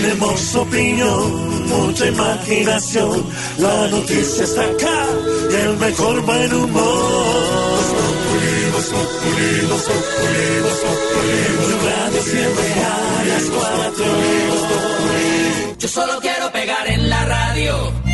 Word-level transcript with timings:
Tenemos 0.00 0.54
opinión, 0.56 1.68
mucha 1.68 2.06
imaginación. 2.06 3.24
La 3.58 3.88
noticia 3.88 4.44
está 4.44 4.62
acá 4.62 5.06
y 5.50 5.54
el 5.54 5.76
mejor 5.76 6.20
buen 6.22 6.54
humor. 6.54 7.24
Yo 15.78 15.88
solo 15.88 16.18
quiero 16.20 16.50
pegar 16.50 16.88
en 16.88 17.08
la 17.08 17.24
radio. 17.26 18.13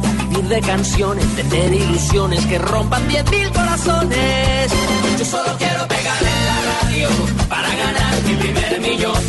de 0.49 0.61
canciones, 0.61 1.25
tener 1.35 1.73
ilusiones 1.73 2.45
que 2.45 2.57
rompan 2.57 3.07
10.000 3.07 3.51
corazones. 3.51 4.71
Yo 5.19 5.25
solo 5.25 5.55
quiero 5.57 5.87
pegar 5.87 6.21
en 6.21 6.45
la 6.45 6.57
radio 6.81 7.09
para 7.47 7.69
ganar 7.69 8.23
mi 8.25 8.33
primer 8.35 8.81
millón. 8.81 9.21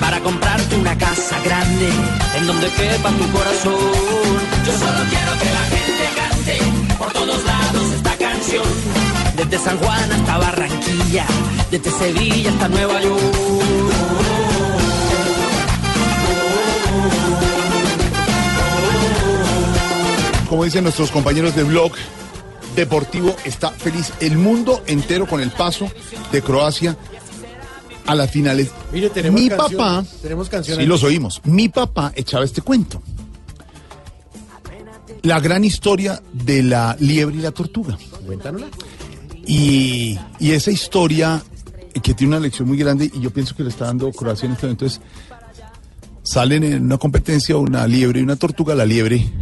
Para 0.00 0.20
comprarte 0.20 0.76
una 0.76 0.96
casa 0.98 1.38
grande 1.44 1.88
en 2.38 2.46
donde 2.46 2.66
quepa 2.68 3.10
tu 3.10 3.30
corazón. 3.30 3.92
Yo 4.66 4.72
solo 4.72 5.00
quiero 5.10 5.32
que 5.40 5.50
la 5.58 5.64
gente 5.74 6.04
cante 6.16 6.96
por 6.98 7.12
todos 7.12 7.44
lados 7.44 7.92
esta 7.96 8.16
canción. 8.16 8.64
Desde 9.36 9.58
San 9.58 9.78
Juan 9.78 10.12
hasta 10.12 10.38
Barranquilla, 10.38 11.26
desde 11.70 11.90
Sevilla 11.90 12.50
hasta 12.50 12.68
Nueva 12.68 13.00
York. 13.00 13.91
Como 20.52 20.64
dicen 20.64 20.82
nuestros 20.84 21.10
compañeros 21.10 21.56
de 21.56 21.62
blog 21.62 21.92
deportivo, 22.76 23.34
está 23.42 23.70
feliz 23.70 24.12
el 24.20 24.36
mundo 24.36 24.82
entero 24.86 25.26
con 25.26 25.40
el 25.40 25.50
paso 25.50 25.90
de 26.30 26.42
Croacia 26.42 26.94
a 28.06 28.14
las 28.14 28.30
finales. 28.30 28.70
Mire, 28.92 29.08
tenemos 29.08 29.40
Mi 29.40 29.48
canción- 29.48 29.78
papá, 29.78 30.04
tenemos 30.20 30.50
canción 30.50 30.78
sí 30.78 30.84
los 30.84 31.04
oímos, 31.04 31.40
mi 31.44 31.70
papá 31.70 32.12
echaba 32.14 32.44
este 32.44 32.60
cuento. 32.60 33.02
La 35.22 35.40
gran 35.40 35.64
historia 35.64 36.22
de 36.34 36.62
la 36.62 36.98
liebre 37.00 37.36
y 37.36 37.40
la 37.40 37.52
tortuga. 37.52 37.96
Cuéntanosla. 38.26 38.66
Y, 39.46 40.18
y 40.38 40.50
esa 40.50 40.70
historia 40.70 41.42
eh, 41.94 42.00
que 42.00 42.12
tiene 42.12 42.36
una 42.36 42.40
lección 42.40 42.68
muy 42.68 42.76
grande 42.76 43.10
y 43.10 43.20
yo 43.20 43.30
pienso 43.30 43.56
que 43.56 43.62
le 43.62 43.70
está 43.70 43.86
dando 43.86 44.12
Croacia 44.12 44.44
en 44.48 44.52
este 44.52 44.66
momento 44.66 44.84
es, 44.84 45.00
salen 46.22 46.62
en 46.62 46.82
una 46.84 46.98
competencia 46.98 47.56
una 47.56 47.86
liebre 47.86 48.20
y 48.20 48.22
una 48.22 48.36
tortuga, 48.36 48.74
la 48.74 48.84
liebre 48.84 49.32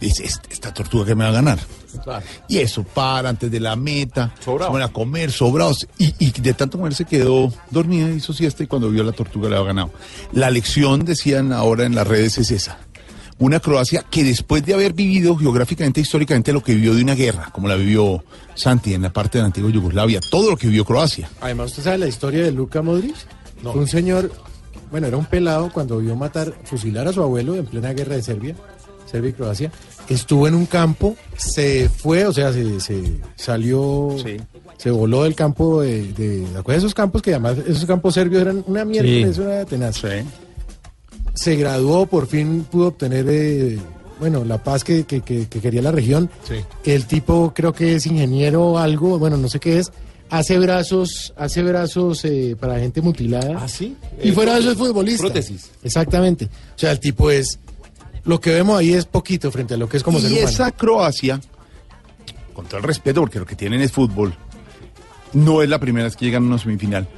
dice, 0.00 0.24
"Est- 0.24 0.50
esta 0.50 0.72
tortuga 0.74 1.04
que 1.06 1.14
me 1.14 1.24
va 1.24 1.30
a 1.30 1.34
ganar. 1.34 1.58
Claro. 2.02 2.24
Y 2.48 2.58
eso 2.58 2.82
para 2.84 3.28
antes 3.28 3.50
de 3.50 3.60
la 3.60 3.76
meta, 3.76 4.34
Sobrado. 4.42 4.70
se 4.72 4.78
van 4.78 4.88
a 4.88 4.92
comer, 4.92 5.30
sobrados. 5.30 5.86
Y, 5.98 6.14
y 6.18 6.30
de 6.40 6.54
tanto 6.54 6.78
comer 6.78 6.94
se 6.94 7.04
quedó 7.04 7.52
dormida, 7.70 8.08
hizo 8.10 8.32
siesta 8.32 8.62
y 8.62 8.66
cuando 8.66 8.90
vio 8.90 9.02
a 9.02 9.06
la 9.06 9.12
tortuga 9.12 9.48
le 9.50 9.56
había 9.56 9.68
ganado. 9.68 9.90
La 10.32 10.50
lección, 10.50 11.04
decían 11.04 11.52
ahora 11.52 11.84
en 11.84 11.94
las 11.94 12.06
redes, 12.06 12.38
es 12.38 12.50
esa. 12.50 12.78
Una 13.38 13.58
Croacia 13.60 14.04
que 14.08 14.22
después 14.24 14.64
de 14.64 14.72
haber 14.72 14.92
vivido 14.92 15.36
geográficamente, 15.36 16.00
históricamente, 16.00 16.52
lo 16.52 16.62
que 16.62 16.74
vivió 16.74 16.94
de 16.94 17.02
una 17.02 17.14
guerra, 17.14 17.50
como 17.52 17.66
la 17.68 17.74
vivió 17.74 18.24
Santi 18.54 18.94
en 18.94 19.02
la 19.02 19.12
parte 19.12 19.38
de 19.38 19.42
la 19.42 19.46
antigua 19.46 19.70
Yugoslavia, 19.70 20.20
todo 20.30 20.50
lo 20.50 20.56
que 20.56 20.68
vivió 20.68 20.84
Croacia. 20.84 21.28
Además, 21.40 21.70
¿usted 21.70 21.82
sabe 21.82 21.98
la 21.98 22.06
historia 22.08 22.42
de 22.44 22.52
Luka 22.52 22.82
Modric? 22.82 23.16
Fue 23.62 23.72
Un 23.72 23.88
señor, 23.88 24.32
bueno, 24.90 25.08
era 25.08 25.16
un 25.16 25.24
pelado 25.26 25.70
cuando 25.72 25.98
vio 25.98 26.14
matar, 26.14 26.54
fusilar 26.64 27.08
a 27.08 27.12
su 27.12 27.20
abuelo 27.22 27.56
en 27.56 27.66
plena 27.66 27.92
guerra 27.92 28.14
de 28.14 28.22
Serbia, 28.22 28.54
Serbia 29.12 29.30
y 29.30 29.32
Croacia. 29.34 29.70
Estuvo 30.08 30.48
en 30.48 30.54
un 30.54 30.66
campo, 30.66 31.14
se 31.36 31.88
fue, 31.88 32.26
o 32.26 32.32
sea, 32.32 32.52
se, 32.52 32.80
se 32.80 33.00
salió, 33.36 34.16
se 34.78 34.90
voló 34.90 35.22
del 35.22 35.36
campo 35.36 35.82
de, 35.82 36.12
de, 36.14 36.40
¿de 36.40 36.58
acuerdo? 36.58 36.78
Esos 36.80 36.94
campos 36.94 37.22
que 37.22 37.30
además, 37.30 37.58
esos 37.68 37.84
campos 37.84 38.14
serbios 38.14 38.42
eran 38.42 38.64
una 38.66 38.84
mierda, 38.84 39.08
Sí. 39.08 39.22
eso 39.22 39.42
era 39.48 39.64
tenaz. 39.64 40.02
Se 41.34 41.56
graduó, 41.56 42.06
por 42.06 42.26
fin 42.26 42.66
pudo 42.70 42.88
obtener, 42.88 43.26
eh, 43.28 43.78
bueno, 44.20 44.44
la 44.44 44.62
paz 44.62 44.84
que, 44.84 45.04
que- 45.04 45.20
que- 45.22 45.46
que 45.48 45.60
quería 45.60 45.82
la 45.82 45.92
región. 45.92 46.28
Sí. 46.46 46.56
El 46.84 47.06
tipo 47.06 47.52
creo 47.54 47.72
que 47.72 47.94
es 47.94 48.06
ingeniero 48.06 48.62
o 48.72 48.78
algo, 48.78 49.18
bueno, 49.18 49.36
no 49.36 49.48
sé 49.48 49.58
qué 49.58 49.78
es. 49.78 49.92
Hace 50.30 50.58
brazos, 50.58 51.32
hace 51.36 51.62
brazos 51.62 52.24
eh, 52.24 52.56
para 52.58 52.78
gente 52.78 53.00
mutilada. 53.02 53.58
¿Ah, 53.58 53.68
sí? 53.68 53.96
Y 54.22 54.30
Eh, 54.30 54.32
fuera 54.32 54.54
de 54.54 54.60
eso 54.60 54.72
es 54.72 54.78
futbolista. 54.78 55.24
prótesis. 55.24 55.70
Exactamente. 55.82 56.46
O 56.46 56.78
sea, 56.78 56.92
el 56.92 57.00
tipo 57.00 57.30
es. 57.30 57.58
Lo 58.24 58.40
que 58.40 58.50
vemos 58.50 58.78
ahí 58.78 58.92
es 58.92 59.04
poquito 59.04 59.50
frente 59.50 59.74
a 59.74 59.76
lo 59.76 59.88
que 59.88 59.96
es 59.96 60.02
como 60.02 60.20
ser 60.20 60.30
y 60.30 60.34
humano. 60.34 60.48
esa 60.48 60.70
Croacia, 60.70 61.40
con 62.54 62.66
todo 62.66 62.78
el 62.78 62.84
respeto, 62.84 63.20
porque 63.20 63.38
lo 63.38 63.46
que 63.46 63.56
tienen 63.56 63.80
es 63.80 63.92
fútbol, 63.92 64.34
no 65.32 65.62
es 65.62 65.68
la 65.68 65.78
primera 65.78 66.04
vez 66.04 66.16
que 66.16 66.24
llegan 66.24 66.44
a 66.44 66.46
una 66.46 66.58
semifinal. 66.58 67.08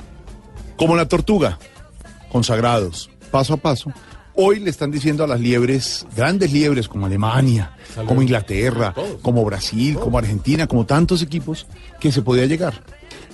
Como 0.77 0.97
la 0.97 1.07
tortuga, 1.07 1.59
consagrados, 2.31 3.11
paso 3.31 3.55
a 3.55 3.57
paso. 3.59 3.93
Hoy 4.37 4.59
le 4.59 4.71
están 4.71 4.91
diciendo 4.91 5.23
a 5.23 5.29
las 5.29 5.39
liebres, 5.39 6.07
grandes 6.17 6.53
liebres 6.53 6.89
como 6.89 7.07
Alemania, 7.07 7.77
como 8.07 8.21
Inglaterra, 8.21 8.93
como 9.23 9.45
Brasil, 9.45 9.97
como 9.97 10.19
Argentina, 10.19 10.67
como 10.67 10.87
tantos 10.87 11.23
equipos, 11.23 11.69
que 12.01 12.11
se 12.11 12.23
podía 12.23 12.47
llegar. 12.47 12.83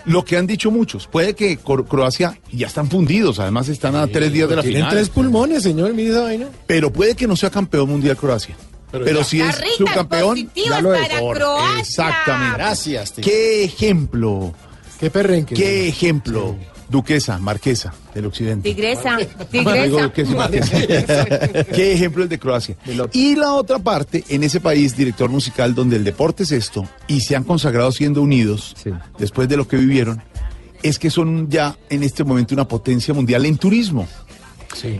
Lo 0.07 0.25
que 0.25 0.37
han 0.37 0.47
dicho 0.47 0.71
muchos, 0.71 1.07
puede 1.07 1.35
que 1.35 1.59
Cro- 1.59 1.87
Croacia 1.87 2.39
ya 2.53 2.67
están 2.67 2.89
fundidos, 2.91 3.39
además 3.39 3.69
están 3.69 3.95
a 3.97 4.07
tres 4.07 4.33
días 4.33 4.49
de 4.49 4.57
la 4.57 4.63
Tienen 4.63 4.81
final. 4.83 4.91
tres 4.95 5.09
pulmones, 5.09 5.63
señor, 5.63 5.93
mire 5.95 6.11
esa 6.11 6.23
vaina. 6.23 6.49
Pero 6.67 6.93
puede 6.93 7.15
que 7.15 7.27
no 7.27 7.37
sea 7.37 7.51
campeón 7.51 7.89
mundial 7.91 8.17
Croacia. 8.17 8.57
Pero, 8.91 9.23
si 9.23 9.41
es 9.41 9.57
subcampeón, 9.79 10.51
ya 10.55 10.81
lo 10.81 10.93
es. 10.95 11.09
para 11.09 11.21
Croacia. 11.21 11.81
Exactamente. 11.81 12.57
Gracias, 12.57 13.13
tío. 13.13 13.25
¿Qué 13.25 13.65
ejemplo? 13.65 14.53
Qué 14.99 15.11
perrenque. 15.11 15.55
¿Qué 15.55 15.89
ejemplo? 15.89 16.57
Duquesa, 16.91 17.39
marquesa 17.39 17.95
del 18.15 18.27
occidente. 18.27 18.69
Tigresa, 18.69 19.19
tigresa. 19.51 20.03
duquesa 20.03 20.33
y 20.33 20.35
marquesa. 20.35 21.25
¿Qué 21.73 21.93
ejemplo 21.93 22.25
el 22.25 22.29
de 22.29 22.39
Croacia? 22.39 22.77
Y 23.13 23.37
la 23.37 23.55
otra 23.55 23.79
parte, 23.79 24.25
en 24.29 24.43
ese 24.43 24.61
país, 24.61 24.97
director 24.97 25.31
musical 25.31 25.75
donde 25.75 25.97
el 25.97 26.05
deporte 26.05 26.43
es 26.43 26.53
esto, 26.53 26.87
y 27.07 27.21
se 27.21 27.37
han 27.37 27.45
consagrado 27.45 27.93
siendo 27.93 28.23
unidos, 28.23 28.75
después 29.19 29.49
de 29.49 29.57
lo 29.57 29.69
que 29.69 29.77
vivieron, 29.77 30.23
es 30.83 30.99
que 30.99 31.11
son 31.11 31.49
ya 31.49 31.77
en 31.89 32.03
este 32.03 32.25
momento 32.25 32.55
una 32.55 32.67
potencia 32.67 33.15
mundial 33.15 33.47
en 33.47 33.57
turismo. 33.57 34.09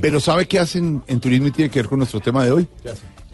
Pero 0.01 0.21
¿sabe 0.21 0.47
qué 0.47 0.59
hacen 0.59 1.03
en 1.07 1.21
turismo 1.21 1.49
y 1.49 1.51
tiene 1.53 1.71
que 1.71 1.81
ver 1.81 1.89
con 1.89 1.99
nuestro 1.99 2.21
tema 2.21 2.45
de 2.45 2.53
hoy? 2.53 2.69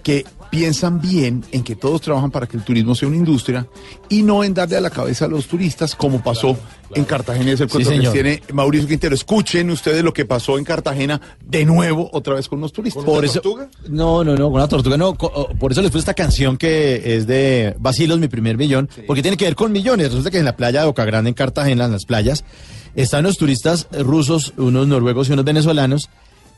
Que 0.06 0.24
piensan 0.52 1.00
bien 1.00 1.44
en 1.50 1.64
que 1.64 1.74
todos 1.74 2.00
trabajan 2.00 2.30
para 2.30 2.46
que 2.46 2.56
el 2.56 2.62
turismo 2.62 2.94
sea 2.94 3.08
una 3.08 3.16
industria 3.16 3.66
y 4.08 4.22
no 4.22 4.44
en 4.44 4.54
darle 4.54 4.76
a 4.76 4.80
la 4.80 4.90
cabeza 4.90 5.24
a 5.24 5.28
los 5.28 5.48
turistas 5.48 5.96
como 5.96 6.22
pasó 6.22 6.56
en 6.94 7.04
Cartagena. 7.04 7.50
Es 7.50 7.60
el 7.60 7.68
cuento 7.68 7.90
que 7.90 7.96
tiene 8.12 8.42
Mauricio 8.52 8.86
Quintero. 8.86 9.16
Escuchen 9.16 9.68
ustedes 9.70 10.04
lo 10.04 10.12
que 10.12 10.24
pasó 10.24 10.58
en 10.58 10.64
Cartagena 10.64 11.20
de 11.44 11.64
nuevo 11.64 12.08
otra 12.12 12.34
vez 12.34 12.48
con 12.48 12.60
los 12.60 12.72
turistas. 12.72 13.02
Por 13.04 13.24
eso, 13.24 13.40
no, 13.88 14.22
no, 14.22 14.36
no, 14.36 14.44
con 14.44 14.54
una 14.54 14.68
tortuga 14.68 14.96
no. 14.96 15.14
co- 15.16 15.32
oh, 15.34 15.48
por 15.58 15.72
eso 15.72 15.82
les 15.82 15.90
puse 15.90 15.98
esta 16.02 16.14
canción 16.14 16.56
que 16.56 17.16
es 17.16 17.26
de 17.26 17.74
Basilos, 17.80 18.20
mi 18.20 18.28
primer 18.28 18.56
millón, 18.56 18.88
porque 19.08 19.22
tiene 19.22 19.36
que 19.36 19.46
ver 19.46 19.56
con 19.56 19.72
millones. 19.72 20.06
Resulta 20.10 20.30
que 20.30 20.38
en 20.38 20.44
la 20.44 20.54
playa 20.56 20.82
de 20.82 20.86
Boca 20.86 21.04
Grande, 21.04 21.30
en 21.30 21.34
Cartagena, 21.34 21.86
en 21.86 21.90
las 21.92 22.04
playas, 22.06 22.44
están 22.94 23.24
los 23.24 23.36
turistas 23.38 23.88
rusos, 23.90 24.54
unos 24.56 24.86
noruegos 24.86 25.28
y 25.28 25.32
unos 25.32 25.44
venezolanos, 25.44 26.08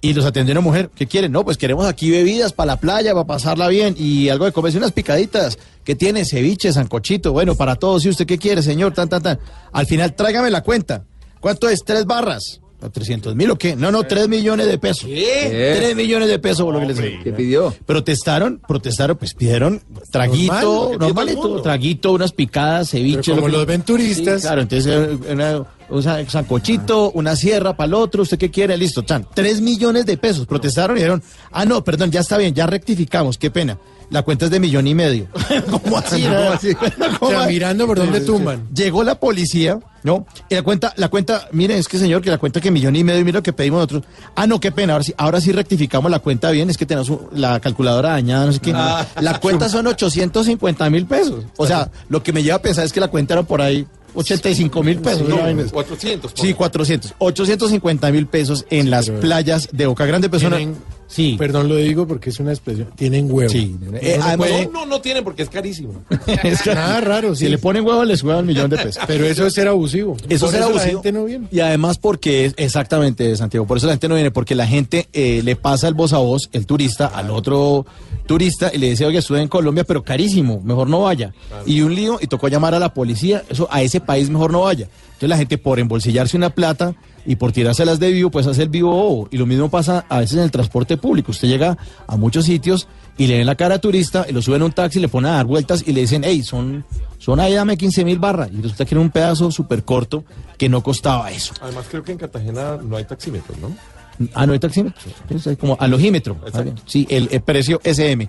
y 0.01 0.13
los 0.15 0.25
atendió 0.25 0.53
una 0.53 0.61
mujer. 0.61 0.91
¿Qué 0.95 1.07
quieren? 1.07 1.33
No, 1.33 1.45
pues 1.45 1.57
queremos 1.57 1.87
aquí 1.87 2.11
bebidas 2.11 2.53
para 2.53 2.69
la 2.75 2.77
playa, 2.81 3.13
para 3.15 3.27
pasarla 3.27 3.69
bien, 3.69 3.95
y 3.99 4.29
algo 4.29 4.45
de 4.45 4.53
comer, 4.53 4.77
unas 4.77 4.93
picaditas. 4.93 5.59
¿Qué 5.85 5.95
tiene? 5.95 6.25
Ceviche, 6.25 6.73
sancochito, 6.73 7.33
bueno, 7.33 7.55
para 7.55 7.77
todos. 7.77 8.05
¿Y 8.05 8.09
usted 8.11 8.27
qué 8.27 8.39
quiere, 8.39 8.63
señor? 8.63 8.93
Tan, 8.95 9.09
tan, 9.09 9.23
tan. 9.23 9.39
Al 9.73 9.87
final, 9.87 10.15
tráigame 10.15 10.51
la 10.51 10.63
cuenta. 10.63 11.05
¿Cuánto 11.41 11.69
es? 11.69 11.83
¿Tres 11.85 12.05
barras? 12.05 12.61
¿A 12.81 12.87
¿300 12.91 13.35
mil 13.35 13.51
o 13.51 13.59
qué? 13.59 13.75
No, 13.75 13.91
no, 13.91 14.05
tres 14.05 14.29
millones 14.29 14.69
de 14.69 14.79
pesos. 14.79 15.09
Tres 15.11 15.97
millones 15.97 16.29
de 16.29 16.39
pesos, 16.39 16.65
por 16.65 16.75
lo 16.75 16.79
que 16.81 16.87
les 16.87 16.97
digo. 16.99 17.23
¿Qué 17.25 17.33
pidió? 17.33 17.75
Protestaron, 17.87 18.61
protestaron, 18.69 19.17
pues 19.17 19.35
pidieron 19.35 19.83
traguito, 20.13 20.53
Normal, 20.93 20.99
normalito, 21.01 21.61
traguito, 21.63 22.13
unas 22.13 22.31
picadas, 22.33 22.91
ceviche. 22.91 23.21
Pero 23.33 23.37
como 23.37 23.49
lo 23.49 23.53
que- 23.53 23.59
los 23.59 23.67
ven 23.67 23.83
turistas. 23.83 24.43
Sí, 24.43 24.47
claro, 24.47 24.63
entonces 24.63 24.87
eh, 25.27 25.33
una- 25.33 25.65
un 25.91 26.03
sa- 26.03 26.25
sancochito, 26.29 27.11
una 27.13 27.37
sierra 27.37 27.77
para 27.77 27.87
el 27.89 27.95
otro, 27.95 28.23
¿usted 28.23 28.39
qué 28.39 28.51
quiere? 28.51 28.77
Listo, 28.77 29.03
chan. 29.03 29.27
Tres 29.35 29.61
millones 29.61 30.07
de 30.07 30.17
pesos. 30.17 30.47
Protestaron 30.47 30.97
y 30.97 31.01
dijeron, 31.01 31.23
ah, 31.53 31.65
no, 31.65 31.83
perdón, 31.85 32.11
ya 32.11 32.21
está 32.21 32.37
bien, 32.39 32.55
ya 32.55 32.67
rectificamos, 32.67 33.39
qué 33.39 33.51
pena. 33.51 33.79
La 34.11 34.23
cuenta 34.23 34.47
es 34.47 34.51
de 34.51 34.59
millón 34.59 34.87
y 34.87 34.95
medio. 34.95 35.27
¿Cómo 35.71 35.99
así? 35.99 36.23
¿Cómo 36.25 36.51
así? 36.51 36.75
¿Cómo 36.75 36.91
O 37.21 37.29
sea, 37.31 37.47
mirando 37.47 37.87
por 37.87 37.99
dónde 37.99 38.21
tumban. 38.23 38.67
Llegó 38.75 39.05
la 39.05 39.17
policía, 39.21 39.79
¿no? 40.03 40.27
Y 40.49 40.55
la 40.55 40.63
cuenta, 40.63 40.95
la 40.97 41.09
cuenta, 41.11 41.47
miren, 41.53 41.77
es 41.79 41.89
que 41.89 41.99
señor, 41.99 42.23
que 42.23 42.31
la 42.31 42.39
cuenta 42.39 42.59
que 42.59 42.71
millón 42.71 42.97
y 42.97 43.05
medio, 43.05 43.21
y 43.21 43.25
mira 43.25 43.41
lo 43.41 43.43
que 43.43 43.53
pedimos 43.53 43.81
nosotros. 43.81 44.05
Ah, 44.35 44.47
no, 44.47 44.61
qué 44.61 44.73
pena, 44.73 44.95
ahora 44.95 45.05
sí, 45.05 45.13
ahora 45.19 45.41
sí 45.43 45.53
rectificamos 45.53 46.11
la 46.11 46.21
cuenta 46.21 46.51
bien, 46.51 46.71
es 46.71 46.79
que 46.79 46.87
tenemos 46.87 47.13
la 47.33 47.61
calculadora 47.61 48.11
dañada, 48.13 48.47
no 48.47 48.53
sé 48.53 48.61
qué. 48.61 48.73
La 48.73 49.41
cuenta 49.43 49.69
son 49.69 49.87
850 49.87 50.89
mil 50.89 51.05
pesos. 51.05 51.45
O 51.59 51.67
sea, 51.67 51.91
lo 52.09 52.23
que 52.23 52.33
me 52.33 52.43
lleva 52.43 52.57
a 52.57 52.63
pensar 52.63 52.87
es 52.87 52.95
que 52.95 53.01
la 53.01 53.09
cuenta 53.09 53.35
era 53.35 53.43
por 53.43 53.61
ahí 53.61 53.87
85 54.15 54.83
mil 54.83 54.99
pesos. 54.99 55.23
así. 55.31 55.71
400. 55.71 56.33
Sí, 56.35 56.55
400. 56.55 57.15
850 57.19 58.11
mil 58.13 58.27
pesos 58.27 58.67
en 58.71 58.91
las 58.91 59.11
playas 59.11 59.69
de 59.73 59.87
Boca 59.87 60.07
Grande. 60.07 60.29
Persona, 60.29 60.59
sí. 61.09 61.35
Perdón, 61.37 61.69
lo 61.69 61.75
digo 61.77 62.07
porque 62.07 62.31
es 62.31 62.39
una 62.39 62.53
expresión. 62.53 62.91
Tienen 62.95 63.29
huevo. 63.33 63.51
Sí. 63.51 63.77
Eh, 64.01 64.15
no 64.19 64.25
además- 64.25 64.37
puede- 64.49 64.67
No, 64.67 64.73
no, 64.73 64.87
no 64.87 65.01
tienen 65.01 65.25
porque 65.25 65.43
es 65.43 65.51
carísimo. 65.51 66.05
Es 66.45 66.63
que- 66.63 66.75
Nada 66.75 67.01
raro, 67.01 67.35
sí. 67.35 67.47
Si 67.47 67.51
le 67.51 67.59
ponen 67.59 67.85
huevo, 67.85 68.05
les 68.05 68.23
juegan 68.23 68.43
un 68.43 68.47
millón 68.47 68.71
de 68.71 68.77
pesos. 68.77 69.03
Pero 69.07 69.25
eso 69.27 69.47
es 69.47 69.55
ser 69.55 69.67
abusivo. 69.67 70.17
Eso 70.29 70.47
Por 70.47 70.55
será 70.55 70.67
la 70.67 70.71
abusivo. 70.71 71.03
gente 71.03 71.13
no 71.13 71.25
viene. 71.25 71.49
Y 71.51 71.59
además 71.61 71.99
porque, 71.99 72.45
es- 72.45 72.55
exactamente, 72.57 73.35
Santiago, 73.37 73.67
por 73.67 73.79
eso 73.79 73.87
la 73.87 73.95
gente 73.95 74.09
no 74.09 74.15
viene, 74.15 74.31
porque 74.31 74.55
la 74.55 74.67
gente 74.67 75.09
eh, 75.13 75.41
le 75.43 75.57
pasa 75.57 75.89
el 75.89 75.95
voz 75.95 76.13
a 76.13 76.19
voz, 76.19 76.49
el 76.53 76.67
turista, 76.67 77.07
al 77.07 77.31
otro 77.31 77.85
turista, 78.27 78.71
y 78.73 78.79
le 78.79 78.91
dice, 78.91 79.07
oye, 79.07 79.19
estuve 79.19 79.41
en 79.41 79.49
Colombia, 79.49 79.85
pero 79.85 80.03
carísimo, 80.05 80.61
mejor 80.63 80.89
no 80.89 81.01
vaya. 81.03 81.33
Y 81.67 81.81
un 81.81 81.95
lío, 81.95 82.19
y 82.21 82.27
tocó 82.27 82.49
llamar 82.49 82.75
a 82.75 82.79
la 82.79 82.93
policía, 82.93 83.43
eso 83.49 83.67
a 83.71 83.83
ese 83.83 84.01
país 84.01 84.29
mejor 84.31 84.53
no 84.53 84.61
vaya. 84.63 84.89
Entonces 85.07 85.29
la 85.31 85.39
gente 85.39 85.59
por 85.59 85.79
embolsillarse 85.81 86.37
una 86.37 86.51
plata 86.51 86.95
y 87.27 87.37
por 87.37 87.53
tirárselas 87.53 87.99
de 87.99 88.11
vivo, 88.11 88.31
pues 88.31 88.47
hace 88.47 88.63
el 88.63 88.69
vivo 88.69 88.91
bobo. 88.91 89.29
Y 89.31 89.37
lo 89.37 89.47
mismo 89.47 89.69
pasa 89.69 90.05
a 90.09 90.21
veces 90.21 90.39
en 90.39 90.45
el 90.45 90.51
transporte 90.51 90.97
público. 90.97 91.33
Usted 91.33 91.49
llega 91.49 91.77
a 92.07 92.17
muchos 92.17 92.45
sitios 92.47 92.89
y 93.17 93.27
le 93.27 93.39
ven 93.39 93.47
la 93.47 93.55
cara 93.55 93.77
a 93.77 93.79
turista 93.79 94.27
y 94.29 94.33
lo 94.33 94.41
suben 94.43 94.63
a 94.63 94.65
un 94.65 94.73
taxi, 94.73 95.01
le 95.01 95.09
ponen 95.09 95.33
a 95.33 95.35
dar 95.37 95.47
vueltas 95.47 95.83
y 95.87 95.93
le 95.93 96.03
dicen, 96.03 96.23
hey, 96.25 96.43
son, 96.43 96.85
son 97.19 97.41
ahí, 97.41 97.55
dame 97.55 97.77
15 97.77 98.05
mil 98.05 98.19
barras. 98.19 98.51
Y 98.53 98.63
resulta 98.63 98.85
que 98.85 98.95
era 98.95 99.01
un 99.01 99.11
pedazo 99.11 99.51
súper 99.51 99.85
corto 99.85 100.25
que 100.57 100.69
no 100.69 100.83
costaba 100.83 101.31
eso. 101.31 101.55
Además, 101.61 101.87
creo 101.91 102.03
que 102.03 102.13
en 102.13 102.19
Cartagena 102.19 102.79
no 102.83 102.97
hay 102.97 103.05
taxímetros, 103.05 103.59
¿no? 103.59 103.77
Ah, 104.35 104.47
no 104.47 104.53
hay 104.53 104.59
taxímetro. 104.59 105.01
Es 105.31 105.47
ahí 105.47 105.57
como 105.57 105.77
alogímetro. 105.79 106.37
Exacto. 106.47 106.63
Bien. 106.65 106.77
Sí, 106.87 107.07
el, 107.11 107.29
el 107.31 107.41
precio 107.41 107.81
SM. 107.85 108.29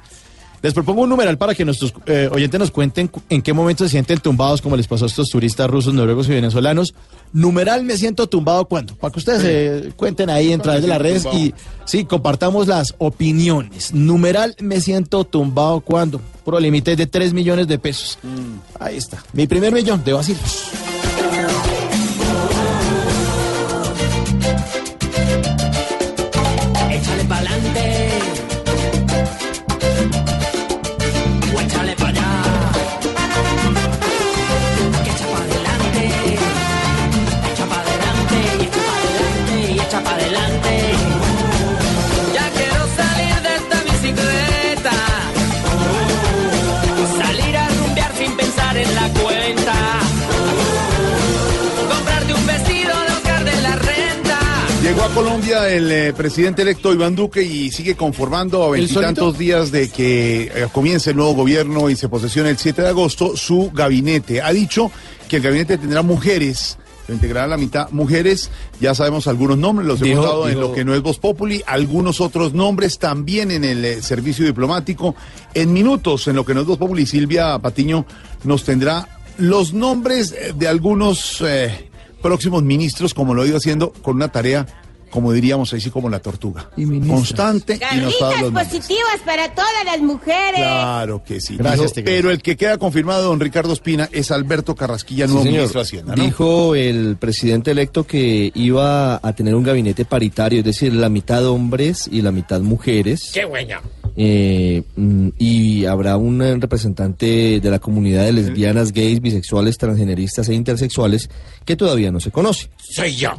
Les 0.61 0.73
propongo 0.73 1.03
un 1.03 1.09
numeral 1.09 1.37
para 1.37 1.55
que 1.55 1.63
nuestros 1.63 1.93
eh, 2.05 2.29
oyentes 2.31 2.59
nos 2.59 2.71
cuenten 2.71 3.07
cu- 3.07 3.21
en 3.29 3.41
qué 3.41 3.53
momento 3.53 3.83
se 3.85 3.89
sienten 3.91 4.19
tumbados, 4.19 4.61
como 4.61 4.75
les 4.75 4.87
pasó 4.87 5.05
a 5.05 5.07
estos 5.07 5.29
turistas 5.29 5.69
rusos, 5.69 5.93
noruegos 5.93 6.27
y 6.27 6.31
venezolanos. 6.31 6.93
Numeral 7.31 7.83
me 7.83 7.95
siento 7.95 8.27
tumbado 8.27 8.65
cuando. 8.65 8.95
Para 8.95 9.11
que 9.13 9.19
ustedes 9.19 9.41
eh, 9.45 9.93
cuenten 9.95 10.29
ahí 10.29 10.51
en 10.51 10.61
través 10.61 10.81
de 10.81 10.87
las 10.89 10.99
redes 11.01 11.25
y 11.33 11.53
sí, 11.85 12.03
compartamos 12.05 12.67
las 12.67 12.93
opiniones. 12.97 13.93
Numeral 13.93 14.55
me 14.59 14.81
siento 14.81 15.23
tumbado 15.23 15.79
cuando. 15.81 16.19
Por 16.43 16.59
límite 16.61 16.95
de 16.95 17.05
3 17.05 17.31
millones 17.33 17.67
de 17.67 17.77
pesos. 17.77 18.17
Ahí 18.79 18.97
está. 18.97 19.23
Mi 19.33 19.45
primer 19.47 19.71
millón 19.71 20.03
de 20.03 20.13
vacilos. 20.13 20.71
Llegó 54.89 55.03
a 55.03 55.09
Colombia 55.09 55.69
el 55.69 55.91
eh, 55.91 56.13
presidente 56.13 56.63
electo 56.63 56.91
Iván 56.91 57.15
Duque 57.15 57.43
y 57.43 57.69
sigue 57.69 57.93
conformando 57.95 58.63
a 58.63 58.65
¿El 58.75 58.81
veintitantos 58.87 59.37
días 59.37 59.71
de 59.71 59.87
que 59.89 60.45
eh, 60.45 60.67
comience 60.71 61.11
el 61.11 61.17
nuevo 61.17 61.35
gobierno 61.35 61.91
y 61.91 61.95
se 61.95 62.09
posesione 62.09 62.49
el 62.49 62.57
7 62.57 62.81
de 62.81 62.87
agosto 62.87 63.37
su 63.37 63.69
gabinete. 63.71 64.41
Ha 64.41 64.51
dicho 64.51 64.91
que 65.27 65.35
el 65.35 65.43
gabinete 65.43 65.77
tendrá 65.77 66.01
mujeres, 66.01 66.79
lo 67.07 67.13
integrará 67.13 67.45
la 67.45 67.57
mitad 67.57 67.91
mujeres. 67.91 68.49
Ya 68.81 68.95
sabemos 68.95 69.27
algunos 69.27 69.59
nombres, 69.59 69.87
los 69.87 69.99
Dijo- 69.99 70.13
hemos 70.13 70.25
dado 70.25 70.49
en 70.49 70.59
lo 70.59 70.73
que 70.73 70.83
no 70.83 70.95
es 70.95 71.03
Voz 71.03 71.19
Populi, 71.19 71.61
algunos 71.67 72.19
otros 72.19 72.55
nombres 72.55 72.97
también 72.97 73.51
en 73.51 73.65
el 73.65 73.85
eh, 73.85 74.01
servicio 74.01 74.43
diplomático. 74.43 75.13
En 75.53 75.71
minutos, 75.71 76.27
en 76.27 76.35
lo 76.35 76.43
que 76.43 76.55
no 76.55 76.61
es 76.61 76.65
Voz 76.65 76.79
Populi, 76.79 77.05
Silvia 77.05 77.59
Patiño 77.59 78.07
nos 78.43 78.63
tendrá 78.63 79.07
los 79.37 79.71
nombres 79.71 80.35
de 80.55 80.67
algunos 80.67 81.41
eh, 81.45 81.88
próximos 82.21 82.63
ministros, 82.63 83.13
como 83.13 83.33
lo 83.33 83.41
ha 83.41 83.47
ido 83.47 83.57
haciendo, 83.57 83.91
con 84.01 84.15
una 84.15 84.29
tarea, 84.29 84.65
como 85.09 85.31
diríamos 85.33 85.73
así, 85.73 85.89
como 85.89 86.09
la 86.09 86.19
tortuga. 86.19 86.69
Constante 87.07 87.79
y 87.91 87.97
nos 87.97 88.15
los 88.41 88.51
positivas 88.51 89.19
para 89.25 89.53
todas 89.53 89.69
las 89.85 89.99
mujeres. 90.01 90.55
Claro 90.55 91.23
que 91.23 91.41
sí. 91.41 91.57
Gracias, 91.57 91.79
Dijo, 91.81 91.93
Tigre. 91.95 92.11
pero 92.15 92.31
el 92.31 92.41
que 92.41 92.55
queda 92.57 92.77
confirmado, 92.77 93.23
don 93.23 93.39
Ricardo 93.39 93.73
Espina, 93.73 94.09
es 94.11 94.31
Alberto 94.31 94.75
Carrasquilla, 94.75 95.25
nuevo 95.27 95.41
Sí, 95.41 95.47
señor. 95.47 95.59
ministro 95.61 95.79
de 95.81 95.85
Hacienda. 95.85 96.15
¿no? 96.15 96.23
Dijo 96.23 96.75
el 96.75 97.17
presidente 97.17 97.71
electo 97.71 98.05
que 98.05 98.51
iba 98.55 99.19
a 99.21 99.33
tener 99.33 99.55
un 99.55 99.63
gabinete 99.63 100.05
paritario, 100.05 100.59
es 100.59 100.65
decir, 100.65 100.93
la 100.93 101.09
mitad 101.09 101.45
hombres 101.47 102.09
y 102.11 102.21
la 102.21 102.31
mitad 102.31 102.61
mujeres. 102.61 103.31
¡Qué 103.33 103.45
bueno! 103.45 103.77
Eh, 104.21 104.83
mm, 104.95 105.29
y 105.37 105.85
habrá 105.85 106.17
un 106.17 106.39
representante 106.59 107.59
de 107.61 107.69
la 107.71 107.79
comunidad 107.79 108.25
de 108.25 108.33
lesbianas, 108.33 108.91
gays, 108.91 109.21
bisexuales, 109.21 109.77
transgeneristas 109.77 110.49
e 110.49 110.53
intersexuales 110.55 111.29
que 111.63 111.75
todavía 111.75 112.11
no 112.11 112.19
se 112.19 112.31
conoce. 112.31 112.69
Soy 112.77 113.15
yo. 113.15 113.31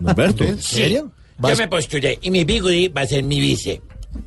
Norberto. 0.00 0.44
¿En 0.44 0.60
serio? 0.62 1.10
Yo 1.38 1.56
me 1.56 1.68
postulé 1.68 2.18
y 2.22 2.30
mi 2.30 2.44
bigudi 2.44 2.88
va 2.88 3.02
a 3.02 3.06
ser 3.06 3.22
mi 3.22 3.40
vice. 3.40 3.80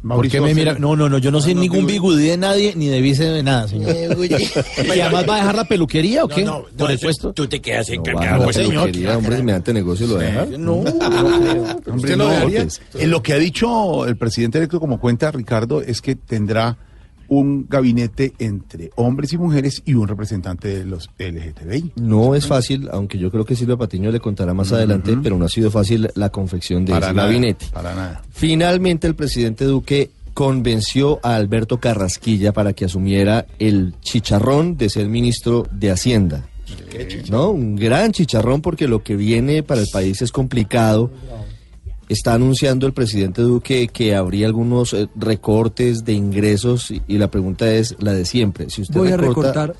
¿Por 0.08 0.28
qué 0.30 0.40
me 0.40 0.54
mira? 0.54 0.76
No, 0.78 0.96
no, 0.96 1.10
no, 1.10 1.18
yo 1.18 1.32
no 1.32 1.42
soy 1.42 1.56
ningún 1.56 1.88
bigudí 1.88 2.28
de 2.28 2.38
nadie 2.38 2.74
ni 2.76 2.88
de 2.90 3.02
vice 3.02 3.24
de 3.26 3.42
nada, 3.42 3.68
señor. 3.68 3.90
¿Y 3.96 5.00
además 5.00 5.26
va 5.28 5.34
a 5.34 5.38
dejar 5.38 5.56
la 5.56 5.64
peluquería 5.66 6.26
o 6.26 6.28
qué? 6.28 6.44
No, 6.44 6.60
no, 6.60 6.64
¿Por 6.78 6.80
no, 6.82 6.90
el 6.90 7.00
puesto? 7.00 7.34
Tú 7.34 7.48
te 7.48 7.60
quedas 7.60 7.90
encargado. 7.90 8.44
pues, 8.44 8.56
señor. 8.58 8.84
peluquería, 8.92 9.18
hombre, 9.18 9.38
semejante 9.38 9.74
negocio 9.74 10.06
lo 10.06 10.18
deja. 10.18 10.46
No, 10.46 10.74
Hombre, 10.74 10.94
¿Usted 11.92 12.18
lo 12.18 12.26
no, 12.26 12.30
dejaría? 12.30 12.62
pues, 12.62 12.82
eh, 13.00 13.08
lo 13.08 13.24
que 13.24 13.34
ha 13.34 13.38
dicho 13.38 14.06
el 14.06 14.16
presidente 14.16 14.60
electo, 14.60 14.80
como 14.80 15.00
cuenta 15.00 15.32
Ricardo, 15.32 15.82
es 15.82 16.02
que 16.02 16.16
tendrá 16.16 16.78
un 17.30 17.68
gabinete 17.70 18.34
entre 18.40 18.92
hombres 18.96 19.34
y 19.34 19.38
mujeres 19.38 19.82
y 19.86 19.94
un 19.94 20.08
representante 20.08 20.68
de 20.68 20.86
los 20.86 21.10
LGTBI. 21.18 21.94
No 21.96 22.36
es 22.36 22.48
fácil, 22.48 22.90
aunque 22.92 23.18
yo 23.18 23.32
creo 23.32 23.46
que 23.46 23.56
Silvia 23.56 23.78
Patiño 23.78 24.12
le 24.12 24.20
contará 24.20 24.54
más 24.54 24.72
adelante, 24.72 25.18
pero 25.22 25.38
no 25.38 25.46
ha 25.46 25.50
sido 25.50 25.72
fácil 25.72 26.10
la 26.16 26.30
confección 26.30 26.86
de 26.86 26.94
ese 26.94 27.02
nada, 27.02 27.14
gabinete. 27.14 27.68
Para 27.72 27.96
nada. 27.96 28.22
Finalmente 28.32 29.08
el 29.08 29.16
presidente 29.16 29.66
Duque 29.66 30.12
convenció 30.34 31.20
a 31.22 31.36
Alberto 31.36 31.80
Carrasquilla 31.80 32.54
para 32.54 32.74
que 32.74 32.86
asumiera 32.86 33.46
el 33.60 33.94
chicharrón 34.02 34.78
de 34.78 34.90
ser 34.90 35.08
ministro 35.08 35.68
de 35.72 35.92
Hacienda. 35.92 36.46
¿No? 37.30 37.50
Un 37.50 37.76
gran 37.76 38.12
chicharrón 38.12 38.62
porque 38.62 38.88
lo 38.88 39.04
que 39.04 39.16
viene 39.16 39.64
para 39.64 39.82
el 39.82 39.88
país 39.92 40.22
es 40.22 40.32
complicado. 40.32 41.12
Está 42.10 42.34
anunciando 42.34 42.88
el 42.88 42.94
presidente 42.94 43.42
Duque 43.44 43.88
que 43.88 44.16
habría 44.16 44.48
algunos 44.48 44.94
eh, 44.94 45.08
recortes 45.16 46.04
de 46.06 46.14
ingresos 46.14 46.90
y, 46.92 47.02
y 47.08 47.18
la 47.20 47.30
pregunta 47.30 47.72
es 47.72 47.96
la 48.00 48.14
de 48.14 48.26
siempre. 48.26 48.70
Si 48.70 48.82
usted 48.82 48.96
Voy 49.00 49.12
a 49.12 49.18
recorta- 49.18 49.68
recortar 49.68 49.76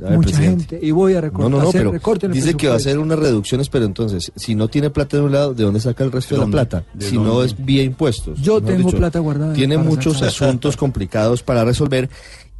A 0.00 0.08
ver, 0.10 0.16
mucha 0.18 0.28
presidente. 0.30 0.64
gente 0.76 0.86
y 0.86 0.90
voy 0.92 1.14
a 1.14 1.20
recortar. 1.20 1.50
No, 1.50 1.56
no, 1.58 1.62
no, 1.64 1.68
hacer 1.68 1.90
pero 2.00 2.32
dice 2.32 2.54
que 2.54 2.68
va 2.68 2.74
a 2.74 2.76
hacer 2.76 2.98
unas 3.00 3.18
reducciones, 3.18 3.68
pero 3.68 3.84
entonces, 3.84 4.30
si 4.36 4.54
no 4.54 4.68
tiene 4.68 4.90
plata 4.90 5.16
de 5.16 5.24
un 5.24 5.32
lado, 5.32 5.54
¿de 5.54 5.64
dónde 5.64 5.80
saca 5.80 6.04
el 6.04 6.12
resto 6.12 6.34
¿De 6.36 6.40
de, 6.40 6.46
la 6.46 6.50
plata? 6.52 6.84
¿De 6.94 7.04
Si 7.08 7.18
no 7.18 7.42
es 7.42 7.56
vía 7.64 7.82
impuestos. 7.82 8.40
Yo 8.40 8.60
tengo 8.62 8.90
plata 8.90 9.18
guardada 9.18 9.52
Tiene 9.52 9.76
muchos 9.76 10.22
asuntos 10.22 10.76
complicados 10.76 11.42
para 11.42 11.64
resolver 11.64 12.08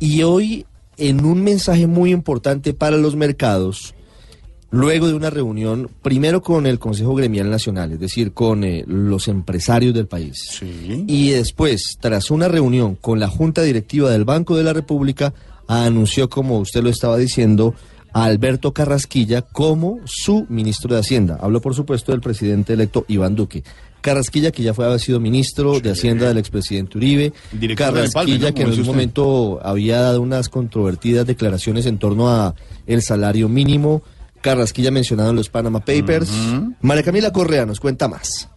y 0.01 0.23
hoy, 0.25 0.67
en 0.97 1.25
un 1.25 1.45
mensaje 1.45 1.87
muy 1.87 2.11
importante 2.11 2.75
para 2.75 2.97
los 2.97 3.15
mercados, 3.17 3.95
luego 4.71 5.07
de 5.07 5.15
una 5.15 5.31
reunión, 5.31 5.91
primero 6.03 6.43
con 6.43 6.67
el 6.67 6.79
Consejo 6.79 7.15
Gremial 7.15 7.51
Nacional, 7.51 7.93
es 7.93 8.01
decir, 8.01 8.33
con 8.33 8.65
eh, 8.65 8.85
los 8.87 9.29
empresarios 9.29 9.95
del 9.95 10.07
país. 10.07 10.37
Sí. 10.59 11.05
Y 11.07 11.31
después, 11.31 11.99
tras 12.01 12.31
una 12.31 12.49
reunión 12.49 12.97
con 12.97 13.21
la 13.21 13.29
Junta 13.29 13.63
Directiva 13.63 14.11
del 14.11 14.25
Banco 14.25 14.57
de 14.57 14.65
la 14.65 14.73
República, 14.73 15.33
anunció, 15.69 16.29
como 16.29 16.59
usted 16.59 16.83
lo 16.83 16.91
estaba 16.91 17.17
diciendo, 17.17 17.75
a 18.13 18.25
Alberto 18.25 18.73
Carrasquilla 18.73 19.43
como 19.43 19.99
su 20.07 20.47
ministro 20.49 20.95
de 20.95 21.01
Hacienda. 21.01 21.39
Hablo, 21.41 21.61
por 21.61 21.75
supuesto, 21.75 22.13
del 22.13 22.23
presidente 22.23 22.73
electo 22.73 23.05
Iván 23.09 23.35
Duque. 23.35 23.63
Carrasquilla, 24.01 24.53
que 24.53 24.63
ya 24.63 24.73
fue 24.73 24.87
había 24.87 24.99
sido 24.99 25.21
ministro 25.21 25.81
de 25.81 25.91
Hacienda 25.91 26.29
del 26.29 26.39
expresidente 26.39 26.97
Uribe. 26.97 27.33
Director 27.53 27.93
Carrasquilla, 27.93 28.51
¿no? 28.51 28.55
que 28.55 28.63
en 28.63 28.71
usted. 28.71 28.85
momento 28.85 29.59
había 29.63 30.01
dado 30.01 30.23
unas 30.23 30.49
controvertidas 30.49 31.27
declaraciones 31.27 31.87
en 31.87 31.99
torno 31.99 32.31
a 32.31 32.55
el 32.87 33.03
salario 33.03 33.49
mínimo. 33.49 34.03
Carrasquilla 34.47 34.93
mencionado 34.93 35.31
en 35.31 35.37
los 35.37 35.49
Panama 35.49 35.81
Papers. 35.81 36.31
María 36.81 37.03
Camila 37.03 37.33
Correa 37.33 37.67
nos 37.67 37.81
cuenta 37.81 38.07
más. 38.07 38.49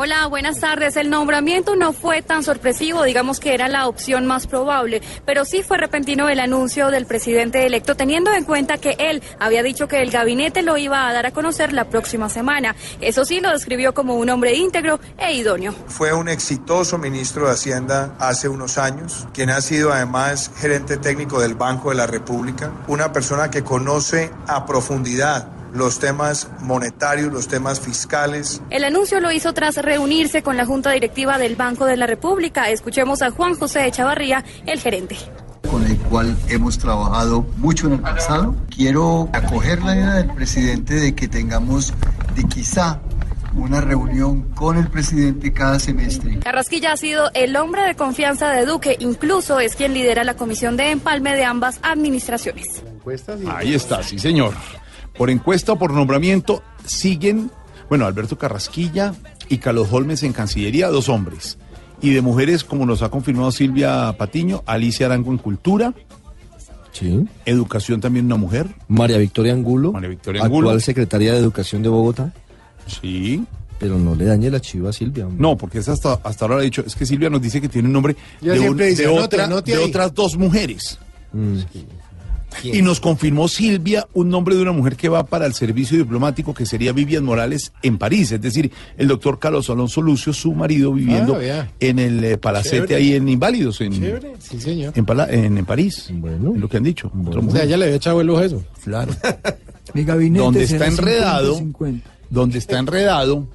Hola, 0.00 0.28
buenas 0.28 0.60
tardes. 0.60 0.94
El 0.94 1.10
nombramiento 1.10 1.74
no 1.74 1.92
fue 1.92 2.22
tan 2.22 2.44
sorpresivo, 2.44 3.02
digamos 3.02 3.40
que 3.40 3.52
era 3.52 3.66
la 3.66 3.88
opción 3.88 4.26
más 4.26 4.46
probable, 4.46 5.02
pero 5.26 5.44
sí 5.44 5.64
fue 5.64 5.76
repentino 5.76 6.28
el 6.28 6.38
anuncio 6.38 6.92
del 6.92 7.04
presidente 7.04 7.66
electo, 7.66 7.96
teniendo 7.96 8.32
en 8.32 8.44
cuenta 8.44 8.78
que 8.78 8.94
él 9.00 9.24
había 9.40 9.64
dicho 9.64 9.88
que 9.88 10.00
el 10.00 10.12
gabinete 10.12 10.62
lo 10.62 10.76
iba 10.78 11.08
a 11.08 11.12
dar 11.12 11.26
a 11.26 11.32
conocer 11.32 11.72
la 11.72 11.86
próxima 11.86 12.28
semana. 12.28 12.76
Eso 13.00 13.24
sí, 13.24 13.40
lo 13.40 13.50
describió 13.50 13.92
como 13.92 14.14
un 14.14 14.30
hombre 14.30 14.54
íntegro 14.54 15.00
e 15.18 15.34
idóneo. 15.34 15.74
Fue 15.88 16.12
un 16.12 16.28
exitoso 16.28 16.96
ministro 16.96 17.46
de 17.46 17.54
Hacienda 17.54 18.14
hace 18.20 18.48
unos 18.48 18.78
años, 18.78 19.26
quien 19.34 19.50
ha 19.50 19.60
sido 19.60 19.92
además 19.92 20.52
gerente 20.58 20.98
técnico 20.98 21.40
del 21.40 21.56
Banco 21.56 21.90
de 21.90 21.96
la 21.96 22.06
República, 22.06 22.70
una 22.86 23.12
persona 23.12 23.50
que 23.50 23.64
conoce 23.64 24.30
a 24.46 24.64
profundidad 24.64 25.57
los 25.72 25.98
temas 25.98 26.48
monetarios, 26.60 27.32
los 27.32 27.48
temas 27.48 27.80
fiscales. 27.80 28.62
El 28.70 28.84
anuncio 28.84 29.20
lo 29.20 29.30
hizo 29.32 29.52
tras 29.52 29.76
reunirse 29.76 30.42
con 30.42 30.56
la 30.56 30.64
Junta 30.64 30.90
Directiva 30.90 31.38
del 31.38 31.56
Banco 31.56 31.84
de 31.84 31.96
la 31.96 32.06
República. 32.06 32.70
Escuchemos 32.70 33.22
a 33.22 33.30
Juan 33.30 33.54
José 33.54 33.86
Echavarría, 33.86 34.44
el 34.66 34.80
gerente 34.80 35.16
con 35.70 35.84
el 35.84 35.98
cual 35.98 36.36
hemos 36.48 36.78
trabajado 36.78 37.42
mucho 37.58 37.88
en 37.88 37.94
el 37.94 38.00
pasado. 38.00 38.54
Quiero 38.74 39.28
acoger 39.34 39.82
la 39.82 39.94
idea 39.94 40.14
del 40.14 40.32
presidente 40.32 40.94
de 40.94 41.14
que 41.14 41.28
tengamos 41.28 41.92
de 42.34 42.44
quizá 42.44 43.00
una 43.54 43.80
reunión 43.80 44.42
con 44.54 44.78
el 44.78 44.88
presidente 44.88 45.52
cada 45.52 45.78
semestre. 45.78 46.38
Carrasquilla 46.38 46.92
ha 46.92 46.96
sido 46.96 47.30
el 47.34 47.56
hombre 47.56 47.82
de 47.82 47.96
confianza 47.96 48.50
de 48.50 48.64
Duque, 48.64 48.96
incluso 49.00 49.60
es 49.60 49.74
quien 49.74 49.94
lidera 49.94 50.24
la 50.24 50.34
comisión 50.34 50.76
de 50.76 50.90
empalme 50.90 51.34
de 51.34 51.44
ambas 51.44 51.80
administraciones. 51.82 52.82
Ahí 53.46 53.74
está, 53.74 54.02
sí 54.02 54.18
señor 54.18 54.54
por 55.18 55.30
encuesta 55.30 55.72
o 55.72 55.78
por 55.78 55.92
nombramiento, 55.92 56.62
siguen, 56.86 57.50
bueno, 57.88 58.06
Alberto 58.06 58.38
Carrasquilla 58.38 59.14
y 59.48 59.58
Carlos 59.58 59.88
Holmes 59.90 60.22
en 60.22 60.32
Cancillería, 60.32 60.88
dos 60.88 61.08
hombres. 61.08 61.58
Y 62.00 62.14
de 62.14 62.22
mujeres, 62.22 62.62
como 62.62 62.86
nos 62.86 63.02
ha 63.02 63.10
confirmado 63.10 63.50
Silvia 63.50 64.14
Patiño, 64.16 64.62
Alicia 64.64 65.06
Arango 65.06 65.32
en 65.32 65.38
Cultura. 65.38 65.92
Sí. 66.92 67.26
Educación 67.44 68.00
también 68.00 68.26
una 68.26 68.36
mujer. 68.36 68.68
María 68.86 69.18
Victoria 69.18 69.52
Angulo. 69.52 69.92
María 69.92 70.08
Victoria 70.08 70.44
Angulo. 70.44 70.68
Actual 70.68 70.82
secretaria 70.82 71.32
de 71.32 71.38
Educación 71.40 71.82
de 71.82 71.88
Bogotá. 71.88 72.32
Sí. 72.86 73.44
Pero 73.80 73.98
no 73.98 74.14
le 74.14 74.24
dañe 74.24 74.50
la 74.50 74.60
chiva 74.60 74.90
a 74.90 74.92
Silvia. 74.92 75.26
No, 75.36 75.56
porque 75.56 75.78
es 75.78 75.88
hasta, 75.88 76.14
hasta 76.22 76.44
ahora 76.44 76.58
ha 76.58 76.62
dicho, 76.62 76.82
es 76.86 76.94
que 76.94 77.06
Silvia 77.06 77.30
nos 77.30 77.42
dice 77.42 77.60
que 77.60 77.68
tiene 77.68 77.86
un 77.86 77.92
nombre 77.92 78.16
de, 78.40 79.08
otras 79.78 80.14
dos 80.14 80.36
mujeres. 80.36 80.98
Mm. 81.32 81.58
Y 82.62 82.82
nos 82.82 82.98
confirmó 82.98 83.46
Silvia 83.46 84.08
un 84.14 84.30
nombre 84.30 84.56
de 84.56 84.62
una 84.62 84.72
mujer 84.72 84.96
que 84.96 85.08
va 85.08 85.24
para 85.24 85.46
el 85.46 85.54
servicio 85.54 85.98
diplomático, 85.98 86.54
que 86.54 86.66
sería 86.66 86.92
Vivian 86.92 87.22
Morales 87.24 87.72
en 87.82 87.98
París. 87.98 88.32
Es 88.32 88.40
decir, 88.40 88.72
el 88.96 89.06
doctor 89.06 89.38
Carlos 89.38 89.68
Alonso 89.70 90.00
Lucio, 90.02 90.32
su 90.32 90.52
marido, 90.54 90.92
viviendo 90.92 91.36
Ah, 91.36 91.68
en 91.78 91.98
el 91.98 92.24
eh, 92.24 92.38
palacete 92.38 92.94
ahí 92.94 93.14
en 93.14 93.28
Inválidos, 93.28 93.80
en, 93.82 93.92
Sí, 94.40 94.58
señor. 94.60 94.92
en, 94.96 95.04
Pala- 95.04 95.28
en- 95.30 95.58
en 95.58 95.64
París. 95.66 96.08
Bueno. 96.12 96.52
Es 96.54 96.60
lo 96.60 96.68
que 96.68 96.78
han 96.78 96.82
dicho. 96.82 97.12
Otra 97.26 97.40
O 97.40 97.50
sea, 97.50 97.64
ya 97.64 97.76
le 97.76 97.84
había 97.84 97.96
echado 97.96 98.20
el 98.20 98.30
ojo 98.30 98.38
a 98.40 98.44
eso. 98.46 98.64
Claro. 98.82 99.12
Mi 99.94 100.04
gabinete 100.04 100.42
donde 100.44 100.64
está 100.64 100.86
enredado, 100.86 101.58
50-50. 101.60 102.00
donde 102.30 102.58
está 102.58 102.78
enredado, 102.78 103.46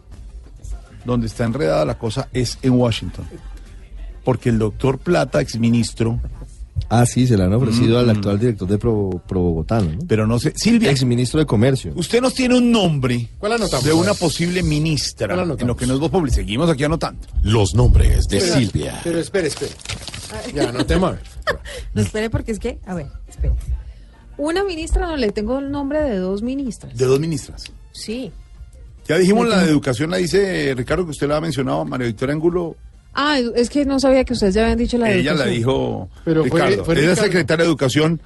donde 1.05 1.27
está 1.27 1.43
enredada 1.45 1.83
la 1.85 1.97
cosa 1.97 2.29
es 2.31 2.57
en 2.61 2.73
Washington. 2.73 3.25
Porque 4.23 4.49
el 4.49 4.57
doctor 4.59 4.99
Plata, 4.99 5.41
exministro, 5.41 6.19
Ah, 6.89 7.05
sí, 7.05 7.25
se 7.27 7.37
la 7.37 7.45
han 7.45 7.53
ofrecido 7.53 7.95
Mm. 7.97 7.99
al 7.99 8.09
actual 8.09 8.39
director 8.39 8.67
de 8.67 8.77
Pro, 8.77 9.21
Pro 9.27 9.39
Bogotano. 9.41 9.91
¿no? 9.91 9.99
pero 10.07 10.27
no 10.27 10.37
sé. 10.39 10.53
Silvia, 10.55 10.91
Ex 10.91 11.03
ministro 11.05 11.39
de 11.39 11.45
Comercio. 11.45 11.93
usted 11.95 12.21
nos 12.21 12.33
tiene 12.33 12.57
un 12.57 12.71
nombre 12.71 13.29
¿Cuál 13.39 13.53
anotamos? 13.53 13.85
de 13.85 13.93
una 13.93 14.13
posible 14.13 14.61
ministra 14.63 15.27
¿Cuál 15.27 15.39
anotamos? 15.39 15.61
en 15.61 15.67
lo 15.67 15.75
que 15.75 15.87
nos 15.87 15.99
dos 15.99 16.09
pobres 16.09 16.33
seguimos 16.35 16.69
aquí 16.69 16.83
anotando. 16.83 17.27
Los 17.43 17.73
nombres 17.75 18.27
de 18.27 18.39
Pero- 18.39 18.53
Silvia. 18.55 18.99
Pero 19.03 19.19
espere, 19.19 19.47
espere. 19.47 19.71
Ya, 20.53 20.71
no 20.71 20.85
te 20.85 20.97
mueves. 20.97 21.21
No 21.93 22.01
espere 22.01 22.29
porque 22.29 22.51
es 22.51 22.59
que, 22.59 22.79
a 22.85 22.93
ver, 22.95 23.07
espere. 23.29 23.53
Una 24.37 24.63
ministra 24.63 25.05
no 25.05 25.15
le 25.15 25.31
tengo 25.31 25.59
el 25.59 25.69
nombre 25.71 26.01
de 26.01 26.17
dos 26.17 26.41
ministras. 26.41 26.97
De 26.97 27.05
dos 27.05 27.19
ministras. 27.19 27.65
Sí. 27.91 28.31
Ya 29.07 29.17
dijimos 29.17 29.47
la 29.47 29.59
de 29.63 29.69
educación, 29.69 30.09
la 30.09 30.17
dice 30.17 30.73
Ricardo, 30.75 31.05
que 31.05 31.11
usted 31.11 31.27
la 31.27 31.37
ha 31.37 31.41
mencionado, 31.41 31.85
María 31.85 32.07
Victoria 32.07 32.33
Angulo. 32.33 32.75
Ah, 33.13 33.39
es 33.55 33.69
que 33.69 33.85
no 33.85 33.99
sabía 33.99 34.23
que 34.23 34.33
ustedes 34.33 34.55
ya 34.55 34.63
habían 34.63 34.77
dicho 34.77 34.97
la 34.97 35.07
de 35.07 35.19
Ella 35.19 35.33
la 35.33 35.45
dijo 35.45 36.09
Pero 36.25 36.43
Ricardo. 36.43 36.83
fue 36.83 36.95
Ricardo. 36.95 37.15
secretaria 37.23 37.63
de 37.63 37.69
Educación 37.69 38.19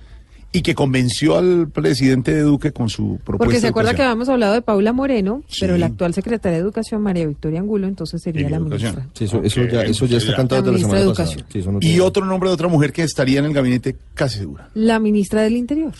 y 0.53 0.61
que 0.61 0.75
convenció 0.75 1.37
al 1.37 1.67
presidente 1.69 2.33
de 2.33 2.41
Duque 2.41 2.71
con 2.71 2.89
su 2.89 3.19
propuesta. 3.23 3.37
Porque 3.37 3.59
se 3.59 3.67
acuerda 3.67 3.93
que 3.93 4.01
habíamos 4.01 4.29
hablado 4.29 4.53
de 4.53 4.61
Paula 4.61 4.93
Moreno, 4.93 5.43
Sí. 5.49 5.57
pero 5.59 5.77
la 5.77 5.87
actual 5.87 6.13
secretaria 6.13 6.57
de 6.57 6.63
Educación, 6.63 7.01
María 7.01 7.27
Victoria 7.27 7.59
Angulo, 7.59 7.85
entonces 7.85 8.21
sería 8.21 8.49
la 8.49 8.57
educación. 8.57 8.95
ministra. 8.95 9.11
Sí, 9.13 9.25
eso, 9.25 9.63
ya, 9.65 9.81
eso 9.81 10.05
ya 10.05 10.17
está 10.17 10.35
cantado 10.37 10.61
La 10.61 10.67
de 10.67 10.71
la 10.71 10.79
semana 10.79 10.99
de 11.01 11.07
pasada. 11.09 11.45
Sí, 11.51 11.59
eso 11.59 11.71
no 11.73 11.79
Y 11.81 11.99
otro 11.99 12.25
nombre 12.25 12.49
de 12.49 12.53
otra 12.53 12.69
mujer 12.69 12.93
que 12.93 13.03
estaría 13.03 13.39
en 13.39 13.45
el 13.45 13.53
gabinete 13.53 13.97
casi 14.13 14.39
segura. 14.39 14.69
La 14.73 14.99
ministra 14.99 15.41
del 15.41 15.57
Interior. 15.57 15.91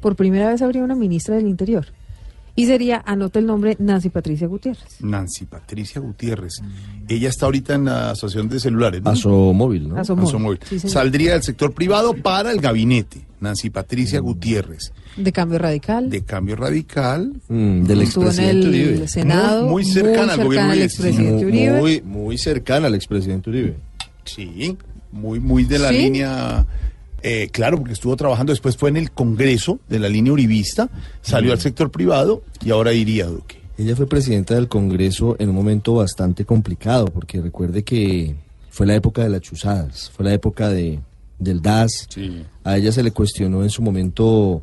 Por 0.00 0.14
primera 0.14 0.48
vez 0.48 0.62
habría 0.62 0.84
una 0.84 0.94
ministra 0.94 1.34
del 1.34 1.48
Interior. 1.48 1.86
Y 2.58 2.66
sería, 2.66 3.02
anota 3.06 3.38
el 3.38 3.46
nombre, 3.46 3.76
Nancy 3.78 4.08
Patricia 4.08 4.48
Gutiérrez. 4.48 5.00
Nancy 5.00 5.44
Patricia 5.46 6.00
Gutiérrez. 6.00 6.54
Ella 7.08 7.28
está 7.28 7.46
ahorita 7.46 7.74
en 7.74 7.84
la 7.84 8.10
asociación 8.10 8.48
de 8.48 8.58
celulares. 8.58 9.00
¿no? 9.00 9.10
Asomóvil, 9.10 9.88
¿no? 9.88 9.96
Asomóvil. 10.00 10.28
Asomóvil. 10.28 10.58
Sí. 10.68 10.80
Saldría 10.80 11.34
del 11.34 11.44
sector 11.44 11.72
privado 11.72 12.14
para 12.14 12.50
el 12.50 12.60
gabinete. 12.60 13.24
Nancy 13.40 13.70
Patricia 13.70 14.18
Gutiérrez. 14.18 14.92
De 15.16 15.30
Cambio 15.32 15.58
Radical. 15.58 16.10
De 16.10 16.22
cambio 16.24 16.56
radical. 16.56 17.32
Mm, 17.48 17.84
del 17.84 17.98
en 17.98 18.04
expresidente 18.04 18.68
Uribe. 18.68 19.06
Senado. 19.06 19.62
Muy- 19.66 19.70
muy 19.70 19.84
cercana 19.84 20.32
al 20.32 20.44
gobierno 20.44 20.70
Uribe. 20.70 20.84
expresidente 20.84 21.44
Muy, 21.44 21.44
Uribe. 21.44 21.78
muy, 21.80 22.02
muy 22.02 22.38
cercana 22.38 22.88
al 22.88 22.94
expresidente 22.96 23.50
Uribe. 23.50 23.76
Sí, 24.24 24.76
muy, 25.12 25.38
muy 25.38 25.62
de 25.64 25.78
la 25.78 25.90
¿Sí? 25.90 25.98
línea. 25.98 26.66
Eh, 27.22 27.48
claro, 27.50 27.78
porque 27.78 27.92
estuvo 27.92 28.16
trabajando, 28.16 28.52
después 28.52 28.76
fue 28.76 28.90
en 28.90 28.96
el 28.96 29.10
Congreso 29.10 29.80
de 29.88 29.98
la 29.98 30.08
línea 30.08 30.32
uribista, 30.32 30.88
salió 31.20 31.52
al 31.52 31.60
sector 31.60 31.90
privado 31.90 32.42
y 32.64 32.70
ahora 32.70 32.92
iría 32.92 33.24
a 33.24 33.28
Duque. 33.28 33.60
Ella 33.76 33.94
fue 33.94 34.06
presidenta 34.06 34.54
del 34.54 34.68
Congreso 34.68 35.36
en 35.38 35.50
un 35.50 35.54
momento 35.54 35.94
bastante 35.94 36.44
complicado, 36.44 37.06
porque 37.06 37.40
recuerde 37.40 37.84
que 37.84 38.34
fue 38.70 38.86
la 38.86 38.94
época 38.94 39.22
de 39.22 39.28
las 39.28 39.40
chuzadas, 39.40 40.10
fue 40.10 40.24
la 40.24 40.34
época 40.34 40.68
de, 40.68 41.00
del 41.38 41.62
DAS. 41.62 42.06
Sí. 42.08 42.44
A 42.64 42.76
ella 42.76 42.92
se 42.92 43.02
le 43.02 43.12
cuestionó 43.12 43.62
en 43.62 43.70
su 43.70 43.82
momento 43.82 44.62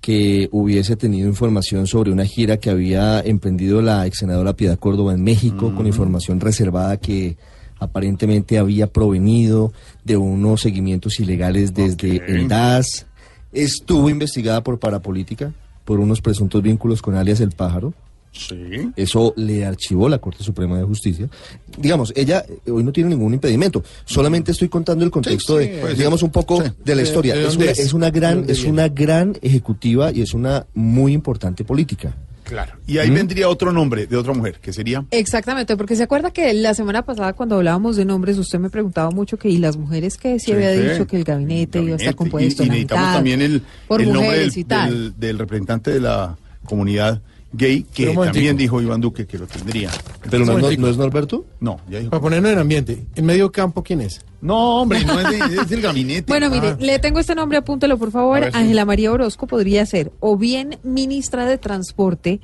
que 0.00 0.48
hubiese 0.50 0.96
tenido 0.96 1.28
información 1.28 1.86
sobre 1.86 2.10
una 2.10 2.24
gira 2.24 2.56
que 2.56 2.70
había 2.70 3.20
emprendido 3.20 3.82
la 3.82 4.06
ex 4.06 4.18
senadora 4.18 4.56
Piedad 4.56 4.78
Córdoba 4.78 5.12
en 5.12 5.22
México, 5.22 5.74
con 5.74 5.86
información 5.86 6.40
reservada 6.40 6.96
que 6.96 7.36
aparentemente 7.78 8.58
había 8.58 8.86
provenido 8.86 9.72
de 10.04 10.16
unos 10.16 10.60
seguimientos 10.62 11.20
ilegales 11.20 11.74
desde 11.74 12.16
el 12.26 12.48
DAS. 12.48 13.06
Estuvo 13.52 14.08
investigada 14.10 14.62
por 14.62 14.78
parapolítica, 14.78 15.52
por 15.84 15.98
unos 16.00 16.20
presuntos 16.20 16.62
vínculos 16.62 17.02
con 17.02 17.14
alias 17.16 17.40
El 17.40 17.50
Pájaro. 17.50 17.92
Sí. 18.32 18.92
Eso 18.94 19.34
le 19.36 19.66
archivó 19.66 20.08
la 20.08 20.18
Corte 20.18 20.44
Suprema 20.44 20.78
de 20.78 20.84
Justicia. 20.84 21.28
Digamos, 21.76 22.12
ella 22.14 22.44
eh, 22.48 22.70
hoy 22.70 22.84
no 22.84 22.92
tiene 22.92 23.10
ningún 23.10 23.34
impedimento. 23.34 23.82
Solamente 24.04 24.52
estoy 24.52 24.68
contando 24.68 25.04
el 25.04 25.10
contexto 25.10 25.58
Sí, 25.58 25.64
sí, 25.64 25.70
de, 25.72 25.78
pues, 25.80 25.98
digamos, 25.98 26.22
un 26.22 26.30
poco 26.30 26.62
sí. 26.62 26.70
de 26.84 26.94
la 26.94 27.02
¿De- 27.02 27.08
historia. 27.08 27.34
de 27.34 27.48
es, 27.48 27.56
una, 27.56 27.64
es? 27.64 27.78
es 27.80 27.92
una 27.92 28.06
¿De 28.06 28.20
gran, 28.20 28.44
es 28.48 28.62
una 28.64 28.88
gran 28.88 29.36
ejecutiva 29.42 30.12
y 30.12 30.22
es 30.22 30.32
una 30.32 30.64
muy 30.74 31.12
importante 31.12 31.64
política. 31.64 32.14
Claro. 32.50 32.72
Y 32.86 32.98
ahí 32.98 33.08
vendría 33.10 33.48
otro 33.48 33.72
nombre 33.72 34.06
de 34.06 34.16
otra 34.16 34.32
mujer, 34.34 34.58
que 34.60 34.72
sería. 34.72 35.04
Exactamente, 35.12 35.76
porque 35.76 35.94
se 35.96 36.02
acuerda 36.02 36.32
que 36.32 36.52
la 36.52 36.74
semana 36.74 37.02
pasada 37.02 37.32
cuando 37.32 37.54
hablábamos 37.56 37.94
de 37.96 38.04
nombres, 38.04 38.36
usted 38.38 38.58
me 38.58 38.68
preguntaba 38.70 39.10
mucho 39.12 39.36
que 39.38 39.48
y 39.48 39.58
las 39.58 39.76
mujeres 39.76 40.18
que 40.18 40.38
sí, 40.40 40.46
Sí, 40.46 40.52
había 40.52 40.74
sí. 40.74 40.80
dicho 40.82 41.06
que 41.06 41.16
el 41.16 41.24
gabinete, 41.24 41.80
iba 41.80 41.92
a 41.94 41.96
estar 41.96 42.14
compuesto 42.16 42.62
Y, 42.64 42.66
y 42.66 42.68
la 42.68 42.74
necesitamos 42.74 43.04
mitad 43.04 43.14
también 43.14 43.40
el, 43.40 43.62
por 43.86 44.02
el 44.02 44.12
nombre 44.12 44.48
del- 44.50 45.14
del 45.16 45.38
representante 45.38 45.92
de 45.92 46.00
la 46.00 46.36
comunidad 46.64 47.22
gay, 47.52 47.82
que 47.82 48.14
también 48.14 48.56
dijo 48.56 48.80
Iván 48.80 49.00
Duque 49.00 49.26
que 49.26 49.38
lo 49.38 49.46
tendría. 49.46 49.90
Pero 50.30 50.44
no, 50.44 50.52
es- 50.52 50.58
momentico. 50.58 50.82
no 50.82 50.88
es 50.88 50.96
Norberto. 50.96 51.44
No, 51.60 51.80
ya 51.90 51.98
dijo. 51.98 52.10
Para 52.10 52.20
ponernos 52.20 52.52
en 52.52 52.58
ambiente. 52.58 53.04
En 53.16 53.26
medio 53.26 53.50
campo, 53.50 53.82
¿quién 53.82 54.00
es? 54.00 54.24
No, 54.40 54.82
hombre, 54.82 55.04
no 55.04 55.18
es, 55.20 55.28
de- 55.50 55.56
es 55.62 55.68
del 55.68 55.80
gabinete. 55.82 56.24
Bueno, 56.28 56.48
mire, 56.50 56.68
Ah. 56.68 56.76
le 56.78 56.98
tengo 56.98 57.18
este 57.20 57.34
nombre, 57.34 57.58
apúntelo 57.58 57.98
por 57.98 58.10
favor. 58.10 58.44
Ángela 58.52 58.84
María 58.84 59.12
Orozco 59.12 59.46
podría 59.46 59.84
ser 59.86 60.12
o 60.20 60.36
bien 60.36 60.78
ministra 60.82 61.44
de 61.46 61.58
Transporte 61.58 62.40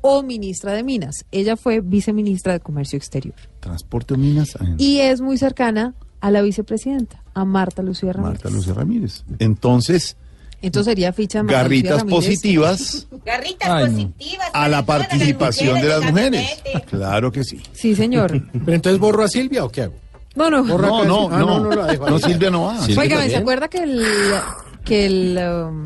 o 0.00 0.22
ministra 0.22 0.72
de 0.72 0.82
Minas. 0.82 1.24
Ella 1.32 1.56
fue 1.56 1.80
viceministra 1.80 2.52
de 2.52 2.60
Comercio 2.60 2.96
Exterior. 2.96 3.34
Transporte 3.60 4.14
o 4.14 4.16
Minas. 4.16 4.56
Y 4.76 4.98
es 4.98 5.20
muy 5.20 5.38
cercana 5.38 5.94
a 6.20 6.30
la 6.30 6.42
vicepresidenta, 6.42 7.22
a 7.34 7.44
Marta 7.44 7.82
Lucía 7.82 8.12
Ramírez. 8.12 8.42
Marta 8.42 8.50
Lucía 8.50 8.74
Ramírez. 8.74 9.24
Entonces, 9.38 10.16
Entonces 10.60 10.90
sería 10.90 11.12
ficha 11.12 11.42
garritas 11.44 12.02
positivas 12.04 13.06
Garritas 13.24 13.68
Ay, 13.70 13.84
no. 13.84 13.90
positivas. 14.10 14.50
a 14.52 14.68
la 14.68 14.84
participación 14.84 15.80
de 15.80 15.88
las 15.88 16.04
mujeres. 16.04 16.62
Claro 16.90 17.30
que 17.30 17.44
sí. 17.44 17.60
Sí, 17.72 17.94
señor. 17.94 18.42
Pero 18.52 18.72
entonces 18.74 18.98
borro 19.00 19.22
a 19.22 19.28
Silvia 19.28 19.64
o 19.64 19.68
qué 19.70 19.82
hago? 19.82 19.94
No, 20.34 20.50
no. 20.50 20.64
Borra 20.64 20.88
No, 20.88 20.98
acá, 20.98 21.08
no. 21.08 21.28
Ah, 21.30 21.38
no, 21.38 21.60
no, 21.60 21.70
la 21.72 21.86
dejo 21.86 22.08
no, 22.10 22.16
ahí. 22.16 22.22
Silvia 22.22 22.50
no 22.50 22.64
va. 22.64 22.82
Sí. 22.84 22.96
Óigame, 22.96 23.28
¿se 23.30 23.36
acuerda 23.36 23.68
que 23.68 23.78
el, 23.78 24.02
que 24.84 25.06
el, 25.06 25.38
um, 25.38 25.82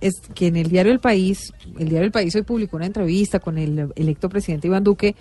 es 0.00 0.14
que 0.34 0.46
en 0.48 0.56
el 0.56 0.68
diario 0.68 0.92
El 0.92 1.00
País, 1.00 1.52
el 1.78 1.88
diario 1.88 2.06
El 2.06 2.12
País 2.12 2.34
hoy 2.34 2.42
publicó 2.42 2.76
una 2.76 2.86
entrevista 2.86 3.38
con 3.40 3.56
el 3.58 3.92
electo 3.96 4.28
presidente 4.28 4.66
Iván 4.66 4.84
Duque, 4.84 5.14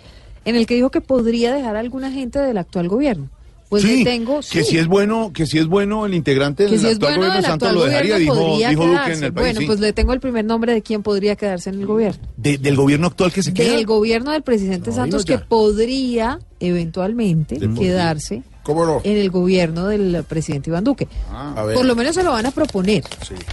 en 0.45 0.55
el 0.55 0.65
que 0.65 0.75
dijo 0.75 0.89
que 0.89 1.01
podría 1.01 1.53
dejar 1.53 1.75
a 1.75 1.79
alguna 1.79 2.11
gente 2.11 2.39
del 2.39 2.57
actual 2.57 2.87
gobierno. 2.87 3.29
Pues 3.71 3.83
sí, 3.83 3.99
le 3.99 4.03
tengo, 4.03 4.41
que 4.41 4.43
sí, 4.43 4.63
si 4.65 4.77
es 4.79 4.87
bueno, 4.87 5.31
que 5.33 5.45
si 5.45 5.57
es 5.57 5.65
bueno 5.65 6.05
el 6.05 6.13
integrante 6.13 6.65
del 6.65 6.77
si 6.77 6.85
actual 6.87 6.97
bueno 6.99 7.15
gobierno 7.15 7.33
del 7.35 7.45
Santos 7.45 7.67
actual 7.69 7.75
lo 7.75 7.85
dejaría, 7.89 8.17
dijo, 8.17 8.57
dijo 8.57 8.85
Duque 8.85 9.13
en 9.13 9.23
el 9.23 9.33
país. 9.33 9.45
Bueno, 9.45 9.59
sí. 9.61 9.65
pues 9.65 9.79
le 9.79 9.93
tengo 9.93 10.11
el 10.11 10.19
primer 10.19 10.43
nombre 10.43 10.73
de 10.73 10.81
quién 10.81 11.03
podría 11.03 11.37
quedarse 11.37 11.69
en 11.69 11.79
el 11.79 11.85
gobierno. 11.85 12.21
De- 12.35 12.57
del 12.57 12.75
gobierno 12.75 13.07
actual 13.07 13.31
que 13.31 13.41
se 13.41 13.53
queda. 13.53 13.71
Del 13.73 13.85
gobierno 13.85 14.31
del 14.33 14.41
presidente 14.43 14.91
Santos 14.91 15.23
que 15.23 15.37
podría 15.37 16.39
eventualmente 16.59 17.59
quedarse 17.79 18.43
¿Cómo 18.63 18.85
no? 18.85 19.01
en 19.03 19.17
el 19.17 19.31
gobierno 19.31 19.87
del 19.87 20.23
presidente 20.27 20.69
Iván 20.69 20.83
Duque. 20.83 21.07
A 21.33 21.63
ver. 21.63 21.75
Por 21.75 21.85
lo 21.85 21.95
menos 21.95 22.13
se 22.15 22.21
lo 22.23 22.31
van 22.31 22.45
a 22.45 22.51
proponer. 22.51 23.03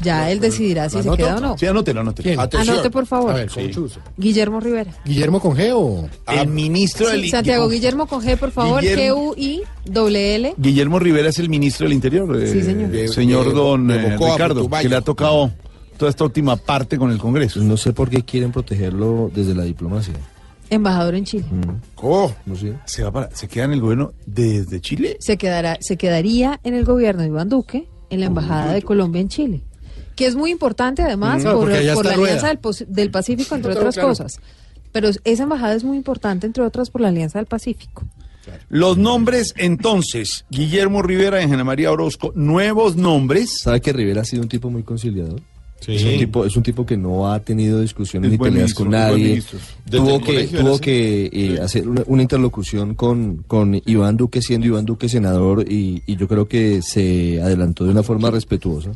Ya 0.02 0.30
él 0.30 0.38
decidirá 0.40 0.88
si 0.90 1.02
se 1.02 1.10
queda 1.16 1.36
o 1.36 1.40
no. 1.40 1.56
Sí, 1.58 1.66
anótelo, 1.66 2.00
anótelo. 2.00 2.40
Anote, 2.40 2.90
por 2.90 3.06
favor. 3.06 3.30
A 3.30 3.34
ver, 3.34 3.50
conchuzo. 3.50 4.00
Guillermo 4.16 4.60
Rivera. 4.60 4.92
Guillermo 5.04 5.40
con 5.40 5.56
G 5.56 5.70
o 5.74 6.08
El 6.26 6.48
ministro 6.48 7.06
Sí, 7.06 7.12
del 7.20 7.30
Santiago 7.30 7.68
Guillermo 7.68 8.06
con 8.06 8.22
G, 8.22 8.36
por 8.36 8.50
favor. 8.50 8.82
Guillermo- 8.82 9.34
G-U-I-L-L. 9.34 10.54
Guillermo 10.56 10.98
Rivera 10.98 11.28
es 11.30 11.38
el 11.38 11.48
ministro 11.48 11.84
del 11.86 11.94
Interior, 11.94 12.36
eh, 12.42 12.52
Sí, 12.52 12.62
señor. 12.62 12.90
De- 12.90 13.08
señor 13.08 13.46
de- 13.48 13.52
don 13.54 13.86
de 13.88 13.96
eh, 13.96 14.10
Bocoa, 14.12 14.32
Ricardo, 14.32 14.68
que 14.68 14.88
le 14.88 14.96
ha 14.96 15.00
tocado 15.00 15.50
toda 15.96 16.10
esta 16.10 16.24
última 16.24 16.56
parte 16.56 16.98
con 16.98 17.10
el 17.10 17.18
Congreso. 17.18 17.60
No 17.60 17.76
sé 17.76 17.92
por 17.92 18.10
qué 18.10 18.22
quieren 18.22 18.52
protegerlo 18.52 19.30
desde 19.34 19.54
la 19.54 19.64
diplomacia. 19.64 20.14
Embajador 20.70 21.14
en 21.14 21.24
Chile. 21.24 21.44
¿Cómo? 21.94 22.34
No 22.46 22.56
sé. 22.56 22.74
Se, 22.84 23.02
va 23.02 23.10
para- 23.10 23.34
se 23.34 23.48
queda 23.48 23.64
en 23.64 23.72
el 23.72 23.80
gobierno 23.80 24.12
desde 24.26 24.80
Chile. 24.80 25.16
Se, 25.20 25.36
quedará, 25.36 25.78
se 25.80 25.96
quedaría 25.96 26.60
en 26.64 26.74
el 26.74 26.84
gobierno 26.84 27.22
de 27.22 27.28
Iván 27.28 27.48
Duque, 27.48 27.88
en 28.10 28.20
la 28.20 28.26
Embajada 28.26 28.72
de 28.72 28.82
Colombia 28.82 29.20
en 29.20 29.28
Chile. 29.28 29.62
Que 30.16 30.26
es 30.26 30.34
muy 30.34 30.50
importante 30.50 31.02
además 31.02 31.44
por, 31.44 31.68
la. 31.68 31.78
Alianza 31.78 32.48
del, 32.88 33.10
Pacífico, 33.10 33.54
entre 33.54 33.72
otras 33.72 33.94
claro. 33.94 34.08
cosas. 34.08 34.40
Pero 34.92 35.10
esa 35.24 35.42
embajada 35.42 35.74
es 35.74 35.84
muy 35.84 35.96
importante, 35.96 36.46
entre 36.46 36.64
otras, 36.64 36.90
por 36.90 37.00
la 37.00 37.08
Alianza 37.08 37.38
del 37.38 37.46
Pacífico. 37.46 38.04
Los 38.68 38.96
nombres 38.96 39.54
entonces, 39.56 40.44
Guillermo 40.50 41.02
Rivera 41.02 41.40
y 41.40 41.44
Ana 41.44 41.64
María 41.64 41.92
Orozco, 41.92 42.32
nuevos 42.34 42.96
nombres. 42.96 43.60
¿Sabe 43.60 43.80
que 43.80 43.92
Rivera 43.92 44.22
ha 44.22 44.24
sido 44.24 44.42
un 44.42 44.48
tipo 44.48 44.70
muy 44.70 44.82
conciliador? 44.82 45.40
Sí. 45.80 45.94
Es, 45.94 46.04
un 46.04 46.18
tipo, 46.18 46.44
es 46.44 46.56
un 46.56 46.62
tipo 46.62 46.84
que 46.84 46.96
no 46.96 47.30
ha 47.30 47.38
tenido 47.40 47.80
discusiones 47.80 48.28
Es 48.28 48.32
ni 48.32 48.38
peleas 48.38 48.54
ministro, 48.54 48.84
con 48.84 48.92
nadie. 48.92 49.42
Tuvo 49.88 50.20
que, 50.20 50.44
tuvo 50.48 50.78
que 50.80 51.30
eh, 51.32 51.60
hacer 51.60 51.88
una, 51.88 52.02
una 52.06 52.22
interlocución 52.22 52.94
con, 52.94 53.44
con 53.46 53.80
Iván 53.86 54.16
Duque, 54.16 54.42
siendo 54.42 54.66
Iván 54.66 54.84
Duque 54.84 55.08
senador, 55.08 55.64
y, 55.70 56.02
y 56.04 56.16
yo 56.16 56.26
creo 56.26 56.48
que 56.48 56.82
se 56.82 57.40
adelantó 57.40 57.84
de 57.84 57.90
una 57.92 58.02
forma 58.02 58.30
respetuosa. 58.30 58.90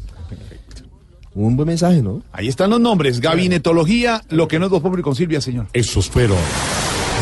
Un 1.35 1.57
buen 1.57 1.67
mensaje, 1.67 2.03
¿no? 2.03 2.23
Ahí 2.33 2.49
están 2.49 2.71
los 2.71 2.81
nombres, 2.81 3.21
gabinetología, 3.21 4.23
lo 4.29 4.49
que 4.49 4.59
no 4.59 4.67
es 4.67 4.71
dos 4.71 4.83
pobres 4.83 5.03
con 5.03 5.15
Silvia, 5.15 5.41
señor. 5.41 5.69
Esos 5.73 6.11
fueron 6.11 6.37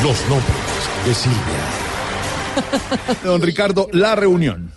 los 0.03 0.19
nombres 0.29 0.57
de 1.07 1.15
Silvia. 1.15 1.91
Don 3.25 3.41
Ricardo, 3.41 3.89
la 3.93 4.17
reunión. 4.17 4.73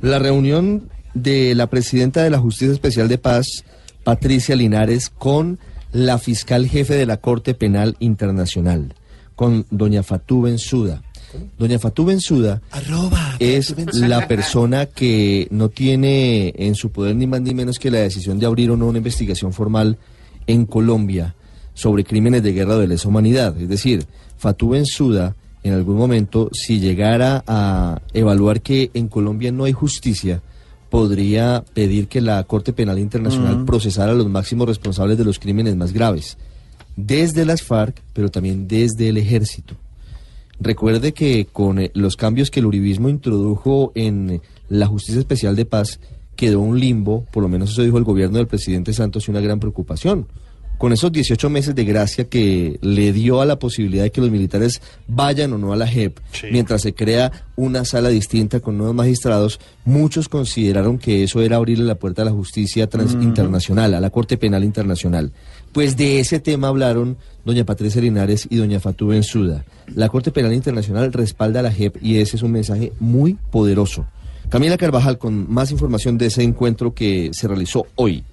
La 0.00 0.18
reunión 0.18 0.90
de 1.14 1.54
la 1.54 1.68
presidenta 1.68 2.24
de 2.24 2.30
la 2.30 2.38
Justicia 2.38 2.72
Especial 2.72 3.08
de 3.08 3.18
Paz, 3.18 3.64
Patricia 4.04 4.54
Linares, 4.54 5.10
con 5.10 5.58
la 5.92 6.18
fiscal 6.18 6.68
jefe 6.68 6.94
de 6.94 7.06
la 7.06 7.16
Corte 7.16 7.54
Penal 7.54 7.96
Internacional, 8.00 8.94
con 9.34 9.66
doña 9.70 10.02
Fatú 10.02 10.42
Bensuda. 10.42 11.02
Doña 11.58 11.78
Fatú 11.80 12.04
Bensuda 12.04 12.62
es 13.40 13.74
la 13.94 14.28
persona 14.28 14.86
que 14.86 15.48
no 15.50 15.68
tiene 15.68 16.54
en 16.56 16.76
su 16.76 16.90
poder 16.90 17.16
ni 17.16 17.26
más 17.26 17.40
ni 17.40 17.54
menos 17.54 17.78
que 17.78 17.90
la 17.90 17.98
decisión 17.98 18.38
de 18.38 18.46
abrir 18.46 18.70
o 18.70 18.76
no 18.76 18.86
una 18.86 18.98
investigación 18.98 19.52
formal 19.52 19.98
en 20.46 20.66
Colombia 20.66 21.34
sobre 21.72 22.04
crímenes 22.04 22.42
de 22.42 22.52
guerra 22.52 22.74
o 22.74 22.78
de 22.78 22.86
lesa 22.86 23.08
humanidad. 23.08 23.60
Es 23.60 23.68
decir, 23.68 24.04
Fatú 24.36 24.70
Bensuda, 24.70 25.34
en 25.64 25.72
algún 25.72 25.96
momento, 25.96 26.50
si 26.52 26.78
llegara 26.78 27.42
a 27.46 28.00
evaluar 28.12 28.60
que 28.60 28.90
en 28.94 29.08
Colombia 29.08 29.50
no 29.50 29.64
hay 29.64 29.72
justicia, 29.72 30.42
podría 30.94 31.64
pedir 31.74 32.06
que 32.06 32.20
la 32.20 32.44
Corte 32.44 32.72
Penal 32.72 33.00
Internacional 33.00 33.58
Mm. 33.58 33.66
procesara 33.66 34.12
a 34.12 34.14
los 34.14 34.28
máximos 34.28 34.68
responsables 34.68 35.18
de 35.18 35.24
los 35.24 35.40
crímenes 35.40 35.74
más 35.74 35.92
graves, 35.92 36.38
desde 36.94 37.44
las 37.44 37.62
FARC, 37.62 38.00
pero 38.12 38.30
también 38.30 38.68
desde 38.68 39.08
el 39.08 39.16
ejército. 39.16 39.74
Recuerde 40.60 41.12
que 41.12 41.46
con 41.46 41.80
eh, 41.80 41.90
los 41.94 42.14
cambios 42.14 42.48
que 42.48 42.60
el 42.60 42.66
uribismo 42.66 43.08
introdujo 43.08 43.90
en 43.96 44.30
eh, 44.30 44.40
la 44.68 44.86
Justicia 44.86 45.18
Especial 45.18 45.56
de 45.56 45.64
Paz, 45.64 45.98
quedó 46.36 46.60
un 46.60 46.78
limbo, 46.78 47.26
por 47.32 47.42
lo 47.42 47.48
menos 47.48 47.72
eso 47.72 47.82
dijo 47.82 47.98
el 47.98 48.04
gobierno 48.04 48.38
del 48.38 48.46
presidente 48.46 48.92
Santos, 48.92 49.26
y 49.26 49.32
una 49.32 49.40
gran 49.40 49.58
preocupación. 49.58 50.28
Con 50.78 50.92
esos 50.92 51.12
18 51.12 51.48
meses 51.50 51.74
de 51.74 51.84
gracia 51.84 52.24
que 52.24 52.78
le 52.82 53.12
dio 53.12 53.40
a 53.40 53.46
la 53.46 53.58
posibilidad 53.58 54.02
de 54.02 54.10
que 54.10 54.20
los 54.20 54.30
militares 54.30 54.82
vayan 55.08 55.52
o 55.54 55.58
no 55.58 55.72
a 55.72 55.76
la 55.76 55.86
JEP, 55.86 56.18
mientras 56.52 56.82
se 56.82 56.92
crea 56.94 57.30
una 57.56 57.84
sala 57.84 58.08
distinta 58.10 58.60
con 58.60 58.76
nuevos 58.76 58.94
magistrados, 58.94 59.60
muchos 59.84 60.28
consideraron 60.28 60.98
que 60.98 61.22
eso 61.22 61.40
era 61.40 61.56
abrirle 61.56 61.84
la 61.84 61.94
puerta 61.94 62.22
a 62.22 62.24
la 62.26 62.32
justicia 62.32 62.86
trans- 62.88 63.14
internacional, 63.14 63.94
a 63.94 64.00
la 64.00 64.10
Corte 64.10 64.36
Penal 64.36 64.62
Internacional. 64.64 65.32
Pues 65.72 65.96
de 65.96 66.20
ese 66.20 66.38
tema 66.40 66.68
hablaron 66.68 67.16
doña 67.44 67.64
Patricia 67.64 68.02
Linares 68.02 68.46
y 68.50 68.56
doña 68.56 68.78
Fatú 68.80 69.06
Bensuda. 69.06 69.64
La 69.94 70.08
Corte 70.08 70.32
Penal 70.32 70.52
Internacional 70.52 71.12
respalda 71.12 71.60
a 71.60 71.62
la 71.62 71.72
JEP 71.72 71.96
y 72.02 72.18
ese 72.18 72.36
es 72.36 72.42
un 72.42 72.52
mensaje 72.52 72.92
muy 73.00 73.38
poderoso. 73.50 74.06
Camila 74.50 74.76
Carvajal 74.76 75.18
con 75.18 75.50
más 75.50 75.70
información 75.70 76.18
de 76.18 76.26
ese 76.26 76.42
encuentro 76.42 76.94
que 76.94 77.30
se 77.32 77.48
realizó 77.48 77.86
hoy. 77.94 78.24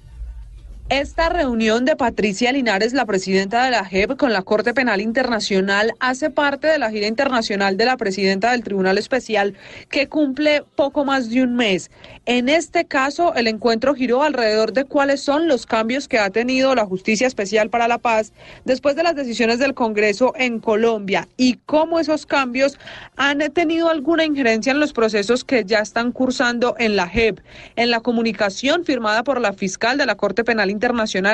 Esta 0.92 1.30
reunión 1.30 1.86
de 1.86 1.96
Patricia 1.96 2.52
Linares, 2.52 2.92
la 2.92 3.06
presidenta 3.06 3.64
de 3.64 3.70
la 3.70 3.82
JEP, 3.82 4.18
con 4.18 4.30
la 4.30 4.42
Corte 4.42 4.74
Penal 4.74 5.00
Internacional, 5.00 5.94
hace 6.00 6.28
parte 6.28 6.66
de 6.66 6.78
la 6.78 6.90
gira 6.90 7.06
internacional 7.06 7.78
de 7.78 7.86
la 7.86 7.96
presidenta 7.96 8.50
del 8.50 8.62
Tribunal 8.62 8.98
Especial, 8.98 9.54
que 9.88 10.10
cumple 10.10 10.64
poco 10.76 11.06
más 11.06 11.30
de 11.30 11.44
un 11.44 11.56
mes. 11.56 11.90
En 12.26 12.50
este 12.50 12.84
caso, 12.84 13.34
el 13.34 13.46
encuentro 13.46 13.94
giró 13.94 14.22
alrededor 14.22 14.74
de 14.74 14.84
cuáles 14.84 15.22
son 15.22 15.48
los 15.48 15.64
cambios 15.64 16.08
que 16.08 16.18
ha 16.18 16.28
tenido 16.28 16.74
la 16.74 16.84
Justicia 16.84 17.26
Especial 17.26 17.70
para 17.70 17.88
la 17.88 17.96
Paz 17.96 18.34
después 18.66 18.94
de 18.94 19.02
las 19.02 19.16
decisiones 19.16 19.60
del 19.60 19.72
Congreso 19.72 20.34
en 20.36 20.60
Colombia 20.60 21.26
y 21.38 21.54
cómo 21.64 22.00
esos 22.00 22.26
cambios 22.26 22.78
han 23.16 23.38
tenido 23.54 23.88
alguna 23.88 24.26
injerencia 24.26 24.72
en 24.72 24.78
los 24.78 24.92
procesos 24.92 25.42
que 25.42 25.64
ya 25.64 25.78
están 25.78 26.12
cursando 26.12 26.76
en 26.78 26.96
la 26.96 27.08
JEP. 27.08 27.40
En 27.76 27.90
la 27.90 28.00
comunicación 28.00 28.84
firmada 28.84 29.24
por 29.24 29.40
la 29.40 29.54
fiscal 29.54 29.96
de 29.96 30.04
la 30.04 30.16
Corte 30.16 30.44
Penal 30.44 30.68
Internacional 30.68 30.81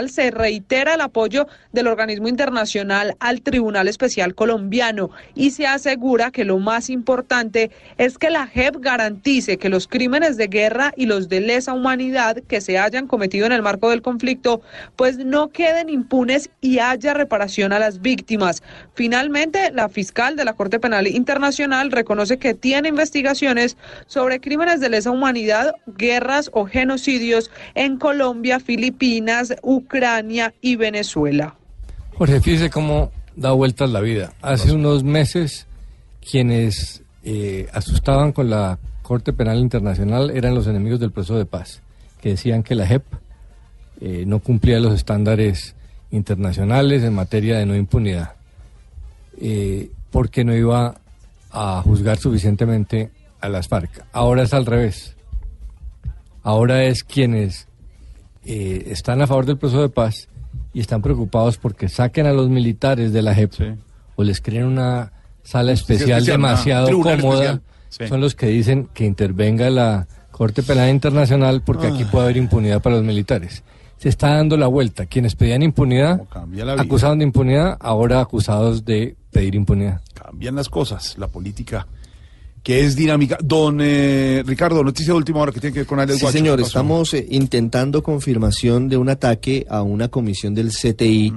se 0.09 0.31
reitera 0.31 0.95
el 0.95 1.01
apoyo 1.01 1.47
del 1.73 1.87
organismo 1.87 2.29
internacional 2.29 3.17
al 3.19 3.41
Tribunal 3.41 3.89
Especial 3.89 4.35
colombiano 4.35 5.11
y 5.35 5.53
se 5.53 5.67
asegura 5.67 6.31
que 6.31 6.45
lo 6.45 6.59
más 6.59 6.91
importante 6.91 7.71
es 7.97 8.19
que 8.19 8.29
la 8.29 8.47
JEP 8.47 8.77
garantice 8.81 9.57
que 9.57 9.71
los 9.71 9.89
crímenes 9.89 10.37
de 10.37 10.49
guerra 10.49 10.93
y 10.97 11.07
los 11.07 11.31
de 11.31 11.41
lesa 11.41 11.73
humanidad 11.73 12.43
que 12.47 12.61
se 12.61 12.79
hayan 12.79 13.07
cometido 13.07 13.47
en 13.47 13.53
el 13.53 13.63
marco 13.63 13.89
del 13.89 14.03
conflicto 14.03 14.61
pues 14.97 15.17
no 15.17 15.49
queden 15.49 15.89
impunes 15.89 16.51
y 16.61 16.81
haya 16.81 17.15
reparación 17.15 17.73
a 17.73 17.79
las 17.79 18.03
víctimas. 18.03 18.63
Finalmente, 18.95 19.71
la 19.73 19.89
fiscal 19.89 20.37
de 20.37 20.45
la 20.45 20.53
Corte 20.53 20.79
Penal 20.79 21.07
Internacional 21.07 21.91
reconoce 21.91 22.39
que 22.39 22.53
tiene 22.53 22.91
investigaciones 22.91 23.79
sobre 24.07 24.41
crímenes 24.41 24.81
de 24.81 24.91
lesa 24.91 25.11
humanidad, 25.11 25.75
guerras 25.87 26.51
o 26.53 26.67
genocidios 26.67 27.51
en 27.75 27.97
Colombia, 27.97 28.61
Filipinas, 28.61 29.28
Ucrania 29.63 30.55
y 30.61 30.77
Venezuela. 30.77 31.55
Jorge, 32.17 32.41
fíjese 32.41 32.71
cómo 32.71 33.13
da 33.37 33.53
vueltas 33.53 33.91
la 33.91 34.01
vida. 34.01 34.33
Hace 34.43 34.73
unos 34.73 35.05
meses 35.05 35.67
quienes 36.21 37.03
eh, 37.23 37.69
asustaban 37.73 38.33
con 38.33 38.51
la 38.51 38.79
Corte 39.03 39.33
Penal 39.33 39.59
Internacional 39.59 40.31
eran 40.31 40.55
los 40.55 40.67
enemigos 40.67 41.01
del 41.01 41.13
proceso 41.13 41.39
de 41.39 41.47
paz, 41.47 41.83
que 42.21 42.31
decían 42.31 42.63
que 42.63 42.75
la 42.75 42.87
JEP 42.87 43.05
eh, 44.01 44.25
no 44.27 44.41
cumplía 44.41 44.81
los 44.81 44.95
estándares 44.95 45.75
internacionales 46.11 47.03
en 47.03 47.15
materia 47.15 47.59
de 47.59 47.67
no 47.67 47.77
impunidad, 47.77 48.35
eh, 49.41 49.91
porque 50.11 50.45
no 50.45 50.55
iba 50.55 50.97
a 51.51 51.83
juzgar 51.83 52.19
suficientemente 52.19 53.11
a 53.41 53.49
las 53.49 53.69
FARC. 53.69 54.05
Ahora 54.13 54.43
es 54.43 54.53
al 54.53 54.67
revés. 54.67 55.15
Ahora 56.43 56.85
es 56.85 57.05
quienes 57.05 57.68
eh, 58.49 58.85
están 58.91 59.21
a 59.21 59.27
favor 59.27 59.45
del 59.47 59.59
proceso 59.59 59.83
de 59.83 59.91
paz 59.91 60.29
y 60.73 60.81
están 60.81 61.03
preocupados 61.03 61.59
porque 61.59 61.89
saquen 61.89 62.27
a 62.27 62.33
los 62.33 62.49
militares 62.49 63.13
de 63.13 63.21
la 63.23 63.35
JEP 63.35 63.77
o 64.17 64.25
les 64.25 64.41
creen 64.41 64.65
una 64.65 65.13
sala 65.43 65.73
especial, 65.73 66.11
especial, 66.19 66.25
demasiado 66.39 66.87
cómoda. 66.91 67.15
especial, 67.15 67.63
sí. 67.91 68.07
Son 68.09 68.21
los 68.21 68.35
que 68.35 68.47
dicen 68.47 68.89
que 68.95 69.05
intervenga 69.05 69.69
la 69.71 70.07
Corte 70.31 70.63
Penal 70.63 70.89
Internacional 70.91 71.63
porque 71.63 71.89
aquí 71.89 72.05
Ah. 72.05 72.09
puede 72.11 72.25
haber 72.25 72.37
impunidad 72.39 72.81
para 72.81 72.97
los 72.97 73.05
militares. 73.05 73.63
Se 73.99 74.09
está 74.09 74.29
dando 74.37 74.57
la 74.57 74.69
vuelta. 74.69 75.07
Quienes 75.07 75.35
pedían 75.35 75.63
impunidad, 75.63 76.23
acusados 76.79 77.19
de 77.19 77.25
impunidad, 77.25 77.77
ahora 77.81 78.21
acusados 78.21 78.85
de 78.85 79.17
pedir 79.33 79.55
impunidad. 79.57 80.01
Cambian 80.15 80.55
las 80.55 80.69
cosas, 80.69 81.17
la 81.19 81.27
política 81.29 81.87
que 82.63 82.85
es 82.85 82.97
dinámica. 82.97 83.39
Don 83.43 83.79
eh, 83.81 84.43
Ricardo, 84.47 84.83
noticia 84.83 85.13
de 85.13 85.19
última 85.19 85.41
hora 85.41 85.53
que 85.53 85.61
tiene 85.61 85.73
que 85.75 85.81
ver 85.81 85.87
con 85.87 86.01
Alex 86.01 86.19
Sí, 86.19 86.23
Guacho. 86.25 86.39
señor, 86.39 86.61
estamos 86.61 87.15
eh, 87.15 87.27
intentando 87.31 88.03
confirmación 88.03 88.89
de 88.89 88.97
un 88.97 89.09
ataque 89.09 89.67
a 89.71 89.83
una 89.83 90.09
comisión 90.09 90.55
del 90.55 90.71
CTI 90.71 91.33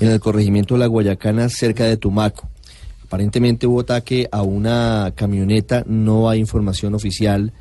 en 0.00 0.08
el 0.08 0.20
corregimiento 0.20 0.74
de 0.74 0.80
la 0.80 0.86
Guayacana 0.86 1.48
cerca 1.48 1.84
de 1.84 1.96
Tumaco. 1.96 2.48
Aparentemente 3.04 3.66
hubo 3.66 3.80
ataque 3.80 4.28
a 4.32 4.42
una 4.42 5.12
camioneta, 5.14 5.84
no 5.86 6.28
hay 6.28 6.40
información 6.40 6.94
oficial. 6.94 7.52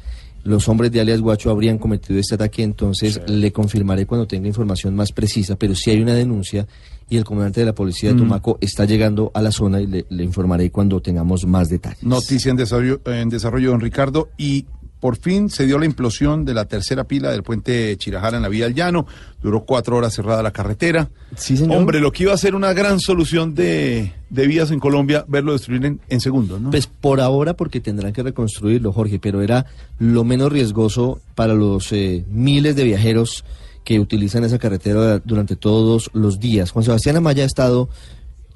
Los 0.44 0.68
hombres 0.68 0.92
de 0.92 1.02
alias 1.02 1.22
Guacho 1.22 1.50
habrían 1.52 1.78
cometido 1.78 2.20
este 2.20 2.36
ataque, 2.36 2.64
entonces 2.64 3.22
le 3.28 3.52
confirmaré 3.52 4.06
cuando 4.06 4.28
tenga 4.28 4.48
información 4.48 4.96
más 4.96 5.12
precisa, 5.12 5.56
pero 5.56 5.76
sí 5.76 5.92
hay 5.92 6.02
una 6.02 6.14
denuncia 6.14 6.68
y 7.10 7.18
el 7.18 7.24
comandante 7.24 7.60
de 7.60 7.68
la 7.68 7.76
policía 7.76 8.10
de 8.10 8.16
Mm. 8.16 8.20
Tumaco 8.20 8.58
está 8.62 8.86
llegando 8.86 9.32
a 9.34 9.42
la 9.42 9.52
zona 9.52 9.80
y 9.82 9.88
le, 9.88 10.06
le 10.10 10.24
informaré 10.24 10.72
cuando 10.72 11.02
tengamos 11.02 11.46
más 11.46 11.70
detalles. 11.70 12.04
Noticia 12.04 12.50
en 12.50 12.58
desarrollo, 12.58 13.02
en 13.06 13.30
desarrollo, 13.30 13.72
don 13.72 13.80
Ricardo. 13.82 14.30
Y 14.38 14.66
por 15.00 15.18
fin 15.18 15.52
se 15.52 15.68
dio 15.68 15.78
la 15.78 15.86
implosión 15.86 16.46
de 16.46 16.56
la 16.56 16.66
tercera 16.66 17.04
pila 17.04 17.30
del 17.30 17.44
puente 17.44 17.96
Chirajara 17.98 18.38
en 18.38 18.44
la 18.44 18.50
vía 18.50 18.66
del 18.66 18.74
Llano. 18.74 19.06
Duró 19.44 19.64
cuatro 19.66 19.98
horas 19.98 20.16
cerrada 20.16 20.42
la 20.42 20.50
carretera. 20.50 21.10
Sí, 21.36 21.56
señor. 21.58 21.78
Hombre, 21.78 22.00
lo 22.00 22.12
que 22.12 22.24
iba 22.24 22.34
a 22.34 22.38
ser 22.38 22.56
una 22.56 22.74
gran 22.74 23.00
solución 23.00 23.54
de, 23.54 24.14
de 24.32 24.48
vías 24.48 24.72
en 24.72 24.80
Colombia, 24.80 25.24
verlo 25.28 25.52
destruir 25.52 25.86
en, 25.86 26.00
en 26.10 26.20
segundos, 26.22 26.60
¿no? 26.60 26.72
Pues 26.72 26.88
por 26.88 27.22
ahora 27.22 27.54
porque 27.54 27.82
tendrán 27.82 28.14
que 28.14 28.24
reconstruirlo, 28.24 28.92
Jorge, 28.92 29.20
pero 29.20 29.44
era 29.44 29.68
lo 30.00 30.24
menos 30.24 30.52
riesgoso 30.52 31.20
para 31.36 31.54
los 31.54 31.92
eh, 31.92 32.26
miles 32.32 32.76
de 32.76 32.86
viajeros 32.86 33.46
que 33.86 34.00
utilizan 34.00 34.44
esa 34.44 34.60
carretera 34.60 35.20
durante 35.20 35.56
todos 35.56 36.10
los 36.12 36.40
días. 36.40 36.72
Juan 36.72 36.84
Sebastián 36.84 37.16
Amaya 37.16 37.44
ha 37.44 37.46
estado 37.46 37.88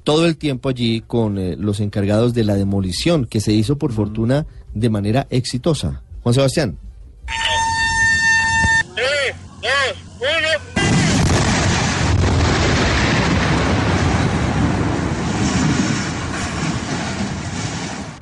todo 0.04 0.26
el 0.26 0.36
tiempo 0.36 0.68
allí 0.68 1.00
con 1.00 1.38
eh, 1.38 1.56
los 1.56 1.80
encargados 1.80 2.34
de 2.34 2.44
la 2.44 2.56
demolición, 2.56 3.26
que 3.26 3.40
se 3.40 3.52
hizo 3.52 3.78
por 3.78 3.92
fortuna 3.92 4.46
de 4.74 4.90
manera 4.90 5.26
exitosa. 5.30 6.02
Juan 6.22 6.34
Sebastián. 6.34 6.76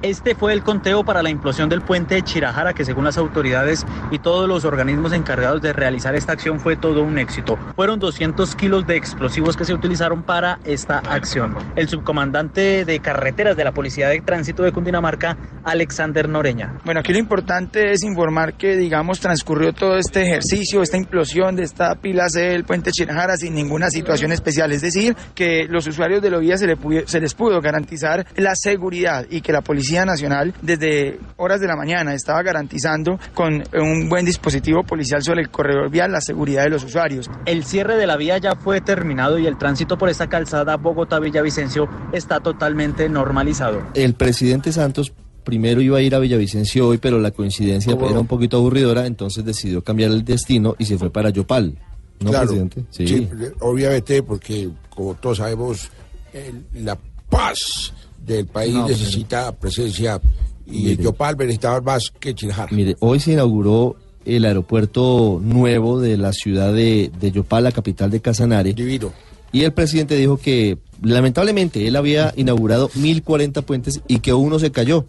Este 0.01 0.37
fue 0.37 0.53
el 0.53 0.63
conteo 0.63 1.05
para 1.05 1.25
la 1.25 1.31
implosión 1.31 1.69
del 1.69 1.83
puente 1.83 2.15
de 2.15 2.23
Chirajara, 2.23 2.73
que 2.73 2.85
según 2.85 3.05
las 3.05 3.19
autoridades 3.19 3.85
y 4.13 4.21
todos 4.21 4.49
los 4.49 4.65
organismos 4.65 5.13
encargados 5.13 5.61
de 5.61 5.73
realizar 5.73 6.15
esta 6.15 6.35
acción 6.35 6.61
fue 6.61 6.77
todo 6.77 7.03
un 7.03 7.19
éxito. 7.19 7.59
Fueron 7.75 7.99
200 7.99 8.55
kilos 8.55 8.87
de 8.87 8.95
explosivos 8.95 9.57
que 9.57 9.65
se 9.65 9.75
utilizaron 9.75 10.23
para 10.23 10.61
esta 10.65 10.99
acción. 10.99 11.57
El 11.75 11.89
subcomandante 11.89 12.85
de 12.85 13.01
carreteras 13.01 13.57
de 13.57 13.65
la 13.65 13.73
Policía 13.73 14.09
de 14.09 14.21
Tránsito 14.21 14.63
de 14.63 14.71
Cundinamarca, 14.71 15.37
Alexander 15.65 16.29
Noreña. 16.29 16.79
Bueno, 16.85 17.01
aquí 17.01 17.13
lo 17.13 17.19
importante 17.19 17.91
es 17.91 18.05
informar 18.05 18.55
que, 18.55 18.77
digamos, 18.77 19.19
transcurrió 19.19 19.73
todo 19.73 19.99
este 19.99 20.23
ejercicio, 20.23 20.81
esta 20.81 20.97
implosión 20.97 21.57
de 21.57 21.65
esta 21.65 21.97
pila 21.97 22.29
C 22.29 22.41
del 22.43 22.63
puente 22.63 22.93
Chirajara 22.93 23.37
sin 23.37 23.53
ninguna 23.53 23.91
situación 23.91 24.31
especial. 24.31 24.71
Es 24.71 24.81
decir, 24.83 25.17
que 25.35 25.67
los 25.69 25.89
usuarios 25.89 26.23
de 26.23 26.31
la 26.31 26.39
vía 26.39 26.57
se, 26.57 26.69
les 26.69 27.35
pudo 27.35 27.61
garantizar 27.61 28.25
la 28.37 28.55
seguridad 28.55 29.27
y 29.29 29.41
que 29.41 29.53
la 29.53 29.61
Policía 29.61 29.88
Nacional 29.93 30.55
desde 30.63 31.19
horas 31.37 31.61
de 31.61 31.67
la 31.67 31.77
mañana 31.77 32.15
estaba 32.15 32.43
garantizando 32.43 33.19
con 33.35 33.63
un 33.75 34.09
buen 34.09 34.25
dispositivo 34.25 34.83
policial 34.85 35.23
sobre 35.23 35.41
el 35.43 35.51
corredor 35.51 35.91
vial 35.91 36.13
la 36.13 36.21
seguridad 36.21 36.65
de 36.65 36.71
los 36.71 36.85
usuarios. 36.85 37.31
El 37.47 37.65
cierre 37.65 37.97
de 37.97 38.07
la 38.07 38.17
vía 38.17 38.39
ya 38.39 38.55
fue 38.55 38.81
terminado 38.81 39.39
y 39.39 39.47
el 39.47 39.57
tránsito 39.59 39.97
por 39.97 40.09
esta 40.09 40.29
calzada 40.29 40.77
Bogotá-Villavicencio 40.77 41.89
está 42.13 42.41
totalmente 42.41 43.09
normalizado. 43.09 43.83
El 43.95 44.15
presidente 44.15 44.73
Santos 44.73 45.13
primero 45.45 45.81
iba 45.81 45.99
a 45.99 46.03
ir 46.03 46.15
a 46.15 46.19
Villavicencio 46.19 46.89
hoy, 46.89 46.99
pero 46.99 47.19
la 47.19 47.31
coincidencia 47.31 47.95
¿Cómo? 47.95 48.11
era 48.11 48.21
un 48.21 48.27
poquito 48.27 48.59
aburridora, 48.59 49.07
entonces 49.07 49.45
decidió 49.45 49.83
cambiar 49.83 50.11
el 50.11 50.25
destino 50.25 50.77
y 50.79 50.85
se 50.85 50.99
fue 50.99 51.11
para 51.11 51.31
Yopal. 51.31 51.79
¿No, 52.21 52.31
Claro. 52.31 52.47
presidente? 52.49 52.85
Sí, 52.91 53.29
obviamente, 53.61 54.23
porque 54.23 54.69
como 54.91 55.15
todos 55.15 55.39
sabemos, 55.39 55.91
el- 56.33 56.85
la 56.85 56.99
paz 57.31 57.95
del 58.29 58.47
país 58.47 58.75
No, 58.75 58.87
pero- 58.87 58.97
necesita 58.99 59.53
presencia 59.53 60.21
y 60.67 60.83
Mire. 60.83 61.03
Yopal 61.03 61.37
necesitaba 61.39 61.81
más 61.81 62.11
que 62.21 62.35
Chirajara. 62.35 62.69
Mire, 62.71 62.97
hoy 63.01 63.19
se 63.21 63.33
inauguró 63.33 63.97
el 64.25 64.45
aeropuerto 64.45 65.41
nuevo 65.43 65.99
de 66.01 66.17
la 66.19 66.33
ciudad 66.33 66.73
de, 66.73 67.11
de 67.19 67.33
Yopal, 67.33 67.65
la 67.65 67.73
capital 67.73 68.11
de 68.11 68.21
Casanare. 68.21 68.75
Divino. 68.75 69.11
Y 69.51 69.63
el 69.63 69.73
presidente 69.73 70.15
dijo 70.17 70.37
que 70.37 70.77
lamentablemente 71.03 71.89
él 71.89 71.97
había 71.97 72.35
inaugurado 72.37 72.91
1040 72.95 73.63
puentes 73.63 74.03
y 74.07 74.19
que 74.19 74.35
uno 74.35 74.59
se 74.59 74.71
cayó. 74.71 75.07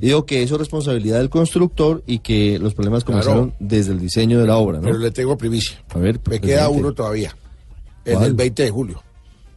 Y 0.00 0.06
Dijo 0.06 0.26
que 0.26 0.42
eso 0.42 0.54
es 0.56 0.58
responsabilidad 0.60 1.18
del 1.18 1.30
constructor 1.30 2.02
y 2.06 2.18
que 2.18 2.58
los 2.58 2.74
problemas 2.74 3.04
Claro. 3.04 3.22
comenzaron 3.22 3.54
desde 3.58 3.92
el 3.92 4.00
diseño 4.00 4.38
de 4.38 4.46
la 4.46 4.56
obra, 4.58 4.78
¿no? 4.78 4.84
Pero 4.84 4.98
le 4.98 5.10
tengo 5.10 5.36
primicia. 5.38 5.78
A 5.94 5.98
ver, 5.98 6.20
Me 6.28 6.38
queda 6.40 6.58
presidente. 6.66 6.78
uno 6.78 6.92
todavía. 6.92 7.34
El 8.04 8.12
¿Cuál? 8.14 8.24
del 8.26 8.34
20 8.34 8.62
de 8.64 8.70
julio. 8.70 9.02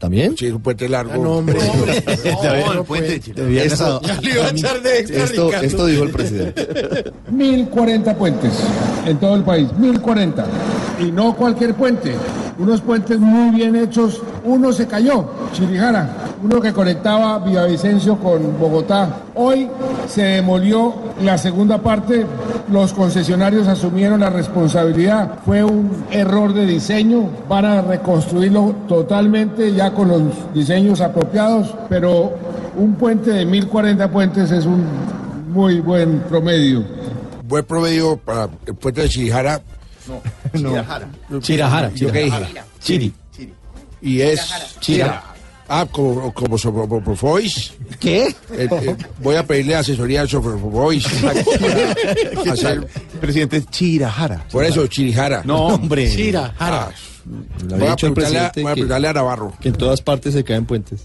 ¿También? 0.05 0.37
Sí, 0.37 0.45
es 0.45 0.53
un 0.53 0.61
puente 0.61 0.87
largo. 0.87 1.13
Ah, 1.15 1.17
no, 1.17 1.37
hombre. 1.37 1.57
No, 2.43 2.73
el 2.73 2.83
puente 2.83 3.19
Esto- 3.63 3.99
a- 4.03 4.07
Ya 4.07 4.21
le 4.21 4.31
iba 4.33 4.45
a 4.45 4.49
echar 4.49 4.81
de 4.83 4.99
extra, 4.99 5.23
Esto- 5.23 5.51
esto 5.51 5.85
dijo 5.87 6.03
el 6.03 6.11
presidente. 6.11 7.11
1040 7.31 8.15
puentes 8.15 8.51
en 9.07 9.17
todo 9.17 9.35
el 9.35 9.41
país, 9.43 9.67
1040. 9.79 10.45
Y 10.99 11.11
no 11.11 11.35
cualquier 11.35 11.73
puente, 11.73 12.15
unos 12.57 12.81
puentes 12.81 13.19
muy 13.19 13.55
bien 13.55 13.75
hechos. 13.75 14.21
Uno 14.45 14.71
se 14.71 14.87
cayó, 14.87 15.25
Chirijara, 15.51 16.09
uno 16.41 16.61
que 16.61 16.71
conectaba 16.71 17.39
Villavicencio 17.39 18.17
con 18.17 18.57
Bogotá. 18.57 19.23
Hoy 19.35 19.69
se 20.07 20.23
demolió 20.23 20.93
la 21.21 21.37
segunda 21.37 21.79
parte, 21.79 22.25
los 22.71 22.93
concesionarios 22.93 23.67
asumieron 23.67 24.21
la 24.21 24.29
responsabilidad. 24.29 25.39
Fue 25.45 25.63
un 25.63 26.05
error 26.11 26.53
de 26.53 26.65
diseño, 26.65 27.29
van 27.49 27.65
a 27.65 27.81
reconstruirlo 27.81 28.75
totalmente 28.87 29.73
ya 29.73 29.91
con 29.91 30.07
los 30.07 30.21
diseños 30.53 31.01
apropiados, 31.01 31.75
pero 31.89 32.33
un 32.77 32.95
puente 32.95 33.31
de 33.31 33.45
1040 33.45 34.11
puentes 34.11 34.51
es 34.51 34.65
un 34.65 34.83
muy 35.51 35.79
buen 35.79 36.19
promedio. 36.21 36.83
Buen 37.47 37.63
promedio 37.63 38.17
para 38.17 38.49
el 38.65 38.75
puente 38.75 39.01
de 39.01 39.09
Chirijara. 39.09 39.61
No. 40.07 40.21
Chirajara. 40.57 41.07
Chirajara, 41.41 41.93
¿Yo 41.93 42.11
qué 42.11 42.23
dije? 42.25 42.45
Chiri. 42.81 43.13
Y 44.01 44.21
es 44.21 44.41
Chira. 44.79 45.23
Ah, 45.67 45.87
como, 45.91 46.31
como 46.31 46.57
Soprofois. 46.59 47.73
¿Qué? 47.99 48.27
Eh, 48.27 48.35
eh, 48.69 48.95
voy 49.23 49.35
a 49.35 49.43
pedirle 49.47 49.75
asesoría 49.75 50.21
a 50.21 50.27
Soprofois. 50.27 51.03
hacer... 52.51 52.87
Presidente 53.19 53.63
Chirajara. 53.69 54.45
Por 54.51 54.63
eso, 54.63 54.85
Chirijara. 54.87 55.41
No, 55.43 55.67
hombre. 55.67 56.09
Chirajara. 56.11 56.89
Le 57.67 57.77
Voy 57.77 57.87
a 57.87 57.95
preguntarle 57.95 58.37
a- 58.39 58.51
voy 58.53 58.63
a 58.63 58.67
que- 58.67 58.73
preguntarle 58.73 59.07
a 59.07 59.13
Navarro. 59.13 59.53
Que 59.59 59.69
en 59.69 59.75
todas 59.75 60.01
partes 60.01 60.33
se 60.33 60.43
caen 60.43 60.65
puentes. 60.65 61.01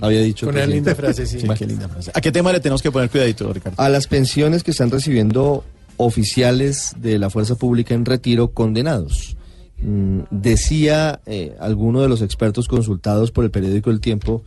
Había 0.00 0.20
dicho 0.20 0.46
Con 0.46 0.54
una 0.54 0.64
linda 0.64 0.94
frase, 0.94 1.26
sí. 1.26 1.38
Bueno. 1.38 1.54
Qué 1.58 1.66
linda 1.66 1.88
frase. 1.88 2.10
¿A 2.14 2.20
qué 2.20 2.32
tema 2.32 2.52
le 2.52 2.60
tenemos 2.60 2.80
que 2.80 2.90
poner 2.90 3.10
cuidadito, 3.10 3.52
Ricardo? 3.52 3.82
A 3.82 3.88
las 3.90 4.06
pensiones 4.06 4.62
que 4.62 4.70
están 4.70 4.90
recibiendo 4.90 5.64
oficiales 5.98 6.94
de 6.98 7.18
la 7.18 7.28
fuerza 7.28 7.56
pública 7.56 7.94
en 7.94 8.06
retiro 8.06 8.52
condenados. 8.52 9.36
Mm, 9.80 10.20
decía 10.30 11.20
eh, 11.26 11.54
alguno 11.60 12.00
de 12.00 12.08
los 12.08 12.22
expertos 12.22 12.66
consultados 12.66 13.30
por 13.30 13.44
el 13.44 13.50
periódico 13.50 13.90
El 13.90 14.00
Tiempo 14.00 14.42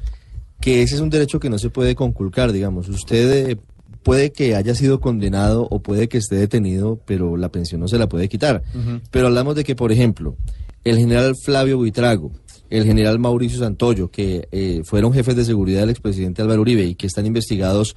que 0.59 0.83
ese 0.83 0.95
es 0.95 1.01
un 1.01 1.09
derecho 1.09 1.39
que 1.39 1.49
no 1.49 1.57
se 1.57 1.69
puede 1.69 1.95
conculcar, 1.95 2.51
digamos. 2.51 2.87
Usted 2.87 3.49
eh, 3.49 3.57
puede 4.03 4.31
que 4.31 4.55
haya 4.55 4.75
sido 4.75 4.99
condenado 4.99 5.67
o 5.69 5.79
puede 5.81 6.07
que 6.07 6.19
esté 6.19 6.35
detenido, 6.35 6.99
pero 7.05 7.35
la 7.35 7.49
pensión 7.49 7.81
no 7.81 7.87
se 7.87 7.97
la 7.97 8.07
puede 8.07 8.29
quitar. 8.29 8.63
Pero 9.09 9.27
hablamos 9.27 9.55
de 9.55 9.63
que, 9.63 9.75
por 9.75 9.91
ejemplo, 9.91 10.35
el 10.83 10.97
general 10.97 11.33
Flavio 11.43 11.77
Buitrago, 11.77 12.31
el 12.69 12.85
general 12.85 13.19
Mauricio 13.19 13.59
Santoyo, 13.59 14.09
que 14.09 14.47
eh, 14.51 14.81
fueron 14.85 15.13
jefes 15.13 15.35
de 15.35 15.45
seguridad 15.45 15.81
del 15.81 15.89
expresidente 15.89 16.41
Álvaro 16.41 16.61
Uribe 16.61 16.85
y 16.85 16.95
que 16.95 17.07
están 17.07 17.25
investigados 17.25 17.95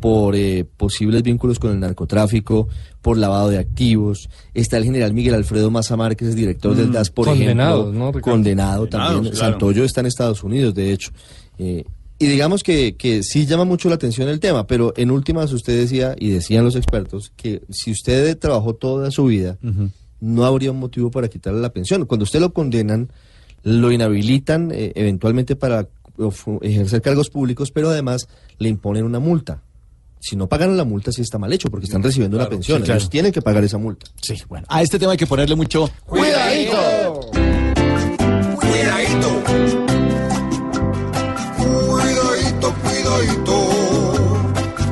por 0.00 0.36
eh, 0.36 0.64
posibles 0.76 1.22
vínculos 1.22 1.58
con 1.58 1.70
el 1.72 1.80
narcotráfico, 1.80 2.68
por 3.00 3.16
lavado 3.18 3.48
de 3.48 3.58
activos. 3.58 4.28
Está 4.52 4.76
el 4.76 4.84
general 4.84 5.12
Miguel 5.14 5.34
Alfredo 5.34 5.70
Maza 5.70 5.96
Márquez, 5.96 6.34
director 6.34 6.74
del 6.76 6.88
Mm, 6.88 6.92
DAS, 6.92 7.10
por 7.10 7.26
condenado, 7.26 7.82
ejemplo. 7.90 8.12
¿no, 8.12 8.20
condenado 8.20 8.86
también. 8.86 9.22
Claro. 9.32 9.36
Santoyo 9.36 9.84
está 9.84 10.00
en 10.00 10.06
Estados 10.06 10.42
Unidos, 10.44 10.74
de 10.74 10.92
hecho. 10.92 11.10
Eh, 11.58 11.84
y 12.18 12.26
digamos 12.26 12.62
que, 12.62 12.96
que 12.96 13.22
sí 13.22 13.44
llama 13.46 13.64
mucho 13.64 13.88
la 13.88 13.96
atención 13.96 14.28
el 14.28 14.40
tema, 14.40 14.66
pero 14.66 14.92
en 14.96 15.10
últimas 15.10 15.52
usted 15.52 15.78
decía, 15.78 16.14
y 16.18 16.30
decían 16.30 16.64
los 16.64 16.76
expertos, 16.76 17.32
que 17.36 17.62
si 17.70 17.90
usted 17.90 18.38
trabajó 18.38 18.74
toda 18.74 19.10
su 19.10 19.24
vida, 19.24 19.58
no 20.20 20.44
habría 20.44 20.70
un 20.70 20.78
motivo 20.80 21.10
para 21.10 21.28
quitarle 21.28 21.60
la 21.60 21.72
pensión. 21.72 22.06
Cuando 22.06 22.22
usted 22.24 22.40
lo 22.40 22.52
condenan, 22.52 23.10
lo 23.62 23.90
inhabilitan 23.90 24.70
eh, 24.72 24.92
eventualmente 24.94 25.56
para 25.56 25.88
of- 26.16 26.46
ejercer 26.62 27.02
cargos 27.02 27.30
públicos, 27.30 27.70
pero 27.72 27.90
además 27.90 28.28
le 28.58 28.68
imponen 28.68 29.04
una 29.04 29.18
multa 29.18 29.62
si 30.24 30.36
no 30.36 30.46
pagaron 30.46 30.74
la 30.74 30.84
multa, 30.84 31.12
sí 31.12 31.20
está 31.20 31.36
mal 31.36 31.52
hecho, 31.52 31.70
porque 31.70 31.84
están 31.84 32.02
recibiendo 32.02 32.38
claro, 32.38 32.48
una 32.48 32.56
pensión. 32.56 32.82
Sí. 32.82 32.90
Ellos 32.90 33.10
tienen 33.10 33.30
que 33.30 33.42
pagar 33.42 33.62
esa 33.62 33.76
multa. 33.76 34.06
Sí, 34.22 34.34
bueno. 34.48 34.66
A 34.70 34.80
este 34.80 34.98
tema 34.98 35.12
hay 35.12 35.18
que 35.18 35.26
ponerle 35.26 35.54
mucho. 35.54 35.90
¡Cuidadito! 36.06 37.30
¡Cuidadito! 38.56 39.42
¡Cuidadito, 41.58 42.74
cuidadito! 42.82 43.54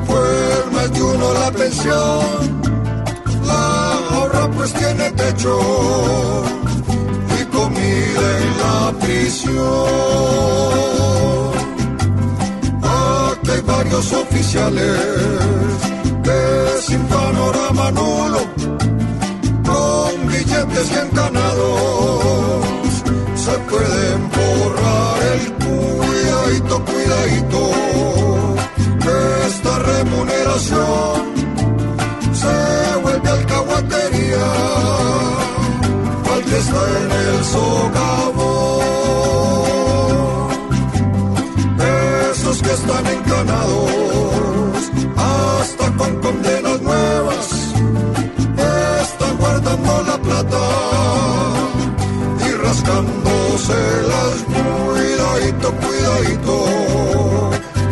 Pues 0.05 0.71
más 0.71 0.93
de 0.93 1.01
uno 1.01 1.33
la 1.33 1.51
pensión. 1.51 2.61
La 3.47 3.97
ahorra 4.11 4.51
pues 4.51 4.71
tiene 4.71 5.09
techo. 5.13 5.59
Y 7.41 7.45
comida 7.45 8.37
en 8.37 8.57
la 8.59 8.93
prisión. 9.01 10.82
Oficiales 13.93 14.97
que 16.23 16.81
sin 16.81 16.99
panorama 17.03 17.91
nulo, 17.91 18.39
con 19.63 20.27
billetes 20.27 20.89
bien 20.89 21.09
ganados, 21.13 22.65
se 23.35 23.51
pueden 23.69 24.29
borrar 24.35 25.17
el 25.33 25.53
cuidadito, 25.63 26.85
cuidadito, 26.85 27.71
que 29.03 29.47
esta 29.47 29.79
remuneración 29.79 31.21
se 32.33 32.97
vuelve 33.03 33.29
alcahuatería 33.29 34.45
al 36.33 36.43
que 36.45 36.57
está 36.57 36.81
en 36.99 37.11
el 37.11 37.45
socavón. 37.45 38.52
Hasta 45.17 45.91
con 45.97 46.21
condenas 46.21 46.81
nuevas 46.81 47.47
están 49.01 49.37
guardando 49.37 50.03
la 50.03 50.17
plata 50.17 50.63
y 52.47 52.51
rascándose 52.65 53.73
las 54.11 54.43
cuidadito, 55.43 55.71
cuidadito, 55.75 56.65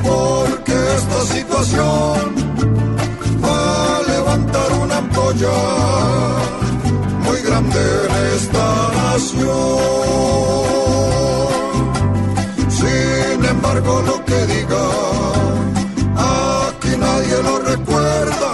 porque 0.03 0.73
esta 0.97 1.21
situación 1.35 2.35
va 3.43 3.97
a 3.97 4.01
levantar 4.03 4.71
una 4.83 4.97
ampolla 4.97 5.59
muy 7.25 7.41
grande 7.41 7.79
en 8.05 8.35
esta 8.35 8.91
nación. 8.95 9.81
Sin 12.69 13.45
embargo, 13.45 14.01
lo 14.05 14.25
que 14.25 14.45
diga, 14.47 14.85
aquí 14.85 15.10
nadie 17.01 17.37
lo 17.43 17.55
recuerda, 17.59 18.49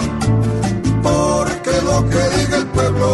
porque 1.02 1.72
lo 1.88 1.98
que 2.10 2.22
diga 2.36 2.56
el 2.62 2.66
pueblo, 2.76 3.10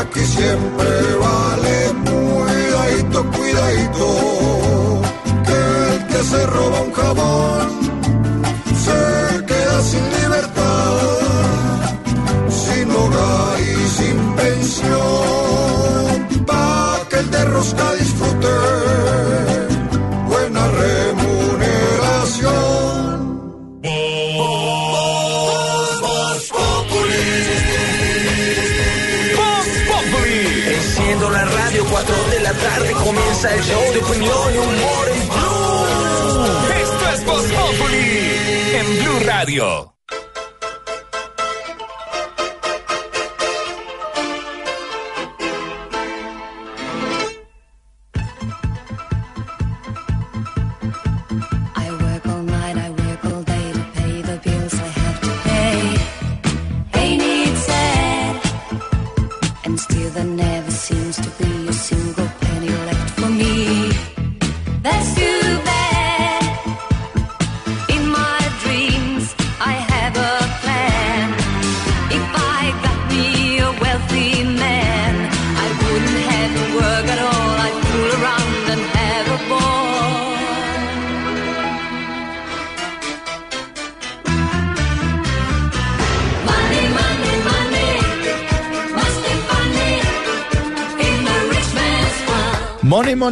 aquí 0.00 0.20
siempre 0.20 0.90
vale 1.26 1.76
cuidadito, 2.10 3.18
cuidadito, 3.36 4.06
que 5.46 5.58
el 5.92 6.06
que 6.06 6.20
se 6.30 6.46
roba 6.46 6.80
un 6.80 6.92
jabón 6.92 7.68
se 8.84 9.00
queda 9.50 9.82
sin 9.90 10.04
libertad, 10.20 10.94
sin 12.48 12.90
hogar 12.90 13.60
y 13.60 13.88
sin 13.96 14.16
pensión, 14.36 16.12
pa' 16.46 16.98
que 17.08 17.16
el 17.16 17.30
de 17.30 17.44
rosca 17.44 17.92
disfrute 17.94 18.21
tarde 32.54 32.92
comienza 32.92 33.54
el 33.54 33.62
show 33.62 33.82
de 33.92 33.98
opinión 33.98 34.54
y 34.54 34.58
humor 34.58 35.08
en 35.08 35.28
Blue. 35.28 36.42
Esto 36.82 37.10
es 37.14 37.24
Voz 37.24 37.44
en 38.74 39.04
Blue 39.04 39.20
Radio. 39.26 39.91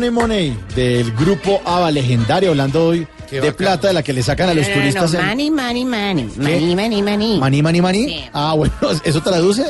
Money, 0.01 0.11
money, 0.11 0.51
money, 0.51 0.65
del 0.75 1.13
grupo 1.13 1.61
ABBA 1.63 1.91
legendario, 1.91 2.51
hablando 2.51 2.87
hoy 2.87 3.07
de 3.31 3.53
plata 3.53 3.89
de 3.89 3.95
la 3.95 4.03
que 4.03 4.13
le 4.15 4.23
sacan 4.23 4.49
a 4.49 4.55
los 4.55 4.67
No, 4.67 4.71
no, 4.71 4.77
no, 4.77 4.81
turistas. 4.81 5.15
en- 5.15 5.27
Money, 5.27 5.51
money, 5.51 5.85
money. 5.85 6.25
Money, 6.37 6.75
money, 6.75 7.03
money. 7.03 7.39
Maní, 7.39 7.63
maní, 7.63 7.81
maní. 7.83 8.05
Sí. 8.07 8.25
Ah, 8.33 8.55
bueno, 8.57 8.73
¿eso 9.05 9.21
traduce? 9.23 9.67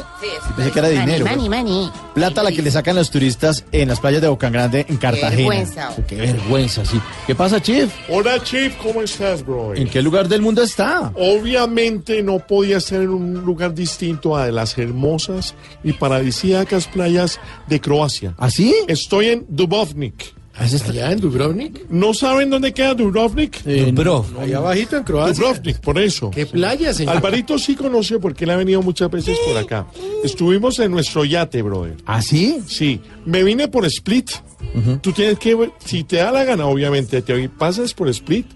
Pensé 0.56 0.70
que 0.72 0.78
era 0.78 0.88
dinero. 0.88 1.26
Money, 1.26 1.48
money, 1.48 1.62
money. 1.64 1.90
Plata 2.14 2.42
la 2.42 2.52
que 2.52 2.62
le 2.62 2.70
sacan 2.70 2.96
los 2.96 3.10
turistas 3.10 3.64
en 3.72 3.88
las 3.88 4.00
playas 4.00 4.20
de 4.22 4.28
Bocan 4.28 4.52
Grande, 4.52 4.84
en 4.88 4.96
Cartagena. 4.96 5.36
vergüenza. 5.36 5.90
Qué 6.06 6.16
vergüenza, 6.16 6.84
sí. 6.84 7.00
¿Qué 7.26 7.34
pasa, 7.34 7.60
Chief? 7.60 7.90
Hola, 8.08 8.42
Chief, 8.42 8.74
¿cómo 8.76 9.02
estás, 9.02 9.44
bro? 9.44 9.74
¿En 9.74 9.88
qué 9.88 10.02
lugar 10.02 10.28
del 10.28 10.42
mundo 10.42 10.62
está? 10.62 11.12
Obviamente 11.14 12.22
no 12.22 12.38
podía 12.38 12.78
estar 12.78 13.00
en 13.00 13.10
un 13.10 13.34
lugar 13.44 13.74
distinto 13.74 14.36
a 14.36 14.46
de 14.46 14.52
las 14.52 14.76
hermosas 14.78 15.54
y 15.84 15.92
paradisíacas 15.92 16.86
playas 16.88 17.40
de 17.68 17.80
Croacia. 17.80 18.34
¿Ah, 18.38 18.50
sí? 18.50 18.74
Estoy 18.88 19.28
en 19.28 19.46
Dubrovnik. 19.48 20.39
¿Allá 20.60 21.12
en 21.12 21.20
Dubrovnik? 21.20 21.88
¿No 21.88 22.12
saben 22.12 22.50
dónde 22.50 22.74
queda 22.74 22.92
Dubrovnik? 22.94 23.62
Dubrovnik. 23.64 24.38
Allá 24.40 24.58
abajito 24.58 24.96
en 24.98 25.04
Croacia. 25.04 25.34
Dubrovnik, 25.34 25.78
por 25.78 25.98
eso. 25.98 26.30
¿Qué 26.30 26.44
playa, 26.44 26.92
señor? 26.92 27.16
Alvarito 27.16 27.58
sí 27.58 27.74
conoce 27.74 28.18
porque 28.18 28.44
él 28.44 28.50
ha 28.50 28.56
venido 28.56 28.82
muchas 28.82 29.10
veces 29.10 29.38
por 29.46 29.56
acá. 29.56 29.86
Estuvimos 30.22 30.78
en 30.78 30.90
nuestro 30.90 31.24
yate, 31.24 31.62
brother. 31.62 31.96
¿Ah, 32.04 32.20
sí? 32.20 32.60
Sí. 32.66 33.00
Me 33.24 33.42
vine 33.42 33.68
por 33.68 33.86
Split. 33.86 34.30
Tú 35.00 35.12
tienes 35.12 35.38
que, 35.38 35.70
si 35.84 36.04
te 36.04 36.16
da 36.16 36.30
la 36.30 36.44
gana, 36.44 36.66
obviamente, 36.66 37.22
te 37.22 37.48
pasas 37.48 37.94
por 37.94 38.08
Split, 38.10 38.46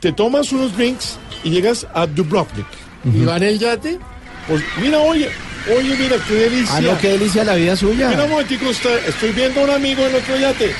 te 0.00 0.12
tomas 0.12 0.52
unos 0.52 0.76
drinks 0.76 1.18
y 1.42 1.50
llegas 1.50 1.86
a 1.94 2.06
Dubrovnik. 2.06 2.66
¿Y 3.04 3.24
va 3.24 3.38
en 3.38 3.42
el 3.44 3.58
yate? 3.58 3.98
Pues 4.46 4.62
mira, 4.80 4.98
oye, 4.98 5.28
oye, 5.76 5.96
mira, 5.96 6.16
qué 6.28 6.34
delicia. 6.34 6.76
Ah, 6.76 6.80
no, 6.80 6.98
qué 6.98 7.08
delicia 7.08 7.42
la 7.44 7.54
vida 7.54 7.74
suya. 7.74 8.10
Mira 8.10 8.24
un 8.24 8.30
momentico, 8.30 8.68
usted, 8.68 9.08
estoy 9.08 9.32
viendo 9.32 9.60
a 9.60 9.64
un 9.64 9.70
amigo 9.70 10.06
en 10.06 10.14
otro 10.14 10.36
yate. 10.36 10.72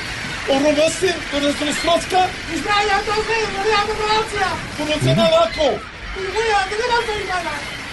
¿O 0.49 0.59
robaste 0.59 1.15
con 1.31 1.43
nuestro 1.43 1.73
Stroska? 1.73 2.29
¿Conoce 4.77 5.11
a 5.11 5.15
Navaco? 5.15 5.79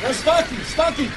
Está 0.10 0.40
aquí, 0.40 0.56
está 0.68 0.88
aquí. 0.88 1.10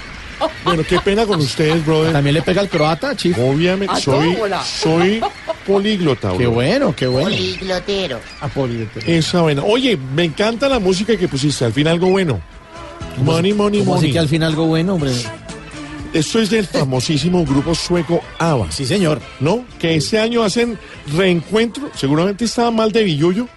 Bueno, 0.64 0.82
qué 0.88 0.98
pena 1.00 1.24
con 1.24 1.40
ustedes, 1.40 1.84
brother. 1.86 2.12
¿También 2.12 2.34
le 2.34 2.42
pega 2.42 2.60
al 2.60 2.68
croata, 2.68 3.14
Chief? 3.14 3.36
Obviamente, 3.38 3.94
soy, 4.00 4.36
soy 4.64 5.20
políglota, 5.66 6.30
Qué 6.36 6.44
bro. 6.46 6.50
bueno, 6.52 6.94
qué 6.96 7.06
bueno. 7.06 7.30
Poliglotero. 7.30 8.20
Ah, 8.40 8.48
políglota. 8.48 9.00
Esa 9.06 9.42
buena. 9.42 9.62
Oye, 9.62 9.96
me 9.96 10.24
encanta 10.24 10.68
la 10.68 10.80
música 10.80 11.16
que 11.16 11.28
pusiste. 11.28 11.64
Al 11.64 11.72
fin 11.72 11.86
algo 11.86 12.08
bueno. 12.08 12.40
Money, 13.18 13.52
money, 13.52 13.80
¿Cómo 13.80 13.94
así 13.94 14.00
money. 14.02 14.12
que 14.12 14.18
al 14.18 14.28
fin 14.28 14.42
algo 14.42 14.66
bueno, 14.66 14.94
hombre? 14.94 15.12
Esto 16.12 16.40
es 16.40 16.50
del 16.50 16.66
famosísimo 16.66 17.44
grupo 17.44 17.74
sueco 17.74 18.20
ABBA. 18.38 18.70
Sí, 18.70 18.84
señor. 18.86 19.20
¿No? 19.40 19.64
Que 19.78 19.96
este 19.96 20.18
año 20.18 20.42
hacen 20.42 20.78
reencuentro. 21.16 21.90
Seguramente 21.94 22.44
estaba 22.44 22.70
mal 22.70 22.92
de 22.92 23.02
Villullo. 23.04 23.48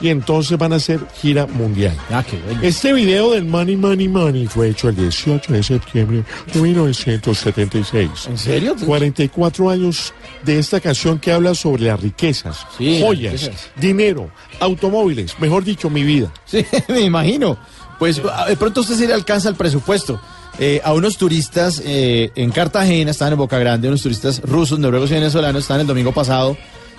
Y 0.00 0.08
entonces 0.08 0.58
van 0.58 0.72
a 0.72 0.76
hacer 0.76 0.98
gira 1.20 1.46
mundial. 1.46 1.96
Ah, 2.10 2.24
qué 2.28 2.36
bueno. 2.44 2.60
Este 2.62 2.92
video 2.92 3.30
del 3.30 3.44
Money, 3.44 3.76
Money, 3.76 4.08
Money 4.08 4.46
fue 4.48 4.70
hecho 4.70 4.88
el 4.88 4.96
18 4.96 5.52
de 5.52 5.62
septiembre 5.62 6.24
de 6.52 6.60
1976. 6.60 8.10
¿En 8.28 8.36
serio? 8.36 8.74
44 8.84 9.70
años 9.70 10.12
de 10.44 10.58
esta 10.58 10.80
canción 10.80 11.20
que 11.20 11.30
habla 11.30 11.54
sobre 11.54 11.84
las 11.84 12.00
riquezas, 12.00 12.66
Sí, 12.76 12.98
las 12.98 13.02
joyas, 13.06 13.32
riquezas. 13.42 13.70
dinero, 13.76 14.28
automóviles, 14.58 15.38
mejor 15.38 15.62
dicho, 15.62 15.88
mi 15.88 16.02
vida. 16.02 16.32
Sí, 16.46 16.66
me 16.88 17.02
imagino. 17.02 17.56
Pues 18.00 18.20
de 18.48 18.56
pronto 18.56 18.80
usted 18.80 18.96
se 18.96 19.06
le 19.06 19.14
alcanza 19.14 19.48
el 19.50 19.54
presupuesto. 19.54 20.20
Eh, 20.58 20.80
a 20.84 20.92
unos 20.92 21.16
turistas 21.16 21.82
eh, 21.84 22.30
en 22.34 22.50
Cartagena, 22.50 23.10
estaban 23.10 23.32
en 23.32 23.38
Boca 23.38 23.58
Grande, 23.58 23.88
unos 23.88 24.02
turistas 24.02 24.40
rusos, 24.42 24.78
noruegos 24.78 25.10
y 25.10 25.14
venezolanos, 25.14 25.62
estaban 25.62 25.80
el 25.80 25.86
domingo 25.86 26.12
pasado 26.12 26.56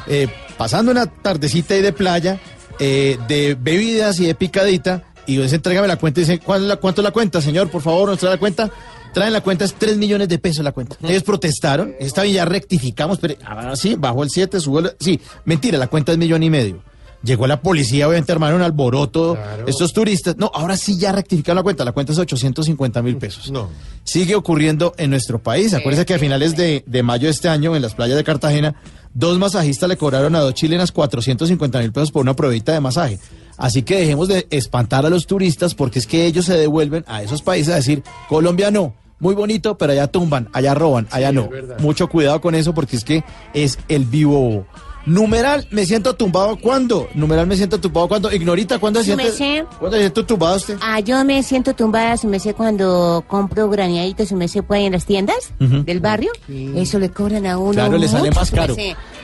eh, 0.07 0.27
pasando 0.57 0.91
una 0.91 1.05
tardecita 1.05 1.73
ahí 1.73 1.81
de 1.81 1.93
playa, 1.93 2.39
eh, 2.79 3.17
de 3.27 3.55
bebidas 3.59 4.19
y 4.19 4.25
de 4.25 4.35
picadita, 4.35 5.03
y 5.25 5.37
dice, 5.37 5.55
entrégame 5.55 5.87
la 5.87 5.97
cuenta, 5.97 6.19
y 6.19 6.23
dice, 6.23 6.39
¿cuál 6.39 6.63
es 6.63 6.67
la, 6.67 6.75
¿cuánto 6.77 7.01
es 7.01 7.03
la 7.03 7.11
cuenta, 7.11 7.41
señor? 7.41 7.69
Por 7.69 7.81
favor, 7.81 8.09
nos 8.09 8.19
trae 8.19 8.31
la 8.33 8.39
cuenta. 8.39 8.69
traen 9.13 9.31
la 9.31 9.41
cuenta, 9.41 9.63
es 9.63 9.75
3 9.75 9.97
millones 9.97 10.27
de 10.27 10.39
pesos 10.39 10.63
la 10.63 10.71
cuenta. 10.71 10.97
Ellos 11.03 11.23
protestaron, 11.23 11.95
está 11.99 12.23
bien, 12.23 12.35
ya 12.35 12.45
rectificamos, 12.45 13.19
pero 13.19 13.35
ahora 13.45 13.75
sí, 13.75 13.95
bajó 13.95 14.23
el 14.23 14.29
7, 14.29 14.59
subió 14.59 14.79
el... 14.79 14.91
Sí, 14.99 15.21
mentira, 15.45 15.77
la 15.77 15.87
cuenta 15.87 16.11
es 16.11 16.17
millón 16.17 16.43
y 16.43 16.49
medio. 16.49 16.83
Llegó 17.23 17.47
la 17.47 17.61
policía, 17.61 18.07
obviamente 18.07 18.33
armaron 18.33 18.61
alboroto, 18.61 19.37
estos 19.65 19.93
turistas. 19.93 20.35
No, 20.37 20.51
ahora 20.53 20.75
sí 20.75 20.97
ya 20.97 21.13
rectificaron 21.13 21.55
la 21.55 21.63
cuenta, 21.63 21.85
la 21.85 21.93
cuenta 21.93 22.11
es 22.11 22.19
850 22.19 23.01
mil 23.01 23.17
pesos. 23.17 23.49
No. 23.49 23.69
Sigue 24.03 24.35
ocurriendo 24.35 24.93
en 24.97 25.09
nuestro 25.09 25.41
país. 25.41 25.73
Acuérdense 25.73 26.05
que 26.05 26.15
a 26.15 26.19
finales 26.19 26.57
de, 26.57 26.83
de 26.85 27.03
mayo 27.03 27.27
de 27.27 27.31
este 27.31 27.47
año, 27.47 27.75
en 27.75 27.81
las 27.81 27.95
playas 27.95 28.17
de 28.17 28.23
Cartagena, 28.25 28.75
dos 29.13 29.39
masajistas 29.39 29.87
le 29.87 29.95
cobraron 29.95 30.35
a 30.35 30.41
dos 30.41 30.53
chilenas 30.53 30.91
450 30.91 31.79
mil 31.79 31.93
pesos 31.93 32.11
por 32.11 32.23
una 32.23 32.35
pruebita 32.35 32.73
de 32.73 32.81
masaje. 32.81 33.19
Así 33.57 33.83
que 33.83 33.99
dejemos 33.99 34.27
de 34.27 34.47
espantar 34.49 35.05
a 35.05 35.09
los 35.09 35.25
turistas 35.25 35.75
porque 35.75 35.99
es 35.99 36.07
que 36.07 36.25
ellos 36.25 36.45
se 36.45 36.57
devuelven 36.57 37.05
a 37.07 37.23
esos 37.23 37.41
países 37.41 37.71
a 37.71 37.77
decir, 37.77 38.03
Colombia 38.27 38.71
no, 38.71 38.95
muy 39.19 39.35
bonito, 39.35 39.77
pero 39.77 39.93
allá 39.93 40.07
tumban, 40.07 40.49
allá 40.51 40.73
roban, 40.73 41.07
allá 41.11 41.31
no. 41.31 41.49
Mucho 41.79 42.09
cuidado 42.09 42.41
con 42.41 42.55
eso 42.55 42.73
porque 42.73 42.97
es 42.97 43.05
que 43.05 43.23
es 43.53 43.79
el 43.87 44.03
vivo. 44.05 44.65
Numeral, 45.05 45.67
me 45.69 45.85
siento 45.85 46.15
tumbado 46.15 46.55
cuando. 46.55 47.09
Numeral, 47.13 47.45
me 47.45 47.57
siento 47.57 47.79
tumbado 47.79 48.07
cuando. 48.07 48.31
Ignorita, 48.31 48.79
¿cuándo 48.79 48.99
se 49.03 49.05
siente? 49.15 49.65
¿Cuándo 49.79 49.97
se 49.97 50.03
siente 50.03 50.23
tumbado 50.23 50.55
usted? 50.55 50.77
Ah, 50.81 50.99
yo 51.01 51.23
me 51.25 51.43
siento 51.43 51.73
tumbada, 51.73 52.15
su 52.17 52.27
merced, 52.27 52.55
cuando 52.55 53.23
compro 53.27 53.69
graneaditos, 53.69 54.29
su 54.29 54.35
merced, 54.35 54.63
puede 54.63 54.85
en 54.85 54.93
las 54.93 55.05
tiendas 55.05 55.51
del 55.59 55.99
barrio. 55.99 56.31
Eso 56.75 56.99
le 56.99 57.09
cobran 57.09 57.45
a 57.45 57.57
uno 57.57 57.73
Claro, 57.73 57.97
le 57.97 58.07
sale 58.07 58.31
más 58.31 58.49
caro. 58.51 58.75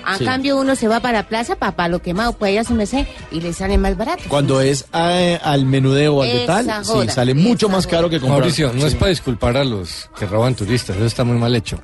A 0.05 0.17
Sí. 0.17 0.25
cambio, 0.25 0.59
uno 0.59 0.75
se 0.75 0.87
va 0.87 0.99
para 0.99 1.19
la 1.19 1.27
plaza, 1.29 1.55
para 1.55 1.87
lo 1.87 2.01
quemado, 2.01 2.33
puede 2.33 2.53
ir 2.53 2.59
a 2.59 2.63
su 2.63 2.73
merced, 2.73 3.05
y 3.31 3.41
le 3.41 3.53
sale 3.53 3.77
más 3.77 3.95
barato. 3.95 4.23
Cuando 4.27 4.59
es 4.61 4.85
eh, 4.93 5.39
al 5.43 5.65
menudeo 5.65 6.15
o 6.15 6.21
al 6.23 6.29
de 6.29 6.45
tal, 6.45 6.65
Esa 6.65 6.83
sí, 6.83 7.07
sale 7.09 7.33
mucho 7.33 7.69
más 7.69 7.85
caro 7.87 8.09
que 8.09 8.19
comprar. 8.19 8.39
Mauricio, 8.39 8.73
no 8.73 8.85
es 8.85 8.95
para 8.95 9.09
disculpar 9.09 9.55
a 9.57 9.63
los 9.63 10.09
que 10.17 10.25
roban 10.25 10.55
turistas, 10.55 10.95
eso 10.97 11.05
está 11.05 11.23
muy 11.23 11.37
mal 11.37 11.55
hecho. 11.55 11.79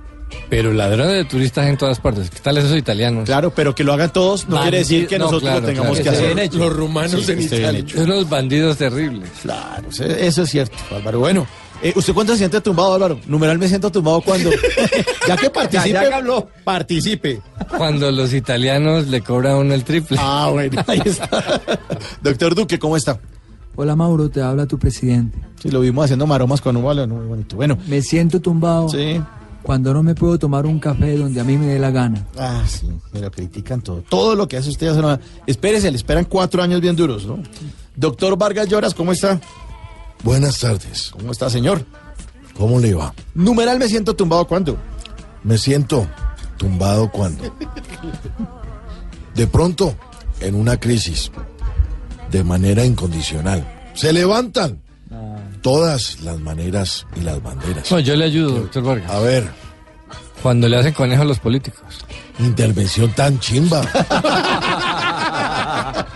Pero 0.50 0.72
ladrones 0.74 1.14
de 1.14 1.26
turistas 1.26 1.68
en 1.68 1.78
todas 1.78 2.00
partes. 2.00 2.30
¿Qué 2.30 2.40
tal 2.40 2.58
esos 2.58 2.78
italianos? 2.78 3.26
Claro, 3.26 3.52
pero 3.54 3.74
que 3.74 3.84
lo 3.84 3.94
hagan 3.94 4.14
todos 4.14 4.48
no 4.48 4.62
quiere 4.62 4.80
decir 4.80 5.08
que 5.08 5.18
no, 5.18 5.26
nosotros 5.26 5.42
claro, 5.50 5.62
lo 5.62 5.68
tengamos 5.68 6.00
claro. 6.00 6.18
que 6.20 6.26
hacer. 6.34 6.56
Los 6.56 6.74
rumanos 6.74 7.26
Sí, 7.26 7.32
en 7.32 7.42
Italia. 7.42 7.86
Unos 7.98 8.30
bandidos 8.30 8.78
terribles. 8.78 9.30
Claro, 9.42 9.90
eso- 9.90 10.42
es 10.44 10.50
cierto, 10.50 10.76
Álvaro. 10.96 11.20
Bueno, 11.20 11.48
eh, 11.82 11.94
¿usted 11.96 12.14
cuándo 12.14 12.34
se 12.34 12.40
siente 12.40 12.62
tumbado, 12.62 12.94
Álvaro? 12.94 13.20
Numeral 13.28 13.58
me 13.58 13.68
siento 13.68 13.92
tumbado 13.92 14.22
cuando. 14.22 14.50
ya 15.28 15.36
que 15.36 15.50
participe, 15.50 15.90
Ya, 15.90 16.04
ya 16.04 16.10
que 16.10 16.16
habló. 16.16 16.48
participe. 16.64 17.42
Cuando 17.78 18.12
los 18.12 18.32
italianos 18.34 19.08
le 19.08 19.22
cobran 19.22 19.54
a 19.54 19.58
uno 19.58 19.74
el 19.74 19.84
triple. 19.84 20.18
Ah, 20.20 20.50
bueno, 20.52 20.84
ahí 20.88 21.02
está. 21.06 21.62
Doctor 22.22 22.56
Duque, 22.56 22.78
¿cómo 22.80 22.96
está? 22.98 23.20
Hola 23.78 23.96
Mauro, 23.96 24.30
te 24.30 24.42
habla 24.42 24.66
tu 24.68 24.78
presidente. 24.80 25.38
Sí, 25.62 25.70
lo 25.70 25.82
vimos 25.82 26.06
haciendo 26.06 26.26
maromas 26.26 26.62
con 26.62 26.78
un 26.78 26.86
balón 26.86 27.10
muy 27.10 27.26
bonito. 27.26 27.56
Bueno, 27.58 27.78
Me 27.88 28.02
siento 28.02 28.40
tumbado 28.40 28.88
sí. 28.88 29.20
Cuando 29.66 29.96
no 29.96 30.04
me 30.04 30.14
puedo 30.14 30.38
tomar 30.38 30.68
un 30.68 30.80
café 30.80 31.18
donde 31.18 31.42
a 31.42 31.44
mí 31.44 31.58
me 31.58 31.66
dé 31.66 31.80
la 31.80 31.90
gana. 31.90 32.24
Ah, 32.38 32.64
sí, 32.68 32.88
me 33.12 33.20
lo 33.20 33.32
critican 33.32 33.82
todo. 33.82 34.04
Todo 34.08 34.36
lo 34.36 34.48
que 34.48 34.58
hace 34.58 34.70
usted 34.70 34.88
hace 34.88 35.00
una... 35.00 35.20
Espérese, 35.48 35.90
le 35.90 35.98
esperan 35.98 36.26
cuatro 36.26 36.62
años 36.62 36.82
bien 36.82 36.96
duros, 36.96 37.26
¿no? 37.26 37.42
Doctor 37.96 38.38
Vargas 38.38 38.68
Lloras, 38.68 38.94
¿cómo 38.94 39.12
está? 39.12 39.42
Buenas 40.24 40.60
tardes. 40.60 41.10
¿Cómo 41.12 41.32
está, 41.32 41.50
señor? 41.50 41.84
¿Cómo 42.56 42.80
le 42.80 42.94
va? 42.94 43.12
Numeral 43.34 43.80
me 43.80 43.88
siento 43.88 44.16
tumbado 44.16 44.46
cuando. 44.46 44.78
Me 45.44 45.58
siento 45.58 46.08
tumbado 46.58 47.10
cuando. 47.10 47.44
De 49.34 49.48
pronto, 49.48 49.96
en 50.42 50.54
una 50.54 50.80
crisis, 50.80 51.32
de 52.30 52.44
manera 52.44 52.86
incondicional, 52.86 53.68
se 53.96 54.14
levantan 54.14 54.85
todas 55.66 56.22
las 56.22 56.40
maneras 56.40 57.08
y 57.16 57.22
las 57.22 57.42
banderas. 57.42 57.90
No, 57.92 58.00
yo 58.00 58.16
le 58.16 58.26
ayudo, 58.26 58.60
doctor 58.60 58.84
Vargas. 58.84 59.10
A 59.10 59.20
ver, 59.20 59.50
Cuando 60.44 60.70
le 60.70 60.78
hacen 60.78 60.94
conejo 60.94 61.24
a 61.24 61.26
los 61.26 61.40
políticos. 61.40 61.82
intervención 62.38 63.12
tan 63.14 63.40
chimba. 63.40 63.82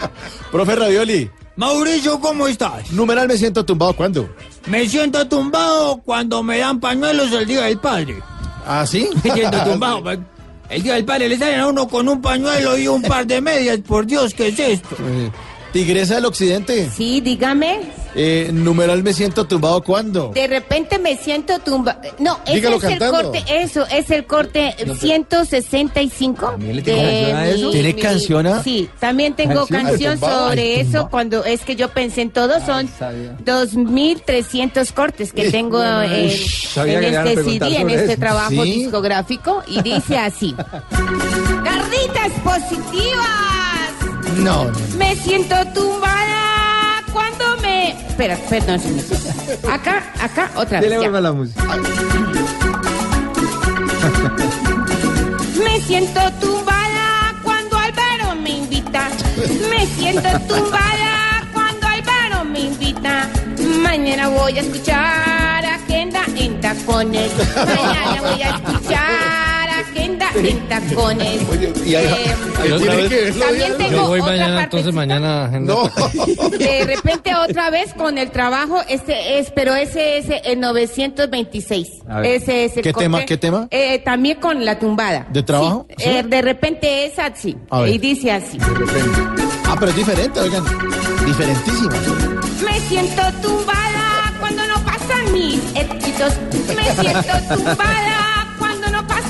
Profe 0.52 0.76
Ravioli, 0.76 1.32
Mauricio, 1.56 2.20
¿cómo 2.20 2.48
estás? 2.48 2.92
numeral 2.92 3.28
me 3.28 3.38
siento 3.38 3.66
tumbado 3.66 3.94
cuando. 3.94 4.30
Me 4.68 4.88
siento 4.88 5.28
tumbado 5.28 5.98
cuando 6.06 6.44
me 6.44 6.60
dan 6.60 6.80
pañuelos 6.80 7.32
el 7.32 7.48
día 7.48 7.64
del 7.64 7.80
padre. 7.80 8.22
¿Ah, 8.68 8.86
sí? 8.86 9.10
Me 9.24 9.32
siento 9.32 9.64
tumbado. 9.64 10.04
pues. 10.04 10.20
El 10.70 10.84
día 10.84 10.94
del 10.94 11.06
padre 11.06 11.28
le 11.28 11.40
salen 11.40 11.62
a 11.62 11.66
uno 11.68 11.88
con 11.88 12.08
un 12.08 12.22
pañuelo 12.22 12.78
y 12.78 12.88
un 12.88 13.02
par 13.02 13.26
de 13.26 13.42
medias. 13.42 13.80
Por 13.80 14.06
Dios, 14.06 14.36
¿qué 14.36 14.50
es 14.50 14.60
esto? 14.60 14.96
Tigresa 15.74 16.16
del 16.16 16.26
Occidente. 16.26 16.88
Sí, 16.96 17.20
dígame. 17.22 17.80
Eh, 18.16 18.50
numeral 18.52 19.04
me 19.04 19.14
siento 19.14 19.46
tumbado 19.46 19.84
cuando. 19.84 20.30
De 20.34 20.48
repente 20.48 20.98
me 21.00 21.16
siento 21.18 21.60
tumba. 21.60 22.00
No, 22.18 22.40
ese 22.46 22.56
Dígalo 22.56 22.78
es 22.78 22.82
cantando. 22.84 23.20
el 23.20 23.26
corte, 23.26 23.44
eso 23.62 23.86
es 23.88 24.10
el 24.10 24.26
corte 24.26 24.76
165. 25.00 26.56
le 26.60 26.82
tiene 26.82 27.02
canción 27.04 27.38
a 27.38 27.48
eso? 27.50 27.70
¿Tiene 27.72 27.96
canción 27.96 28.48
a- 28.48 28.64
Sí, 28.64 28.90
también 29.00 29.34
tengo 29.36 29.66
¿Canción? 29.68 30.14
tumbado, 30.20 30.50
sobre 30.50 30.62
ay, 30.62 30.72
eso 30.80 30.86
tumbado. 30.86 31.10
cuando 31.10 31.46
es 31.46 31.62
que 31.62 31.76
yo 31.76 31.90
pensé 31.90 32.22
en 32.22 32.32
todo, 32.32 32.60
son 32.66 32.88
2.300 33.46 34.92
cortes 34.94 35.32
que 35.34 35.52
tengo 35.52 35.82
en, 35.84 36.30
sabía 36.32 37.00
en 37.00 37.28
este 37.28 37.44
CD, 37.44 37.76
en 37.78 37.90
este 37.90 38.14
eso. 38.14 38.20
trabajo 38.20 38.64
Sí. 38.64 38.74
discográfico 38.84 39.64
y 39.68 39.82
dice 39.82 40.18
así. 40.18 40.56
Carditas 41.64 42.32
positivas. 42.44 43.28
No, 44.38 44.66
no. 44.66 44.72
Me 44.98 45.16
siento 45.16 45.56
tumbada 45.74 46.29
cuando 47.12 47.58
me... 47.62 47.92
Espera, 48.08 48.38
perdón. 48.50 48.80
señor. 48.80 49.04
Acá, 49.72 50.04
acá, 50.20 50.52
otra 50.56 50.82
vez. 50.82 50.92
ya. 51.02 51.10
la 51.10 51.32
música. 51.32 51.64
Me 55.64 55.82
siento 55.82 56.20
tumbada 56.40 57.36
cuando 57.44 57.78
Álvaro 57.78 58.36
me 58.42 58.50
invita. 58.52 59.10
Me 59.70 59.86
siento 59.88 60.30
tumbada 60.48 61.44
cuando 61.54 61.88
Álvaro 61.88 62.46
me 62.46 62.62
invita. 62.62 63.30
Mañana 63.82 64.30
voy 64.30 64.58
a 64.58 64.62
escuchar 64.62 65.66
agenda 65.66 66.22
en 66.36 66.62
tacones. 66.62 67.32
Mañana 67.56 68.22
voy 68.22 68.42
a 68.42 68.50
escuchar 68.56 69.49
agenda 69.92 70.30
en 70.36 70.68
tacones. 70.70 71.42
y 71.86 71.96
ahí- 71.96 72.06
Eh, 72.06 72.36
ahí 72.62 72.72
otra 72.72 72.78
tiene 72.80 72.96
vez- 72.96 73.10
que 73.10 73.16
verlo, 73.26 73.46
También 73.46 73.78
tengo 73.78 73.92
Yo 73.92 74.08
voy 74.08 74.20
otra 74.20 74.32
mañana, 74.32 74.56
parte. 74.56 74.64
entonces 74.78 74.94
mañana 74.94 75.46
agenda. 75.46 75.74
No. 75.74 76.50
De 76.58 76.84
repente 76.86 77.36
otra 77.36 77.70
vez 77.70 77.94
con 77.94 78.18
el 78.18 78.32
trabajo, 78.32 78.82
este 78.88 79.40
es, 79.40 79.52
pero 79.52 79.76
ese 79.76 80.18
es 80.20 80.26
el 80.46 80.60
926. 80.60 81.88
A 82.08 82.20
ver. 82.22 82.32
Ese 82.42 82.66
es 82.66 82.78
el 82.78 82.84
¿Qué 82.84 82.94
corte. 82.94 83.06
tema, 83.06 83.26
qué 83.26 83.38
tema? 83.38 83.68
Eh, 83.72 84.00
también 84.00 84.40
con 84.40 84.64
la 84.66 84.78
tumbada. 84.80 85.28
¿De 85.32 85.44
trabajo? 85.44 85.86
Sí, 85.98 86.04
eh, 86.10 86.24
de 86.26 86.42
repente 86.42 87.06
es 87.06 87.18
así. 87.20 87.56
A 87.70 87.82
ver. 87.82 87.90
Y 87.94 87.98
dice 87.98 88.32
así. 88.32 88.58
Ah, 89.66 89.76
pero 89.80 89.92
es 89.92 89.98
diferente, 89.98 90.40
oigan. 90.40 90.64
Diferentísimo. 91.26 91.90
Me 92.66 92.80
siento 92.82 93.22
tumbada 93.42 94.34
cuando 94.40 94.66
no 94.68 94.76
pasan 94.86 95.32
mis 95.34 95.60
éxitos. 95.76 96.34
Me 96.76 96.84
siento 97.02 97.56
tumbada 97.56 98.29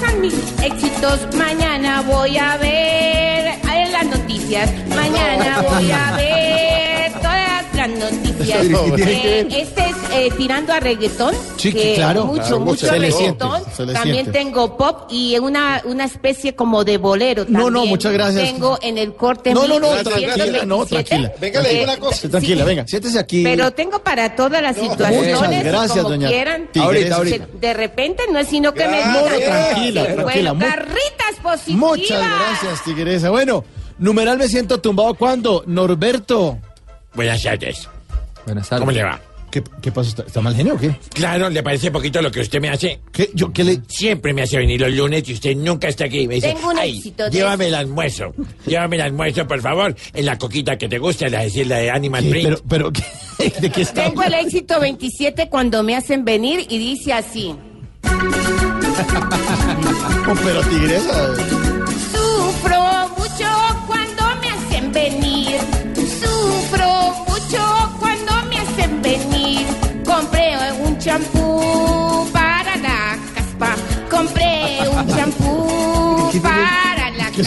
pasan 0.09 0.21
mis 0.21 0.33
éxitos. 0.63 1.27
Mañana 1.35 2.01
voy 2.01 2.37
a 2.37 2.57
ver 2.57 3.53
en 3.73 3.91
las 3.91 4.05
noticias. 4.05 4.69
Mañana 4.89 5.61
voy 5.61 5.91
a 5.91 6.11
ver 6.17 7.11
todas 7.13 7.65
las 7.75 7.89
noticias. 7.89 8.59
Pero, 8.61 8.95
¿qué 8.95 9.05
tiene 9.05 9.21
que 9.21 9.39
Eh, 9.39 9.61
este 9.61 9.89
es 9.89 9.98
eh, 10.13 10.29
tirando 10.37 10.73
a 10.73 10.79
reggaetón. 10.79 11.33
Sí, 11.57 11.71
que 11.73 11.95
claro, 11.95 12.25
Mucho, 12.25 12.41
claro, 12.41 12.59
mucho 12.61 12.85
se 12.87 12.99
le 12.99 13.09
reggaetón. 13.11 13.51
siente, 13.61 13.75
se 13.75 13.85
le 13.85 13.93
también 13.93 14.15
siente. 14.25 14.31
tengo 14.31 14.77
pop 14.77 15.07
y 15.09 15.37
una, 15.37 15.81
una 15.85 16.05
especie 16.05 16.55
como 16.55 16.83
de 16.83 16.97
bolero. 16.97 17.45
No, 17.47 17.69
no, 17.69 17.85
muchas 17.85 18.13
gracias. 18.13 18.43
Tengo 18.43 18.77
en 18.81 18.97
el 18.97 19.13
corte 19.15 19.53
No, 19.53 19.61
no, 19.67 19.79
no, 19.79 19.87
1927. 19.91 20.35
tranquila, 20.35 20.65
no, 20.65 20.85
tranquila. 20.85 21.31
Venga, 21.39 21.61
le 21.61 21.69
digo 21.69 21.83
una 21.83 21.93
Eh, 21.93 21.99
cosa. 21.99 22.15
Sí, 22.17 22.27
tranquila, 22.29 22.61
sí. 22.63 22.67
venga, 22.67 22.87
siéntese 22.87 23.19
aquí. 23.19 23.43
Pero 23.43 23.71
tengo 23.71 23.99
para 23.99 24.35
todas 24.35 24.61
las 24.61 24.75
situaciones. 24.75 25.35
Muchas 25.39 25.63
gracias, 25.63 25.97
como 25.97 26.09
doña 26.09 26.27
quieran. 26.29 26.69
Ahorita, 26.79 27.15
ahorita. 27.15 27.47
De 27.59 27.73
repente 27.73 28.23
no 28.31 28.39
es 28.39 28.47
sino 28.47 28.73
que 28.73 28.87
me 28.87 29.03
No, 29.05 29.23
tranquila, 29.23 30.03
tranquila. 30.05 30.23
Bueno, 30.23 30.55
Mu- 30.55 30.61
carritas 30.65 31.35
positivas. 31.41 31.79
Muchas 31.79 32.19
gracias, 32.19 32.83
Tigresa. 32.83 33.29
Bueno, 33.29 33.63
numeral 33.97 34.37
me 34.37 34.47
siento 34.47 34.79
tumbado 34.79 35.13
cuando. 35.13 35.63
Norberto. 35.67 36.57
Buenas 37.13 37.41
tardes. 37.43 37.87
Buenas 38.45 38.67
tardes. 38.69 38.79
¿Cómo 38.81 38.91
le 38.91 39.03
va? 39.03 39.19
¿Qué, 39.51 39.63
qué 39.81 39.91
pasó? 39.91 40.09
¿Está, 40.09 40.23
está 40.23 40.41
mal 40.41 40.55
genio 40.55 40.75
o 40.75 40.77
qué? 40.77 40.95
Claro, 41.13 41.49
¿le 41.49 41.63
parece 41.63 41.89
poquito 41.91 42.21
lo 42.21 42.31
que 42.31 42.41
usted 42.41 42.59
me 42.61 42.69
hace? 42.69 42.99
¿Qué? 43.11 43.29
¿Yo 43.33 43.51
qué 43.51 43.63
le.? 43.63 43.79
Siempre 43.87 44.33
me 44.33 44.43
hace 44.43 44.57
venir 44.57 44.81
los 44.81 44.91
lunes 44.93 45.27
y 45.27 45.33
usted 45.33 45.55
nunca 45.55 45.87
está 45.87 46.05
aquí. 46.05 46.27
Me 46.27 46.35
dice, 46.35 46.53
Tengo 46.53 46.69
un 46.69 46.77
"Ay, 46.77 46.97
éxito 46.97 47.23
de 47.25 47.31
llévame 47.31 47.67
el 47.67 47.75
almuerzo. 47.75 48.33
llévame 48.65 48.95
el 48.97 49.01
almuerzo, 49.03 49.47
por 49.47 49.61
favor. 49.61 49.95
En 50.13 50.25
la 50.25 50.37
coquita 50.37 50.77
que 50.77 50.87
te 50.87 50.97
gusta, 50.99 51.27
la 51.29 51.41
decir 51.43 51.67
la 51.67 51.77
de 51.77 51.89
Animal 51.91 52.23
¿Qué? 52.23 52.29
Print. 52.29 52.47
Pero, 52.49 52.61
pero, 52.69 52.91
¿qué? 52.91 53.03
¿de 53.61 53.69
qué 53.71 53.81
está? 53.81 54.05
Tengo 54.05 54.23
el 54.23 54.33
éxito 54.33 54.79
27 54.79 55.49
cuando 55.49 55.81
me 55.83 55.95
hacen 55.95 56.23
venir 56.25 56.65
y 56.69 56.77
dice 56.77 57.13
así. 57.13 57.55
Oh, 60.29 60.35
pero 60.43 60.61
Tigresa. 60.61 61.58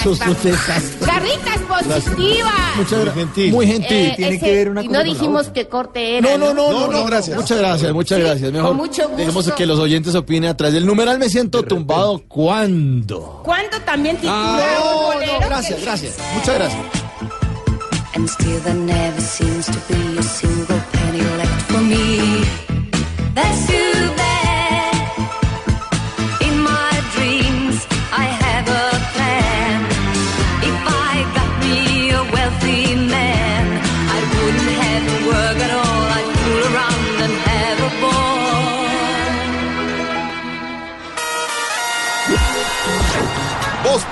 Vamos. 0.05 0.19
protestas. 0.19 0.83
Garritas 1.01 1.59
positivas. 1.69 2.53
Muchas 2.77 3.01
gracias. 3.05 3.53
Muy 3.53 3.67
gentil. 3.67 3.95
Eh, 4.07 4.13
Tiene 4.17 4.35
ese- 4.37 4.45
que 4.45 4.55
ver 4.55 4.69
una 4.71 4.83
y 4.83 4.87
cosa 4.89 4.99
no 4.99 5.05
dijimos 5.05 5.49
que 5.49 5.69
corte 5.69 6.19
era. 6.19 6.29
No, 6.31 6.39
no, 6.39 6.55
no, 6.55 6.71
no, 6.73 6.89
no, 6.89 7.05
gracias. 7.07 7.37
Muchas 7.37 7.59
gracias, 7.59 7.93
muchas 7.93 8.19
gracias. 8.21 8.53
Mejor 8.53 8.69
con 8.69 8.77
mucho 8.77 9.03
gusto. 9.03 9.17
dejemos 9.17 9.53
que 9.53 9.67
los 9.67 9.79
oyentes 9.79 10.15
opinen 10.15 10.51
a 10.51 10.57
través 10.57 10.75
del 10.75 10.87
numeral 10.87 11.19
me 11.19 11.29
siento 11.29 11.63
tumbado. 11.63 12.23
¿Cuándo? 12.29 13.41
¿Cuándo 13.45 13.79
también 13.85 14.17
titula 14.17 14.35
Ah, 14.35 14.79
un 14.79 14.91
no, 14.91 15.03
bolero? 15.15 15.33
no, 15.41 15.47
gracias, 15.47 15.79
que- 15.79 15.85
gracias. 15.85 16.15
Muchas 16.35 16.55
gracias. 16.55 16.81
And 18.15 18.29
still 18.29 18.61
there 18.63 18.75
never 18.75 19.21
seems 19.23 19.67
to 19.67 19.79
be 19.89 20.19
a 20.19 20.23
single 20.23 20.77
penny 20.93 21.21
left 21.39 21.73
for 21.73 21.81
me. 21.81 22.45
That's 23.35 23.67
too 23.67 23.92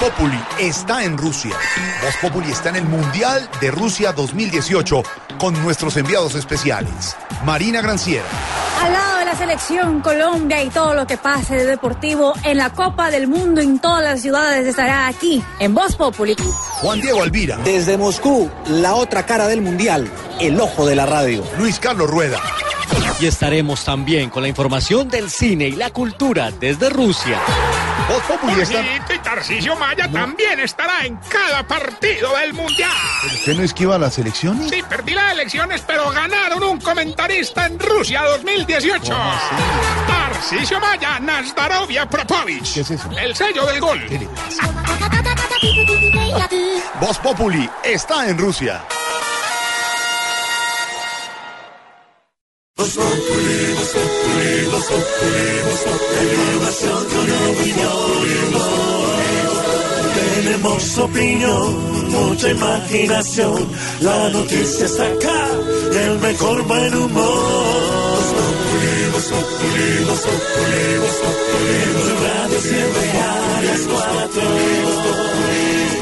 Populi 0.01 0.43
está 0.59 1.05
en 1.05 1.19
Rusia. 1.19 1.55
Voz 2.03 2.17
Populi 2.23 2.51
está 2.51 2.71
en 2.71 2.77
el 2.77 2.85
Mundial 2.85 3.49
de 3.61 3.71
Rusia 3.71 4.13
2018 4.13 5.03
con 5.39 5.53
nuestros 5.63 5.95
enviados 5.99 6.35
especiales. 6.35 7.17
Marina 7.45 7.83
Granciera, 7.83 8.25
Al 8.83 8.93
lado 8.93 9.19
de 9.19 9.25
la 9.27 9.35
selección 9.37 10.01
Colombia 10.01 10.63
y 10.63 10.71
todo 10.71 10.95
lo 10.95 11.07
que 11.07 11.19
pase 11.19 11.55
de 11.57 11.67
deportivo 11.67 12.33
en 12.45 12.57
la 12.57 12.71
Copa 12.71 13.11
del 13.11 13.29
Mundo 13.29 13.61
en 13.61 13.79
todas 13.79 14.03
las 14.03 14.23
ciudades 14.23 14.67
estará 14.67 15.07
aquí 15.07 15.43
en 15.59 15.75
Voz 15.75 15.97
Populi. 15.97 16.35
Juan 16.81 17.01
Diego 17.01 17.23
Alvira, 17.23 17.59
Desde 17.59 17.99
Moscú, 17.99 18.51
la 18.69 18.95
otra 18.95 19.27
cara 19.27 19.49
del 19.49 19.61
mundial, 19.61 20.11
el 20.41 20.59
ojo 20.61 20.87
de 20.87 20.97
la 20.97 21.05
radio. 21.05 21.45
Luis 21.59 21.79
Carlos 21.79 22.09
Rueda. 22.11 22.41
Y 23.21 23.27
estaremos 23.27 23.85
también 23.85 24.31
con 24.31 24.43
la 24.43 24.49
información 24.49 25.09
del 25.09 25.31
cine 25.31 25.69
y 25.69 25.73
la 25.73 25.91
cultura 25.91 26.51
desde 26.51 26.89
Rusia. 26.89 27.39
Voz 28.09 28.23
Populi 28.23 28.61
está... 28.63 28.83
Jorgito 28.83 29.15
y 29.15 29.19
Tarcisio 29.19 29.77
Maya 29.77 30.11
también 30.11 30.59
estará 30.59 31.05
en 31.05 31.17
cada 31.29 31.63
partido 31.67 32.35
del 32.39 32.55
Mundial. 32.55 32.91
¿Usted 33.27 33.57
no 33.57 33.63
esquiva 33.63 33.99
las 33.99 34.19
elecciones? 34.19 34.71
Sí, 34.71 34.83
perdí 34.89 35.13
las 35.13 35.33
elecciones, 35.33 35.83
pero 35.87 36.11
ganaron 36.11 36.63
un 36.63 36.81
comentarista 36.81 37.67
en 37.67 37.79
Rusia 37.79 38.23
2018. 38.23 39.15
Tarcisio 40.07 40.81
Maya, 40.81 41.21
Nazdarovia 41.21 42.09
Propovich. 42.09 42.75
¿Qué 42.75 42.81
es 42.81 42.91
eso? 42.91 43.11
El 43.17 43.37
sello 43.37 43.67
del 43.67 43.81
gol. 43.81 44.01
Voz 47.01 47.19
Populi 47.19 47.69
está 47.85 48.29
en 48.29 48.39
Rusia. 48.39 48.83
Tenemos 60.43 60.99
opinión, 60.99 62.11
mucha 62.11 62.51
imaginación. 62.51 63.69
La 64.01 64.31
noticia 64.31 64.87
está 64.87 65.07
acá 65.07 65.49
el 65.93 66.19
mejor 66.21 66.67
buen 66.67 66.95
humor. 66.95 67.81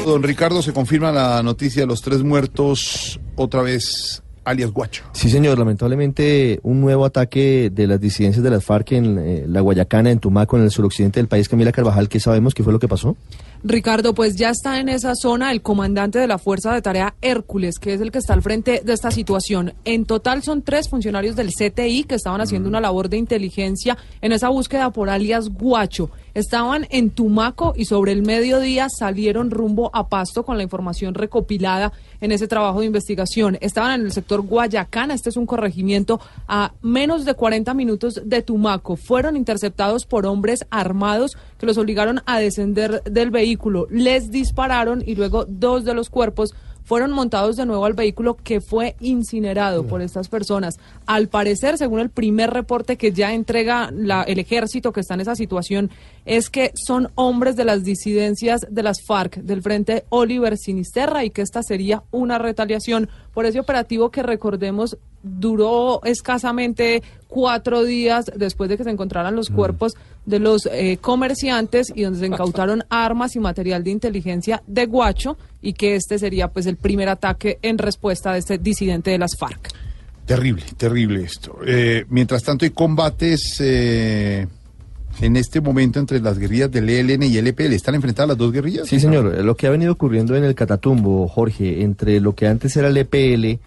Don 0.05 0.23
Ricardo, 0.23 0.61
se 0.61 0.71
confirma 0.71 1.11
la 1.11 1.43
noticia 1.43 1.81
de 1.81 1.87
los 1.87 2.01
tres 2.01 2.23
muertos, 2.23 3.19
otra 3.35 3.63
vez 3.63 4.23
alias 4.49 4.71
Guacho. 4.71 5.03
Sí, 5.13 5.29
señor, 5.29 5.57
lamentablemente 5.57 6.59
un 6.63 6.81
nuevo 6.81 7.05
ataque 7.05 7.69
de 7.73 7.87
las 7.87 8.01
disidencias 8.01 8.43
de 8.43 8.49
las 8.49 8.63
FARC 8.63 8.93
en 8.93 9.17
eh, 9.19 9.45
la 9.47 9.61
Guayacana, 9.61 10.11
en 10.11 10.19
Tumaco, 10.19 10.57
en 10.57 10.63
el 10.63 10.71
suroccidente 10.71 11.19
del 11.19 11.27
país. 11.27 11.47
Camila 11.47 11.71
Carvajal, 11.71 12.09
¿qué 12.09 12.19
sabemos? 12.19 12.53
¿Qué 12.53 12.63
fue 12.63 12.73
lo 12.73 12.79
que 12.79 12.87
pasó? 12.87 13.15
Ricardo, 13.61 14.13
pues 14.13 14.37
ya 14.37 14.51
está 14.51 14.79
en 14.79 14.87
esa 14.87 15.15
zona 15.15 15.51
el 15.51 15.61
comandante 15.61 16.17
de 16.17 16.27
la 16.27 16.37
Fuerza 16.37 16.73
de 16.73 16.81
Tarea 16.81 17.15
Hércules, 17.21 17.77
que 17.77 17.93
es 17.93 17.99
el 17.99 18.09
que 18.09 18.19
está 18.19 18.33
al 18.33 18.41
frente 18.41 18.81
de 18.85 18.93
esta 18.93 19.11
situación. 19.11 19.73
En 19.83 20.05
total 20.05 20.43
son 20.43 20.61
tres 20.61 20.87
funcionarios 20.87 21.35
del 21.35 21.49
CTI 21.49 22.05
que 22.05 22.15
estaban 22.15 22.39
haciendo 22.39 22.69
una 22.69 22.79
labor 22.79 23.09
de 23.09 23.17
inteligencia 23.17 23.97
en 24.21 24.31
esa 24.31 24.47
búsqueda 24.47 24.91
por 24.91 25.09
alias 25.09 25.49
Guacho. 25.49 26.09
Estaban 26.33 26.87
en 26.89 27.09
Tumaco 27.09 27.73
y 27.75 27.83
sobre 27.85 28.13
el 28.13 28.21
mediodía 28.21 28.87
salieron 28.87 29.51
rumbo 29.51 29.89
a 29.93 30.07
Pasto 30.07 30.43
con 30.43 30.55
la 30.55 30.63
información 30.63 31.13
recopilada 31.13 31.91
en 32.21 32.31
ese 32.31 32.47
trabajo 32.47 32.79
de 32.79 32.85
investigación. 32.85 33.57
Estaban 33.59 33.99
en 33.99 34.05
el 34.05 34.13
sector 34.13 34.41
Guayacán, 34.41 35.11
este 35.11 35.29
es 35.29 35.37
un 35.37 35.45
corregimiento 35.45 36.21
a 36.47 36.71
menos 36.81 37.25
de 37.25 37.33
40 37.33 37.73
minutos 37.73 38.21
de 38.23 38.41
Tumaco. 38.41 38.95
Fueron 38.95 39.35
interceptados 39.35 40.05
por 40.05 40.25
hombres 40.25 40.65
armados 40.69 41.35
que 41.59 41.65
los 41.65 41.77
obligaron 41.77 42.21
a 42.25 42.39
descender 42.39 43.03
del 43.03 43.29
vehículo. 43.29 43.85
Les 43.91 44.31
dispararon 44.31 45.03
y 45.05 45.15
luego 45.15 45.45
dos 45.45 45.83
de 45.85 45.93
los 45.93 46.09
cuerpos 46.09 46.55
fueron 46.85 47.11
montados 47.11 47.55
de 47.55 47.67
nuevo 47.67 47.85
al 47.85 47.93
vehículo 47.93 48.35
que 48.35 48.61
fue 48.61 48.95
incinerado 48.99 49.85
por 49.85 50.01
estas 50.01 50.27
personas. 50.27 50.79
Al 51.05 51.27
parecer, 51.27 51.77
según 51.77 51.99
el 51.99 52.09
primer 52.09 52.49
reporte 52.49 52.97
que 52.97 53.11
ya 53.11 53.31
entrega 53.33 53.91
la- 53.93 54.23
el 54.23 54.39
ejército 54.39 54.91
que 54.91 55.01
está 55.01 55.13
en 55.13 55.21
esa 55.21 55.35
situación, 55.35 55.91
es 56.25 56.49
que 56.49 56.71
son 56.75 57.09
hombres 57.15 57.55
de 57.55 57.65
las 57.65 57.83
disidencias 57.83 58.65
de 58.69 58.83
las 58.83 58.97
FARC, 59.05 59.37
del 59.37 59.61
Frente 59.61 60.05
Oliver 60.09 60.57
Sinisterra, 60.57 61.23
y 61.23 61.29
que 61.29 61.41
esta 61.41 61.63
sería 61.63 62.03
una 62.11 62.37
retaliación 62.37 63.09
por 63.33 63.45
ese 63.45 63.59
operativo 63.59 64.11
que 64.11 64.23
recordemos 64.23 64.97
duró 65.21 66.01
escasamente 66.03 67.03
cuatro 67.27 67.83
días 67.83 68.31
después 68.35 68.69
de 68.69 68.77
que 68.77 68.83
se 68.83 68.89
encontraran 68.89 69.35
los 69.35 69.49
cuerpos 69.49 69.93
de 70.25 70.39
los 70.39 70.65
eh, 70.71 70.97
comerciantes 71.01 71.91
y 71.93 72.03
donde 72.03 72.19
se 72.19 72.27
incautaron 72.27 72.83
armas 72.89 73.35
y 73.35 73.39
material 73.39 73.83
de 73.83 73.91
inteligencia 73.91 74.63
de 74.67 74.85
Guacho 74.85 75.37
y 75.61 75.73
que 75.73 75.95
este 75.95 76.19
sería 76.19 76.47
pues 76.47 76.65
el 76.65 76.77
primer 76.77 77.09
ataque 77.09 77.59
en 77.61 77.77
respuesta 77.77 78.33
de 78.33 78.39
este 78.39 78.57
disidente 78.57 79.11
de 79.11 79.17
las 79.17 79.37
FARC. 79.37 79.69
Terrible, 80.25 80.63
terrible 80.77 81.23
esto. 81.23 81.59
Eh, 81.65 82.05
mientras 82.09 82.43
tanto 82.43 82.63
hay 82.63 82.71
combates 82.71 83.57
eh, 83.59 84.47
en 85.21 85.35
este 85.35 85.61
momento 85.61 85.99
entre 85.99 86.19
las 86.19 86.37
guerrillas 86.37 86.71
del 86.71 86.89
ELN 86.89 87.23
y 87.23 87.37
el 87.37 87.47
EPL. 87.47 87.73
¿Están 87.73 87.95
enfrentadas 87.95 88.29
las 88.29 88.37
dos 88.37 88.51
guerrillas? 88.51 88.87
Sí, 88.87 88.99
señor. 88.99 89.43
Lo 89.43 89.55
que 89.55 89.67
ha 89.67 89.69
venido 89.69 89.91
ocurriendo 89.91 90.35
en 90.35 90.43
el 90.43 90.55
Catatumbo, 90.55 91.27
Jorge, 91.27 91.83
entre 91.83 92.19
lo 92.19 92.33
que 92.35 92.47
antes 92.47 92.75
era 92.77 92.87
el 92.87 92.97
EPL 92.97 93.59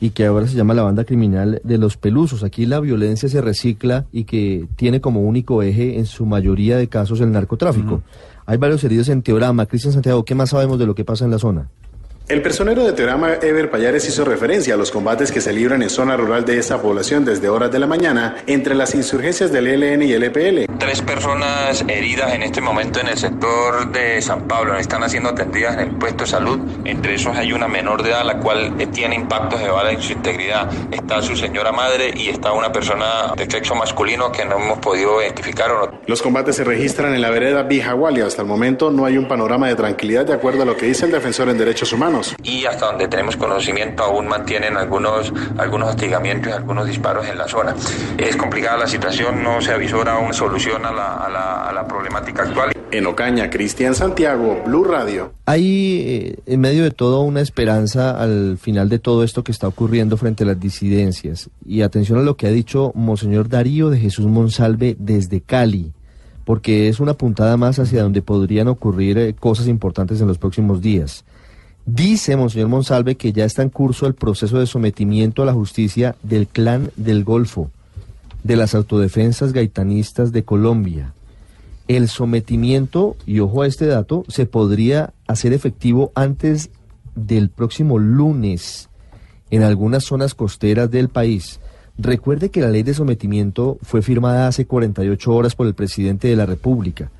y 0.00 0.10
que 0.10 0.24
ahora 0.24 0.46
se 0.46 0.56
llama 0.56 0.74
la 0.74 0.82
banda 0.82 1.04
criminal 1.04 1.60
de 1.62 1.78
los 1.78 1.96
pelusos. 1.96 2.42
Aquí 2.42 2.64
la 2.64 2.80
violencia 2.80 3.28
se 3.28 3.40
recicla 3.40 4.06
y 4.12 4.24
que 4.24 4.66
tiene 4.76 5.00
como 5.00 5.20
único 5.20 5.62
eje 5.62 5.98
en 5.98 6.06
su 6.06 6.24
mayoría 6.26 6.76
de 6.78 6.88
casos 6.88 7.20
el 7.20 7.32
narcotráfico. 7.32 8.02
Hay 8.46 8.56
varios 8.56 8.82
heridos 8.84 9.08
en 9.08 9.22
Teorama. 9.22 9.66
Cristian 9.66 9.92
Santiago, 9.92 10.24
¿qué 10.24 10.34
más 10.34 10.50
sabemos 10.50 10.78
de 10.78 10.86
lo 10.86 10.94
que 10.94 11.04
pasa 11.04 11.24
en 11.24 11.30
la 11.30 11.38
zona? 11.38 11.68
El 12.30 12.42
personero 12.42 12.84
de 12.84 12.92
Teorama, 12.92 13.34
Ever 13.42 13.72
Payares, 13.72 14.06
hizo 14.06 14.24
referencia 14.24 14.74
a 14.74 14.76
los 14.76 14.92
combates 14.92 15.32
que 15.32 15.40
se 15.40 15.52
libran 15.52 15.82
en 15.82 15.90
zona 15.90 16.16
rural 16.16 16.44
de 16.44 16.58
esta 16.58 16.80
población 16.80 17.24
desde 17.24 17.48
horas 17.48 17.72
de 17.72 17.80
la 17.80 17.88
mañana 17.88 18.36
entre 18.46 18.76
las 18.76 18.94
insurgencias 18.94 19.50
del 19.50 19.66
ELN 19.66 20.02
y 20.02 20.12
el 20.12 20.22
EPL. 20.22 20.72
Tres 20.78 21.02
personas 21.02 21.84
heridas 21.88 22.32
en 22.32 22.44
este 22.44 22.60
momento 22.60 23.00
en 23.00 23.08
el 23.08 23.18
sector 23.18 23.90
de 23.90 24.22
San 24.22 24.46
Pablo 24.46 24.76
están 24.76 25.10
siendo 25.10 25.30
atendidas 25.30 25.74
en 25.74 25.80
el 25.80 25.90
puesto 25.96 26.22
de 26.22 26.30
salud. 26.30 26.60
Entre 26.84 27.16
esos 27.16 27.36
hay 27.36 27.52
una 27.52 27.66
menor 27.66 28.04
de 28.04 28.10
edad, 28.10 28.24
la 28.24 28.38
cual 28.38 28.76
eh, 28.78 28.86
tiene 28.86 29.16
impactos 29.16 29.58
de 29.58 29.68
bala 29.68 29.90
en 29.90 30.00
su 30.00 30.12
integridad. 30.12 30.70
Está 30.92 31.22
su 31.22 31.34
señora 31.34 31.72
madre 31.72 32.12
y 32.14 32.28
está 32.28 32.52
una 32.52 32.70
persona 32.70 33.34
de 33.36 33.50
sexo 33.50 33.74
masculino 33.74 34.30
que 34.30 34.44
no 34.44 34.56
hemos 34.56 34.78
podido 34.78 35.20
identificar 35.20 35.72
o 35.72 35.86
no. 35.86 36.00
Los 36.06 36.22
combates 36.22 36.54
se 36.54 36.62
registran 36.62 37.12
en 37.12 37.22
la 37.22 37.30
vereda 37.30 37.64
Bijagual 37.64 38.18
y 38.18 38.20
hasta 38.20 38.42
el 38.42 38.46
momento 38.46 38.92
no 38.92 39.04
hay 39.04 39.18
un 39.18 39.26
panorama 39.26 39.66
de 39.66 39.74
tranquilidad 39.74 40.24
de 40.26 40.34
acuerdo 40.34 40.62
a 40.62 40.64
lo 40.64 40.76
que 40.76 40.86
dice 40.86 41.06
el 41.06 41.10
defensor 41.10 41.48
en 41.48 41.58
derechos 41.58 41.92
humanos. 41.92 42.19
Y 42.42 42.64
hasta 42.66 42.86
donde 42.86 43.08
tenemos 43.08 43.36
conocimiento 43.36 44.02
aún 44.04 44.28
mantienen 44.28 44.76
algunos, 44.76 45.32
algunos 45.58 45.90
hostigamientos 45.90 46.50
y 46.50 46.54
algunos 46.54 46.86
disparos 46.86 47.26
en 47.26 47.38
la 47.38 47.48
zona. 47.48 47.74
Es 48.18 48.36
complicada 48.36 48.76
la 48.76 48.86
situación, 48.86 49.42
no 49.42 49.60
se 49.60 49.72
avisora 49.72 50.18
una 50.18 50.32
solución 50.32 50.84
a 50.84 50.92
la, 50.92 51.14
a 51.16 51.28
la, 51.28 51.68
a 51.68 51.72
la 51.72 51.86
problemática 51.86 52.42
actual. 52.42 52.72
En 52.92 53.06
Ocaña, 53.06 53.50
Cristian 53.50 53.94
Santiago, 53.94 54.62
Blue 54.66 54.82
Radio. 54.82 55.32
Hay 55.46 56.02
eh, 56.06 56.36
en 56.46 56.60
medio 56.60 56.82
de 56.82 56.90
todo 56.90 57.20
una 57.20 57.40
esperanza 57.40 58.20
al 58.20 58.58
final 58.58 58.88
de 58.88 58.98
todo 58.98 59.22
esto 59.22 59.44
que 59.44 59.52
está 59.52 59.68
ocurriendo 59.68 60.16
frente 60.16 60.42
a 60.42 60.48
las 60.48 60.58
disidencias. 60.58 61.50
Y 61.64 61.82
atención 61.82 62.18
a 62.18 62.22
lo 62.22 62.36
que 62.36 62.48
ha 62.48 62.50
dicho 62.50 62.90
Monseñor 62.96 63.48
Darío 63.48 63.90
de 63.90 63.98
Jesús 63.98 64.26
Monsalve 64.26 64.96
desde 64.98 65.40
Cali, 65.40 65.92
porque 66.44 66.88
es 66.88 66.98
una 66.98 67.14
puntada 67.14 67.56
más 67.56 67.78
hacia 67.78 68.02
donde 68.02 68.22
podrían 68.22 68.66
ocurrir 68.66 69.18
eh, 69.18 69.34
cosas 69.34 69.68
importantes 69.68 70.20
en 70.20 70.26
los 70.26 70.38
próximos 70.38 70.80
días. 70.80 71.24
Dice 71.92 72.36
Monseñor 72.36 72.68
Monsalve 72.68 73.16
que 73.16 73.32
ya 73.32 73.44
está 73.44 73.62
en 73.62 73.68
curso 73.68 74.06
el 74.06 74.14
proceso 74.14 74.60
de 74.60 74.66
sometimiento 74.68 75.42
a 75.42 75.46
la 75.46 75.52
justicia 75.52 76.14
del 76.22 76.46
clan 76.46 76.92
del 76.94 77.24
Golfo, 77.24 77.72
de 78.44 78.54
las 78.54 78.76
autodefensas 78.76 79.52
gaitanistas 79.52 80.30
de 80.30 80.44
Colombia. 80.44 81.14
el 81.88 82.08
sometimiento, 82.08 83.16
y 83.26 83.40
ojo 83.40 83.62
a 83.62 83.66
este 83.66 83.86
dato, 83.86 84.24
se 84.28 84.46
podría 84.46 85.12
hacer 85.26 85.52
efectivo 85.52 86.12
antes 86.14 86.70
del 87.16 87.50
próximo 87.50 87.98
lunes 87.98 88.88
en 89.50 89.64
algunas 89.64 90.04
zonas 90.04 90.36
costeras 90.36 90.92
del 90.92 91.08
país. 91.08 91.58
Recuerde 91.98 92.50
que 92.50 92.60
la 92.60 92.68
ley 92.68 92.84
de 92.84 92.94
sometimiento 92.94 93.78
fue 93.82 94.02
firmada 94.02 94.46
hace 94.46 94.64
48 94.64 95.34
horas 95.34 95.56
por 95.56 95.66
el 95.66 95.74
presidente 95.74 96.28
de 96.28 96.36
la 96.36 96.46
República. 96.46 97.10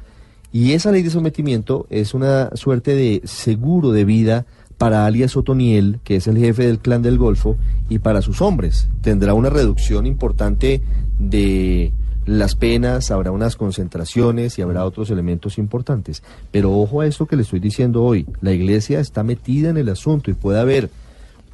Y 0.52 0.72
esa 0.72 0.92
ley 0.92 1.02
de 1.02 1.10
sometimiento 1.10 1.88
es 1.90 2.14
una 2.14 2.54
suerte 2.54 2.94
de 2.94 3.22
seguro 3.24 3.90
de 3.90 4.04
vida 4.04 4.46
para 4.81 5.05
alias 5.05 5.37
Otoniel, 5.37 6.01
que 6.05 6.16
es 6.16 6.26
el 6.26 6.39
jefe 6.39 6.66
del 6.66 6.78
clan 6.78 7.03
del 7.03 7.18
Golfo, 7.18 7.59
y 7.91 7.99
para 7.99 8.22
sus 8.22 8.41
hombres. 8.41 8.89
Tendrá 9.03 9.35
una 9.35 9.51
reducción 9.51 10.07
importante 10.07 10.81
de 11.18 11.93
las 12.24 12.55
penas, 12.55 13.11
habrá 13.11 13.31
unas 13.31 13.57
concentraciones 13.57 14.59
y 14.59 14.62
habrá 14.62 14.87
otros 14.87 15.11
elementos 15.11 15.59
importantes. 15.59 16.22
Pero 16.51 16.72
ojo 16.72 17.03
a 17.03 17.07
esto 17.07 17.26
que 17.26 17.37
le 17.37 17.43
estoy 17.43 17.61
diciendo 17.61 18.03
hoy. 18.03 18.24
La 18.41 18.53
iglesia 18.53 19.01
está 19.01 19.22
metida 19.22 19.68
en 19.68 19.76
el 19.76 19.91
asunto 19.91 20.31
y 20.31 20.35
puede 20.35 20.61
haber 20.61 20.89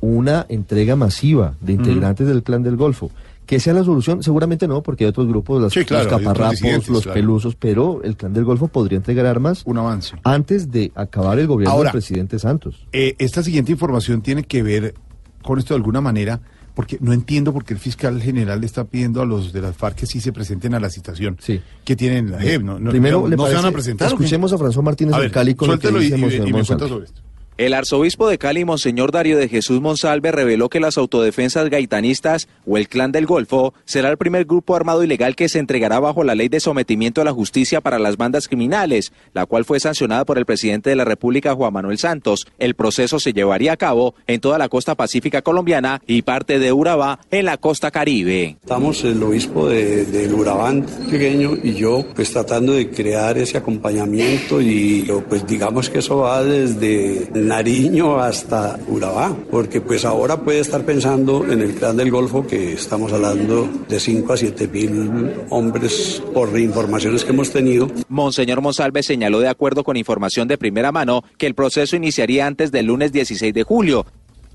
una 0.01 0.47
entrega 0.49 0.95
masiva 0.95 1.55
de 1.61 1.73
integrantes 1.73 2.29
del 2.29 2.45
clan 2.45 2.63
del 2.63 2.77
Golfo. 2.77 3.11
¿Que 3.47 3.61
sea 3.61 3.73
la 3.75 3.85
solución? 3.85 4.23
Seguramente 4.23 4.67
no, 4.67 4.83
porque 4.83 5.05
hay 5.05 5.11
otros 5.11 5.29
grupos, 5.29 5.63
las- 5.63 5.73
Sí, 5.73 5.85
claro, 5.85 6.11
los 6.11 6.13
caparrapos, 6.19 6.89
los 6.89 7.03
claro. 7.03 7.15
pelusos, 7.15 7.55
pero 7.55 8.03
el 8.03 8.17
clan 8.17 8.33
del 8.33 8.45
Golfo 8.45 8.67
podría 8.69 8.97
entregar 8.99 9.25
armas 9.27 9.63
Un 9.67 9.79
avance. 9.79 10.17
antes 10.25 10.71
de 10.73 10.91
acabar 10.97 11.39
el 11.39 11.47
gobierno 11.47 11.73
Ahora, 11.73 11.91
del 11.91 11.93
presidente 12.01 12.39
Santos. 12.41 12.87
Eh, 12.93 13.15
esta 13.19 13.43
siguiente 13.45 13.71
información 13.73 14.21
tiene 14.21 14.43
que 14.43 14.63
ver 14.65 14.95
con 15.43 15.59
esto 15.61 15.75
de 15.75 15.79
alguna 15.79 16.01
manera, 16.01 16.41
porque 16.75 16.99
no 17.01 17.13
entiendo 17.13 17.53
por 17.53 17.65
qué 17.65 17.73
el 17.73 17.81
fiscal 17.81 18.21
general 18.21 18.61
le 18.61 18.67
está 18.67 18.85
pidiendo 18.85 19.23
a 19.23 19.25
los 19.25 19.53
de 19.53 19.63
las 19.63 19.77
FARC 19.77 19.97
que 19.97 20.07
sí 20.07 20.21
se 20.21 20.33
presenten 20.33 20.75
a 20.75 20.81
la 20.81 20.91
citación 20.91 21.39
que 21.85 21.97
tienen 21.97 22.33
la 22.33 22.39
JEP. 22.41 22.63
No, 22.63 22.79
no, 22.81 22.91
Primero, 22.91 23.21
no, 23.23 23.29
¿le 23.29 23.37
no 23.37 23.47
se 23.47 23.55
van 23.55 23.65
a 23.65 23.71
presentar. 23.71 24.09
Escuchemos 24.09 24.53
a 24.53 24.57
François 24.59 24.83
Martínez 24.83 25.15
A 25.15 25.21
del 25.21 25.31
Cali 25.31 25.55
con 25.55 25.69
lo 25.71 25.79
que 25.79 25.89
y- 25.89 26.11
me 26.53 26.65
cuenta 26.65 26.89
sobre 26.89 27.05
esto. 27.07 27.23
El 27.59 27.73
arzobispo 27.73 28.29
de 28.29 28.37
Cali, 28.37 28.67
Monseñor 28.67 29.13
Darío 29.13 29.39
de 29.39 29.49
Jesús 29.49 29.81
Monsalve, 29.81 30.31
reveló 30.31 30.69
que 30.69 30.79
las 30.79 30.99
autodefensas 30.99 31.71
gaitanistas 31.71 32.49
o 32.67 32.77
el 32.77 32.87
Clan 32.87 33.13
del 33.13 33.25
Golfo 33.25 33.73
será 33.87 34.11
el 34.11 34.19
primer 34.19 34.45
grupo 34.45 34.77
armado 34.77 35.03
ilegal 35.03 35.35
que 35.35 35.49
se 35.49 35.59
entregará 35.59 35.99
bajo 35.99 36.23
la 36.23 36.35
ley 36.35 36.51
de 36.51 36.61
sometimiento 36.61 37.23
a 37.23 37.25
la 37.25 37.33
justicia 37.33 37.81
para 37.81 37.99
las 37.99 38.19
bandas 38.19 38.49
criminales, 38.49 39.11
la 39.33 39.47
cual 39.47 39.65
fue 39.65 39.81
sancionada 39.81 40.27
por 40.27 40.37
el 40.37 40.45
presidente 40.45 40.91
de 40.91 40.97
la 40.97 41.07
República, 41.07 41.55
Juan 41.55 41.73
Manuel 41.73 41.97
Santos. 41.97 42.47
El 42.59 42.75
proceso 42.75 43.19
se 43.19 43.33
llevaría 43.33 43.73
a 43.73 43.79
cabo 43.79 44.15
en 44.27 44.41
toda 44.41 44.59
la 44.59 44.69
costa 44.69 44.95
pacífica 44.95 45.41
colombiana 45.41 46.03
y 46.07 46.21
parte 46.21 46.59
de 46.59 46.75
Urabá 46.75 47.21
en 47.31 47.47
la 47.47 47.57
costa 47.57 47.91
caribe. 47.91 48.59
Estamos 48.61 49.03
el 49.03 49.23
obispo 49.23 49.67
de, 49.67 50.05
del 50.05 50.35
Urabá 50.35 50.75
pequeño 51.11 51.57
y 51.63 51.73
yo 51.73 52.05
pues 52.15 52.33
tratando 52.33 52.75
de 52.75 52.91
crear 52.91 53.39
ese 53.39 53.57
acompañamiento 53.57 54.61
y 54.61 55.11
pues 55.27 55.47
digamos 55.47 55.89
que 55.89 56.01
eso 56.01 56.19
va 56.19 56.45
desde 56.45 57.46
Nariño 57.47 58.19
hasta 58.19 58.79
Urabá, 58.89 59.37
porque 59.51 59.81
pues 59.81 60.05
ahora 60.05 60.41
puede 60.41 60.61
estar 60.61 60.85
pensando 60.85 61.45
en 61.51 61.63
el 61.63 61.75
clan 61.75 61.97
del 61.97 62.11
Golfo 62.11 62.47
que 62.47 62.73
estamos 62.73 63.13
hablando 63.13 63.69
de 63.89 64.01
5 64.01 64.33
a 64.33 64.37
7 64.37 64.69
mil 64.69 65.33
hombres 65.51 66.23
por 66.35 66.59
informaciones 66.59 67.25
que 67.25 67.31
hemos 67.31 67.51
tenido. 67.53 67.89
Monseñor 68.09 68.61
Monsalve 68.61 69.03
señaló 69.03 69.41
de 69.41 69.49
acuerdo 69.49 69.85
con 69.85 69.97
información 69.97 70.49
de 70.49 70.59
primera 70.59 70.91
mano 70.91 71.23
que 71.39 71.47
el 71.47 71.55
proceso 71.55 71.97
iniciaría 71.97 72.47
antes 72.47 72.73
del 72.73 72.87
lunes 72.87 73.13
16 73.13 73.55
de 73.55 73.63
julio. 73.63 74.07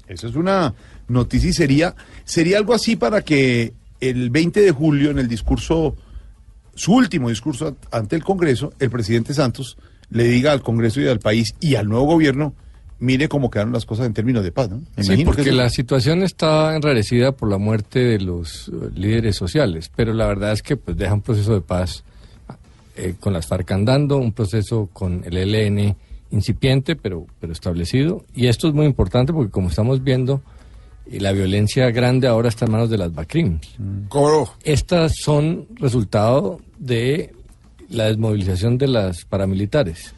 Eso 0.07 0.27
es 0.27 0.35
una 0.35 0.73
noticia 1.07 1.49
y 1.49 1.53
sería, 1.53 1.95
sería 2.25 2.57
algo 2.57 2.73
así 2.73 2.97
para 2.97 3.21
que 3.21 3.73
el 4.01 4.29
20 4.29 4.59
de 4.59 4.71
julio, 4.71 5.11
en 5.11 5.19
el 5.19 5.29
discurso, 5.29 5.95
su 6.75 6.93
último 6.93 7.29
discurso 7.29 7.77
ante 7.91 8.17
el 8.17 8.23
Congreso, 8.23 8.73
el 8.79 8.89
presidente 8.89 9.33
Santos 9.33 9.77
le 10.09 10.25
diga 10.25 10.51
al 10.51 10.61
Congreso 10.61 10.99
y 10.99 11.07
al 11.07 11.19
país 11.19 11.55
y 11.61 11.75
al 11.75 11.87
nuevo 11.87 12.05
gobierno, 12.05 12.53
mire 13.01 13.27
cómo 13.27 13.49
quedaron 13.49 13.73
las 13.73 13.85
cosas 13.85 14.05
en 14.05 14.13
términos 14.13 14.43
de 14.43 14.51
paz, 14.51 14.69
¿no? 14.69 14.81
Me 14.95 15.03
Sí, 15.03 15.17
que 15.17 15.25
porque 15.25 15.51
la 15.51 15.69
situación 15.69 16.23
está 16.23 16.75
enrarecida 16.75 17.33
por 17.33 17.49
la 17.49 17.57
muerte 17.57 17.99
de 17.99 18.19
los 18.19 18.69
eh, 18.69 18.89
líderes 18.95 19.35
sociales, 19.35 19.91
pero 19.93 20.13
la 20.13 20.27
verdad 20.27 20.53
es 20.53 20.61
que 20.61 20.77
pues 20.77 20.95
deja 20.95 21.13
un 21.13 21.21
proceso 21.21 21.53
de 21.53 21.61
paz 21.61 22.03
eh, 22.95 23.15
con 23.19 23.33
las 23.33 23.47
FARC 23.47 23.71
andando, 23.71 24.17
un 24.17 24.31
proceso 24.31 24.89
con 24.93 25.23
el 25.25 25.35
ELN 25.35 25.95
incipiente, 26.29 26.95
pero, 26.95 27.25
pero 27.39 27.51
establecido. 27.51 28.23
Y 28.33 28.47
esto 28.47 28.67
es 28.67 28.73
muy 28.73 28.85
importante 28.85 29.33
porque 29.33 29.51
como 29.51 29.69
estamos 29.69 30.03
viendo, 30.03 30.41
y 31.05 31.19
la 31.19 31.31
violencia 31.31 31.89
grande 31.91 32.27
ahora 32.27 32.49
está 32.49 32.65
en 32.65 32.71
manos 32.71 32.89
de 32.89 32.97
las 32.97 33.13
BACRIM. 33.13 33.59
Estas 34.63 35.13
son 35.21 35.67
resultado 35.75 36.61
de 36.77 37.33
la 37.89 38.05
desmovilización 38.05 38.77
de 38.77 38.87
las 38.87 39.25
paramilitares. 39.25 40.13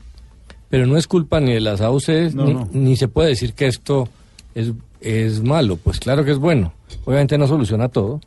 Pero 0.74 0.88
no 0.88 0.98
es 0.98 1.06
culpa 1.06 1.40
ni 1.40 1.54
de 1.54 1.60
las 1.62 1.82
AUCs, 1.82 2.34
No, 2.34 2.46
ni, 2.46 2.54
no. 2.56 2.68
ni 2.74 2.98
se 2.98 3.08
puede 3.08 3.30
decir 3.30 3.54
que 3.54 3.68
esto 3.68 4.10
es, 4.56 4.72
es 5.02 5.44
malo. 5.44 5.78
Pues 5.78 6.00
claro 6.00 6.26
que 6.26 6.32
es 6.32 6.40
bueno. 6.40 6.74
Obviamente 7.06 7.38
no 7.38 7.46
soluciona 7.46 7.90
todo. 7.90 8.22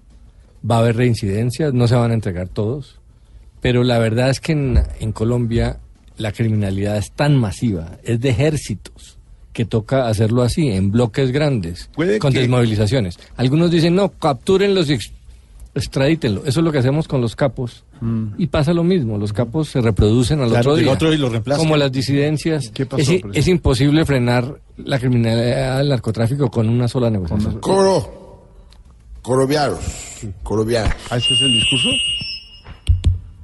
Va 0.70 0.76
a 0.76 0.78
haber 0.78 0.94
reincidencias, 0.94 1.74
no 1.74 1.88
se 1.88 1.96
van 1.96 2.12
a 2.12 2.14
entregar 2.14 2.46
todos. 2.46 3.00
Pero 3.60 3.82
la 3.82 3.98
verdad 3.98 4.30
es 4.30 4.38
que 4.38 4.52
en, 4.52 4.80
en 5.00 5.10
Colombia 5.10 5.78
la 6.18 6.30
criminalidad 6.30 6.96
es 6.98 7.10
tan 7.10 7.34
masiva, 7.36 7.98
es 8.04 8.20
de 8.20 8.28
ejércitos, 8.28 9.18
que 9.52 9.64
toca 9.64 10.06
hacerlo 10.06 10.42
así, 10.42 10.68
en 10.68 10.92
bloques 10.92 11.32
grandes, 11.32 11.90
con 12.20 12.32
que- 12.32 12.38
desmovilizaciones. 12.38 13.18
Algunos 13.36 13.72
dicen, 13.72 13.96
no, 13.96 14.10
captúrenlos 14.10 14.88
y 14.88 14.92
ex- 14.92 15.10
extradítenlo. 15.74 16.42
Eso 16.46 16.60
es 16.60 16.64
lo 16.64 16.70
que 16.70 16.78
hacemos 16.78 17.08
con 17.08 17.20
los 17.20 17.34
capos. 17.34 17.82
Y 18.38 18.46
pasa 18.48 18.72
lo 18.72 18.84
mismo, 18.84 19.18
los 19.18 19.32
capos 19.32 19.68
se 19.68 19.80
reproducen 19.80 20.40
al 20.40 20.50
Claro, 20.50 20.72
otro 20.72 20.76
el 20.76 20.84
día. 20.84 20.92
otro 20.92 21.12
y 21.12 21.16
lo 21.16 21.28
reemplazan. 21.28 21.64
Como 21.64 21.76
las 21.76 21.90
disidencias. 21.90 22.70
pasó, 22.88 23.12
es, 23.32 23.48
imposible 23.48 24.04
frenar 24.04 24.60
la 24.76 24.98
criminalidad 24.98 25.78
del 25.78 25.88
narcotráfico 25.88 26.50
con 26.50 26.68
una 26.68 26.88
sola 26.88 27.10
negociación. 27.10 27.58
Coro, 27.60 28.42
colombianos, 29.22 29.78
colombianos. 30.42 30.92
¿Ah, 31.10 31.16
ese 31.16 31.34
es 31.34 31.40
el 31.40 31.52
discurso? 31.52 31.88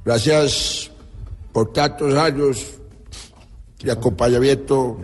Gracias 0.04 0.90
por 1.52 1.72
tantos 1.72 2.14
años 2.14 2.74
de 3.82 3.92
acompañamiento 3.92 4.98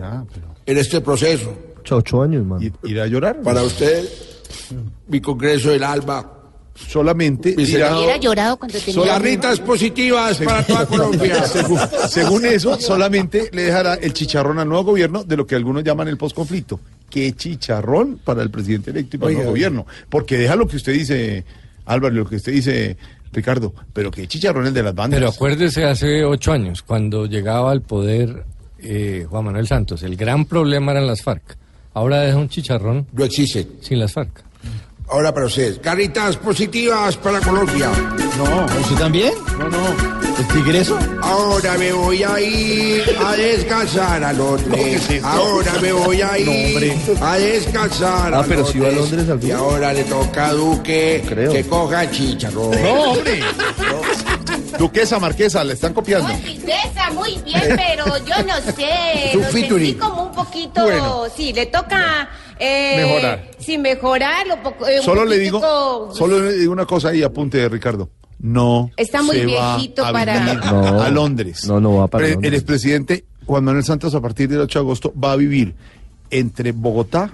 en 0.65 0.77
este 0.77 1.01
proceso. 1.01 1.53
Ocho 1.91 2.21
años, 2.21 2.45
man. 2.45 2.59
¿Ir 2.83 2.99
a 2.99 3.07
llorar? 3.07 3.41
Para 3.41 3.63
usted, 3.63 4.07
mi 5.07 5.19
Congreso 5.19 5.71
del 5.71 5.83
Alma. 5.83 6.38
Solamente. 6.87 7.53
Hubiera 7.57 8.17
llorado 8.17 8.57
cuando 8.57 8.79
tenía... 8.79 9.19
Positivas 9.65 10.37
para 10.39 10.63
toda 10.65 10.85
Colombia. 10.87 11.43
según, 11.45 11.79
según 12.09 12.45
eso, 12.45 12.79
solamente 12.79 13.49
le 13.51 13.63
dejará 13.63 13.95
el 13.95 14.13
chicharrón 14.13 14.59
al 14.59 14.67
nuevo 14.67 14.85
gobierno 14.91 15.23
de 15.23 15.37
lo 15.37 15.45
que 15.45 15.55
algunos 15.55 15.83
llaman 15.83 16.07
el 16.07 16.17
posconflicto. 16.17 16.79
¿Qué 17.09 17.33
chicharrón 17.33 18.19
para 18.23 18.41
el 18.43 18.49
presidente 18.49 18.91
electo 18.91 19.17
y 19.17 19.19
para 19.19 19.31
el 19.31 19.35
Oiga, 19.37 19.43
nuevo 19.45 19.53
oiga. 19.55 19.69
gobierno? 19.69 19.87
Porque 20.09 20.37
deja 20.37 20.55
lo 20.55 20.67
que 20.67 20.77
usted 20.77 20.93
dice, 20.93 21.43
Álvaro, 21.85 22.13
y 22.15 22.17
lo 22.19 22.25
que 22.29 22.37
usted 22.37 22.51
dice, 22.53 22.97
Ricardo, 23.31 23.73
pero 23.93 24.11
qué 24.11 24.27
chicharrón 24.27 24.67
el 24.67 24.73
de 24.73 24.83
las 24.83 24.95
bandas. 24.95 25.19
Pero 25.19 25.29
acuérdese 25.29 25.85
hace 25.85 26.23
ocho 26.23 26.51
años, 26.51 26.81
cuando 26.83 27.25
llegaba 27.25 27.71
al 27.71 27.81
poder 27.81 28.45
eh, 28.79 29.25
Juan 29.29 29.45
Manuel 29.45 29.67
Santos, 29.67 30.03
el 30.03 30.15
gran 30.15 30.45
problema 30.45 30.91
eran 30.91 31.07
las 31.07 31.21
FARC. 31.21 31.57
Ahora 31.93 32.21
deja 32.21 32.37
un 32.37 32.49
chicharrón. 32.49 33.07
No 33.11 33.23
existe. 33.25 33.67
Sin 33.81 33.99
las 33.99 34.13
FARC. 34.13 34.43
Ahora 35.11 35.33
para 35.33 35.47
ustedes, 35.47 35.81
garritas 35.81 36.37
positivas 36.37 37.17
para 37.17 37.39
Colombia. 37.39 37.89
No, 38.37 38.65
¿usted 38.79 38.95
también? 38.97 39.33
No, 39.57 39.67
no. 39.67 40.19
¿El 40.37 40.47
tigreso? 40.49 40.97
Ahora 41.21 41.77
me 41.79 41.91
voy 41.91 42.23
a 42.23 42.39
ir 42.39 43.03
a 43.25 43.31
descansar 43.35 44.23
a 44.23 44.31
Londres. 44.31 45.09
Ahora 45.23 45.73
me 45.81 45.91
voy 45.91 46.21
a 46.21 46.37
ir 46.37 47.03
a 47.21 47.35
descansar 47.37 48.33
Ah, 48.33 48.39
a 48.39 48.43
pero 48.43 48.65
si 48.65 48.79
va 48.79 48.89
a 48.89 48.91
Londres 48.91 49.27
al 49.29 49.37
Y 49.39 49.41
final. 49.41 49.57
ahora 49.57 49.93
le 49.93 50.03
toca 50.03 50.47
a 50.47 50.53
Duque 50.53 51.23
que 51.27 51.65
coja 51.67 52.09
chicharrón. 52.11 52.71
No, 52.81 52.93
hombre. 53.11 53.39
Duquesa, 54.77 55.19
Marquesa, 55.19 55.63
le 55.63 55.73
están 55.73 55.93
copiando. 55.93 56.27
Princesa, 56.41 57.09
muy 57.13 57.35
bien, 57.43 57.61
pero 57.75 58.05
yo 58.19 58.35
no 58.45 58.55
sé. 58.75 59.31
Lo 59.33 59.41
sentí 59.41 59.61
featuring. 59.61 59.97
como 59.97 60.23
un 60.27 60.31
poquito. 60.31 60.83
Bueno. 60.83 61.23
Sí, 61.35 61.51
le 61.51 61.65
toca. 61.65 62.29
Eh, 62.59 62.95
Mejorar. 62.97 63.51
Sí, 63.57 63.77
mejorar. 63.77 64.45
lo 64.47 64.61
poco- 64.61 64.87
eh, 64.87 65.01
Solo 65.01 65.25
le 65.25 65.37
digo, 65.39 65.59
solo 66.13 66.39
le 66.41 66.53
digo 66.53 66.71
una 66.73 66.85
cosa 66.85 67.13
y 67.15 67.23
apunte, 67.23 67.67
Ricardo. 67.69 68.09
No. 68.39 68.89
Está 68.95 69.21
muy 69.21 69.35
se 69.37 69.45
va 69.47 69.75
viejito 69.77 70.05
a 70.05 70.11
para- 70.13 70.39
vivir 70.39 70.59
No. 70.65 71.01
a 71.01 71.09
Londres. 71.09 71.65
No, 71.67 71.79
no 71.79 71.95
va 71.97 72.07
para 72.07 72.23
Pre- 72.23 72.31
Londres. 72.33 72.47
El 72.51 72.55
expresidente 72.55 73.25
Juan 73.45 73.63
Manuel 73.63 73.83
Santos, 73.83 74.13
a 74.15 74.21
partir 74.21 74.47
del 74.49 74.61
8 74.61 74.79
de 74.79 74.83
agosto, 74.83 75.13
va 75.21 75.31
a 75.31 75.35
vivir 75.35 75.73
entre 76.29 76.71
Bogotá, 76.71 77.31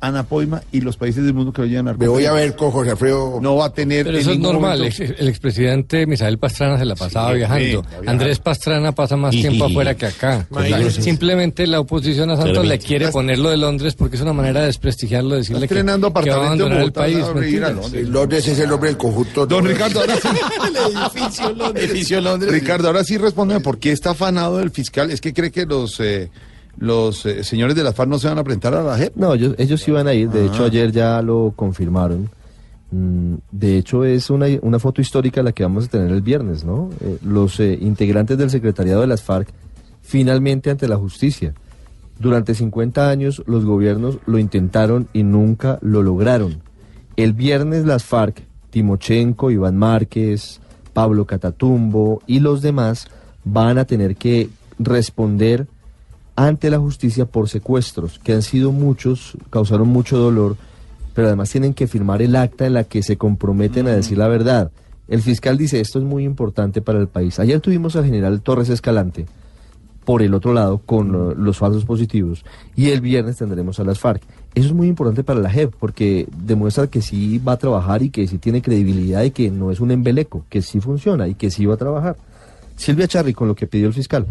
Anapoima 0.00 0.62
y 0.72 0.80
los 0.80 0.96
países 0.96 1.24
del 1.24 1.34
mundo 1.34 1.52
que 1.52 1.62
lo 1.62 1.66
llevan 1.68 1.88
a 1.88 1.94
Me 1.94 2.06
voy 2.08 2.24
a 2.26 2.32
ver 2.32 2.54
con 2.56 2.70
Jorge 2.70 2.92
Alfredo. 2.92 3.38
No 3.42 3.56
va 3.56 3.66
a 3.66 3.72
tener. 3.72 4.06
Pero 4.06 4.18
eso 4.18 4.30
es 4.32 4.38
normal. 4.38 4.78
momento- 4.78 5.02
El 5.18 5.28
expresidente 5.28 6.06
Misael 6.06 6.38
Pastrana 6.38 6.78
se 6.78 6.84
la 6.84 6.94
pasaba 6.94 7.30
Sí, 7.32 7.36
viajando. 7.38 7.82
sí. 7.82 7.96
Andrés 8.06 8.38
Pastrana 8.38 8.92
pasa 8.92 9.16
más 9.16 9.32
tiempo 9.32 9.64
afuera 9.64 9.94
que 9.94 10.06
acá. 10.06 10.46
Simplemente 10.90 11.66
la 11.66 11.80
oposición 11.80 12.30
a 12.30 12.36
Santos 12.36 12.64
le 12.66 12.78
quiere 12.78 13.08
ponerlo 13.08 13.50
de 13.50 13.56
Londres 13.56 13.94
porque 13.94 14.16
es 14.16 14.22
una 14.22 14.32
manera 14.32 14.60
de 14.60 14.66
desprestigiarlo, 14.66 15.34
decirle 15.36 15.60
que, 15.60 15.74
estrenando 15.74 16.12
que 16.12 16.30
va 16.30 16.36
a 16.36 16.46
abandonar 16.46 16.80
el 16.82 16.92
país. 16.92 17.18
Londres 18.08 18.46
es 18.48 18.58
el 18.60 18.68
nombre 18.68 18.90
del 18.90 18.98
conjunto. 18.98 19.46
Don 19.46 19.64
Ricardo, 19.66 20.00
ahora 20.00 20.16
sí. 20.16 20.28
edificio 21.18 21.52
Londres. 21.52 21.90
Edificio 21.90 22.20
Londres. 22.20 22.52
Ricardo, 22.52 22.86
ahora 22.88 23.04
sí 23.04 23.18
responde 23.18 23.60
por 23.60 23.78
qué 23.78 23.92
está 23.92 24.10
afanado 24.10 24.60
el 24.60 24.70
fiscal. 24.70 25.10
¿Es 25.10 25.20
que 25.20 25.32
cree 25.32 25.50
que 25.50 25.66
los 25.66 25.98
eh, 26.00 26.30
los 26.78 27.26
eh, 27.26 27.44
señores 27.44 27.74
de 27.76 27.82
la 27.82 27.92
FARC 27.92 28.08
no 28.10 28.18
se 28.18 28.28
van 28.28 28.38
a 28.38 28.44
presentar 28.44 28.74
a 28.74 28.82
la 28.82 28.96
JEP? 28.96 29.16
No, 29.16 29.34
ellos, 29.34 29.54
ellos 29.58 29.80
sí 29.80 29.90
van 29.90 30.06
a 30.06 30.14
ir, 30.14 30.30
de 30.30 30.46
hecho 30.46 30.64
Ah. 30.64 30.66
ayer 30.66 30.92
ya 30.92 31.20
lo 31.22 31.52
confirmaron. 31.56 32.30
Mm, 32.90 33.34
De 33.50 33.76
hecho 33.76 34.04
es 34.04 34.30
una, 34.30 34.46
una 34.62 34.78
foto 34.78 35.00
histórica 35.02 35.42
la 35.42 35.52
que 35.52 35.62
vamos 35.62 35.86
a 35.86 35.88
tener 35.88 36.10
el 36.10 36.22
viernes, 36.22 36.64
¿no? 36.64 36.90
Eh, 37.00 37.18
los 37.24 37.60
eh, 37.60 37.76
integrantes 37.80 38.38
del 38.38 38.48
secretariado 38.50 39.00
de 39.02 39.06
las 39.06 39.22
FARC 39.22 39.48
finalmente 40.02 40.70
ante 40.70 40.88
la 40.88 40.96
justicia. 40.96 41.52
Durante 42.18 42.54
50 42.54 43.10
años 43.10 43.42
los 43.46 43.64
gobiernos 43.64 44.18
lo 44.26 44.38
intentaron 44.38 45.06
y 45.12 45.22
nunca 45.22 45.78
lo 45.82 46.02
lograron. 46.02 46.62
El 47.16 47.32
viernes 47.32 47.84
las 47.84 48.04
FARC, 48.04 48.42
Timochenko, 48.70 49.50
Iván 49.50 49.76
Márquez, 49.76 50.60
Pablo 50.92 51.26
Catatumbo 51.26 52.22
y 52.26 52.40
los 52.40 52.62
demás 52.62 53.06
van 53.44 53.78
a 53.78 53.84
tener 53.84 54.16
que 54.16 54.48
responder 54.78 55.66
ante 56.38 56.70
la 56.70 56.78
justicia 56.78 57.24
por 57.26 57.48
secuestros, 57.48 58.20
que 58.20 58.32
han 58.32 58.42
sido 58.42 58.70
muchos, 58.70 59.36
causaron 59.50 59.88
mucho 59.88 60.18
dolor, 60.18 60.56
pero 61.12 61.26
además 61.26 61.50
tienen 61.50 61.74
que 61.74 61.88
firmar 61.88 62.22
el 62.22 62.36
acta 62.36 62.64
en 62.64 62.74
la 62.74 62.84
que 62.84 63.02
se 63.02 63.16
comprometen 63.16 63.88
a 63.88 63.90
decir 63.90 64.18
la 64.18 64.28
verdad. 64.28 64.70
El 65.08 65.20
fiscal 65.20 65.58
dice 65.58 65.80
esto 65.80 65.98
es 65.98 66.04
muy 66.04 66.22
importante 66.22 66.80
para 66.80 67.00
el 67.00 67.08
país. 67.08 67.40
Ayer 67.40 67.60
tuvimos 67.60 67.96
al 67.96 68.04
general 68.04 68.40
Torres 68.40 68.68
Escalante 68.68 69.26
por 70.04 70.22
el 70.22 70.32
otro 70.32 70.52
lado 70.52 70.78
con 70.78 71.12
uh, 71.12 71.34
los 71.34 71.58
falsos 71.58 71.84
positivos 71.84 72.44
y 72.76 72.90
el 72.90 73.00
viernes 73.00 73.36
tendremos 73.38 73.80
a 73.80 73.84
las 73.84 73.98
FARC. 73.98 74.22
Eso 74.54 74.68
es 74.68 74.74
muy 74.74 74.86
importante 74.86 75.24
para 75.24 75.40
la 75.40 75.50
JEP 75.50 75.74
porque 75.74 76.28
demuestra 76.44 76.86
que 76.86 77.02
sí 77.02 77.40
va 77.40 77.54
a 77.54 77.58
trabajar 77.58 78.04
y 78.04 78.10
que 78.10 78.28
sí 78.28 78.38
tiene 78.38 78.62
credibilidad 78.62 79.24
y 79.24 79.32
que 79.32 79.50
no 79.50 79.72
es 79.72 79.80
un 79.80 79.90
embeleco, 79.90 80.44
que 80.48 80.62
sí 80.62 80.78
funciona 80.78 81.26
y 81.26 81.34
que 81.34 81.50
sí 81.50 81.66
va 81.66 81.74
a 81.74 81.78
trabajar. 81.78 82.16
Silvia 82.76 83.08
Charri 83.08 83.34
con 83.34 83.48
lo 83.48 83.56
que 83.56 83.66
pidió 83.66 83.88
el 83.88 83.92
fiscal. 83.92 84.28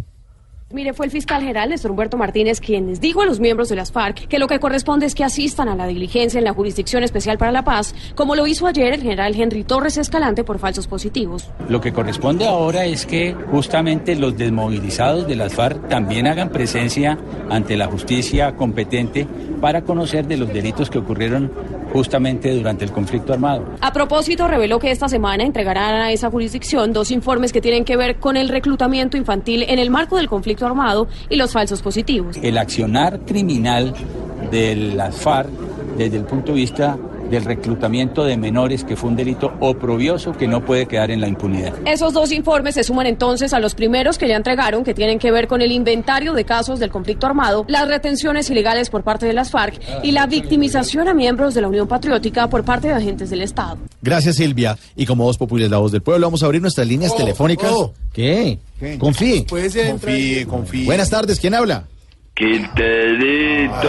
Mire, 0.70 0.94
fue 0.94 1.06
el 1.06 1.14
fiscal 1.14 1.40
general 1.40 1.70
Néstor 1.70 1.92
Humberto 1.92 2.18
Martínez 2.18 2.60
quien 2.60 2.88
les 2.88 3.00
dijo 3.00 3.22
a 3.22 3.26
los 3.26 3.40
miembros 3.40 3.70
de 3.70 3.78
las 3.78 3.94
FARC 3.94 4.28
que 4.28 4.38
lo 4.38 4.48
que 4.48 4.60
corresponde 4.60 5.06
es 5.06 5.16
que 5.16 5.24
asistan 5.24 5.70
a 5.70 5.78
la 5.78 5.88
diligencia 5.88 6.40
en 6.40 6.44
la 6.44 6.52
Jurisdicción 6.52 7.04
Especial 7.04 7.38
para 7.38 7.54
la 7.54 7.64
Paz, 7.64 7.96
como 8.16 8.36
lo 8.36 8.46
hizo 8.48 8.68
ayer 8.68 8.94
el 8.94 9.02
general 9.02 9.34
Henry 9.34 9.64
Torres 9.64 9.98
Escalante 9.98 10.44
por 10.44 10.60
falsos 10.60 10.86
positivos. 10.86 11.50
Lo 11.70 11.80
que 11.80 11.94
corresponde 11.94 12.46
ahora 12.46 12.84
es 12.84 13.06
que 13.06 13.34
justamente 13.50 14.18
los 14.18 14.38
desmovilizados 14.38 15.26
de 15.26 15.38
las 15.38 15.54
FARC 15.54 15.88
también 15.88 16.28
hagan 16.28 16.50
presencia 16.50 17.18
ante 17.50 17.78
la 17.78 17.88
justicia 17.88 18.54
competente 18.58 19.26
para 19.62 19.84
conocer 19.84 20.28
de 20.28 20.36
los 20.36 20.52
delitos 20.52 20.90
que 20.90 20.98
ocurrieron 20.98 21.50
justamente 21.94 22.54
durante 22.54 22.84
el 22.84 22.92
conflicto 22.92 23.32
armado. 23.34 23.66
A 23.80 23.94
propósito, 23.94 24.48
reveló 24.48 24.80
que 24.80 24.92
esta 24.92 25.08
semana 25.08 25.44
entregarán 25.44 25.96
a 26.02 26.12
esa 26.12 26.30
jurisdicción 26.30 26.92
dos 26.92 27.12
informes 27.12 27.54
que 27.54 27.62
tienen 27.62 27.86
que 27.86 27.96
ver 27.96 28.18
con 28.18 28.36
el 28.36 28.50
reclutamiento 28.50 29.16
infantil 29.16 29.64
en 29.64 29.80
el 29.80 29.90
marco 29.90 30.18
del 30.18 30.28
conflicto 30.28 30.57
armado 30.66 31.08
y 31.30 31.36
los 31.36 31.52
falsos 31.52 31.82
positivos. 31.82 32.38
El 32.42 32.58
accionar 32.58 33.20
criminal 33.22 33.94
de 34.52 34.76
las 34.76 35.16
FARC 35.16 35.50
desde 35.98 36.18
el 36.18 36.24
punto 36.24 36.54
de 36.54 36.60
vista 36.60 36.98
del 37.30 37.46
reclutamiento 37.46 38.24
de 38.24 38.38
menores, 38.38 38.84
que 38.84 38.96
fue 38.96 39.10
un 39.10 39.16
delito 39.16 39.54
oprobioso 39.60 40.32
que 40.34 40.48
no 40.48 40.64
puede 40.64 40.86
quedar 40.88 41.12
en 41.12 41.22
la 41.22 41.28
impunidad. 41.28 41.74
Esos 41.86 42.14
dos 42.14 42.32
informes 42.32 42.76
se 42.76 42.84
suman 42.84 43.08
entonces 43.08 43.54
a 43.54 43.60
los 43.60 43.76
primeros 43.76 44.18
que 44.18 44.28
ya 44.28 44.36
entregaron, 44.36 44.84
que 44.84 44.94
tienen 44.94 45.20
que 45.20 45.32
ver 45.32 45.48
con 45.48 45.62
el 45.62 45.72
inventario 45.72 46.34
de 46.34 46.46
casos 46.46 46.80
del 46.80 46.90
conflicto 46.92 47.28
armado, 47.28 47.66
las 47.68 47.88
retenciones 47.88 48.50
ilegales 48.50 48.90
por 48.90 49.04
parte 49.04 49.26
de 49.26 49.34
las 49.34 49.52
FARC 49.52 49.80
y 50.04 50.12
la 50.12 50.26
victimización 50.28 51.08
a 51.08 51.14
miembros 51.14 51.54
de 51.54 51.62
la 51.62 51.68
Unión 51.68 51.88
Patriótica 51.88 52.48
por 52.50 52.64
parte 52.64 52.88
de 52.88 52.94
agentes 52.94 53.30
del 53.30 53.42
Estado. 53.42 53.78
Gracias, 54.02 54.38
Silvia. 54.38 54.78
Y 54.96 55.06
como 55.06 55.24
Voz 55.26 55.38
Popular 55.38 55.70
la 55.70 55.78
voz 55.78 55.92
del 55.92 56.02
pueblo, 56.02 56.28
vamos 56.28 56.44
a 56.44 56.46
abrir 56.46 56.62
nuestras 56.62 56.88
líneas 56.88 57.12
Oh, 57.14 57.18
telefónicas. 57.18 57.72
oh. 57.74 57.94
¿Qué? 58.14 58.60
¿Qué? 58.80 58.98
Confíe. 58.98 59.44
Puede 59.44 59.70
ser. 59.70 59.92
Confíe, 59.92 60.46
confíe. 60.46 60.86
Buenas 60.86 61.10
tardes, 61.10 61.40
¿quién 61.40 61.54
habla? 61.56 61.86
Quinterito. 62.36 63.88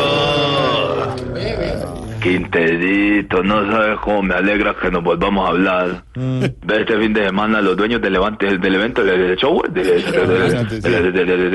Quinterito, 2.20 3.42
no 3.42 3.70
sabes 3.70 3.98
cómo 4.00 4.22
me 4.22 4.34
alegra 4.34 4.74
que 4.74 4.90
nos 4.90 5.02
volvamos 5.02 5.46
a 5.46 5.50
hablar. 5.50 6.04
Ve 6.14 6.80
este 6.80 6.98
fin 6.98 7.12
de 7.12 7.24
semana 7.26 7.60
los 7.60 7.76
dueños 7.76 8.00
del, 8.00 8.12
levante, 8.14 8.58
del 8.58 8.74
evento, 8.74 9.04
del, 9.04 9.36
show, 9.36 9.62
del, 9.70 9.88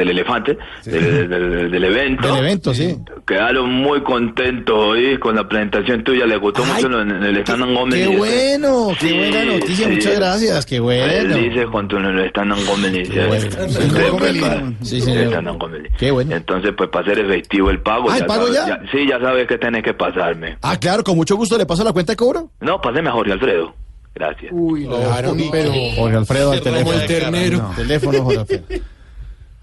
elefante, 0.10 0.58
del, 0.86 1.84
evento. 1.84 2.28
Del 2.28 2.38
evento, 2.38 2.74
sí. 2.74 2.98
Quedaron 3.26 3.72
muy 3.72 4.02
contentos 4.02 4.76
hoy 4.78 5.18
con 5.18 5.36
la 5.36 5.48
presentación 5.48 6.04
tuya. 6.04 6.26
Les 6.26 6.40
gustó 6.40 6.64
mucho 6.66 7.02
en 7.02 7.12
el, 7.24 7.38
stand 7.38 7.74
comedy. 7.74 8.02
Qué 8.10 8.18
bueno, 8.18 8.88
qué 9.00 9.08
Sí, 9.08 9.18
buena 9.18 9.46
noticia, 9.46 9.88
sí. 9.88 9.94
muchas 9.96 10.16
gracias, 10.20 10.66
qué 10.66 10.80
bueno. 10.80 11.34
Felices 11.36 11.66
con 11.68 11.88
tu 11.88 11.98
stand 11.98 12.54
pues, 13.28 13.46
pa- 14.36 14.64
Sí, 14.82 15.02
señor. 15.02 15.44
Qué 15.98 16.12
bueno. 16.12 16.36
Entonces, 16.36 16.74
pues 16.76 16.90
para 16.90 17.12
hacer 17.12 17.26
efectivo 17.26 17.70
el 17.70 17.80
pago. 17.80 18.10
Ah, 18.10 18.18
¿el 18.18 18.26
pago 18.26 18.48
sabes- 18.48 18.66
ya? 18.68 18.82
Sí, 18.92 19.08
ya 19.08 19.20
sabes 19.20 19.48
que 19.48 19.58
tenés 19.58 19.84
que 19.84 19.94
pasarme. 19.94 20.53
Ah, 20.62 20.78
claro, 20.80 21.04
con 21.04 21.16
mucho 21.16 21.36
gusto 21.36 21.58
le 21.58 21.66
paso 21.66 21.84
la 21.84 21.92
cuenta 21.94 22.14
de 22.14 22.18
cobro. 22.18 22.50
No, 22.62 22.80
páseme 22.82 23.10
a 23.10 23.14
Jorge 23.14 23.32
Alfredo. 23.34 23.74
Gracias. 24.16 24.52
Uy, 24.54 24.86
Claro, 24.86 25.34
pero. 25.52 25.72
Jorge 25.96 26.18
Alfredo 26.18 26.52
al 26.52 26.60
Como 26.62 26.72
teléfono. 26.76 27.00
el 27.02 27.08
ternero. 27.08 27.58
No. 27.58 27.70
Teléfono, 27.76 28.24
Jorge 28.24 28.40
Alfredo. 28.40 28.64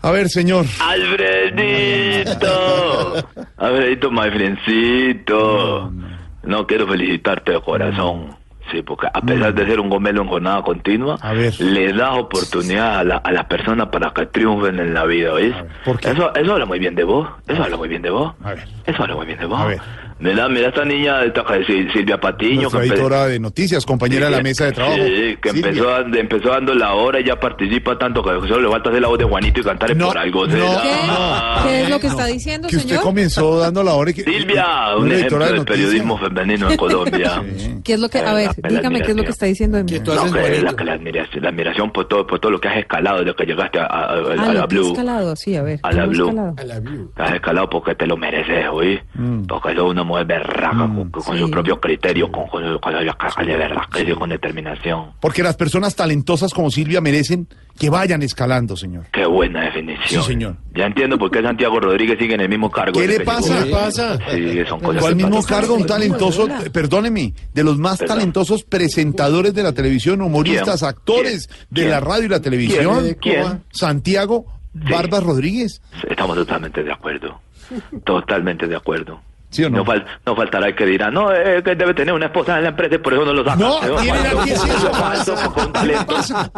A 0.02 0.10
ver, 0.10 0.28
señor. 0.28 0.66
Alfredito. 0.80 2.48
Alfredito, 3.58 4.10
my 4.10 4.30
friendcito. 4.30 5.92
No, 6.42 6.66
quiero 6.66 6.86
felicitarte 6.88 7.52
de 7.52 7.60
corazón. 7.60 8.36
Sí, 8.72 8.82
porque 8.82 9.08
a 9.12 9.20
pesar 9.20 9.52
de 9.52 9.66
ser 9.66 9.80
un 9.80 9.90
gomelo 9.90 10.22
en 10.22 10.28
jornada 10.28 10.62
continua, 10.62 11.18
le 11.58 11.92
das 11.92 12.16
oportunidad 12.16 13.00
a, 13.00 13.04
la- 13.04 13.16
a 13.16 13.32
las 13.32 13.46
personas 13.46 13.88
para 13.88 14.12
que 14.12 14.26
triunfen 14.26 14.78
en 14.78 14.94
la 14.94 15.04
vida, 15.06 15.32
¿oís? 15.32 15.54
Eso, 16.02 16.32
eso 16.34 16.52
habla 16.52 16.66
muy 16.66 16.78
bien 16.78 16.94
de 16.94 17.02
vos. 17.02 17.28
Eso 17.48 17.64
habla 17.64 17.76
muy 17.76 17.88
bien 17.88 18.00
de 18.02 18.10
vos. 18.10 18.32
Eso 18.86 19.02
habla 19.02 19.16
muy 19.16 19.26
bien 19.26 19.40
de 19.40 19.46
vos. 19.46 19.60
Mira, 20.20 20.48
mira 20.48 20.68
esta 20.68 20.84
niña, 20.84 21.24
esta 21.24 21.42
que 21.44 21.64
Sil- 21.64 21.90
Silvia 21.92 22.18
Patiño. 22.20 22.62
Nuestra 22.62 22.80
que 22.82 22.86
editora 22.88 23.26
de 23.26 23.40
noticias, 23.40 23.86
compañera 23.86 24.26
de 24.26 24.30
la 24.32 24.36
Sí, 24.38 24.42
mesa 24.42 24.64
de 24.66 24.72
trabajo. 24.72 24.96
Sí, 24.98 25.36
que 25.40 25.48
empezó, 25.48 25.84
dando- 25.88 26.18
empezó 26.18 26.48
dando 26.50 26.74
la 26.74 26.92
hora 26.94 27.20
y 27.20 27.24
ya 27.24 27.40
participa 27.40 27.96
tanto 27.98 28.22
que 28.22 28.30
solo 28.48 28.60
le 28.62 28.68
falta 28.68 28.90
hacer 28.90 29.00
la 29.02 29.08
voz 29.08 29.18
de 29.18 29.24
Juanito 29.24 29.60
y 29.60 29.62
cantar 29.64 29.96
por 29.96 30.18
algo. 30.18 30.48
será. 30.50 31.62
¿Qué 31.66 31.82
es 31.82 31.90
lo 31.90 31.98
que 32.00 32.06
está 32.08 32.26
diciendo, 32.26 32.68
Que 32.68 32.76
usted 32.76 32.88
señor? 32.90 33.02
comenzó 33.04 33.58
dando 33.58 33.82
la 33.82 33.94
hora 33.94 34.10
y 34.10 34.14
que... 34.14 34.24
Silvia, 34.24 34.66
un 34.96 35.04
una 35.04 35.14
editora 35.14 35.46
ejemplo 35.46 35.46
de 35.46 35.52
del 35.54 35.64
periodismo 35.64 36.18
femenino 36.18 36.70
en 36.70 36.76
Colombia. 36.76 37.42
¿Qué 37.84 37.94
es 37.94 38.00
lo 38.00 38.08
que, 38.08 38.18
a 38.18 38.34
ver, 38.34 38.50
la 38.62 38.68
dígame 38.68 39.00
qué 39.02 39.10
es 39.12 39.16
lo 39.16 39.22
que 39.24 39.30
está 39.30 39.46
diciendo 39.46 39.78
de 39.78 39.84
mí? 39.84 39.92
No, 40.00 40.32
que 40.32 40.60
la, 40.62 40.74
que 40.76 40.84
la 40.84 40.92
admiración, 40.94 41.42
la 41.42 41.48
admiración 41.48 41.90
por 41.92 42.06
todo, 42.08 42.26
por 42.26 42.38
todo 42.38 42.52
lo 42.52 42.60
que 42.60 42.68
has 42.68 42.76
escalado 42.76 43.20
desde 43.20 43.34
que 43.34 43.44
llegaste 43.46 43.78
a, 43.78 43.84
a- 43.84 43.86
a- 43.86 44.12
a 44.12 44.16
Ah, 44.38 44.52
la 44.52 44.66
que 44.68 44.74
he 44.76 44.78
Blue. 44.78 44.90
escalado, 44.92 45.36
sí, 45.36 45.56
a 45.56 45.62
ver. 45.62 45.80
A 45.82 45.92
la 45.92 46.02
¿cómo 46.02 46.12
he 46.12 46.16
Blue. 46.16 46.28
escalado? 46.28 47.10
Has 47.16 47.34
escalado 47.34 47.70
porque 47.70 47.94
te 47.94 48.06
lo 48.06 48.16
mereces, 48.16 48.66
¿oí? 48.70 48.98
Porque 49.48 49.74
sos 49.74 49.90
una 49.90 50.04
mujer 50.10 50.26
berraca, 50.26 50.76
con, 50.76 51.10
con 51.10 51.38
sus 51.38 51.50
propios 51.50 51.78
criterios, 51.80 52.30
con, 52.30 52.46
con, 52.48 52.78
con 52.78 52.92
la 52.92 53.00
de 53.00 53.56
verdad, 53.56 53.82
y 53.98 54.12
con 54.12 54.30
determinación. 54.30 55.12
Porque 55.20 55.42
las 55.42 55.56
personas 55.56 55.94
talentosas 55.94 56.52
como 56.52 56.70
Silvia 56.70 57.00
merecen 57.00 57.48
que 57.78 57.88
vayan 57.88 58.22
escalando, 58.22 58.76
señor. 58.76 59.06
Qué 59.12 59.24
buena 59.24 59.62
definición. 59.64 60.22
Sí, 60.22 60.28
señor. 60.32 60.56
Ya 60.74 60.86
entiendo 60.86 61.18
por 61.18 61.30
qué 61.30 61.42
Santiago 61.42 61.80
Rodríguez 61.80 62.18
sigue 62.18 62.34
en 62.34 62.42
el 62.42 62.48
mismo 62.48 62.70
cargo. 62.70 62.98
¿Qué 62.98 63.06
le 63.06 63.20
pasa? 63.20 63.64
¿Qué 63.64 63.70
pasa? 63.70 64.18
Sí, 64.30 64.64
son 64.68 64.80
cosas 64.80 65.00
¿Cuál 65.00 65.16
que 65.16 65.24
mismo 65.24 65.42
cargo? 65.42 65.74
Un 65.74 65.86
talentoso, 65.86 66.48
perdóneme, 66.72 67.32
de 67.54 67.64
los 67.64 67.78
más 67.78 67.98
talentosos 67.98 68.64
presentadores 68.64 69.54
de 69.54 69.62
la 69.62 69.72
televisión, 69.72 70.20
humoristas, 70.20 70.80
¿Quién? 70.80 70.88
actores 70.90 71.48
de 71.70 71.82
¿Quién? 71.82 71.90
la 71.90 72.00
radio 72.00 72.24
y 72.24 72.28
la 72.28 72.40
televisión. 72.40 73.02
¿Quién? 73.02 73.42
¿Quién? 73.42 73.64
Santiago 73.70 74.46
Barbas 74.72 75.22
Rodríguez. 75.22 75.80
Estamos 76.08 76.36
totalmente 76.36 76.82
de 76.82 76.92
acuerdo. 76.92 77.40
Totalmente 78.04 78.66
de 78.66 78.76
acuerdo. 78.76 79.20
¿Sí 79.50 79.64
o 79.64 79.70
no? 79.70 79.84
fal- 79.84 80.04
no 80.24 80.36
faltará 80.36 80.68
el 80.68 80.74
que 80.76 80.86
dirá, 80.86 81.10
no, 81.10 81.28
que 81.28 81.74
debe 81.74 81.92
tener 81.94 82.14
una 82.14 82.26
esposa 82.26 82.56
en 82.58 82.62
la 82.64 82.68
empresa 82.70 82.94
y 82.94 82.98
por 82.98 83.12
eso 83.14 83.24
no 83.24 83.32
lo 83.32 83.44
saca. 83.44 83.56
No, 83.56 83.80
Es 83.82 84.02
tiene 84.02 84.18
¿qué 84.44 84.52
es 84.52 84.64
eso? 84.64 84.92
falso, 84.94 85.34
porque 85.44 85.60
es 85.60 85.66
un 85.66 85.72
talento, 85.72 86.06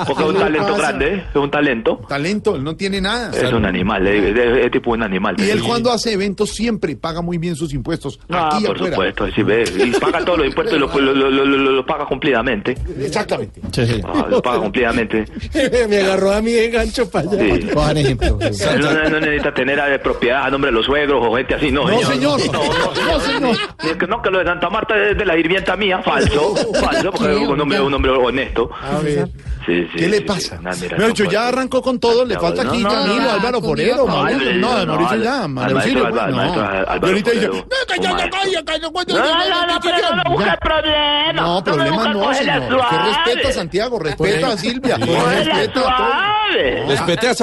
porque 0.07 0.22
es 0.22 0.28
un 0.28 0.34
¿Qué 0.34 0.38
le 0.38 0.45
talento 0.59 0.74
grande, 0.76 1.14
¿eh? 1.14 1.24
es 1.30 1.36
un 1.36 1.51
talento. 1.51 2.01
Talento, 2.09 2.57
él 2.57 2.64
no 2.64 2.76
tiene 2.76 3.01
nada. 3.01 3.30
Es 3.34 3.53
un 3.53 3.64
animal, 3.64 4.07
es, 4.07 4.36
es- 4.36 4.64
es 4.66 4.70
tipo 4.70 4.90
un 4.93 5.03
animal. 5.03 5.36
Y 5.38 5.49
él 5.51 5.61
Sí. 5.61 5.66
cuando 5.66 5.90
hace 5.90 6.12
eventos 6.12 6.51
siempre 6.51 6.95
paga 6.97 7.22
muy 7.22 7.38
bien 7.38 7.57
sus 7.57 7.72
impuestos. 7.72 8.20
Ah, 8.30 8.51
aquí 8.53 8.66
por 8.66 8.76
afuera. 8.76 8.95
supuesto, 8.97 9.26
sí, 9.34 9.43
ve, 9.43 9.64
y 9.84 9.90
paga 9.99 10.24
todos 10.24 10.38
los 10.38 10.47
impuestos 10.49 10.76
y 10.76 10.80
lo, 10.80 10.86
lo, 10.88 11.14
lo, 11.14 11.30
lo- 11.30 11.45
lo- 11.47 11.72
lo 11.72 11.86
paga 11.86 12.05
cumplidamente. 12.05 12.76
Exactamente. 13.01 13.61
Ah, 14.05 14.26
lo 14.28 14.43
paga 14.43 14.59
cumplidamente. 14.61 15.24
Me 15.88 15.99
agarró 16.01 16.32
a 16.32 16.43
mí 16.43 16.53
de 16.53 16.68
gancho 16.70 17.11
para 17.11 17.30
allá. 17.30 17.43
Sí. 17.43 17.68
Ejemplo. 18.01 18.38
No, 18.80 19.09
no 19.11 19.20
necesita 19.20 19.55
tener 19.55 19.78
eh, 19.78 19.99
propiedad 19.99 20.45
a 20.45 20.51
nombre 20.51 20.70
de 20.70 20.76
los 20.76 20.84
suegros 20.86 21.24
o 21.26 21.34
gente 21.36 21.55
así, 21.55 21.70
no, 21.70 21.88
No, 21.88 21.99
señor. 22.03 22.40
señor. 22.40 22.62
No, 22.83 23.12
No, 23.12 23.20
señor. 23.20 23.57
Es 23.83 23.97
que 23.97 24.07
no, 24.07 24.22
que 24.22 24.30
lo 24.30 24.39
de 24.39 24.45
Santa 24.45 24.70
Marta 24.70 24.97
es 24.97 25.16
de 25.16 25.24
la 25.24 25.37
hirvienta 25.37 25.76
mía, 25.76 26.01
falso, 26.03 26.55
falso, 26.80 27.11
porque 27.12 27.43
es 27.43 27.49
un 27.49 27.61
hombre, 27.61 27.80
un 27.80 27.95
hombre 27.95 28.11
honesto. 28.12 28.70
A 28.80 28.99
ver. 28.99 29.28
Sí, 29.66 29.87
sí, 29.93 29.97
¿Qué 29.97 30.09
le 30.09 30.20
pasa? 30.22 30.59
por- 30.61 31.28
ya 31.33 31.49
arrancó 31.49 31.80
con 31.83 32.01
todo, 32.01 32.24
le 32.24 32.37
falta 32.39 32.62
aquí 32.62 32.83
No, 32.83 32.89
no, 32.89 32.95
Camilo, 32.95 33.22
no, 33.22 33.30
Álvaro 33.30 33.61
Forero, 33.61 34.07
Mauricio, 34.09 34.53
no, 34.55 34.78
de 34.78 34.87
Mauricio 34.87 35.16
ya, 35.22 35.49
Mauricio, 35.49 36.09
pues, 36.11 36.14
no. 36.14 36.55
Y 36.55 37.07
ahorita 37.07 37.30
dice, 37.30 37.47
no, 37.49 37.53
que 37.62 37.99
un 37.99 38.03
ya, 38.03 38.12
maestro. 38.12 38.41
calla, 38.41 38.64
calla, 38.64 38.89
cuando- 38.91 39.14
No, 39.18 39.24
no, 39.49 39.66
no, 39.66 39.80
pero 39.80 40.16
no 40.16 40.30
busques 40.33 40.57
problemas. 40.61 41.35
No, 41.35 41.64
problemas 41.64 42.14
no, 42.14 42.35
señor. 42.35 42.68
Suave. 42.68 43.09
respeta 43.24 43.49
a 43.49 43.53
Santiago, 43.53 43.99
respeta 44.01 44.49
a 44.49 44.57
Silvia, 44.59 44.99
Cógela 44.99 45.30
respeta 45.30 45.62
a 45.62 45.72
todos. 45.72 46.89
Respete 46.89 47.28
a 47.28 47.35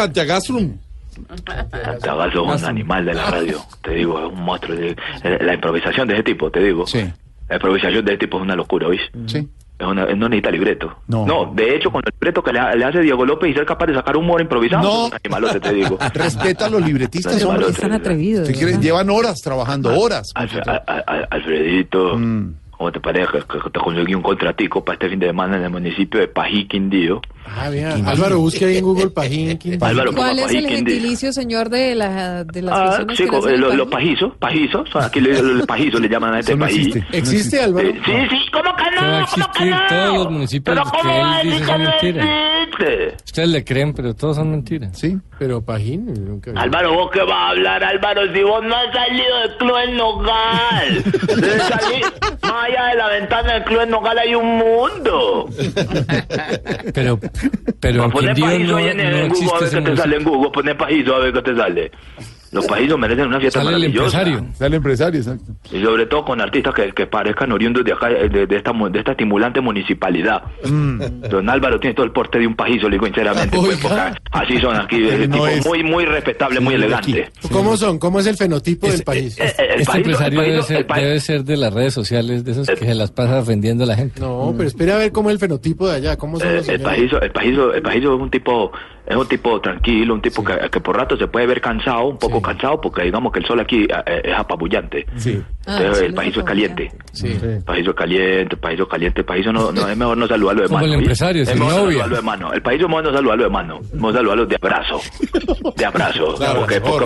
Santiagastrum. 1.27 1.99
Santiago 2.01 2.53
es 2.55 2.61
un 2.63 2.67
animal 2.69 3.05
de 3.05 3.13
la 3.13 3.29
radio, 3.31 3.59
te 3.81 3.91
digo, 3.91 4.19
es 4.19 4.25
un 4.33 4.41
monstruo. 4.43 4.75
de- 4.77 4.95
eh, 5.23 5.37
La 5.41 5.53
improvisación 5.53 6.07
de 6.07 6.13
ese 6.15 6.23
tipo, 6.23 6.49
te 6.51 6.59
digo. 6.61 6.85
Sí. 6.87 7.05
La 7.47 7.55
improvisación 7.55 8.05
de 8.05 8.11
ese 8.13 8.19
tipo 8.19 8.37
es 8.37 8.43
una 8.43 8.55
locura, 8.55 8.87
¿oís? 8.87 9.01
Sí. 9.27 9.47
Es 9.79 9.87
una, 9.87 10.05
no 10.07 10.27
necesita 10.27 10.51
libreto. 10.51 10.93
No. 11.07 11.53
de 11.55 11.75
hecho, 11.75 11.89
con 11.89 12.01
el 12.05 12.11
libreto 12.13 12.43
que 12.43 12.51
le, 12.51 12.59
ha- 12.59 12.75
le 12.75 12.83
hace 12.83 12.99
Diego 12.99 13.25
López 13.25 13.49
y 13.51 13.53
ser 13.53 13.65
capaz 13.65 13.85
de 13.85 13.93
sacar 13.95 14.17
humor 14.17 14.41
improvisado, 14.41 14.83
No. 14.83 15.05
es 15.07 15.11
un 15.13 15.17
animalote, 15.23 15.59
te 15.61 15.73
digo. 15.73 15.97
Respeta 16.13 16.65
a 16.65 16.69
los 16.69 16.81
libretistas, 16.85 17.41
hombre. 17.45 17.65
¿por 17.67 17.75
qué 17.75 17.81
tan 17.81 17.93
atrevidos? 17.93 18.47
Llevan 18.49 19.09
horas 19.09 19.39
trabajando, 19.41 19.97
horas. 19.97 20.33
Alfre- 20.35 20.67
a- 20.67 20.83
a- 20.85 21.03
a- 21.07 21.27
Alfredito, 21.31 22.17
Mm. 22.17 22.53
¿cómo 22.71 22.91
te 22.91 22.99
parece 22.99 23.31
que, 23.31 23.39
que 23.39 23.69
te 23.69 23.79
conseguí 23.79 24.13
un 24.13 24.21
contratico 24.21 24.83
para 24.83 24.95
este 24.95 25.09
fin 25.09 25.19
de 25.19 25.27
semana 25.27 25.55
en 25.57 25.63
el 25.63 25.69
municipio 25.69 26.19
de 26.19 26.27
Pají, 26.27 26.67
Quindío? 26.67 27.21
Ah, 27.57 27.69
vea. 27.69 27.95
Álvaro, 28.05 28.39
busque 28.39 28.65
ahí 28.65 28.77
en 28.77 28.85
Google 28.85 29.09
Pajín. 29.09 29.59
Álvaro, 29.81 30.13
¿Cuál 30.13 30.39
es 30.39 30.51
el 30.53 30.67
gentilicio, 30.67 31.33
señor, 31.33 31.69
de, 31.69 31.95
la, 31.95 32.43
de 32.43 32.61
las 32.61 32.73
Ah, 32.77 32.85
personas 32.85 33.17
que 33.17 33.25
nacen 33.25 33.49
eh, 33.51 33.55
en 33.55 33.61
lo- 33.61 33.73
los 33.75 33.87
pajizos, 33.87 34.33
pajizos, 34.39 34.89
aquí 34.95 35.19
le- 35.21 35.41
los 35.41 35.65
pajizos 35.65 35.99
le 36.01 36.09
llaman 36.09 36.33
a 36.35 36.39
este 36.39 36.55
no 36.55 36.65
país. 36.65 36.87
existe. 36.87 37.17
¿Existe, 37.17 37.61
Álvaro? 37.61 37.87
Sí, 37.89 37.99
sí, 38.05 38.11
sí, 38.29 38.37
¿cómo 38.51 38.75
que 38.75 38.83
¿Qué 38.83 38.95
va 39.05 39.17
a 39.17 39.19
no? 39.21 39.27
¿Cómo 39.27 39.51
que 39.53 39.65
no? 39.65 39.77
Todos 39.89 40.13
los 40.15 40.31
municipios 40.31 40.77
¿Pero 40.77 40.91
que 40.91 40.97
cómo 40.99 41.13
él 41.13 41.21
va 41.21 41.41
dice 41.43 41.65
son 41.65 41.81
mentiras. 41.83 42.27
Ustedes 43.25 43.49
le 43.49 43.63
creen, 43.65 43.93
pero 43.93 44.15
todos 44.15 44.37
son 44.37 44.51
mentiras. 44.51 44.97
Sí. 44.97 45.17
Pero 45.37 45.61
Pajín, 45.61 46.05
nunca. 46.25 46.51
Álvaro, 46.55 46.93
¿vos 46.93 47.11
qué 47.11 47.19
vas 47.21 47.31
a 47.31 47.49
hablar, 47.49 47.83
Álvaro? 47.83 48.21
Si 48.33 48.41
vos 48.43 48.63
no 48.63 48.75
has 48.75 48.93
salido 48.93 49.37
del 49.39 49.57
Club 49.57 49.75
El 49.83 49.97
Nogal. 49.97 51.03
Debes 51.27 51.63
salir 51.63 52.05
más 52.41 52.65
allá 52.65 52.85
de 52.87 52.95
la 52.95 53.07
ventana 53.09 53.53
del 53.53 53.63
Club 53.63 53.81
El 53.81 53.89
Nogal 53.89 54.17
hay 54.19 54.35
un 54.35 54.57
mundo. 54.57 55.49
Pero, 56.93 57.19
pero 57.79 58.09
Poné 58.09 58.33
Quindío 58.33 58.45
pajizo 58.45 58.71
no, 58.71 58.77
ahí 58.77 58.87
en, 58.87 58.97
no 58.97 59.03
en 59.03 59.29
Google 59.29 59.51
a 59.55 59.59
ver 59.59 59.69
qué 59.69 59.81
te 59.81 59.97
sale 59.97 60.17
en 60.17 60.23
Google. 60.23 60.49
A 61.15 61.19
ver 61.19 61.33
qué 61.33 61.41
te 61.41 61.55
sale. 61.55 61.91
Los 62.51 62.65
pajizos 62.65 62.97
merecen 62.99 63.27
una 63.27 63.39
fiesta 63.39 63.59
Sale 63.59 63.75
el 63.75 63.81
maravillosa. 63.81 64.21
empresario. 64.21 64.53
Sale 64.55 64.75
empresario, 64.77 65.19
exacto. 65.19 65.51
Y 65.71 65.83
sobre 65.83 66.05
todo 66.07 66.25
con 66.25 66.41
artistas 66.41 66.73
que, 66.73 66.91
que 66.91 67.05
parezcan 67.07 67.51
oriundos 67.51 67.83
de 67.85 67.93
acá, 67.93 68.09
eh, 68.11 68.27
de, 68.29 68.47
de 68.47 68.55
esta, 68.57 68.73
mu- 68.73 68.89
de 68.89 68.99
esta 68.99 69.11
estimulante 69.11 69.61
municipalidad. 69.61 70.41
Don 71.29 71.49
Álvaro 71.49 71.79
tiene 71.79 71.93
todo 71.95 72.05
el 72.05 72.11
porte 72.11 72.39
de 72.39 72.47
un 72.47 72.55
pajizo, 72.55 72.87
le 72.89 72.95
digo 72.95 73.05
sinceramente. 73.05 73.57
pues, 73.57 73.79
así 74.31 74.57
son 74.59 74.75
aquí, 74.75 74.97
eh, 75.09 75.27
No 75.27 75.33
tipo 75.35 75.47
es- 75.47 75.65
muy 75.65 75.83
muy 75.83 76.05
respetable, 76.05 76.59
muy 76.59 76.75
de 76.75 76.85
elegante. 76.85 77.29
¿Cómo 77.51 77.77
son? 77.77 77.99
¿Cómo 77.99 78.19
es 78.19 78.27
el 78.27 78.35
fenotipo 78.37 78.87
del 78.87 79.03
país? 79.03 79.37
Eh, 79.39 79.43
eh, 79.45 79.53
el 79.75 79.81
Este 79.81 79.85
pajizo- 79.91 79.97
empresario 79.97 80.39
el 80.41 80.45
debe 80.47 80.57
pajizo- 80.59 80.67
ser, 80.67 80.77
el 80.77 81.03
debe 81.05 81.19
ser 81.19 81.43
de 81.43 81.57
las 81.57 81.73
redes 81.73 81.93
sociales, 81.93 82.43
de 82.43 82.51
esos 82.51 82.67
que 82.67 82.75
se 82.77 82.95
las 82.95 83.11
pasa 83.11 83.39
ofendiendo 83.39 83.83
a 83.83 83.87
la 83.87 83.95
gente. 83.95 84.19
No, 84.21 84.53
pero 84.57 84.67
espere 84.67 84.91
a 84.93 84.97
ver 84.97 85.11
cómo 85.11 85.29
es 85.29 85.33
el 85.35 85.39
fenotipo 85.39 85.87
de 85.87 85.95
allá. 85.97 86.17
¿Cómo 86.17 86.39
son 86.39 86.47
Eh, 86.49 86.55
los 86.57 86.69
el 86.69 86.81
pajizo, 86.81 87.21
el 87.21 87.31
pajizo, 87.31 87.73
el 87.73 87.81
pajizo 87.81 88.15
es 88.15 88.21
un 88.21 88.29
tipo, 88.29 88.71
es 89.09 89.15
un 89.15 89.27
tipo 89.27 89.59
tranquilo, 89.59 90.13
un 90.13 90.21
tipo 90.21 90.43
que, 90.43 90.53
que 90.69 90.79
por 90.79 90.95
rato 90.95 91.17
se 91.17 91.27
puede 91.27 91.47
ver 91.47 91.59
cansado, 91.61 92.05
un 92.05 92.17
poco 92.17 92.41
cansado, 92.41 92.79
porque 92.79 93.03
digamos 93.03 93.31
que 93.33 93.39
el 93.39 93.45
sol 93.45 93.59
aquí 93.59 93.83
eh, 94.05 94.21
es 94.23 94.33
apabullante. 94.37 95.05
Sí. 95.17 95.41
Entonces, 95.65 95.97
el 95.99 96.03
el 96.05 96.09
es 96.11 96.15
pajizo 96.15 96.39
es 96.39 96.45
caliente. 96.45 96.91
Sí. 97.11 97.27
El 97.41 97.63
pajizo 97.63 97.89
es 97.91 97.95
caliente, 97.95 98.53
el 98.55 98.59
pajizo 98.59 98.83
es 98.83 98.89
caliente, 98.89 99.19
el 99.21 99.25
pajizo 99.25 99.51
no, 99.51 99.71
no, 99.71 99.87
es 99.89 99.97
mejor 99.97 100.17
no 100.17 100.27
saludarlo 100.27 100.61
de 100.63 100.67
Como 100.67 100.79
mano. 100.79 100.93
el 100.93 100.99
empresario, 100.99 101.43
es 101.43 101.49
mejor 101.53 101.59
no 101.71 101.77
novia. 101.77 101.87
saludarlo 101.89 102.15
de 102.15 102.21
mano. 102.21 102.53
El 102.53 102.61
pajizo 102.61 102.83
es 102.85 102.89
mejor 102.89 103.03
no 103.03 103.13
saludarlo 103.13 103.43
de 103.43 103.49
mano, 103.49 103.79
vamos 103.93 104.13
a 104.13 104.17
saludarlo 104.17 104.45
de 104.45 104.55
abrazo. 104.55 105.01
De 105.75 105.85
abrazo. 105.85 106.35
Claro, 106.39 106.59
porque, 106.61 106.75
El 106.75 106.81
poco- 106.81 107.05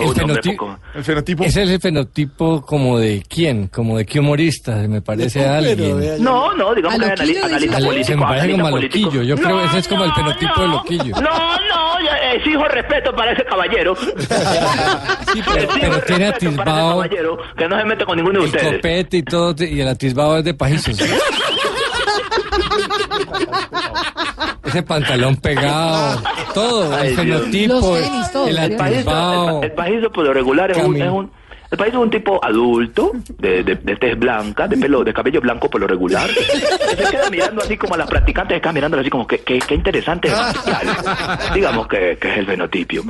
El 0.94 1.04
fenotipo. 1.04 1.44
Ese 1.44 1.62
es 1.64 1.70
el 1.70 1.80
fenotipo 1.80 2.62
como 2.62 2.98
de 2.98 3.22
quién, 3.28 3.68
como 3.68 3.98
de 3.98 4.06
qué 4.06 4.20
humorista, 4.20 4.76
me 4.88 5.00
parece 5.02 5.44
a 5.46 5.58
alguien. 5.58 6.22
No, 6.22 6.54
no, 6.54 6.74
digamos 6.74 6.98
que 6.98 7.04
analista 7.06 7.48
dice 7.48 7.58
Se 7.60 7.66
usted. 7.68 7.84
político. 7.84 8.18
me 8.18 8.24
parece 8.26 8.52
como 8.52 8.66
analista 8.66 8.66
a 8.66 8.70
político. 8.70 9.06
Loquillo. 9.06 9.22
Yo 9.22 9.36
creo 9.36 9.58
que 9.60 9.64
ese 9.66 9.78
es 9.78 9.88
como 9.88 10.04
el 10.04 10.10
No, 10.10 10.14
fenotipo 10.16 10.60
de 10.62 10.66
no. 10.68 10.74
Loquillo. 10.74 11.14
No, 11.16 11.20
no, 11.68 11.93
exijo 12.34 12.64
respeto 12.64 13.14
para 13.14 13.32
ese 13.32 13.44
caballero. 13.44 13.94
Sí, 15.34 15.42
pero, 15.44 15.56
Exijo 15.56 15.72
pero 15.74 15.74
tiene 15.74 15.88
respeto 15.96 16.06
para 16.06 16.14
ese 16.14 16.24
atisbado 16.46 16.90
caballero 17.00 17.38
que 17.56 17.68
no 17.68 17.76
se 17.78 17.84
mete 17.84 18.04
con 18.04 18.16
ninguno 18.16 18.38
de 18.40 18.44
el 18.46 18.50
ustedes. 18.54 18.76
copete 18.76 19.16
y 19.16 19.22
todo, 19.24 19.54
y 19.64 19.80
el 19.80 19.88
atisbado 19.88 20.38
es 20.38 20.44
de 20.44 20.54
pajizos. 20.54 20.96
Ese 24.64 24.82
pantalón 24.82 25.36
pegado, 25.36 26.22
todo, 26.54 26.94
Ay, 26.96 27.08
el 27.08 27.16
Dios. 27.26 27.40
fenotipo, 27.42 27.74
Los 27.74 28.00
tenis, 28.00 28.32
todo, 28.32 28.48
el 28.48 28.56
¿sí? 28.56 28.62
El 28.62 28.76
pajizo, 28.76 28.94
atisbado. 29.10 29.58
el, 29.58 29.64
el 29.64 29.72
pajizo 29.72 30.10
por 30.10 30.24
lo 30.24 30.32
regular 30.32 30.70
es 30.70 30.76
un, 30.78 30.82
Camino. 30.84 31.04
es 31.04 31.10
un- 31.12 31.30
el 31.74 31.78
pajizo 31.78 31.98
es 31.98 32.04
un 32.04 32.10
tipo 32.10 32.44
adulto, 32.44 33.12
de, 33.38 33.62
de, 33.62 33.74
de 33.76 33.96
tez 33.96 34.18
blanca, 34.18 34.66
de 34.68 34.76
pelo, 34.76 35.04
de 35.04 35.12
cabello 35.12 35.40
blanco 35.40 35.68
por 35.68 35.80
lo 35.80 35.86
regular. 35.86 36.28
que 36.28 36.96
se 37.04 37.10
queda 37.10 37.30
mirando 37.30 37.62
así 37.62 37.76
como 37.76 37.94
a 37.94 37.98
las 37.98 38.08
practicantes, 38.08 38.56
se 38.56 38.60
queda 38.60 38.72
mirando 38.72 38.98
así 38.98 39.10
como 39.10 39.26
que, 39.26 39.38
que, 39.40 39.58
que 39.58 39.74
interesante 39.74 40.28
es. 40.28 40.34
Digamos 41.54 41.86
que, 41.88 42.16
que 42.20 42.30
es 42.32 42.38
el 42.38 42.46
fenotipio. 42.46 43.02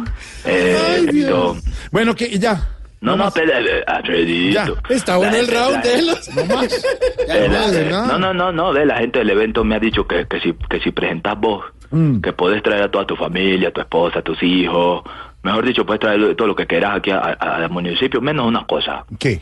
Eh, 0.45 1.07
esto- 1.12 1.57
Bueno, 1.91 2.15
que 2.15 2.39
ya. 2.39 2.69
no, 3.01 3.17
no, 3.17 3.31
pero, 3.31 3.53
eh, 3.53 3.85
Alfredito. 3.87 4.77
Está 4.89 5.17
bueno 5.17 5.37
el 5.37 5.49
round 5.49 5.83
de 5.83 6.03
los. 6.03 6.29
No 6.35 6.45
más. 6.47 6.85
No, 7.29 7.71
de 7.71 7.91
no, 8.19 8.33
no, 8.35 8.53
no, 8.53 8.73
ve, 8.73 8.87
la 8.87 8.97
gente 8.99 9.19
del 9.21 9.31
evento 9.31 9.62
me 9.65 9.77
ha 9.77 9.79
dicho 9.79 10.07
que, 10.07 10.27
que 10.27 10.41
si, 10.41 10.53
que 10.69 10.81
si 10.81 10.91
presentas 10.91 11.39
vos, 11.39 11.65
Mm. 11.91 12.23
que 12.23 12.33
podés 12.33 12.61
traer 12.62 12.83
a 12.83 12.91
toda 12.91 13.07
tu 13.07 13.15
familia, 13.15 13.69
a 13.69 13.71
tu 13.71 13.81
esposa, 13.81 14.19
a 14.19 14.23
tus 14.23 14.43
hijos, 14.43 15.03
mejor 15.45 15.64
dicho, 15.66 15.86
puedes 15.86 16.01
traer 16.01 16.34
todo 16.34 16.49
lo 16.49 16.57
que 16.57 16.66
quieras 16.66 16.97
aquí 16.97 17.11
al 17.12 17.70
municipio, 17.70 18.20
menos 18.20 18.47
una 18.47 18.66
cosa, 18.66 19.05
¿Qué? 19.18 19.40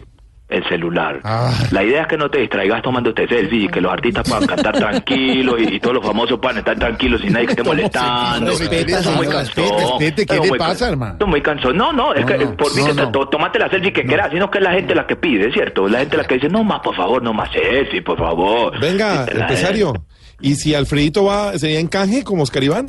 el 0.48 0.68
celular. 0.68 1.18
Ah. 1.24 1.50
La 1.70 1.82
idea 1.82 2.02
es 2.02 2.08
que 2.08 2.18
no 2.18 2.28
te 2.30 2.40
distraigas 2.40 2.82
tomándote 2.82 3.26
selfie 3.26 3.64
y 3.64 3.68
que 3.68 3.80
los 3.80 3.90
artistas 3.90 4.28
puedan 4.28 4.46
cantar 4.46 4.74
tranquilos 4.76 5.54
y, 5.58 5.76
y 5.76 5.80
todos 5.80 5.94
los 5.94 6.04
famosos 6.04 6.38
puedan 6.40 6.58
estar 6.58 6.78
tranquilos 6.78 7.22
sin 7.22 7.32
nadie 7.32 7.46
que 7.46 7.52
esté 7.52 7.62
molestando. 7.64 8.50
Respete, 8.50 8.92
Estoy 8.92 9.14
muy 9.14 9.24
señor, 9.26 9.32
cansón, 9.32 9.64
respete, 9.64 9.82
respete, 9.86 10.14
¿qué 10.26 10.34
estoy 10.34 10.40
le 10.42 10.48
muy 10.50 10.58
pasa, 10.58 10.70
cansón. 10.72 10.88
hermano? 10.90 11.12
Estoy 11.14 11.28
muy 11.28 11.40
cansón. 11.40 11.76
No, 11.78 11.92
no, 11.94 12.12
es 12.12 12.20
No, 12.20 12.26
que 12.26 12.36
no, 12.38 12.54
por 12.56 12.74
mí 12.76 12.82
no, 12.82 12.86
que 12.88 12.94
no. 12.94 13.10
to- 13.12 13.28
tomate 13.30 13.58
la 13.58 13.70
selfie 13.70 13.92
que 13.94 14.04
quieras, 14.04 14.28
sino 14.30 14.50
que 14.50 14.58
es 14.58 14.64
la 14.64 14.72
gente 14.72 14.94
la 14.94 15.06
que 15.06 15.16
pide, 15.16 15.50
¿cierto? 15.54 15.88
La 15.88 16.00
gente 16.00 16.18
la 16.18 16.24
que 16.24 16.34
dice, 16.34 16.50
no 16.50 16.62
más, 16.64 16.80
por 16.80 16.94
favor, 16.96 17.22
no 17.22 17.32
más 17.32 17.50
selfie, 17.50 18.02
por 18.02 18.18
favor. 18.18 18.78
Venga, 18.78 19.24
empresario. 19.24 19.94
¿Y 20.42 20.56
si 20.56 20.74
Alfredito 20.74 21.24
va, 21.24 21.56
sería 21.58 21.78
en 21.80 21.86
canje 21.88 22.24
como 22.24 22.42
Oscar 22.42 22.62
Iván? 22.62 22.88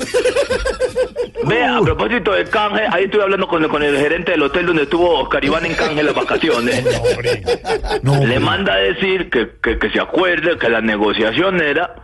Vea, 1.47 1.77
a 1.77 1.81
propósito 1.81 2.33
de 2.33 2.45
canje, 2.45 2.83
ahí 2.91 3.05
estuve 3.05 3.23
hablando 3.23 3.47
con, 3.47 3.67
con 3.67 3.83
el 3.83 3.97
gerente 3.97 4.31
del 4.31 4.43
hotel 4.43 4.65
donde 4.65 4.83
estuvo 4.83 5.19
Oscar 5.19 5.43
Iván 5.43 5.65
en 5.65 5.73
canje 5.73 6.03
las 6.03 6.15
vacaciones. 6.15 6.83
Le 8.03 8.39
manda 8.39 8.73
a 8.73 8.77
decir 8.77 9.29
que, 9.29 9.51
que, 9.61 9.77
que 9.77 9.89
se 9.89 9.99
acuerde 9.99 10.57
que 10.57 10.69
la 10.69 10.81
negociación 10.81 11.61
era 11.61 11.95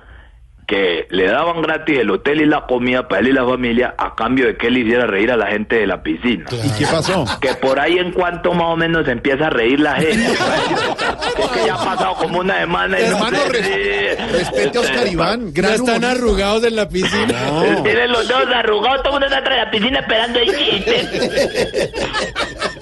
que 0.69 1.07
le 1.09 1.25
daban 1.25 1.63
gratis 1.63 1.97
el 1.97 2.11
hotel 2.11 2.41
y 2.41 2.45
la 2.45 2.67
comida 2.67 3.07
para 3.07 3.21
él 3.21 3.29
y 3.29 3.33
la 3.33 3.43
familia 3.43 3.95
a 3.97 4.13
cambio 4.13 4.45
de 4.45 4.55
que 4.55 4.67
él 4.67 4.77
hiciera 4.77 5.07
reír 5.07 5.31
a 5.31 5.35
la 5.37 5.47
gente 5.47 5.77
de 5.77 5.87
la 5.87 6.03
piscina. 6.03 6.45
¿Y 6.51 6.69
qué 6.77 6.85
pasó? 6.85 7.25
Que 7.41 7.55
por 7.55 7.79
ahí 7.79 7.97
en 7.97 8.11
cuanto 8.11 8.53
más 8.53 8.67
o 8.67 8.75
menos 8.77 9.03
se 9.05 9.11
empieza 9.13 9.47
a 9.47 9.49
reír 9.49 9.79
la 9.79 9.95
gente. 9.95 10.13
es 10.31 11.47
que 11.49 11.65
ya 11.65 11.73
ha 11.73 11.83
pasado 11.83 12.13
como 12.17 12.37
una 12.41 12.59
semana 12.59 12.99
y 12.99 13.03
no 13.03 13.07
Hermano, 13.17 13.37
se 13.37 13.49
res- 13.49 13.65
ríe. 13.75 14.15
respete 14.31 14.77
a 14.77 14.81
Oscar 14.81 15.07
Iván. 15.07 15.53
Ya 15.55 15.61
están 15.69 15.81
humorista. 15.81 16.11
arrugados 16.11 16.63
en 16.65 16.75
la 16.75 16.87
piscina. 16.87 17.41
No. 17.51 17.83
Tienen 17.83 18.11
los 18.11 18.27
dedos 18.27 18.47
arrugados, 18.53 18.97
todo 19.01 19.07
el 19.17 19.21
mundo 19.21 19.25
está 19.25 19.37
atrás 19.39 19.57
de 19.57 19.65
la 19.65 19.71
piscina 19.71 19.99
esperando 20.01 20.39
el 20.39 20.55
chiste. 20.55 21.91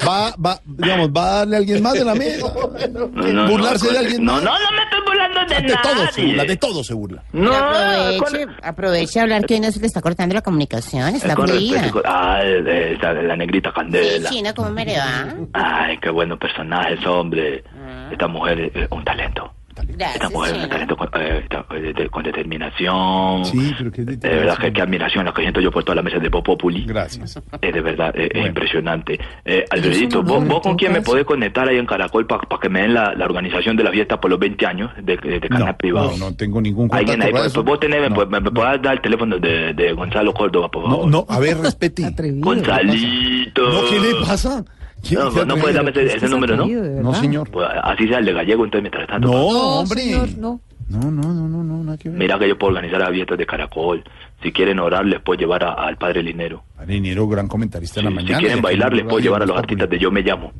Va, 0.05 0.33
va, 0.45 0.59
digamos, 0.65 1.09
va 1.09 1.21
a 1.21 1.35
darle 1.39 1.55
a 1.55 1.59
alguien 1.59 1.81
más 1.83 1.93
de 1.93 2.03
la 2.05 2.15
mesa. 2.15 2.47
No, 2.91 3.07
no, 3.27 3.47
Burlarse 3.47 3.85
no, 3.87 3.91
de 3.93 3.99
alguien 3.99 4.23
no, 4.25 4.33
más. 4.33 4.43
No, 4.43 4.51
no 4.59 4.71
me 4.71 4.83
estoy 4.83 4.99
burlando 5.05 5.39
de, 5.45 5.61
De 5.61 5.77
todo 5.83 6.11
se 6.11 6.21
burla, 6.21 6.35
nadie. 6.37 6.47
de 6.49 6.57
todo 6.57 6.83
se 6.83 6.93
burla. 6.93 7.23
No, 7.33 7.51
aproveche, 7.77 8.47
aproveche 8.63 9.19
a 9.19 9.23
hablar 9.23 9.45
que 9.45 9.53
hoy 9.55 9.59
no 9.59 9.71
se 9.71 9.79
le 9.79 9.87
está 9.87 10.01
cortando 10.01 10.35
la 10.35 10.41
comunicación, 10.41 11.15
está 11.15 11.35
fluida. 11.35 11.91
ah, 12.05 12.41
esa 12.43 13.13
la 13.13 13.35
negrita 13.35 13.69
Sí, 13.69 13.75
candela. 13.75 14.29
chino, 14.29 14.53
¿cómo 14.55 14.69
me 14.71 14.85
le 14.85 14.97
va? 14.97 15.27
Ay, 15.53 15.97
qué 15.99 16.09
buenos 16.09 16.37
personajes, 16.39 17.05
hombre. 17.05 17.63
Esta 18.11 18.27
mujer 18.27 18.71
es 18.73 18.87
un 18.91 19.03
talento. 19.03 19.53
Esta 19.81 19.93
Gracias, 19.97 20.31
mujer 20.31 20.49
es 20.49 20.55
un 20.57 20.61
chino. 20.63 20.69
talento 20.73 20.97
con, 20.97 21.07
eh, 21.21 21.39
está- 21.43 21.65
eh, 21.75 21.93
de- 21.95 22.09
con 22.09 22.23
determinación. 22.23 23.45
Sí, 23.45 23.73
pero 23.77 23.91
qué 23.91 24.03
De 24.03 24.15
verdad, 24.29 24.57
que 24.57 24.73
qué 24.73 24.81
admiración 24.81 25.25
la 25.25 25.33
que 25.33 25.41
siento 25.41 25.59
yo 25.61 25.71
por 25.71 25.83
toda 25.83 25.95
la 25.95 26.01
mesa 26.01 26.19
de 26.19 26.29
Popopuli. 26.29 26.85
Gracias. 26.85 27.39
Es 27.61 27.73
de 27.73 27.81
verdad, 27.81 28.13
eh, 28.15 28.29
es 28.33 28.45
impresionante. 28.45 29.19
Eh, 29.45 29.65
Alfredito, 29.69 30.23
¿vos, 30.23 30.45
vos 30.47 30.61
con 30.61 30.75
quién 30.75 30.93
me 30.93 31.01
podés 31.01 31.25
conectar 31.25 31.67
ahí 31.67 31.77
en 31.77 31.85
Caracol 31.85 32.25
para 32.27 32.41
que 32.61 32.69
me 32.69 32.81
den 32.81 32.93
la, 32.93 33.13
la 33.13 33.25
organización 33.25 33.75
de 33.75 33.83
la 33.83 33.91
fiesta 33.91 34.19
por 34.19 34.29
los 34.31 34.39
20 34.39 34.65
años 34.65 34.91
de, 35.01 35.17
de, 35.17 35.39
de 35.39 35.49
canal 35.49 35.75
privado? 35.77 36.11
No, 36.17 36.29
no 36.29 36.35
tengo 36.35 36.61
ningún 36.61 36.87
contacto 36.87 37.11
Alguien 37.11 37.21
ahí, 37.27 37.31
para 37.31 37.43
pues, 37.43 37.51
eso. 37.53 37.63
vos 37.63 37.79
tenés, 37.79 38.11
pues, 38.13 38.27
me, 38.29 38.39
me 38.39 38.51
podés 38.51 38.81
dar 38.81 38.93
el 38.95 39.01
teléfono 39.01 39.37
de, 39.37 39.73
de 39.73 39.93
Gonzalo 39.93 40.33
Córdoba, 40.33 40.69
por 40.69 40.83
favor. 40.83 41.07
No, 41.07 41.25
no, 41.25 41.25
a 41.33 41.39
ver, 41.39 41.57
respete. 41.57 42.03
Gonzalito. 42.35 43.69
No, 43.69 43.89
¿qué 43.89 43.99
le 43.99 44.15
pasa? 44.25 44.63
No, 45.11 45.45
no 45.45 45.55
puede 45.57 45.73
darme 45.73 45.91
ese, 45.91 46.17
ese 46.17 46.27
número, 46.27 46.55
¿no? 46.55 46.65
No, 46.67 47.13
señor. 47.13 47.49
Pues 47.49 47.67
así 47.83 48.07
sea 48.07 48.19
el 48.19 48.25
de 48.25 48.33
gallego, 48.33 48.65
entonces 48.65 48.83
mientras 48.83 49.07
tanto. 49.07 49.27
No, 49.27 49.33
pues, 49.33 49.55
hombre. 49.55 50.01
señor, 50.01 50.37
no. 50.37 50.61
No, 50.89 50.99
no, 51.11 51.33
no, 51.33 51.47
no, 51.49 51.63
no, 51.65 51.83
nada 51.83 51.97
que 51.97 52.07
ver. 52.07 52.17
Mira 52.17 52.39
que 52.39 52.47
yo 52.47 52.57
puedo 52.57 52.69
organizar 52.73 53.01
abiertos 53.03 53.37
de 53.37 53.45
caracol. 53.45 54.03
Si 54.41 54.53
quieren 54.53 54.79
orar, 54.79 55.05
les 55.05 55.19
puedo 55.19 55.37
llevar 55.37 55.61
a- 55.65 55.73
al 55.73 55.97
padre 55.97 56.23
Linero. 56.23 56.63
Marinero, 56.77 57.27
gran 57.27 57.47
comentarista 57.49 57.99
en 57.99 58.05
la 58.05 58.09
Si 58.11 58.15
mañana. 58.15 58.39
quieren 58.39 58.61
bailar, 58.61 58.93
les 58.93 59.03
puedo 59.03 59.19
llevar 59.19 59.43
a 59.43 59.45
los 59.45 59.57
artistas 59.57 59.89
de 59.89 59.99
Yo 59.99 60.11
Me 60.11 60.21
Llamo. 60.21 60.53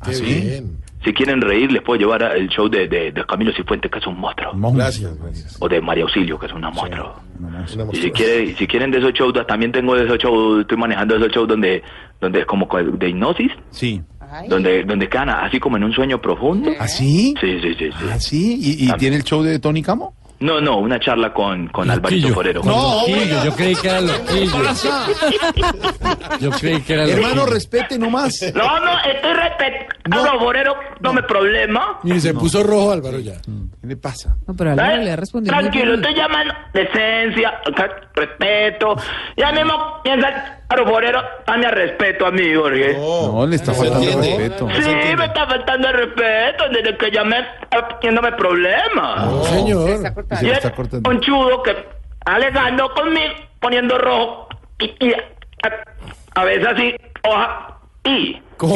¿Ah, 0.00 0.12
sí? 0.12 0.62
Si 1.02 1.14
quieren 1.14 1.40
reír, 1.40 1.72
les 1.72 1.80
puedo 1.80 1.98
llevar 1.98 2.22
al 2.22 2.46
show 2.50 2.68
de, 2.68 2.86
de, 2.88 3.10
de 3.10 3.24
Camilo 3.24 3.52
Cifuentes, 3.54 3.90
que 3.90 4.00
es 4.00 4.06
un 4.06 4.18
monstruo. 4.20 4.52
Gracias, 4.74 5.18
gracias. 5.18 5.56
O 5.58 5.66
de 5.66 5.80
María 5.80 6.04
Auxilio, 6.04 6.38
que 6.38 6.44
es 6.44 6.52
una 6.52 6.70
monstruo. 6.70 7.14
Y 7.92 7.96
si, 7.96 8.10
quiere, 8.10 8.54
si 8.56 8.66
quieren 8.66 8.90
de 8.90 8.98
esos 8.98 9.14
shows, 9.14 9.32
también 9.46 9.72
tengo 9.72 9.94
de 9.94 10.04
esos 10.04 10.18
shows, 10.18 10.60
estoy 10.60 10.76
manejando 10.76 11.16
esos 11.16 11.28
shows 11.32 11.48
donde, 11.48 11.82
donde 12.20 12.40
es 12.40 12.46
como 12.46 12.68
de 12.80 13.08
hipnosis. 13.08 13.52
Sí. 13.70 14.02
Donde, 14.46 14.84
donde 14.84 15.08
quedan 15.08 15.28
así 15.30 15.58
como 15.58 15.76
en 15.76 15.84
un 15.84 15.92
sueño 15.92 16.20
profundo. 16.20 16.70
¿Ah, 16.78 16.86
sí? 16.86 17.34
Sí, 17.40 17.60
sí, 17.60 17.74
sí. 17.74 17.90
sí. 17.90 18.06
¿Ah, 18.12 18.20
sí? 18.20 18.58
¿Y, 18.60 18.88
y 18.88 18.92
tiene 18.92 19.16
el 19.16 19.24
show 19.24 19.42
de 19.42 19.58
Tony 19.58 19.82
Camo? 19.82 20.14
No, 20.40 20.58
no, 20.58 20.78
una 20.78 20.98
charla 20.98 21.34
con, 21.34 21.66
con 21.68 21.90
Alvarito 21.90 22.28
Forero. 22.28 22.62
No, 22.64 23.00
Loquillo, 23.06 23.44
yo 23.44 23.54
creí 23.54 23.74
que 23.74 23.88
era 23.88 24.00
loquillo. 24.00 24.62
Yo 26.40 26.50
creí 26.52 26.80
que 26.80 26.94
era 26.94 27.02
loquillo. 27.02 27.26
Hermano, 27.28 27.46
respete 27.46 27.98
nomás. 27.98 28.40
No, 28.54 28.80
no, 28.80 28.90
estoy 29.00 29.34
respetando, 29.34 30.38
Forero, 30.38 30.74
no 31.00 31.12
me 31.12 31.22
problema. 31.24 31.98
Y 32.04 32.18
se 32.20 32.32
puso 32.32 32.62
rojo 32.62 32.92
Álvaro 32.92 33.18
ya. 33.18 33.34
¿Qué 33.42 33.86
le 33.86 33.96
pasa? 33.98 34.36
No, 34.46 34.54
pero 34.56 34.70
Álvaro 34.70 35.02
le 35.02 35.10
ha 35.10 35.16
respondido. 35.16 35.54
Tranquilo, 35.58 35.94
estoy 35.94 36.14
llamando 36.14 36.54
decencia, 36.72 37.60
respeto. 38.14 38.96
Ya 39.36 39.52
mismo 39.52 40.00
piensa, 40.02 40.59
claro, 40.70 40.86
Forero, 40.90 41.22
dame 41.46 41.66
a 41.66 41.70
respeto 41.70 42.26
a 42.26 42.30
mí, 42.30 42.54
Jorge. 42.54 42.94
No, 42.98 43.46
le 43.46 43.56
está 43.56 43.74
faltando 43.74 44.04
entiende. 44.06 44.38
respeto. 44.48 44.68
Sí, 44.82 45.16
me 45.16 45.24
está 45.26 45.46
faltando 45.46 45.88
el 45.88 45.94
respeto 45.94 46.68
desde 46.70 46.96
que 46.96 47.10
llamé, 47.10 47.38
está 47.62 47.88
poniéndome 47.88 48.32
problemas. 48.32 49.24
No, 49.26 49.44
señor. 49.44 49.90
Se 50.38 50.46
Y 50.46 50.50
está 50.50 50.72
cortando. 50.72 51.10
un 51.10 51.20
chudo 51.20 51.62
que 51.62 51.76
alegando 52.24 52.92
conmigo, 52.94 53.32
poniendo 53.60 53.98
rojo 53.98 54.48
y, 54.78 54.94
y 55.06 55.12
a, 55.12 55.22
a 56.34 56.44
veces 56.44 56.66
así, 56.66 56.94
hoja 57.28 57.76
y. 58.04 58.36
¿Cómo? 58.56 58.74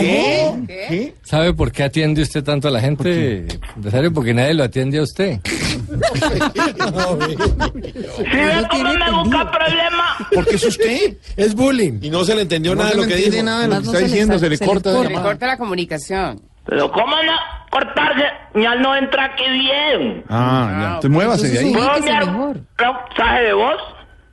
¿Qué? 0.67 1.15
¿Sabe 1.23 1.53
por 1.53 1.71
qué 1.71 1.83
atiende 1.85 2.23
usted 2.23 2.43
tanto 2.43 2.69
a 2.69 2.71
la 2.71 2.81
gente, 2.81 3.47
empresario? 3.77 4.13
Porque 4.15 4.33
nadie 4.33 4.55
lo 4.55 4.65
atiende 4.65 4.99
a 4.99 5.03
usted. 5.03 5.41
Si 5.45 5.77
ve 8.23 8.67
cómo 8.71 8.95
me 8.95 9.11
busca 9.11 9.51
problemas. 9.51 10.17
¿Por 10.35 10.47
qué 10.47 10.57
es 10.57 10.65
usted? 10.65 11.17
Es 11.37 11.55
bullying. 11.55 11.99
Y 12.03 12.11
no 12.11 12.25
se 12.25 12.35
le 12.35 12.43
entendió 12.43 12.75
No 12.75 12.83
nada 12.83 12.91
de 12.95 12.97
lo 12.97 13.07
que 13.07 13.17
dijo. 13.17 13.43
nada 13.43 13.63
de 13.63 13.69
lo 13.69 13.81
que 13.81 13.87
está 13.87 13.99
diciendo, 13.99 14.39
se 14.39 14.49
le 14.49 14.57
se 14.57 14.65
le 14.65 14.71
corta 14.71 14.91
la 14.91 14.97
corta. 14.97 15.09
Le 15.09 15.15
llamada. 15.15 15.31
corta 15.33 15.47
la 15.47 15.57
comunicación. 15.59 16.43
Pero 16.67 16.91
cómo 16.93 17.17
no 17.23 17.33
cortarse, 17.71 18.25
ya 18.55 18.75
no 18.77 18.97
entra 18.97 19.25
aquí 19.25 19.45
bien. 19.51 20.25
Ah, 20.31 20.69
ya. 20.71 20.87
Entonces 20.87 21.11
muévase 21.11 21.49
de 21.49 21.59
ahí. 21.59 21.73
¿Puedo 21.75 21.97
enviar 21.97 22.25
un 22.25 22.67
mensaje 22.79 23.43
de 23.45 23.53
voz? 23.53 23.77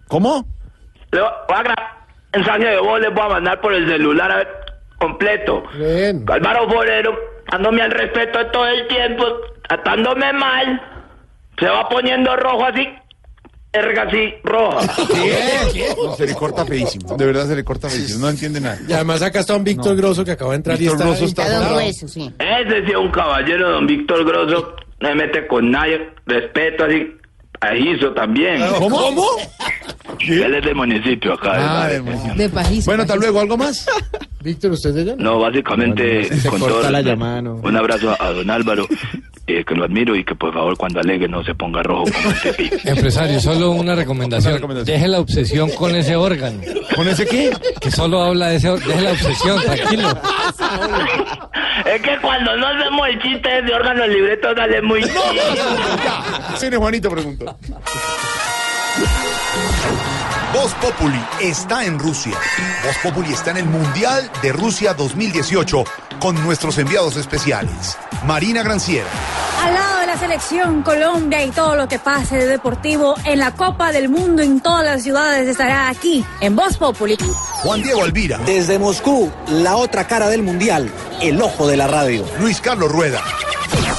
¿Cómo? 0.08 0.46
Le 1.12 1.20
voy 1.20 1.30
a 1.30 1.64
grabar 1.64 1.98
un 2.34 2.42
mensaje 2.42 2.66
de 2.66 2.80
voz, 2.80 3.02
les 3.02 3.14
voy 3.14 3.26
a 3.26 3.30
mandar 3.30 3.60
por 3.60 3.74
el 3.74 3.86
celular 3.86 4.32
a 4.32 4.36
ver, 4.38 4.48
completo. 5.02 5.64
Ven. 5.78 6.24
Álvaro 6.28 6.70
Forero, 6.70 7.18
dándome 7.52 7.82
al 7.82 7.92
respeto 7.92 8.46
todo 8.52 8.68
el 8.68 8.88
tiempo, 8.88 9.26
tratándome 9.68 10.32
mal, 10.34 10.82
se 11.58 11.66
va 11.66 11.90
poniendo 11.90 12.36
rojo 12.36 12.66
así, 12.66 12.88
erga 13.74 14.04
así, 14.04 14.34
roja. 14.44 14.88
No, 15.98 16.16
se 16.16 16.26
le 16.28 16.36
corta 16.36 16.66
feísimo. 16.66 17.16
De 17.16 17.26
verdad 17.26 17.48
se 17.48 17.56
le 17.56 17.64
corta 17.64 17.90
feísimo. 17.90 18.20
No 18.20 18.30
entiende 18.30 18.60
nada. 18.60 18.78
Y 18.88 18.94
además 18.94 19.22
acá 19.22 19.40
está 19.40 19.56
un 19.56 19.64
Víctor 19.64 19.96
Grosso 19.96 20.24
que 20.24 20.32
acaba 20.32 20.52
de 20.52 20.58
entrar 20.58 20.78
Víctor 20.78 20.98
y 20.98 21.02
está, 21.02 21.10
Grosso 21.10 21.26
está 21.26 22.08
sí. 22.08 22.34
Ese 22.40 22.86
sí 22.86 22.92
es 22.92 22.98
un 22.98 23.12
caballero, 23.12 23.72
don 23.72 23.88
Víctor 23.88 24.26
Grosso, 24.26 24.76
no 25.00 25.08
se 25.08 25.16
mete 25.16 25.48
con 25.48 25.72
nadie, 25.72 26.10
respeto 26.26 26.86
así, 26.86 27.16
ajizo 27.62 28.12
también. 28.14 28.62
¿Cómo? 28.78 28.98
¿Cómo? 28.98 29.26
Él 30.20 30.56
es 30.56 30.64
del 30.66 30.76
municipio 30.76 31.34
acá. 31.34 31.86
Ah, 31.86 31.90
municipio. 32.04 32.36
De 32.36 32.50
pajizo. 32.50 32.86
Bueno, 32.86 33.04
hasta 33.04 33.16
luego. 33.16 33.40
¿Algo 33.40 33.58
más? 33.58 33.88
Víctor, 34.42 34.72
¿usted 34.72 34.90
es 34.90 34.96
de 34.96 35.02
allá? 35.04 35.16
No, 35.18 35.40
básicamente, 35.40 36.24
Se 36.26 36.50
con 36.50 36.60
corta 36.60 36.80
todo 36.82 36.90
la 36.92 37.02
llamada, 37.02 37.42
¿no? 37.44 37.56
un 37.56 37.78
abrazo 37.78 38.16
a 38.20 38.32
don 38.32 38.50
Álvaro, 38.50 38.88
eh, 39.46 39.64
que 39.64 39.76
lo 39.76 39.86
admiro 39.86 40.16
y 40.16 40.24
que 40.26 40.34
por 40.34 40.52
favor 40.52 40.76
cuando 40.78 41.00
alegue 41.00 41.28
no 41.28 41.44
se 41.44 41.54
ponga 41.54 41.84
rojo 41.84 42.06
como 42.12 42.30
este 42.32 42.54
pico. 42.56 42.76
Empresario, 42.86 43.40
solo 43.40 43.70
una 43.72 43.94
recomendación. 43.96 44.54
Una 44.54 44.58
recomendación. 44.58 44.96
Deje 44.98 45.08
la 45.08 45.20
obsesión 45.20 45.70
con 45.72 45.96
ese 45.96 46.16
órgano. 46.16 46.60
¿Con 46.96 47.08
ese 47.08 47.28
qué? 47.28 47.52
Que 47.80 47.92
solo 47.92 48.24
habla 48.24 48.48
de 48.48 48.56
ese 48.56 48.70
órgano. 48.70 48.90
Deje 48.94 49.02
la 49.04 49.12
obsesión, 49.12 49.62
tranquilo. 49.62 50.08
Es 51.86 52.02
que 52.02 52.18
cuando 52.22 52.56
no 52.58 52.68
hacemos 52.68 53.08
el 53.10 53.22
chiste 53.22 53.62
de 53.62 53.74
órgano, 53.74 54.04
el 54.06 54.14
libreto 54.14 54.56
sale 54.56 54.82
muy 54.82 55.02
chido. 55.04 55.22
Ya. 56.04 56.56
Cine 56.58 56.78
Juanito 56.78 57.10
preguntó. 57.12 57.51
Voz 60.54 60.74
Populi 60.76 61.20
está 61.42 61.86
en 61.86 61.98
Rusia. 61.98 62.38
Voz 62.86 62.98
Populi 63.04 63.34
está 63.34 63.52
en 63.52 63.58
el 63.58 63.66
Mundial 63.66 64.30
de 64.42 64.52
Rusia 64.52 64.94
2018 64.94 65.84
con 66.20 66.36
nuestros 66.44 66.78
enviados 66.78 67.16
especiales. 67.18 67.98
Marina 68.26 68.62
Granciera, 68.62 69.08
Al 69.64 69.74
lado 69.74 70.00
de 70.02 70.08
la 70.08 70.18
selección 70.20 70.84
Colombia 70.84 71.44
y 71.44 71.52
todo 71.52 71.76
lo 71.76 71.88
que 71.88 71.98
pase 72.00 72.38
de 72.38 72.46
deportivo 72.48 73.16
en 73.26 73.40
la 73.40 73.52
Copa 73.52 73.92
del 73.92 74.10
Mundo 74.10 74.44
en 74.44 74.60
todas 74.62 74.86
las 74.86 75.02
ciudades 75.04 75.48
estará 75.48 75.90
aquí 75.90 76.24
en 76.42 76.56
Voz 76.56 76.78
Populi. 76.78 77.18
Juan 77.64 77.82
Diego 77.82 78.04
Alvira, 78.04 78.38
Desde 78.46 78.78
Moscú, 78.78 79.32
la 79.50 79.76
otra 79.78 80.06
cara 80.08 80.30
del 80.30 80.44
mundial, 80.44 80.92
el 81.22 81.42
ojo 81.42 81.68
de 81.68 81.78
la 81.78 81.88
radio. 81.88 82.26
Luis 82.40 82.62
Carlos 82.62 82.92
Rueda. 82.92 83.22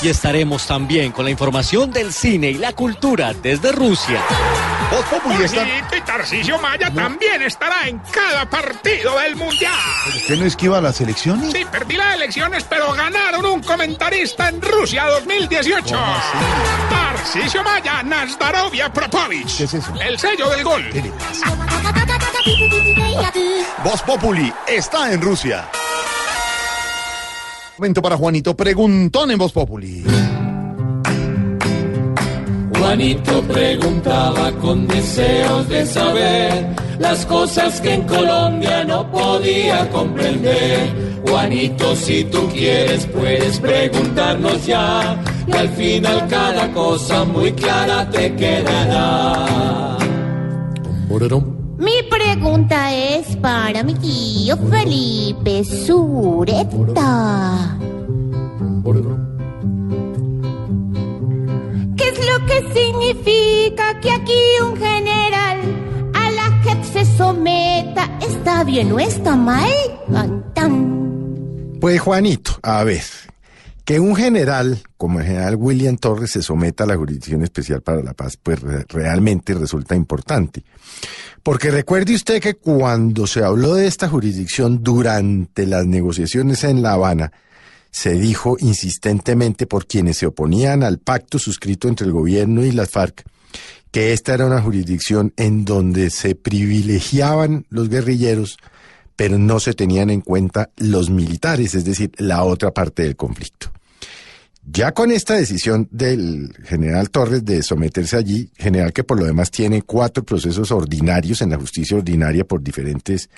Y 0.03 0.09
estaremos 0.09 0.67
también 0.67 1.13
con 1.13 1.25
la 1.25 1.31
información 1.31 1.93
del 1.93 2.13
cine 2.13 2.51
y 2.51 2.55
la 2.55 2.73
cultura 2.73 3.33
desde 3.35 3.71
Rusia. 3.71 4.21
Voz 4.91 5.05
Populi 5.05 5.45
está... 5.45 5.65
Jorgito 5.65 5.97
y 5.97 6.01
Tarcisio 6.01 6.59
Maya 6.59 6.93
también 6.93 7.41
estará 7.43 7.87
en 7.87 8.01
cada 8.11 8.51
partido 8.51 9.17
del 9.21 9.37
Mundial. 9.37 9.73
¿Usted 10.09 10.37
no 10.39 10.45
esquiva 10.45 10.81
las 10.81 11.01
elecciones? 11.01 11.53
Sí, 11.53 11.65
perdí 11.71 11.97
las 11.97 12.17
elecciones, 12.17 12.65
pero 12.65 12.93
ganaron 12.93 13.47
un 13.47 13.63
comentarista 13.63 14.49
en 14.49 14.61
Rusia 14.61 15.07
2018. 15.07 15.97
Tarcisio 16.91 17.63
Maya, 17.63 18.03
Nazdarovia 18.03 18.93
Propovich. 18.93 19.57
¿Qué 19.57 19.65
es 19.65 19.75
eso? 19.75 19.95
El 20.01 20.19
sello 20.19 20.51
del 20.51 20.65
gol. 20.65 20.85
Voz 23.85 24.03
Populi 24.03 24.53
está 24.67 25.13
en 25.13 25.23
Rusia. 25.23 25.69
Momento 27.83 28.01
para 28.01 28.17
Juanito 28.17 28.57
Preguntón 28.57 29.33
en 29.33 29.39
Voz 29.39 29.51
Populi. 29.51 30.05
Juanito 32.79 33.43
preguntaba 33.43 34.53
con 34.53 34.87
deseos 34.87 35.69
de 35.69 35.85
saber 35.85 36.77
las 37.01 37.27
cosas 37.27 37.81
que 37.81 37.95
en 37.95 38.03
Colombia 38.03 38.85
no 38.85 39.11
podía 39.11 39.91
comprender. 39.91 40.93
Juanito, 41.27 41.97
si 41.97 42.23
tú 42.23 42.49
quieres, 42.51 43.05
puedes 43.07 43.59
preguntarnos 43.59 44.65
ya. 44.65 45.21
Y 45.49 45.53
al 45.53 45.69
final 45.71 46.29
cada 46.29 46.73
cosa 46.73 47.25
muy 47.25 47.51
clara 47.51 48.09
te 48.11 48.33
quedará. 48.37 49.99
Mi 51.79 52.01
pregunta 52.09 52.92
es 52.92 52.92
para 53.43 53.83
mi 53.83 53.95
tío 53.97 54.57
Felipe 54.71 55.65
Sureta. 55.65 57.77
¿Qué 61.97 62.09
es 62.09 62.19
lo 62.31 62.47
que 62.47 62.73
significa 62.73 63.99
que 64.01 64.13
aquí 64.13 64.41
un 64.63 64.77
general 64.77 65.59
a 66.15 66.31
la 66.31 66.63
que 66.63 66.85
se 66.85 67.05
someta 67.17 68.09
está 68.21 68.63
bien 68.63 68.93
o 68.93 69.01
está 69.01 69.35
mal? 69.35 69.73
Pues 71.81 72.01
Juanito, 72.01 72.53
a 72.63 72.85
ver, 72.85 73.03
que 73.85 73.99
un 73.99 74.15
general 74.15 74.83
como 74.97 75.21
el 75.21 75.27
general 75.27 75.57
William 75.57 75.97
Torres 75.97 76.31
se 76.31 76.43
someta 76.43 76.85
a 76.85 76.87
la 76.87 76.97
Jurisdicción 76.97 77.43
Especial 77.43 77.83
para 77.83 78.03
la 78.03 78.15
Paz, 78.15 78.39
pues 78.41 78.61
re- 78.61 78.85
realmente 78.89 79.55
resulta 79.55 79.97
importante. 79.97 80.65
Porque 81.43 81.71
recuerde 81.73 82.15
usted 82.15 82.41
que 82.41 82.55
cuando 82.55 83.27
se 83.27 83.43
habló 83.43 83.75
de 83.75 83.89
esta 83.89 84.09
jurisdicción 84.09 84.83
durante 84.85 85.67
las 85.67 85.87
negociaciones 85.87 86.63
en 86.63 86.83
La 86.83 86.93
Habana, 86.93 87.33
se 87.91 88.13
dijo 88.15 88.57
insistentemente 88.61 89.67
por 89.67 89.87
quienes 89.87 90.19
se 90.19 90.27
oponían 90.27 90.83
al 90.85 90.99
pacto 90.99 91.39
suscrito 91.39 91.89
entre 91.89 92.07
el 92.07 92.13
gobierno 92.13 92.65
y 92.65 92.71
las 92.73 92.91
FARC 92.91 93.25
que 93.91 94.15
esta 94.15 94.33
era 94.33 94.47
una 94.47 94.63
jurisdicción 94.63 95.35
en 95.37 95.67
donde 95.67 96.09
se 96.09 96.35
privilegiaban 96.35 97.67
los 97.69 97.91
guerrilleros, 97.91 98.57
pero 99.17 99.39
no 99.39 99.61
se 99.61 99.75
tenían 99.75 100.11
en 100.11 100.21
cuenta 100.21 100.71
los 100.77 101.11
militares, 101.11 101.75
es 101.75 101.85
decir, 101.85 102.13
la 102.19 102.45
otra 102.45 102.73
parte 102.73 103.03
del 103.03 103.17
conflicto. 103.17 103.73
Ya 104.65 104.93
con 104.93 105.11
esta 105.11 105.35
decisión 105.35 105.89
del 105.91 106.55
general 106.65 107.11
Torres 107.11 107.45
de 107.45 107.63
someterse 107.65 108.17
allí, 108.17 108.51
general 108.57 108.93
que 108.93 109.03
por 109.03 109.19
lo 109.19 109.27
demás 109.27 109.51
tiene 109.51 109.83
cuatro 109.83 110.25
procesos 110.25 110.71
ordinarios 110.71 111.43
en 111.43 111.51
la 111.51 111.59
justicia 111.59 111.97
ordinaria 111.97 112.45
por 112.45 112.63
diferentes, 112.63 113.29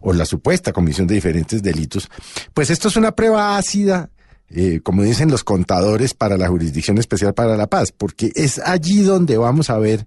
o 0.00 0.12
la 0.12 0.26
supuesta 0.26 0.72
comisión 0.72 1.06
de 1.06 1.14
diferentes 1.14 1.62
delitos, 1.62 2.10
pues 2.52 2.68
esto 2.68 2.88
es 2.88 2.96
una 2.96 3.12
prueba 3.12 3.56
ácida, 3.56 4.10
eh, 4.50 4.80
como 4.82 5.02
dicen 5.02 5.30
los 5.30 5.42
contadores, 5.42 6.12
para 6.12 6.36
la 6.36 6.48
Jurisdicción 6.48 6.98
Especial 6.98 7.32
para 7.32 7.56
la 7.56 7.66
Paz, 7.66 7.90
porque 7.90 8.30
es 8.34 8.58
allí 8.58 9.02
donde 9.02 9.38
vamos 9.38 9.70
a 9.70 9.78
ver 9.78 10.06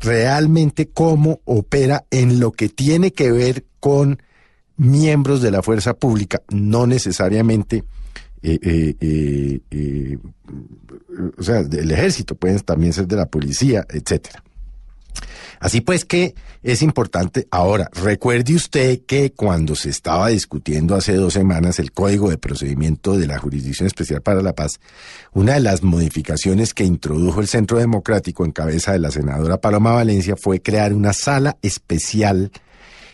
realmente 0.00 0.88
cómo 0.88 1.40
opera 1.46 2.04
en 2.10 2.40
lo 2.40 2.52
que 2.52 2.68
tiene 2.68 3.12
que 3.12 3.32
ver 3.32 3.64
con 3.80 4.22
miembros 4.80 5.42
de 5.42 5.50
la 5.50 5.62
fuerza 5.62 5.92
pública, 5.94 6.42
no 6.48 6.86
necesariamente 6.86 7.84
eh, 8.42 8.58
eh, 8.98 9.60
eh, 9.70 10.18
o 11.36 11.42
sea, 11.42 11.62
del 11.62 11.90
ejército, 11.90 12.34
pueden 12.34 12.58
también 12.60 12.94
ser 12.94 13.06
de 13.06 13.16
la 13.16 13.26
policía, 13.26 13.86
etcétera. 13.90 14.42
Así 15.58 15.82
pues 15.82 16.06
que 16.06 16.34
es 16.62 16.80
importante. 16.80 17.46
Ahora, 17.50 17.90
recuerde 17.92 18.54
usted 18.54 19.00
que 19.06 19.32
cuando 19.32 19.74
se 19.74 19.90
estaba 19.90 20.28
discutiendo 20.28 20.94
hace 20.94 21.12
dos 21.14 21.34
semanas 21.34 21.78
el 21.78 21.92
Código 21.92 22.30
de 22.30 22.38
Procedimiento 22.38 23.18
de 23.18 23.26
la 23.26 23.38
Jurisdicción 23.38 23.86
Especial 23.86 24.22
para 24.22 24.40
la 24.40 24.54
Paz, 24.54 24.80
una 25.34 25.54
de 25.54 25.60
las 25.60 25.82
modificaciones 25.82 26.72
que 26.72 26.84
introdujo 26.84 27.42
el 27.42 27.48
Centro 27.48 27.76
Democrático 27.76 28.46
en 28.46 28.52
cabeza 28.52 28.92
de 28.92 29.00
la 29.00 29.10
senadora 29.10 29.60
Paloma 29.60 29.92
Valencia 29.92 30.36
fue 30.40 30.62
crear 30.62 30.94
una 30.94 31.12
sala 31.12 31.58
especial 31.60 32.50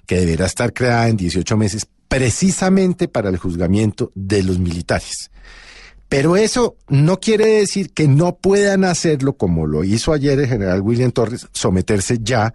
que 0.06 0.16
deberá 0.16 0.46
estar 0.46 0.72
creada 0.72 1.08
en 1.08 1.16
18 1.16 1.56
meses 1.56 1.86
precisamente 2.08 3.08
para 3.08 3.28
el 3.28 3.36
juzgamiento 3.36 4.12
de 4.14 4.42
los 4.42 4.58
militares. 4.58 5.30
Pero 6.08 6.36
eso 6.36 6.76
no 6.88 7.18
quiere 7.18 7.46
decir 7.46 7.92
que 7.92 8.06
no 8.06 8.36
puedan 8.36 8.84
hacerlo 8.84 9.32
como 9.36 9.66
lo 9.66 9.82
hizo 9.82 10.12
ayer 10.12 10.38
el 10.38 10.46
general 10.46 10.80
William 10.80 11.10
Torres, 11.10 11.48
someterse 11.52 12.18
ya, 12.22 12.54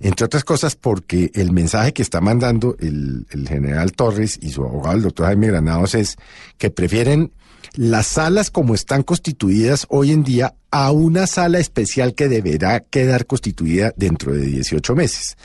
entre 0.00 0.24
otras 0.24 0.44
cosas 0.44 0.76
porque 0.76 1.30
el 1.34 1.52
mensaje 1.52 1.92
que 1.92 2.00
está 2.00 2.22
mandando 2.22 2.76
el, 2.80 3.26
general 3.46 3.92
Torres 3.92 4.38
y 4.40 4.50
su 4.50 4.64
abogado, 4.64 4.96
el 4.96 5.02
doctor 5.02 5.26
Jaime 5.26 5.48
Granados, 5.48 5.94
es 5.94 6.16
que 6.56 6.70
prefieren 6.70 7.32
las 7.74 8.06
salas 8.06 8.50
como 8.50 8.74
están 8.74 9.02
constituidas 9.02 9.86
hoy 9.90 10.12
en 10.12 10.24
día 10.24 10.54
a 10.70 10.90
una 10.90 11.26
sala 11.26 11.58
especial 11.58 12.14
que 12.14 12.28
deberá 12.28 12.80
quedar 12.80 13.26
constituida 13.26 13.92
dentro 13.94 14.32
de 14.32 14.46
18 14.46 14.94
meses. 14.96 15.36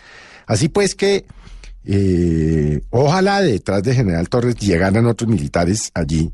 Así 0.47 0.69
pues 0.69 0.95
que 0.95 1.25
eh, 1.85 2.81
ojalá 2.89 3.41
detrás 3.41 3.83
de 3.83 3.95
General 3.95 4.27
Torres 4.29 4.55
llegaran 4.55 5.05
otros 5.05 5.29
militares 5.29 5.91
allí 5.93 6.31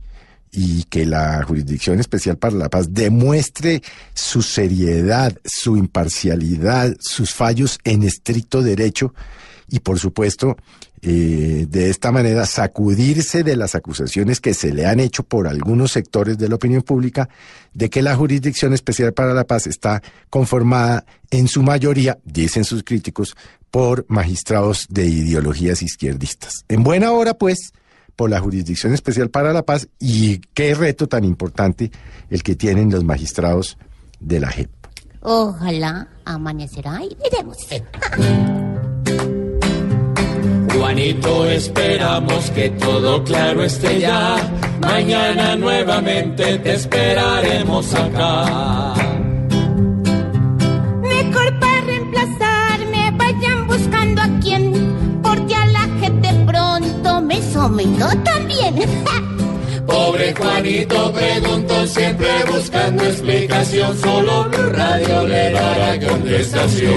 y 0.51 0.83
que 0.83 1.05
la 1.05 1.43
Jurisdicción 1.43 1.99
Especial 1.99 2.37
para 2.37 2.55
la 2.55 2.69
Paz 2.69 2.93
demuestre 2.93 3.81
su 4.13 4.41
seriedad, 4.41 5.35
su 5.45 5.77
imparcialidad, 5.77 6.95
sus 6.99 7.33
fallos 7.33 7.79
en 7.83 8.03
estricto 8.03 8.61
derecho 8.61 9.13
y 9.69 9.79
por 9.79 9.99
supuesto 9.99 10.57
eh, 11.03 11.65
de 11.67 11.89
esta 11.89 12.11
manera 12.11 12.45
sacudirse 12.45 13.43
de 13.43 13.55
las 13.55 13.73
acusaciones 13.73 14.39
que 14.39 14.53
se 14.53 14.71
le 14.71 14.85
han 14.85 14.99
hecho 14.99 15.23
por 15.23 15.47
algunos 15.47 15.93
sectores 15.93 16.37
de 16.37 16.47
la 16.47 16.55
opinión 16.55 16.83
pública 16.83 17.27
de 17.73 17.89
que 17.89 18.03
la 18.03 18.15
Jurisdicción 18.15 18.73
Especial 18.73 19.11
para 19.11 19.33
la 19.33 19.45
Paz 19.45 19.65
está 19.65 20.03
conformada 20.29 21.05
en 21.31 21.47
su 21.47 21.63
mayoría, 21.63 22.19
dicen 22.23 22.65
sus 22.65 22.83
críticos, 22.83 23.35
por 23.71 24.05
magistrados 24.09 24.87
de 24.89 25.07
ideologías 25.07 25.81
izquierdistas. 25.81 26.65
En 26.67 26.83
buena 26.83 27.11
hora, 27.13 27.33
pues, 27.33 27.73
por 28.15 28.29
la 28.29 28.39
Jurisdicción 28.39 28.93
Especial 28.93 29.29
para 29.29 29.53
la 29.53 29.63
Paz 29.63 29.87
y 29.99 30.39
qué 30.53 30.75
reto 30.75 31.07
tan 31.07 31.23
importante 31.23 31.91
el 32.29 32.43
que 32.43 32.55
tienen 32.55 32.91
los 32.91 33.03
magistrados 33.03 33.77
de 34.19 34.39
la 34.39 34.49
JEP. 34.49 34.69
Ojalá 35.21 36.07
amanecerá 36.25 37.01
y 37.03 37.15
veremos. 37.15 37.57
Juanito, 40.73 41.45
esperamos 41.49 42.49
que 42.51 42.69
todo 42.71 43.23
claro 43.23 43.63
esté 43.63 43.99
ya. 43.99 44.35
Mañana 44.81 45.55
nuevamente 45.55 46.57
te 46.59 46.73
esperaremos 46.73 47.93
acá. 47.93 48.93
Mejor 51.01 51.59
para 51.59 51.70
sometió 57.61 58.07
también. 58.23 58.75
Pobre 59.85 60.33
Juanito 60.35 61.11
preguntó 61.13 61.87
siempre 61.87 62.27
buscando 62.51 63.03
explicación, 63.03 63.97
solo 63.99 64.45
Blue 64.49 64.69
Radio 64.69 65.27
le 65.27 65.51
dará 65.51 66.07
contestación. 66.07 66.91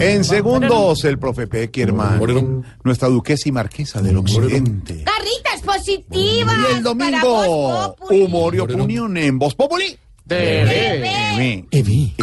En 0.00 0.24
segundos, 0.24 1.04
el 1.04 1.18
profe 1.18 1.46
Peckerman, 1.46 2.64
nuestra 2.82 3.08
duquesa 3.08 3.48
y 3.48 3.52
marquesa 3.52 4.02
del 4.02 4.16
occidente. 4.18 5.04
Carritas 5.04 5.62
positivas. 5.64 6.54
Y 6.58 6.76
el 6.76 6.82
domingo, 6.82 7.96
humor 8.10 8.54
y 8.54 8.58
opinión 8.58 9.16
en 9.16 9.38
Voz 9.38 9.54
Populi. 9.54 9.96
TV. 10.26 11.06
Evi. 11.36 11.66
Evi. 11.70 12.14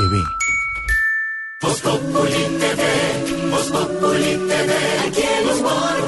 Voz 1.61 1.81
Populi 1.81 2.43
TV, 2.59 3.49
Voz 3.49 3.71
Populi 3.71 4.37
TV, 4.47 4.73
aquí 5.07 5.21
el 5.21 5.59
humor 5.59 6.07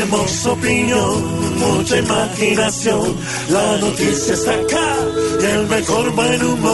Tenemos 0.00 0.46
opinión, 0.46 1.58
mucha 1.58 1.98
imaginación, 1.98 3.16
la 3.50 3.76
noticia 3.76 4.32
está 4.32 4.52
acá 4.54 4.96
y 5.42 5.44
el 5.44 5.66
mejor 5.66 6.10
buen 6.12 6.42
humor. 6.42 6.70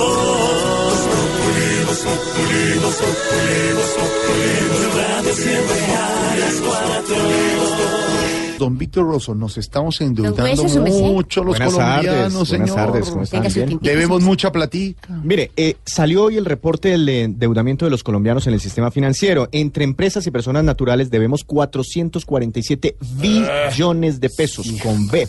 Voz 0.86 1.00
Populi, 1.08 1.84
Voz 1.86 1.98
Populi, 2.04 2.78
Voz 2.78 2.94
Populi, 2.94 3.72
Voz 3.74 3.92
Populi, 3.98 4.52
Blue 4.70 4.90
Radio 4.94 5.34
siempre 5.34 5.80
a 5.96 6.36
las 6.38 6.54
cuatro. 6.60 8.15
Don 8.58 8.78
Víctor 8.78 9.06
Rosso, 9.06 9.34
nos 9.34 9.58
estamos 9.58 10.00
endeudando 10.00 10.62
mucho 10.64 11.44
los 11.44 11.56
Buenas 11.58 11.74
colombianos, 11.74 12.32
tardes, 12.32 12.48
señor. 12.48 12.68
buenas 12.68 12.74
tardes, 12.74 13.10
¿cómo 13.10 13.22
están? 13.22 13.46
Bien. 13.52 13.78
Debemos 13.82 14.22
mucha 14.22 14.50
platica. 14.52 15.20
Mire, 15.22 15.50
eh, 15.56 15.76
salió 15.84 16.24
hoy 16.24 16.36
el 16.36 16.44
reporte 16.44 16.88
del 16.90 17.08
endeudamiento 17.08 17.84
de 17.84 17.90
los 17.90 18.02
colombianos 18.02 18.46
en 18.46 18.54
el 18.54 18.60
sistema 18.60 18.90
financiero. 18.90 19.48
Entre 19.52 19.84
empresas 19.84 20.26
y 20.26 20.30
personas 20.30 20.64
naturales 20.64 21.10
debemos 21.10 21.44
447 21.44 22.96
billones 23.20 24.20
de 24.20 24.30
pesos 24.30 24.66
con 24.82 25.08
B. 25.08 25.28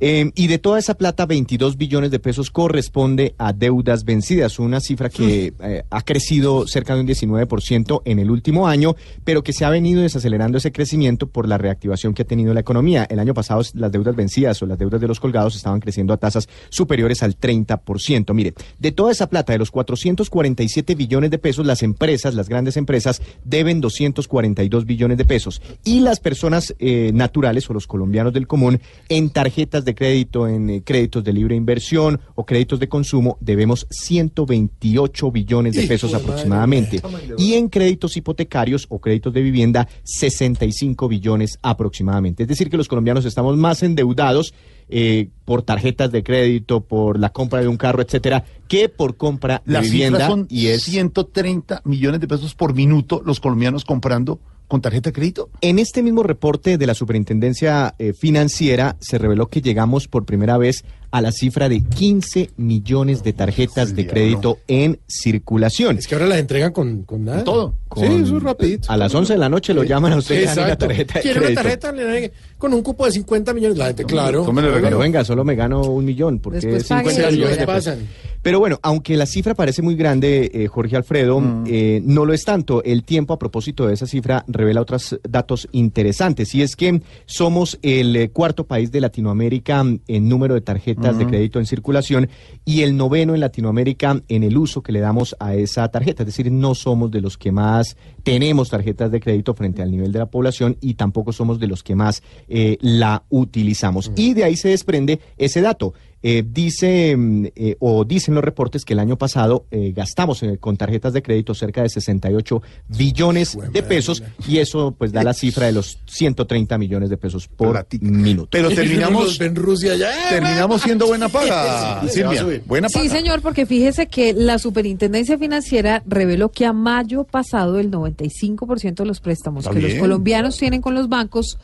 Eh, 0.00 0.32
y 0.34 0.46
de 0.48 0.58
toda 0.58 0.78
esa 0.78 0.94
plata, 0.94 1.26
22 1.26 1.76
billones 1.76 2.10
de 2.10 2.18
pesos 2.18 2.50
corresponde 2.50 3.34
a 3.38 3.52
deudas 3.52 4.04
vencidas, 4.04 4.58
una 4.58 4.80
cifra 4.80 5.08
que 5.08 5.54
eh, 5.60 5.84
ha 5.88 6.02
crecido 6.02 6.66
cerca 6.66 6.94
de 6.94 7.00
un 7.00 7.06
19% 7.06 8.02
en 8.04 8.18
el 8.18 8.30
último 8.30 8.66
año, 8.66 8.96
pero 9.24 9.42
que 9.42 9.52
se 9.52 9.64
ha 9.64 9.70
venido 9.70 10.02
desacelerando 10.02 10.58
ese 10.58 10.72
crecimiento 10.72 11.26
por 11.26 11.48
la 11.48 11.58
reactivación 11.58 12.14
que 12.14 12.22
ha 12.22 12.26
tenido 12.26 12.52
la 12.54 12.60
economía. 12.60 13.06
El 13.08 13.18
año 13.18 13.34
pasado 13.34 13.62
las 13.74 13.92
deudas 13.92 14.16
vencidas 14.16 14.60
o 14.62 14.66
las 14.66 14.78
deudas 14.78 15.00
de 15.00 15.08
los 15.08 15.20
colgados 15.20 15.56
estaban 15.56 15.80
creciendo 15.80 16.12
a 16.12 16.16
tasas 16.16 16.48
superiores 16.70 17.22
al 17.22 17.38
30%. 17.38 18.34
Mire, 18.34 18.54
de 18.78 18.92
toda 18.92 19.12
esa 19.12 19.28
plata, 19.28 19.52
de 19.52 19.58
los 19.58 19.70
447 19.70 20.94
billones 20.94 21.30
de 21.30 21.38
pesos, 21.38 21.66
las 21.66 21.82
empresas, 21.82 22.34
las 22.34 22.48
grandes 22.48 22.76
empresas, 22.76 23.22
deben 23.44 23.80
242 23.80 24.84
billones 24.86 25.18
de 25.18 25.24
pesos. 25.24 25.62
Y 25.84 26.00
las 26.00 26.20
personas 26.20 26.74
eh, 26.78 27.12
naturales 27.14 27.68
o 27.70 27.74
los 27.74 27.86
colombianos 27.86 28.32
del 28.32 28.46
común, 28.46 28.80
en 29.08 29.30
tarjetas 29.30 29.83
de 29.84 29.94
crédito, 29.94 30.48
en 30.48 30.70
eh, 30.70 30.82
créditos 30.84 31.22
de 31.24 31.32
libre 31.32 31.54
inversión 31.54 32.20
o 32.34 32.44
créditos 32.44 32.80
de 32.80 32.88
consumo, 32.88 33.36
debemos 33.40 33.86
128 33.90 35.30
billones 35.30 35.74
de 35.74 35.86
pesos 35.86 36.14
aproximadamente. 36.14 37.00
Y 37.38 37.54
en 37.54 37.68
créditos 37.68 38.16
hipotecarios 38.16 38.86
o 38.88 39.00
créditos 39.00 39.32
de 39.32 39.42
vivienda, 39.42 39.88
65 40.04 41.08
billones 41.08 41.58
aproximadamente. 41.62 42.44
Es 42.44 42.48
decir, 42.48 42.70
que 42.70 42.76
los 42.76 42.88
colombianos 42.88 43.24
estamos 43.24 43.56
más 43.56 43.82
endeudados 43.82 44.54
eh, 44.88 45.28
por 45.44 45.62
tarjetas 45.62 46.12
de 46.12 46.22
crédito, 46.22 46.82
por 46.82 47.18
la 47.18 47.30
compra 47.30 47.60
de 47.60 47.68
un 47.68 47.76
carro, 47.76 48.02
etcétera, 48.02 48.44
que 48.68 48.88
por 48.88 49.16
compra 49.16 49.62
de 49.64 49.72
Las 49.72 49.84
vivienda. 49.84 50.18
cifras 50.18 50.30
son 50.30 50.46
y 50.50 50.66
es 50.68 50.82
130 50.84 51.82
millones 51.84 52.20
de 52.20 52.28
pesos 52.28 52.54
por 52.54 52.74
minuto 52.74 53.22
los 53.24 53.40
colombianos 53.40 53.84
comprando 53.84 54.40
con 54.68 54.80
tarjeta 54.80 55.10
de 55.10 55.14
crédito? 55.14 55.50
En 55.60 55.78
este 55.78 56.02
mismo 56.02 56.22
reporte 56.22 56.78
de 56.78 56.86
la 56.86 56.94
Superintendencia 56.94 57.94
eh, 57.98 58.12
Financiera 58.12 58.96
se 59.00 59.18
reveló 59.18 59.46
que 59.48 59.60
llegamos 59.60 60.08
por 60.08 60.24
primera 60.24 60.58
vez 60.58 60.84
a 61.10 61.20
la 61.20 61.30
cifra 61.30 61.68
de 61.68 61.80
15 61.82 62.50
millones 62.56 63.22
de 63.22 63.32
tarjetas 63.32 63.94
de 63.94 64.04
crédito 64.06 64.58
en 64.66 64.98
circulación. 65.06 65.96
Es 65.98 66.08
que 66.08 66.16
ahora 66.16 66.26
las 66.26 66.38
entregan 66.38 66.72
con, 66.72 67.04
con 67.04 67.24
nada. 67.24 67.44
Todo. 67.44 67.74
Sí, 67.94 68.02
eso 68.04 68.36
es 68.38 68.42
rapidito. 68.42 68.90
A 68.90 68.96
las 68.96 69.14
11 69.14 69.34
de 69.34 69.38
la 69.38 69.48
noche 69.48 69.72
lo 69.74 69.84
llaman 69.84 70.12
a 70.12 70.16
usted 70.16 70.44
dan 70.44 70.56
la 70.56 70.62
Exacto. 70.62 70.86
tarjeta 70.88 71.14
de 71.14 71.20
¿Quiere 71.20 71.38
una 71.38 71.46
crédito. 71.46 71.62
tarjeta? 71.62 71.92
Le 71.92 72.32
con 72.58 72.74
un 72.74 72.82
cupo 72.82 73.04
de 73.06 73.12
50 73.12 73.54
millones. 73.54 73.78
La 73.78 73.86
gente, 73.86 74.04
claro. 74.04 74.44
Pero 74.52 74.98
venga, 74.98 75.24
solo 75.24 75.44
me 75.44 75.54
gano 75.54 75.82
un 75.82 76.04
millón. 76.04 76.40
Porque 76.40 76.58
Después 76.58 76.82
50 76.86 77.12
paguen 77.12 77.30
y 77.30 77.36
millones 77.36 77.58
de 77.58 77.66
pasan. 77.66 77.98
Pero 78.44 78.60
bueno, 78.60 78.78
aunque 78.82 79.16
la 79.16 79.24
cifra 79.24 79.54
parece 79.54 79.80
muy 79.80 79.96
grande, 79.96 80.50
eh, 80.52 80.66
Jorge 80.66 80.96
Alfredo, 80.96 81.42
eh, 81.66 82.02
no 82.04 82.26
lo 82.26 82.34
es 82.34 82.44
tanto. 82.44 82.84
El 82.84 83.02
tiempo 83.02 83.32
a 83.32 83.38
propósito 83.38 83.86
de 83.86 83.94
esa 83.94 84.06
cifra 84.06 84.44
revela 84.46 84.82
otros 84.82 85.18
datos 85.26 85.66
interesantes. 85.72 86.54
Y 86.54 86.60
es 86.60 86.76
que 86.76 87.00
somos 87.24 87.78
el 87.80 88.14
eh, 88.14 88.28
cuarto 88.28 88.66
país 88.66 88.92
de 88.92 89.00
Latinoamérica 89.00 89.82
en 90.06 90.28
número 90.28 90.52
de 90.52 90.60
tarjetas 90.60 91.16
de 91.16 91.24
Ujú. 91.24 91.30
crédito 91.30 91.58
en 91.58 91.64
circulación 91.64 92.28
y 92.66 92.82
el 92.82 92.98
noveno 92.98 93.32
en 93.32 93.40
Latinoamérica 93.40 94.20
en 94.28 94.42
el 94.42 94.58
uso 94.58 94.82
que 94.82 94.92
le 94.92 95.00
damos 95.00 95.34
a 95.40 95.54
esa 95.54 95.88
tarjeta. 95.88 96.22
Es 96.22 96.26
decir, 96.26 96.52
no 96.52 96.74
somos 96.74 97.10
de 97.10 97.22
los 97.22 97.38
que 97.38 97.50
más 97.50 97.96
tenemos 98.24 98.68
tarjetas 98.68 99.10
de 99.10 99.20
crédito 99.20 99.54
frente 99.54 99.80
al 99.80 99.90
nivel 99.90 100.12
de 100.12 100.18
la 100.18 100.26
población 100.26 100.76
y 100.82 100.94
tampoco 100.94 101.32
somos 101.32 101.58
de 101.58 101.66
los 101.66 101.82
que 101.82 101.94
más 101.94 102.22
eh, 102.48 102.76
la 102.82 103.22
utilizamos. 103.30 104.12
Y 104.16 104.34
de 104.34 104.44
ahí 104.44 104.56
se 104.56 104.68
desprende 104.68 105.18
ese 105.38 105.62
dato. 105.62 105.94
Eh, 106.26 106.42
dice 106.42 107.14
mm, 107.14 107.46
eh, 107.54 107.76
o 107.80 108.02
dicen 108.06 108.34
los 108.34 108.42
reportes 108.42 108.86
que 108.86 108.94
el 108.94 108.98
año 108.98 109.18
pasado 109.18 109.66
eh, 109.70 109.92
gastamos 109.94 110.42
eh, 110.42 110.56
con 110.58 110.78
tarjetas 110.78 111.12
de 111.12 111.22
crédito 111.22 111.52
cerca 111.52 111.82
de 111.82 111.90
68 111.90 112.62
billones 112.88 113.58
de 113.70 113.82
pesos 113.82 114.22
y 114.48 114.56
eso 114.56 114.94
pues 114.96 115.12
da 115.12 115.22
la 115.22 115.34
cifra 115.34 115.66
de 115.66 115.72
los 115.72 115.98
130 116.06 116.78
millones 116.78 117.10
de 117.10 117.18
pesos 117.18 117.46
por 117.46 117.86
minuto. 118.00 118.48
Pero 118.52 118.70
terminamos 118.70 119.38
en 119.38 119.54
Rusia 119.54 119.96
ya. 119.96 120.30
terminamos 120.30 120.80
siendo 120.80 121.06
buena 121.06 121.28
paga, 121.28 122.00
Sí, 122.08 122.08
Silvia. 122.08 122.62
Buena 122.64 122.88
paga. 122.88 123.02
Sí, 123.04 123.10
señor, 123.10 123.42
porque 123.42 123.66
fíjese 123.66 124.06
que 124.06 124.32
la 124.32 124.58
Superintendencia 124.58 125.36
Financiera 125.36 126.02
reveló 126.06 126.50
que 126.50 126.64
a 126.64 126.72
mayo 126.72 127.24
pasado 127.24 127.78
el 127.78 127.90
95% 127.90 128.94
de 128.94 129.04
los 129.04 129.20
préstamos 129.20 129.66
Está 129.66 129.74
que 129.74 129.86
los 129.86 129.94
colombianos 130.00 130.56
tienen 130.56 130.80
con 130.80 130.94
los 130.94 131.10
bancos 131.10 131.58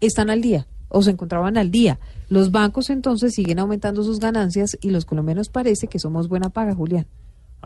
están 0.00 0.30
al 0.30 0.40
día 0.40 0.66
o 0.88 1.02
se 1.02 1.10
encontraban 1.10 1.56
al 1.56 1.70
día. 1.70 1.98
Los 2.28 2.50
bancos 2.50 2.90
entonces 2.90 3.34
siguen 3.34 3.58
aumentando 3.58 4.02
sus 4.02 4.20
ganancias 4.20 4.76
y 4.80 4.90
los 4.90 5.04
colombianos 5.04 5.48
parece 5.48 5.86
que 5.88 5.98
somos 5.98 6.28
buena 6.28 6.50
paga, 6.50 6.74
Julián. 6.74 7.06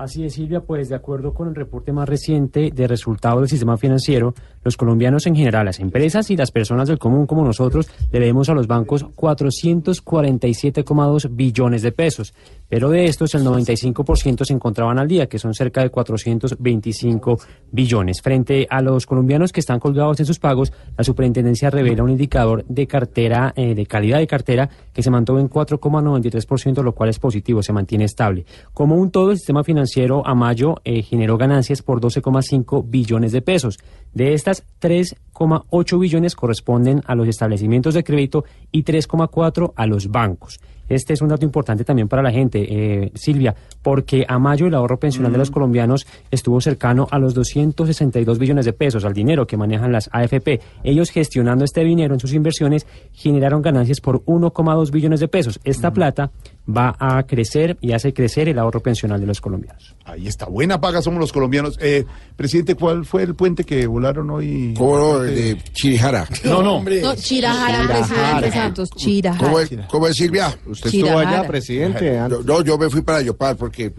Así 0.01 0.25
es, 0.25 0.33
Silvia, 0.33 0.61
pues 0.61 0.89
de 0.89 0.95
acuerdo 0.95 1.35
con 1.35 1.49
el 1.49 1.55
reporte 1.55 1.93
más 1.93 2.09
reciente 2.09 2.71
de 2.75 2.87
resultados 2.87 3.41
del 3.41 3.51
sistema 3.51 3.77
financiero, 3.77 4.33
los 4.65 4.79
colombianos 4.79 5.27
en 5.27 5.37
general, 5.37 5.67
las 5.67 5.79
empresas 5.79 6.31
y 6.31 6.39
las 6.39 6.51
personas 6.51 6.89
del 6.89 6.99
común 6.99 7.27
como 7.27 7.45
nosotros, 7.45 7.87
debemos 8.11 8.49
a 8.49 8.55
los 8.55 8.67
bancos 8.67 9.05
447,2 9.05 11.29
billones 11.31 11.83
de 11.83 11.93
pesos. 11.93 12.33
Pero 12.67 12.89
de 12.89 13.05
estos, 13.05 13.35
el 13.35 13.45
95% 13.45 14.47
se 14.47 14.55
encontraban 14.55 14.99
al 14.99 15.07
día, 15.07 15.27
que 15.27 15.39
son 15.39 15.53
cerca 15.53 15.83
de 15.83 15.91
425 15.91 17.39
billones. 17.71 18.23
Frente 18.23 18.67
a 18.71 18.81
los 18.81 19.05
colombianos 19.05 19.53
que 19.53 19.61
están 19.61 19.81
colgados 19.81 20.19
en 20.21 20.25
sus 20.25 20.39
pagos, 20.39 20.73
la 20.97 21.05
superintendencia 21.05 21.69
revela 21.69 22.05
un 22.05 22.11
indicador 22.11 22.65
de 22.67 22.87
cartera, 22.87 23.53
eh, 23.55 23.75
de 23.75 23.85
calidad 23.85 24.19
de 24.19 24.27
cartera, 24.27 24.71
que 24.95 25.03
se 25.03 25.11
mantuvo 25.11 25.41
en 25.41 25.51
4,93%, 25.51 26.83
lo 26.83 26.95
cual 26.95 27.11
es 27.11 27.19
positivo, 27.19 27.63
se 27.63 27.75
mantiene 27.75 28.05
estable. 28.05 28.47
Como 28.73 28.97
un 28.97 29.11
todo, 29.11 29.33
el 29.33 29.37
sistema 29.37 29.63
financiero 29.63 29.90
a 30.25 30.35
mayo 30.35 30.77
eh, 30.85 31.03
generó 31.03 31.37
ganancias 31.37 31.83
por 31.83 32.01
12,5 32.01 32.85
billones 32.87 33.33
de 33.33 33.43
pesos. 33.43 33.79
De 34.13 34.35
estas, 34.35 34.65
3,8 34.81 35.99
billones 35.99 36.35
corresponden 36.35 37.03
a 37.07 37.15
los 37.15 37.29
establecimientos 37.29 37.95
de 37.95 38.05
crédito 38.05 38.45
y 38.73 38.85
3,4 38.85 39.73
a 39.75 39.87
los 39.87 40.09
bancos. 40.09 40.61
Este 40.91 41.13
es 41.13 41.23
un 41.23 41.29
dato 41.29 41.45
importante 41.45 41.85
también 41.85 42.09
para 42.09 42.21
la 42.21 42.33
gente, 42.33 42.67
eh, 42.69 43.13
Silvia, 43.15 43.55
porque 43.81 44.27
a 44.29 44.41
mayo 44.41 44.67
el 44.67 44.75
ahorro 44.75 44.99
pensional 44.99 45.31
de 45.31 45.39
los 45.39 45.53
colombianos 45.53 46.05
estuvo 46.33 46.61
cercano 46.61 47.07
a 47.13 47.19
los 47.21 47.33
262 47.33 48.39
billones 48.41 48.65
de 48.65 48.73
pesos, 48.73 49.05
al 49.05 49.15
dinero 49.15 49.47
que 49.47 49.57
manejan 49.57 49.93
las 49.93 50.11
AFP. 50.13 50.61
Ellos 50.83 51.11
gestionando 51.11 51.65
este 51.65 51.85
dinero 51.85 52.15
en 52.15 52.21
sus 52.21 52.35
inversiones 52.35 52.89
generaron 53.13 53.63
ganancias 53.63 54.01
por 54.01 54.25
1,2 54.25 54.91
billones 54.91 55.21
de 55.21 55.29
pesos. 55.29 55.61
Esta 55.63 55.93
plata 55.93 56.33
va 56.77 56.97
a 56.99 57.23
crecer 57.25 57.77
y 57.81 57.93
hace 57.93 58.13
crecer 58.13 58.49
el 58.49 58.59
ahorro 58.59 58.81
pensional 58.81 59.21
de 59.21 59.27
los 59.27 59.41
colombianos. 59.41 59.97
Ahí 60.13 60.27
está, 60.27 60.47
buena 60.47 60.81
paga 60.81 61.03
somos 61.03 61.21
los 61.21 61.33
colombianos. 61.33 61.77
Eh, 61.81 62.05
presidente, 62.37 62.75
¿cuál 62.75 63.05
fue 63.05 63.23
el 63.23 63.35
puente 63.35 63.65
que 63.65 63.87
volaron 63.87 64.31
hoy? 64.31 64.75
¿Cómo 64.77 64.99
no? 64.99 65.23
El 65.25 65.35
de 65.35 65.59
Chirijara. 65.73 66.27
No, 66.45 66.63
no. 66.63 66.83
No, 66.83 67.15
Chirajara, 67.15 67.87
presidente 67.87 68.51
Santos, 68.53 68.91
Chirajara. 68.97 69.45
¿Cómo 69.45 69.61
es, 69.61 69.71
cómo 69.89 70.07
es, 70.07 70.17
Silvia? 70.17 70.57
Usted 70.67 70.87
estuvo 70.93 71.11
allá, 71.11 71.21
Chirajara. 71.21 71.49
presidente, 71.49 72.19
No, 72.29 72.41
no, 72.43 72.63
yo 72.65 72.77
me 72.79 72.89
fui 72.91 73.03
para 73.03 73.21
Yopal 73.23 73.57
porque, 73.57 73.93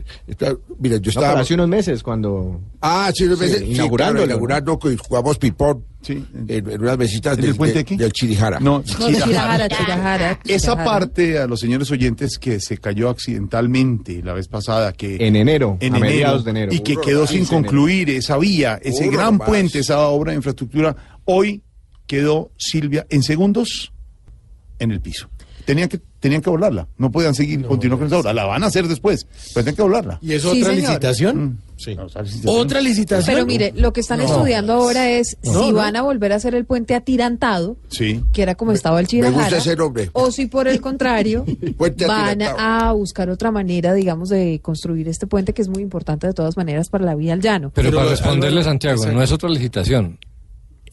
mira, 0.80 0.98
yo 0.98 1.02
No, 1.04 1.10
estaba... 1.10 1.30
pero 1.30 1.40
hace 1.42 1.54
unos 1.54 1.68
meses 1.68 2.04
cuando... 2.04 2.60
Ah, 2.82 3.12
sí, 3.14 3.26
unos 3.26 3.40
Sí, 3.40 3.46
meses, 3.46 3.60
sí, 3.60 3.74
inaugurándolo, 3.74 4.26
claro, 4.26 4.32
inaugurando, 4.32 4.80
jugamos 5.08 5.38
ping-pong 5.38 5.80
en, 6.08 6.26
en 6.48 6.82
unas 6.82 6.98
mesitas 6.98 7.36
¿En 7.36 7.42
del, 7.42 7.52
el 7.52 7.56
puente 7.56 7.76
de- 7.76 7.80
aquí? 7.82 7.96
del 7.96 8.12
Chirijara. 8.12 8.60
No, 8.60 8.82
Chirajara, 8.84 9.70
Chirajara. 9.70 10.40
Esa 10.46 10.72
Chirajara. 10.74 10.84
parte 10.84 11.38
a 11.38 11.46
los 11.46 11.60
señores 11.60 11.92
oyentes 11.92 12.40
que 12.40 12.60
se 12.60 12.78
cayó 12.80 13.10
accidentalmente 13.10 14.22
la 14.24 14.34
vez 14.34 14.48
pasada, 14.48 14.94
que 14.94 15.18
En 15.28 15.36
enero, 15.36 15.78
en 15.80 15.96
mediados 16.02 16.44
de 16.44 16.52
enero. 16.52 16.74
y 16.74 16.80
que 16.80 16.96
quedó 16.98 17.26
sin 17.28 17.40
15 17.40 17.50
de 17.52 17.58
enero. 17.58 17.70
concluir 17.72 18.10
esa 18.10 18.38
vía, 18.38 18.80
ese 18.84 19.08
gran 19.10 19.38
puente, 19.40 19.80
esa 19.80 20.00
obra 20.08 20.32
de 20.32 20.38
infraestructura, 20.38 20.96
hoy 21.26 21.62
quedó 22.08 22.52
Silvia 22.58 23.06
en 23.10 23.24
segundos 23.24 23.94
en 24.80 24.92
el 24.92 25.02
piso. 25.02 25.30
Tenían 25.66 25.90
que 25.90 26.00
tenían 26.20 26.42
que 26.42 26.50
volarla, 26.50 26.88
no 26.98 27.12
podían 27.12 27.34
seguir 27.36 27.64
continuar 27.64 27.98
con 28.00 28.08
esa 28.08 28.20
obra, 28.20 28.34
la 28.34 28.46
van 28.46 28.64
a 28.64 28.68
hacer 28.68 28.88
después, 28.88 29.26
pero 29.54 29.64
tienen 29.64 29.76
que 29.76 29.82
volarla. 29.82 30.20
¿Y 30.22 30.34
es 30.34 30.42
Sí, 30.44 30.48
otra 30.48 30.74
señor. 30.74 30.76
licitación? 30.90 31.60
Sí. 31.84 31.98
¿Otra 32.46 32.80
licitación? 32.82 33.34
Pero 33.36 33.46
mire, 33.46 33.74
lo 33.76 33.92
que 33.92 34.02
están 34.02 34.20
No. 34.20 34.26
estudiando 34.26 34.74
ahora 34.74 35.10
es 35.10 35.38
No, 35.44 35.52
si 35.64 35.70
no. 35.72 35.78
van 35.78 35.96
a 35.96 36.04
volver 36.04 36.32
a 36.32 36.36
hacer 36.36 36.54
el 36.54 36.66
puente 36.66 36.94
atirantado, 36.94 37.78
Sí. 37.90 38.24
que 38.34 38.44
era 38.44 38.54
como 38.56 38.72
estaba 38.72 39.00
el 39.00 39.06
Me 39.06 39.10
Chirajara, 39.10 39.42
gusta 39.44 39.58
ese 39.58 39.76
nombre. 39.76 40.10
o 40.14 40.32
si 40.32 40.46
por 40.46 40.68
el 40.68 40.80
contrario 40.80 41.44
van 42.08 42.42
a 42.44 42.92
buscar 42.92 43.30
otra 43.30 43.50
manera, 43.52 43.94
digamos, 43.94 44.30
de 44.30 44.60
construir 44.62 45.08
este 45.08 45.26
puente 45.28 45.54
que 45.54 45.62
es 45.62 45.70
muy 45.70 45.82
importante 45.82 46.28
de 46.28 46.34
todas 46.34 46.56
maneras 46.58 46.90
para 46.90 47.04
la 47.06 47.16
vía 47.16 47.34
al 47.34 47.42
llano. 47.42 47.72
Pero, 47.74 47.92
para 47.92 48.10
responderle, 48.10 48.64
Santiago, 48.64 48.98
exacto. 48.98 49.18
no 49.18 49.24
es 49.24 49.32
otra 49.32 49.50
licitación. 49.50 50.20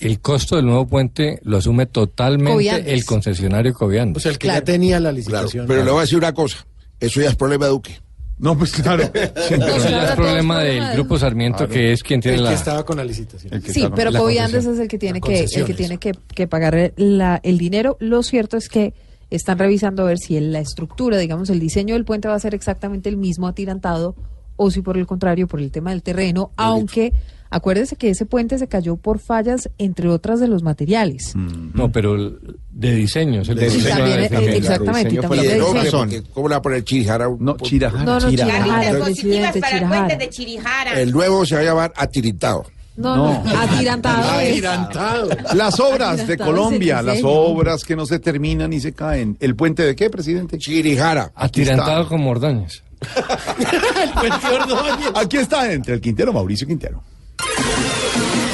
El 0.00 0.20
costo 0.20 0.56
del 0.56 0.64
nuevo 0.66 0.86
puente 0.86 1.40
lo 1.42 1.56
asume 1.56 1.86
totalmente 1.86 2.52
Coviandes. 2.52 2.92
el 2.94 3.04
concesionario 3.04 3.74
Coviandes. 3.74 4.16
O 4.18 4.20
sea, 4.20 4.30
el 4.30 4.38
que 4.38 4.46
Claro. 4.46 4.60
ya 4.60 4.64
tenía 4.64 5.00
la 5.00 5.10
Claro, 5.10 5.16
licitación. 5.16 5.66
pero 5.66 5.84
le 5.84 5.90
voy 5.90 5.98
a 5.98 6.02
decir 6.02 6.18
una 6.18 6.32
cosa, 6.32 6.66
eso 7.00 7.20
ya 7.20 7.28
es 7.28 7.34
problema 7.36 7.64
de 7.66 7.72
Duque. 7.72 7.98
No, 8.38 8.56
pues 8.56 8.72
claro. 8.72 9.10
Pero 9.12 9.66
eso 9.66 9.88
ya 9.90 10.04
es 10.10 10.12
problema 10.12 10.60
del 10.62 10.92
Grupo 10.94 11.18
Sarmiento, 11.18 11.66
que 11.68 11.92
es 11.92 12.02
quien 12.02 12.20
tiene 12.20 12.38
el 12.38 12.44
la... 12.44 12.50
que 12.50 12.56
estaba 12.56 12.84
con 12.84 12.96
la 12.98 13.04
licitación. 13.04 13.52
El 13.54 13.62
que 13.62 13.72
Sí, 13.72 13.82
con- 13.82 13.94
pero 13.94 14.12
Coviandes 14.12 14.64
concesión. 14.64 14.74
es 14.74 14.80
el 14.80 14.88
que 14.88 14.98
tiene 14.98 15.20
que, 15.20 15.40
el 15.40 15.64
que 15.64 15.74
tiene 15.74 15.98
que, 15.98 16.12
que 16.34 16.46
pagar 16.46 16.92
la- 16.96 17.40
el 17.42 17.58
dinero. 17.58 17.96
Lo 18.00 18.22
cierto 18.22 18.56
es 18.56 18.68
que 18.68 18.94
están 19.30 19.58
revisando 19.58 20.02
a 20.02 20.06
ver 20.06 20.18
si 20.18 20.38
la 20.40 20.60
estructura, 20.60 21.18
digamos, 21.18 21.50
el 21.50 21.58
diseño 21.60 21.94
del 21.94 22.04
puente 22.04 22.28
va 22.28 22.34
a 22.34 22.38
ser 22.40 22.54
exactamente 22.54 23.08
el 23.08 23.16
mismo 23.16 23.46
atirantado 23.48 24.14
o 24.56 24.70
si 24.70 24.80
por 24.82 24.96
el 24.96 25.06
contrario, 25.06 25.46
por 25.46 25.60
el 25.60 25.70
tema 25.70 25.90
del 25.90 26.02
terreno, 26.02 26.50
aunque 26.56 27.12
acuérdese 27.50 27.96
que 27.96 28.10
ese 28.10 28.26
puente 28.26 28.58
se 28.58 28.68
cayó 28.68 28.96
por 28.96 29.18
fallas, 29.18 29.68
entre 29.78 30.08
otras, 30.08 30.40
de 30.40 30.48
los 30.48 30.62
materiales. 30.62 31.34
No, 31.36 31.90
pero 31.90 32.14
el- 32.14 32.38
de 32.70 32.94
diseño. 32.94 33.42
es 33.42 33.48
el 33.48 33.58
Sí, 33.58 33.76
diseño 33.78 33.96
también, 33.96 34.16
de- 34.16 34.22
eh, 34.22 34.56
exactamente, 34.56 35.08
diseño 35.10 35.28
fue 35.28 35.36
también 35.36 35.58
de 35.58 35.80
diseño. 35.82 36.24
¿cómo 36.32 36.48
le 36.48 36.52
va 36.54 36.58
a 36.58 36.62
poner 36.62 36.84
Chirijara? 36.84 37.28
No, 37.38 37.56
Chirajara. 37.56 38.04
No, 38.04 38.20
no, 38.20 38.30
Chirajara. 38.30 38.64
Chirajara, 38.64 38.98
positivas 38.98 39.56
el 39.56 39.60
puente 39.62 39.78
Chirajara. 39.78 40.16
de 40.16 40.28
Chirijara. 40.30 41.00
El 41.00 41.12
nuevo 41.12 41.44
se 41.46 41.54
va 41.56 41.60
a 41.60 41.64
llamar 41.64 41.92
Atiritado. 41.96 42.64
No, 42.96 43.14
no, 43.16 43.44
atirantado. 43.56 44.28
Atirantado. 44.40 45.28
Las 45.54 45.78
obras 45.78 46.26
de 46.26 46.36
Colombia, 46.36 47.00
las 47.00 47.20
obras 47.22 47.84
que 47.84 47.94
no 47.94 48.04
se 48.06 48.18
terminan 48.18 48.72
y 48.72 48.80
se 48.80 48.92
caen. 48.92 49.36
¿El 49.38 49.54
puente 49.54 49.84
de 49.84 49.94
qué, 49.94 50.10
presidente? 50.10 50.58
Chirijara. 50.58 51.30
Atirantado 51.36 51.98
está. 52.02 52.08
como 52.08 52.30
Ordóñez. 52.30 52.82
El 53.58 54.30
puente 54.40 54.46
Ordóñez. 54.48 55.12
Aquí 55.14 55.36
está 55.36 55.72
entre 55.72 55.94
el 55.94 56.00
Quintero, 56.00 56.32
Mauricio 56.32 56.66
Quintero. 56.66 57.00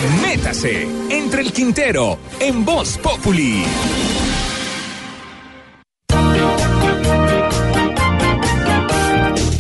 Métase 0.09 0.87
entre 1.09 1.41
el 1.41 1.53
Quintero 1.53 2.19
en 2.39 2.63
Voz 2.63 2.99
Populi. 2.99 3.65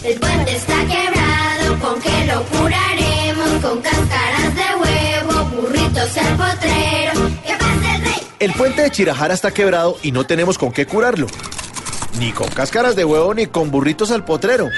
El 0.04 0.20
puente 0.20 0.54
está 0.54 0.76
quebrado, 0.84 1.78
¿con 1.80 2.00
qué 2.02 2.26
lo 2.26 2.42
curaremos? 2.44 3.48
Con 3.62 3.80
cáscaras 3.80 4.54
de 4.54 4.74
huevo, 4.82 5.44
burritos 5.46 6.16
al 6.18 6.36
potrero. 6.36 7.12
¿Qué 7.46 7.54
pasa 7.58 7.94
el 7.96 8.04
rey? 8.04 8.14
El 8.38 8.52
puente 8.52 8.82
de 8.82 8.90
Chirajara 8.90 9.32
está 9.32 9.50
quebrado 9.50 9.96
y 10.02 10.12
no 10.12 10.26
tenemos 10.26 10.58
con 10.58 10.72
qué 10.72 10.84
curarlo. 10.84 11.26
Ni 12.18 12.32
con 12.32 12.48
cáscaras 12.48 12.96
de 12.96 13.06
huevo 13.06 13.32
ni 13.32 13.46
con 13.46 13.70
burritos 13.70 14.10
al 14.10 14.26
potrero. 14.26 14.68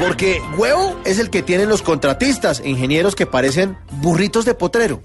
Porque 0.00 0.40
huevo 0.56 0.98
es 1.04 1.18
el 1.18 1.28
que 1.28 1.42
tienen 1.42 1.68
los 1.68 1.82
contratistas, 1.82 2.62
ingenieros 2.64 3.14
que 3.14 3.26
parecen 3.26 3.76
burritos 4.00 4.46
de 4.46 4.54
potrero. 4.54 5.02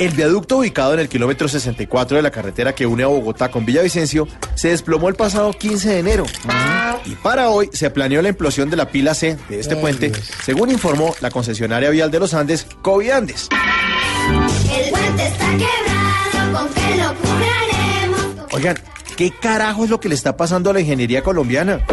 El 0.00 0.10
viaducto 0.10 0.58
ubicado 0.58 0.94
en 0.94 0.98
el 0.98 1.08
kilómetro 1.08 1.46
64 1.46 2.16
de 2.16 2.22
la 2.24 2.32
carretera 2.32 2.74
que 2.74 2.86
une 2.86 3.04
a 3.04 3.06
Bogotá 3.06 3.52
con 3.52 3.64
Villavicencio 3.64 4.26
se 4.56 4.70
desplomó 4.70 5.08
el 5.08 5.14
pasado 5.14 5.52
15 5.52 5.90
de 5.90 5.98
enero. 6.00 6.24
Y 7.04 7.14
para 7.14 7.50
hoy 7.50 7.70
se 7.72 7.88
planeó 7.90 8.20
la 8.20 8.30
implosión 8.30 8.68
de 8.68 8.76
la 8.76 8.90
pila 8.90 9.14
C 9.14 9.38
de 9.48 9.60
este 9.60 9.76
puente, 9.76 10.10
según 10.42 10.72
informó 10.72 11.14
la 11.20 11.30
concesionaria 11.30 11.90
vial 11.90 12.10
de 12.10 12.18
los 12.18 12.34
Andes, 12.34 12.66
Coviandes. 12.82 13.48
El 14.76 14.90
puente 14.90 15.26
está 15.28 15.50
quebrado, 15.52 16.58
¿con 16.58 16.68
qué 16.74 16.96
lo 16.96 17.14
curaremos? 17.14 18.52
Oigan, 18.52 18.76
¿qué 19.16 19.30
carajo 19.30 19.84
es 19.84 19.90
lo 19.90 20.00
que 20.00 20.08
le 20.08 20.16
está 20.16 20.36
pasando 20.36 20.70
a 20.70 20.72
la 20.72 20.80
ingeniería 20.80 21.22
colombiana? 21.22 21.86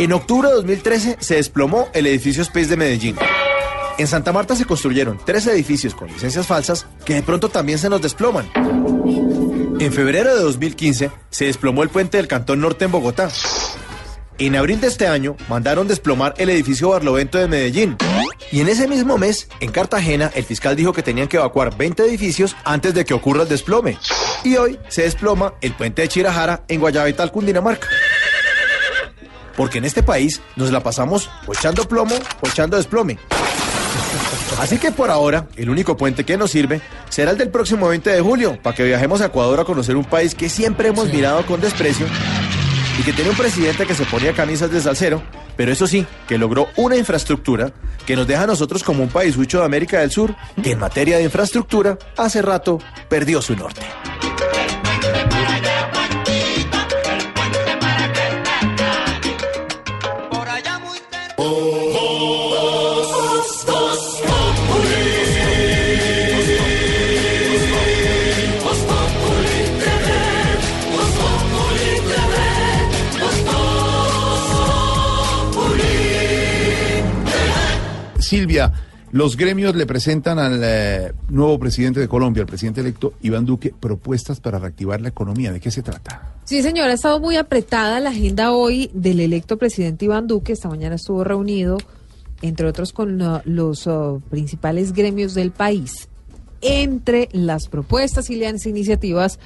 En 0.00 0.14
octubre 0.14 0.48
de 0.48 0.54
2013 0.54 1.18
se 1.20 1.34
desplomó 1.34 1.90
el 1.92 2.06
edificio 2.06 2.40
Space 2.42 2.68
de 2.68 2.78
Medellín. 2.78 3.16
En 3.98 4.06
Santa 4.06 4.32
Marta 4.32 4.56
se 4.56 4.64
construyeron 4.64 5.20
tres 5.26 5.46
edificios 5.46 5.94
con 5.94 6.08
licencias 6.08 6.46
falsas 6.46 6.86
que 7.04 7.16
de 7.16 7.22
pronto 7.22 7.50
también 7.50 7.78
se 7.78 7.90
nos 7.90 8.00
desploman. 8.00 8.50
En 9.78 9.92
febrero 9.92 10.34
de 10.34 10.40
2015 10.40 11.10
se 11.28 11.44
desplomó 11.44 11.82
el 11.82 11.90
puente 11.90 12.16
del 12.16 12.28
Cantón 12.28 12.62
Norte 12.62 12.86
en 12.86 12.92
Bogotá. 12.92 13.28
En 14.38 14.56
abril 14.56 14.80
de 14.80 14.86
este 14.86 15.06
año 15.06 15.36
mandaron 15.50 15.86
desplomar 15.86 16.32
el 16.38 16.48
edificio 16.48 16.88
Barlovento 16.88 17.36
de 17.36 17.48
Medellín. 17.48 17.98
Y 18.50 18.62
en 18.62 18.70
ese 18.70 18.88
mismo 18.88 19.18
mes, 19.18 19.48
en 19.60 19.70
Cartagena, 19.70 20.30
el 20.34 20.44
fiscal 20.44 20.76
dijo 20.76 20.94
que 20.94 21.02
tenían 21.02 21.28
que 21.28 21.36
evacuar 21.36 21.76
20 21.76 22.04
edificios 22.04 22.56
antes 22.64 22.94
de 22.94 23.04
que 23.04 23.12
ocurra 23.12 23.42
el 23.42 23.50
desplome. 23.50 23.98
Y 24.44 24.56
hoy 24.56 24.78
se 24.88 25.02
desploma 25.02 25.52
el 25.60 25.74
puente 25.74 26.00
de 26.00 26.08
Chirajara 26.08 26.64
en 26.68 26.80
Guayabital, 26.80 27.30
Cundinamarca. 27.30 27.86
Porque 29.60 29.76
en 29.76 29.84
este 29.84 30.02
país 30.02 30.40
nos 30.56 30.72
la 30.72 30.82
pasamos 30.82 31.28
o 31.46 31.52
echando 31.52 31.86
plomo 31.86 32.14
o 32.40 32.48
echando 32.48 32.78
desplome. 32.78 33.18
Así 34.58 34.78
que 34.78 34.90
por 34.90 35.10
ahora, 35.10 35.48
el 35.54 35.68
único 35.68 35.98
puente 35.98 36.24
que 36.24 36.38
nos 36.38 36.52
sirve 36.52 36.80
será 37.10 37.32
el 37.32 37.36
del 37.36 37.50
próximo 37.50 37.86
20 37.88 38.08
de 38.08 38.22
julio, 38.22 38.58
para 38.62 38.74
que 38.74 38.84
viajemos 38.84 39.20
a 39.20 39.26
Ecuador 39.26 39.60
a 39.60 39.64
conocer 39.64 39.98
un 39.98 40.06
país 40.06 40.34
que 40.34 40.48
siempre 40.48 40.88
hemos 40.88 41.12
mirado 41.12 41.44
con 41.44 41.60
desprecio 41.60 42.06
y 42.98 43.02
que 43.02 43.12
tiene 43.12 43.28
un 43.28 43.36
presidente 43.36 43.84
que 43.84 43.94
se 43.94 44.06
ponía 44.06 44.32
camisas 44.32 44.70
de 44.70 44.80
salsero, 44.80 45.22
pero 45.58 45.70
eso 45.70 45.86
sí, 45.86 46.06
que 46.26 46.38
logró 46.38 46.68
una 46.76 46.96
infraestructura 46.96 47.70
que 48.06 48.16
nos 48.16 48.26
deja 48.26 48.44
a 48.44 48.46
nosotros 48.46 48.82
como 48.82 49.02
un 49.02 49.10
país 49.10 49.36
huicho 49.36 49.58
de 49.58 49.66
América 49.66 50.00
del 50.00 50.10
Sur, 50.10 50.34
que 50.62 50.70
en 50.70 50.78
materia 50.78 51.18
de 51.18 51.24
infraestructura 51.24 51.98
hace 52.16 52.40
rato 52.40 52.78
perdió 53.10 53.42
su 53.42 53.54
norte. 53.56 53.82
Silvia, 78.30 78.72
los 79.10 79.36
gremios 79.36 79.74
le 79.74 79.86
presentan 79.86 80.38
al 80.38 80.60
eh, 80.62 81.12
nuevo 81.30 81.58
presidente 81.58 81.98
de 81.98 82.06
Colombia, 82.06 82.42
al 82.42 82.46
presidente 82.46 82.80
electo 82.80 83.14
Iván 83.22 83.44
Duque, 83.44 83.74
propuestas 83.78 84.38
para 84.38 84.60
reactivar 84.60 85.00
la 85.00 85.08
economía. 85.08 85.52
¿De 85.52 85.58
qué 85.58 85.72
se 85.72 85.82
trata? 85.82 86.36
Sí, 86.44 86.62
señora, 86.62 86.92
ha 86.92 86.94
estado 86.94 87.18
muy 87.18 87.34
apretada 87.34 87.98
la 87.98 88.10
agenda 88.10 88.52
hoy 88.52 88.88
del 88.94 89.18
electo 89.18 89.56
presidente 89.56 90.04
Iván 90.04 90.28
Duque. 90.28 90.52
Esta 90.52 90.68
mañana 90.68 90.94
estuvo 90.94 91.24
reunido, 91.24 91.78
entre 92.40 92.68
otros, 92.68 92.92
con 92.92 93.20
uh, 93.20 93.40
los 93.46 93.88
uh, 93.88 94.22
principales 94.30 94.92
gremios 94.92 95.34
del 95.34 95.50
país. 95.50 96.08
Entre 96.60 97.28
las 97.32 97.66
propuestas 97.66 98.30
y 98.30 98.36
las 98.36 98.64
iniciativas 98.64 99.40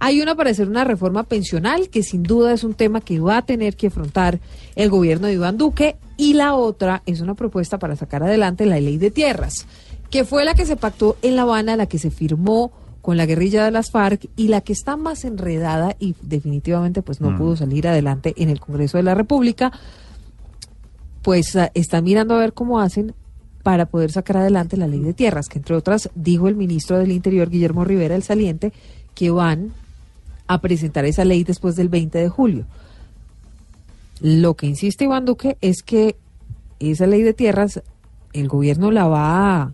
hay 0.00 0.20
una 0.22 0.34
para 0.34 0.50
hacer 0.50 0.68
una 0.68 0.84
reforma 0.84 1.22
pensional, 1.24 1.90
que 1.90 2.02
sin 2.02 2.22
duda 2.22 2.52
es 2.52 2.64
un 2.64 2.74
tema 2.74 3.00
que 3.00 3.20
va 3.20 3.36
a 3.36 3.42
tener 3.42 3.76
que 3.76 3.88
afrontar 3.88 4.40
el 4.74 4.90
gobierno 4.90 5.26
de 5.26 5.34
Iván 5.34 5.58
Duque, 5.58 5.96
y 6.16 6.32
la 6.32 6.54
otra 6.54 7.02
es 7.06 7.20
una 7.20 7.34
propuesta 7.34 7.78
para 7.78 7.96
sacar 7.96 8.22
adelante 8.22 8.66
la 8.66 8.80
ley 8.80 8.96
de 8.98 9.10
tierras, 9.10 9.66
que 10.10 10.24
fue 10.24 10.44
la 10.44 10.54
que 10.54 10.66
se 10.66 10.76
pactó 10.76 11.16
en 11.22 11.36
La 11.36 11.42
Habana, 11.42 11.76
la 11.76 11.86
que 11.86 11.98
se 11.98 12.10
firmó 12.10 12.72
con 13.02 13.16
la 13.16 13.26
guerrilla 13.26 13.64
de 13.64 13.70
las 13.70 13.90
FARC 13.90 14.28
y 14.36 14.48
la 14.48 14.60
que 14.60 14.72
está 14.72 14.96
más 14.96 15.24
enredada 15.24 15.96
y 15.98 16.14
definitivamente 16.22 17.00
pues 17.02 17.20
no 17.20 17.30
Mm. 17.30 17.38
pudo 17.38 17.56
salir 17.56 17.88
adelante 17.88 18.34
en 18.36 18.50
el 18.50 18.60
Congreso 18.60 18.96
de 18.98 19.04
la 19.04 19.14
República, 19.14 19.72
pues 21.22 21.56
ah, 21.56 21.70
está 21.74 22.00
mirando 22.00 22.34
a 22.34 22.38
ver 22.38 22.52
cómo 22.52 22.80
hacen 22.80 23.14
para 23.62 23.86
poder 23.86 24.10
sacar 24.10 24.38
adelante 24.38 24.76
la 24.76 24.86
ley 24.86 25.00
de 25.00 25.12
tierras, 25.12 25.48
que 25.48 25.58
entre 25.58 25.76
otras 25.76 26.10
dijo 26.14 26.48
el 26.48 26.56
ministro 26.56 26.98
del 26.98 27.12
Interior, 27.12 27.50
Guillermo 27.50 27.84
Rivera, 27.84 28.14
el 28.14 28.22
saliente, 28.22 28.72
que 29.14 29.30
van 29.30 29.72
a 30.50 30.60
presentar 30.60 31.04
esa 31.04 31.24
ley 31.24 31.44
después 31.44 31.76
del 31.76 31.88
20 31.88 32.18
de 32.18 32.28
julio. 32.28 32.64
Lo 34.20 34.54
que 34.54 34.66
insiste 34.66 35.04
Iván 35.04 35.24
Duque 35.24 35.56
es 35.60 35.84
que 35.84 36.16
esa 36.80 37.06
ley 37.06 37.22
de 37.22 37.34
tierras 37.34 37.82
el 38.32 38.48
gobierno 38.48 38.90
la 38.90 39.06
va 39.06 39.62
a 39.62 39.72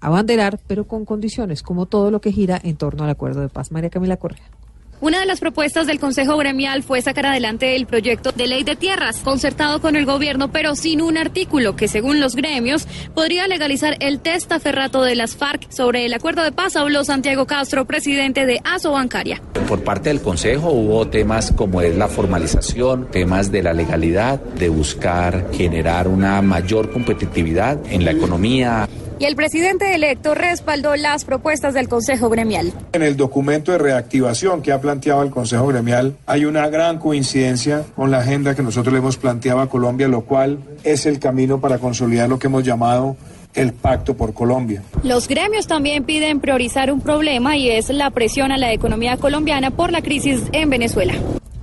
abanderar, 0.00 0.58
pero 0.66 0.86
con 0.86 1.04
condiciones, 1.04 1.62
como 1.62 1.84
todo 1.84 2.10
lo 2.10 2.22
que 2.22 2.32
gira 2.32 2.58
en 2.62 2.76
torno 2.76 3.04
al 3.04 3.10
acuerdo 3.10 3.42
de 3.42 3.50
paz. 3.50 3.70
María 3.70 3.90
Camila 3.90 4.16
Correa. 4.16 4.53
Una 5.00 5.20
de 5.20 5.26
las 5.26 5.40
propuestas 5.40 5.86
del 5.86 6.00
Consejo 6.00 6.36
Gremial 6.36 6.82
fue 6.82 7.02
sacar 7.02 7.26
adelante 7.26 7.76
el 7.76 7.86
proyecto 7.86 8.32
de 8.32 8.46
ley 8.46 8.64
de 8.64 8.76
tierras, 8.76 9.18
concertado 9.18 9.80
con 9.80 9.96
el 9.96 10.06
gobierno, 10.06 10.50
pero 10.50 10.76
sin 10.76 11.02
un 11.02 11.18
artículo 11.18 11.76
que, 11.76 11.88
según 11.88 12.20
los 12.20 12.36
gremios, 12.36 12.86
podría 13.14 13.46
legalizar 13.46 13.96
el 14.00 14.20
testaferrato 14.20 15.02
de 15.02 15.14
las 15.14 15.36
FARC 15.36 15.70
sobre 15.70 16.06
el 16.06 16.14
acuerdo 16.14 16.42
de 16.42 16.52
paz, 16.52 16.76
habló 16.76 17.04
Santiago 17.04 17.46
Castro, 17.46 17.84
presidente 17.84 18.46
de 18.46 18.60
ASO 18.64 18.92
Bancaria. 18.92 19.42
Por 19.68 19.82
parte 19.82 20.08
del 20.10 20.20
Consejo 20.20 20.70
hubo 20.70 21.06
temas 21.08 21.52
como 21.52 21.80
es 21.80 21.96
la 21.96 22.08
formalización, 22.08 23.10
temas 23.10 23.50
de 23.50 23.62
la 23.62 23.72
legalidad, 23.72 24.40
de 24.40 24.68
buscar 24.68 25.52
generar 25.52 26.08
una 26.08 26.40
mayor 26.40 26.90
competitividad 26.90 27.78
en 27.90 28.04
la 28.04 28.12
economía. 28.12 28.88
Y 29.18 29.26
el 29.26 29.36
presidente 29.36 29.94
electo 29.94 30.34
respaldó 30.34 30.96
las 30.96 31.24
propuestas 31.24 31.72
del 31.74 31.88
Consejo 31.88 32.28
Gremial. 32.28 32.72
En 32.92 33.02
el 33.02 33.16
documento 33.16 33.72
de 33.72 33.78
reactivación 33.78 34.60
que 34.60 34.72
ha 34.72 34.80
planteado 34.80 35.22
el 35.22 35.30
Consejo 35.30 35.68
Gremial 35.68 36.16
hay 36.26 36.44
una 36.44 36.68
gran 36.68 36.98
coincidencia 36.98 37.84
con 37.94 38.10
la 38.10 38.18
agenda 38.18 38.54
que 38.54 38.62
nosotros 38.62 38.92
le 38.92 38.98
hemos 38.98 39.16
planteado 39.16 39.60
a 39.60 39.68
Colombia, 39.68 40.08
lo 40.08 40.22
cual 40.22 40.58
es 40.82 41.06
el 41.06 41.20
camino 41.20 41.60
para 41.60 41.78
consolidar 41.78 42.28
lo 42.28 42.38
que 42.38 42.48
hemos 42.48 42.64
llamado 42.64 43.16
el 43.54 43.72
Pacto 43.72 44.16
por 44.16 44.34
Colombia. 44.34 44.82
Los 45.04 45.28
gremios 45.28 45.68
también 45.68 46.04
piden 46.04 46.40
priorizar 46.40 46.90
un 46.90 47.00
problema 47.00 47.56
y 47.56 47.70
es 47.70 47.88
la 47.90 48.10
presión 48.10 48.50
a 48.50 48.58
la 48.58 48.72
economía 48.72 49.16
colombiana 49.16 49.70
por 49.70 49.92
la 49.92 50.02
crisis 50.02 50.42
en 50.52 50.70
Venezuela. 50.70 51.14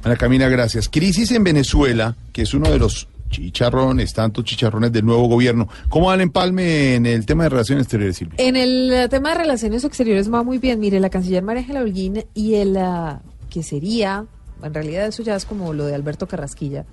Ana 0.04 0.16
Camila, 0.16 0.48
gracias. 0.50 0.90
Crisis 0.90 1.32
en 1.32 1.44
Venezuela, 1.44 2.16
que 2.32 2.42
es 2.42 2.54
uno 2.54 2.72
de 2.72 2.80
los 2.80 3.08
chicharrones, 3.32 4.14
tantos 4.14 4.46
chicharrones 4.46 4.92
del 4.92 5.06
nuevo 5.06 5.28
gobierno. 5.28 5.68
¿Cómo 5.90 6.08
va 6.08 6.16
el 6.16 6.22
empalme 6.22 6.96
en 6.96 7.06
el 7.06 7.26
tema 7.26 7.44
de 7.44 7.50
relaciones 7.50 7.84
exteriores, 7.84 8.18
Silvia? 8.18 8.36
En 8.38 8.56
el 8.56 8.92
eh, 8.94 9.10
tema 9.10 9.30
de 9.30 9.36
relaciones 9.40 9.84
exteriores 9.84 10.32
va 10.32 10.44
muy 10.44 10.60
bien. 10.60 10.80
Mire, 10.80 11.00
la 11.00 11.10
canciller 11.10 11.44
María 11.44 11.62
Ángela 11.62 11.82
Holguín 11.82 12.26
y 12.36 12.56
el 12.56 12.78
ah, 12.78 13.22
que 13.50 13.64
sería, 13.64 14.26
en 14.62 14.74
realidad 14.74 15.08
eso 15.08 15.24
ya 15.24 15.36
es 15.36 15.46
como 15.46 15.74
lo 15.74 15.86
de 15.86 15.96
Alberto 15.96 16.28
Carrasquilla, 16.28 16.86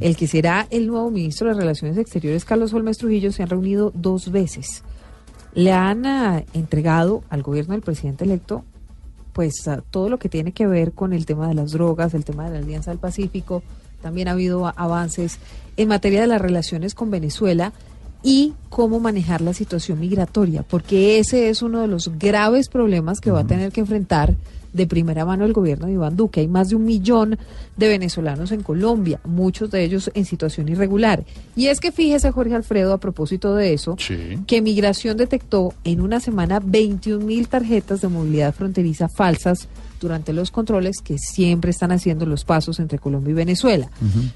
el 0.00 0.16
que 0.16 0.26
será 0.26 0.66
el 0.70 0.86
nuevo 0.86 1.10
ministro 1.10 1.48
de 1.48 1.54
Relaciones 1.54 1.96
Exteriores, 1.96 2.44
Carlos 2.44 2.72
Holmes 2.72 2.98
Trujillo, 2.98 3.32
se 3.32 3.42
han 3.42 3.48
reunido 3.48 3.92
dos 3.94 4.30
veces. 4.30 4.84
Le 5.54 5.72
han 5.72 6.06
ah, 6.06 6.44
entregado 6.54 7.24
al 7.28 7.42
gobierno 7.42 7.72
del 7.72 7.82
presidente 7.82 8.24
electo 8.24 8.64
pues 9.32 9.66
ah, 9.68 9.82
todo 9.90 10.08
lo 10.08 10.18
que 10.18 10.28
tiene 10.28 10.52
que 10.52 10.66
ver 10.66 10.92
con 10.92 11.12
el 11.12 11.26
tema 11.26 11.48
de 11.48 11.54
las 11.54 11.72
drogas, 11.72 12.14
el 12.14 12.24
tema 12.24 12.44
de 12.44 12.50
la 12.52 12.58
Alianza 12.58 12.90
del 12.90 12.98
Pacífico. 12.98 13.62
También 14.02 14.28
ha 14.28 14.32
habido 14.32 14.72
avances 14.76 15.38
en 15.76 15.88
materia 15.88 16.20
de 16.20 16.26
las 16.26 16.40
relaciones 16.40 16.94
con 16.94 17.10
Venezuela 17.10 17.72
y 18.22 18.52
cómo 18.68 19.00
manejar 19.00 19.40
la 19.40 19.54
situación 19.54 19.98
migratoria, 20.00 20.62
porque 20.62 21.18
ese 21.18 21.48
es 21.48 21.62
uno 21.62 21.80
de 21.80 21.88
los 21.88 22.18
graves 22.18 22.68
problemas 22.68 23.20
que 23.20 23.30
va 23.30 23.40
a 23.40 23.46
tener 23.46 23.72
que 23.72 23.80
enfrentar 23.80 24.34
de 24.72 24.86
primera 24.86 25.24
mano 25.24 25.44
el 25.44 25.52
gobierno 25.52 25.86
de 25.86 25.92
Iván 25.92 26.16
Duque. 26.16 26.40
Hay 26.40 26.48
más 26.48 26.70
de 26.70 26.76
un 26.76 26.84
millón 26.84 27.38
de 27.76 27.88
venezolanos 27.88 28.52
en 28.52 28.62
Colombia, 28.62 29.20
muchos 29.24 29.70
de 29.70 29.84
ellos 29.84 30.10
en 30.14 30.24
situación 30.24 30.68
irregular. 30.68 31.24
Y 31.56 31.66
es 31.66 31.80
que 31.80 31.92
fíjese, 31.92 32.30
Jorge 32.30 32.54
Alfredo, 32.54 32.94
a 32.94 32.98
propósito 32.98 33.54
de 33.54 33.74
eso, 33.74 33.96
que 34.46 34.62
Migración 34.62 35.16
detectó 35.16 35.74
en 35.84 36.00
una 36.00 36.20
semana 36.20 36.60
21 36.64 37.24
mil 37.24 37.48
tarjetas 37.48 38.00
de 38.00 38.08
movilidad 38.08 38.54
fronteriza 38.54 39.08
falsas 39.08 39.68
durante 40.02 40.32
los 40.32 40.50
controles 40.50 41.00
que 41.00 41.16
siempre 41.16 41.70
están 41.70 41.92
haciendo 41.92 42.26
los 42.26 42.44
pasos 42.44 42.78
entre 42.78 42.98
Colombia 42.98 43.30
y 43.30 43.34
Venezuela. 43.34 43.90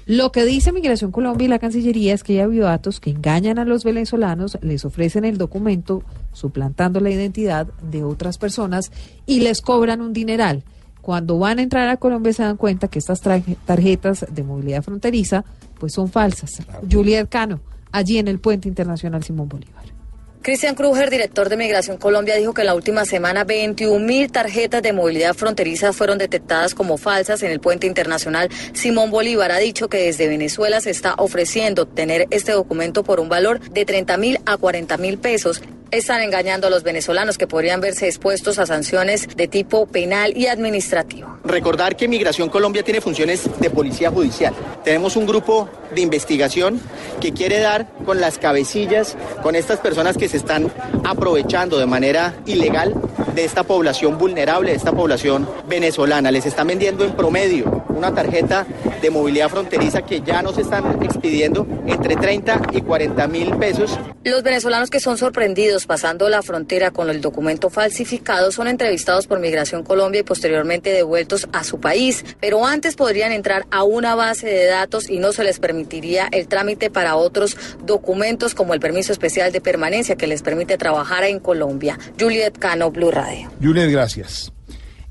Lo 0.05 0.31
que 0.31 0.45
dice 0.45 0.71
Migración 0.71 1.11
Colombia 1.11 1.45
y 1.45 1.49
la 1.49 1.59
Cancillería 1.59 2.13
es 2.13 2.23
que 2.23 2.33
hay 2.33 2.39
avivatos 2.39 2.99
que 2.99 3.11
engañan 3.11 3.59
a 3.59 3.65
los 3.65 3.83
venezolanos, 3.83 4.57
les 4.61 4.85
ofrecen 4.85 5.25
el 5.25 5.37
documento 5.37 6.01
suplantando 6.31 6.99
la 6.99 7.11
identidad 7.11 7.67
de 7.91 8.03
otras 8.03 8.37
personas 8.37 8.91
y 9.25 9.41
les 9.41 9.61
cobran 9.61 10.01
un 10.01 10.13
dineral. 10.13 10.63
Cuando 11.01 11.37
van 11.37 11.59
a 11.59 11.61
entrar 11.61 11.87
a 11.89 11.97
Colombia 11.97 12.33
se 12.33 12.43
dan 12.43 12.57
cuenta 12.57 12.87
que 12.87 12.99
estas 12.99 13.21
tarjetas 13.21 14.25
de 14.31 14.43
movilidad 14.43 14.83
fronteriza 14.83 15.45
pues 15.79 15.93
son 15.93 16.09
falsas. 16.09 16.63
Juliet 16.89 17.29
Cano, 17.29 17.59
allí 17.91 18.17
en 18.17 18.27
el 18.27 18.39
Puente 18.39 18.67
Internacional 18.67 19.23
Simón 19.23 19.47
Bolívar. 19.47 19.96
Cristian 20.41 20.75
Kruger, 20.75 21.09
director 21.09 21.49
de 21.49 21.57
Migración 21.57 21.97
Colombia, 21.97 22.35
dijo 22.35 22.53
que 22.53 22.61
en 22.61 22.67
la 22.67 22.75
última 22.75 23.03
semana 23.05 23.43
21 23.43 23.99
mil 23.99 24.31
tarjetas 24.31 24.81
de 24.81 24.93
movilidad 24.93 25.33
fronteriza 25.33 25.91
fueron 25.91 26.17
detectadas 26.17 26.73
como 26.73 26.97
falsas 26.97 27.43
en 27.43 27.51
el 27.51 27.59
puente 27.59 27.85
internacional 27.85 28.49
Simón 28.73 29.11
Bolívar. 29.11 29.51
Ha 29.51 29.57
dicho 29.57 29.89
que 29.89 29.97
desde 29.97 30.27
Venezuela 30.27 30.79
se 30.79 30.91
está 30.91 31.15
ofreciendo 31.17 31.83
obtener 31.83 32.27
este 32.29 32.53
documento 32.53 33.03
por 33.03 33.19
un 33.19 33.27
valor 33.27 33.59
de 33.59 33.83
30 33.83 34.17
mil 34.17 34.39
a 34.45 34.55
40 34.55 34.95
mil 34.97 35.17
pesos. 35.17 35.61
Están 35.89 36.21
engañando 36.21 36.67
a 36.67 36.69
los 36.69 36.83
venezolanos 36.83 37.37
que 37.37 37.47
podrían 37.47 37.79
verse 37.79 38.07
expuestos 38.07 38.59
a 38.59 38.65
sanciones 38.65 39.29
de 39.37 39.47
tipo 39.47 39.87
penal 39.87 40.35
y 40.35 40.47
administrativo. 40.47 41.39
Recordar 41.45 41.95
que 41.95 42.09
Migración 42.09 42.49
Colombia 42.49 42.83
tiene 42.83 42.99
funciones 42.99 43.49
de 43.59 43.69
policía 43.69 44.11
judicial. 44.11 44.53
Tenemos 44.83 45.15
un 45.15 45.25
grupo 45.25 45.69
de 45.95 46.01
investigación 46.01 46.81
que 47.21 47.31
quiere 47.31 47.59
dar 47.59 47.87
con 48.05 48.19
las 48.19 48.37
cabecillas, 48.37 49.15
con 49.41 49.55
estas 49.55 49.79
personas 49.79 50.17
que 50.17 50.27
se 50.27 50.35
están 50.35 50.69
aprovechando 51.05 51.79
de 51.79 51.85
manera 51.85 52.35
ilegal 52.45 52.93
de 53.33 53.45
esta 53.45 53.63
población 53.63 54.17
vulnerable, 54.17 54.71
de 54.71 54.77
esta 54.77 54.91
población 54.91 55.47
venezolana. 55.69 56.31
Les 56.31 56.45
están 56.45 56.67
vendiendo 56.67 57.05
en 57.05 57.13
promedio 57.15 57.85
una 57.89 58.13
tarjeta 58.13 58.65
de 59.01 59.09
movilidad 59.09 59.49
fronteriza 59.49 60.03
que 60.03 60.21
ya 60.21 60.41
nos 60.41 60.57
están 60.57 61.03
expidiendo 61.03 61.65
entre 61.87 62.15
30 62.15 62.61
y 62.73 62.81
40 62.81 63.27
mil 63.27 63.55
pesos. 63.57 63.97
Los 64.23 64.43
venezolanos 64.43 64.89
que 64.89 64.99
son 64.99 65.17
sorprendidos 65.17 65.76
pasando 65.85 66.29
la 66.29 66.41
frontera 66.41 66.91
con 66.91 67.09
el 67.09 67.21
documento 67.21 67.69
falsificado 67.69 68.51
son 68.51 68.67
entrevistados 68.67 69.27
por 69.27 69.39
Migración 69.39 69.83
Colombia 69.83 70.21
y 70.21 70.23
posteriormente 70.23 70.89
devueltos 70.91 71.47
a 71.53 71.63
su 71.63 71.79
país, 71.79 72.25
pero 72.39 72.65
antes 72.65 72.95
podrían 72.95 73.31
entrar 73.31 73.65
a 73.71 73.83
una 73.83 74.15
base 74.15 74.47
de 74.47 74.65
datos 74.65 75.09
y 75.09 75.19
no 75.19 75.31
se 75.31 75.43
les 75.43 75.59
permitiría 75.59 76.27
el 76.31 76.47
trámite 76.47 76.89
para 76.89 77.15
otros 77.15 77.57
documentos 77.85 78.55
como 78.55 78.73
el 78.73 78.79
permiso 78.79 79.11
especial 79.11 79.51
de 79.51 79.61
permanencia 79.61 80.15
que 80.15 80.27
les 80.27 80.41
permite 80.41 80.77
trabajar 80.77 81.23
en 81.23 81.39
Colombia. 81.39 81.99
Juliet 82.19 82.57
Cano, 82.57 82.91
Blue 82.91 83.11
Radio. 83.11 83.51
Juliet, 83.61 83.91
gracias. 83.91 84.51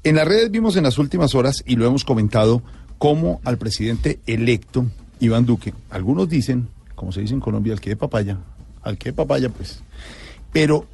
En 0.02 0.16
las 0.16 0.28
redes 0.28 0.51
vimos 0.51 0.76
en 0.76 0.84
las 0.84 0.98
últimas 0.98 1.34
horas, 1.34 1.64
y 1.66 1.74
lo 1.74 1.84
hemos 1.84 2.05
comentado, 2.05 2.62
cómo 2.98 3.40
al 3.44 3.59
presidente 3.59 4.20
electo, 4.26 4.86
Iván 5.18 5.47
Duque, 5.47 5.74
algunos 5.90 6.28
dicen, 6.28 6.68
como 6.94 7.12
se 7.12 7.20
dice 7.20 7.34
en 7.34 7.40
Colombia, 7.40 7.72
al 7.72 7.80
que 7.80 7.90
de 7.90 7.97
papaya, 7.97 8.38
al 8.82 8.98
que 8.98 9.10
de 9.10 9.12
papaya, 9.14 9.48
pues, 9.48 9.80
pero 10.52 10.86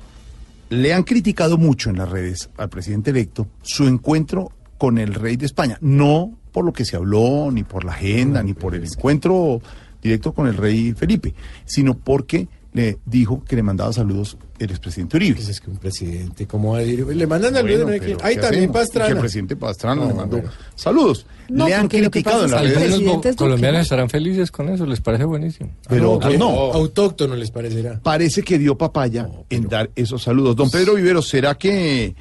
le 0.70 0.95
han 0.95 1.03
criticado 1.03 1.59
mucho 1.59 1.91
en 1.91 1.99
las 1.99 2.09
redes 2.09 2.51
al 2.57 2.69
presidente 2.69 3.11
electo 3.11 3.47
su 3.62 3.87
encuentro 3.87 4.53
con 4.79 4.99
el 4.99 5.15
rey 5.15 5.37
de 5.37 5.47
España, 5.47 5.79
no 5.81 6.33
por 6.51 6.65
lo 6.65 6.73
que 6.73 6.85
se 6.85 6.97
habló, 6.97 7.51
ni 7.53 7.62
por 7.62 7.85
la 7.85 7.93
agenda, 7.93 8.43
ni 8.43 8.53
por 8.53 8.74
el 8.74 8.85
encuentro 8.85 9.61
directo 10.03 10.33
con 10.33 10.49
el 10.49 10.57
rey 10.57 10.93
Felipe, 10.93 11.35
sino 11.65 11.95
porque 11.95 12.49
le 12.74 12.99
dijo 13.05 13.44
que 13.44 13.55
le 13.57 13.62
mandaba 13.62 13.93
saludos 13.93 14.39
el 14.59 14.70
expresidente 14.70 15.16
Uribe. 15.19 15.35
Pues 15.36 15.49
es 15.49 15.61
que 15.61 15.70
un 15.70 15.77
presidente, 15.77 16.47
¿cómo 16.47 16.73
va 16.73 16.78
a 16.78 16.81
decir? 16.81 17.07
Le 17.07 17.27
mandan 17.27 17.53
saludos. 17.55 17.82
Bueno, 17.85 17.99
no 18.19 18.24
Ahí 18.24 18.35
¿qué 18.36 18.40
también 18.40 18.65
hacemos? 18.65 18.77
Pastrana. 18.77 19.07
Que 19.09 19.12
el 19.12 19.19
presidente 19.20 19.57
Pastrana 19.57 20.03
le 20.03 20.09
No, 20.09 20.15
mandó 20.15 20.36
pero- 20.39 20.51
saludos. 20.74 21.27
No, 21.51 21.66
le 21.69 21.74
han 21.74 21.82
porque 21.82 21.99
lo 21.99 22.05
que 22.11 22.23
criticado 22.23 22.44
en 22.47 22.66
es 22.82 23.01
Duque, 23.05 23.35
colombianos 23.35 23.78
¿no? 23.78 23.82
estarán 23.82 24.09
felices 24.09 24.51
con 24.51 24.69
eso, 24.70 24.86
les 24.86 25.01
parece 25.01 25.24
buenísimo. 25.24 25.70
Pero 25.89 26.19
Ah, 26.23 26.31
no. 26.39 26.49
Autóctono 26.73 27.36
les 27.36 27.51
parecerá. 27.51 28.01
Parece 28.03 28.43
que 28.43 28.59
dio 28.59 28.78
papaya 28.78 29.28
en 29.51 29.69
dar 29.69 29.90
esos 29.94 30.23
saludos. 30.23 30.57
Don 30.57 30.70
Pedro 30.70 30.94
Vivero, 30.94 31.20
¿será 31.20 31.57
que 31.57 32.15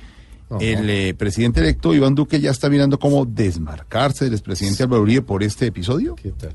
el 0.59 0.89
eh, 0.89 1.13
presidente 1.13 1.61
electo 1.61 1.93
Iván 1.93 2.13
Duque 2.13 2.41
ya 2.41 2.51
está 2.51 2.69
mirando 2.69 2.99
cómo 2.99 3.25
desmarcarse 3.25 4.25
del 4.25 4.33
expresidente 4.33 4.83
Álvaro 4.83 5.03
Uribe 5.03 5.21
por 5.21 5.43
este 5.43 5.67
episodio? 5.67 6.15
¿Qué 6.15 6.31
tal? 6.31 6.51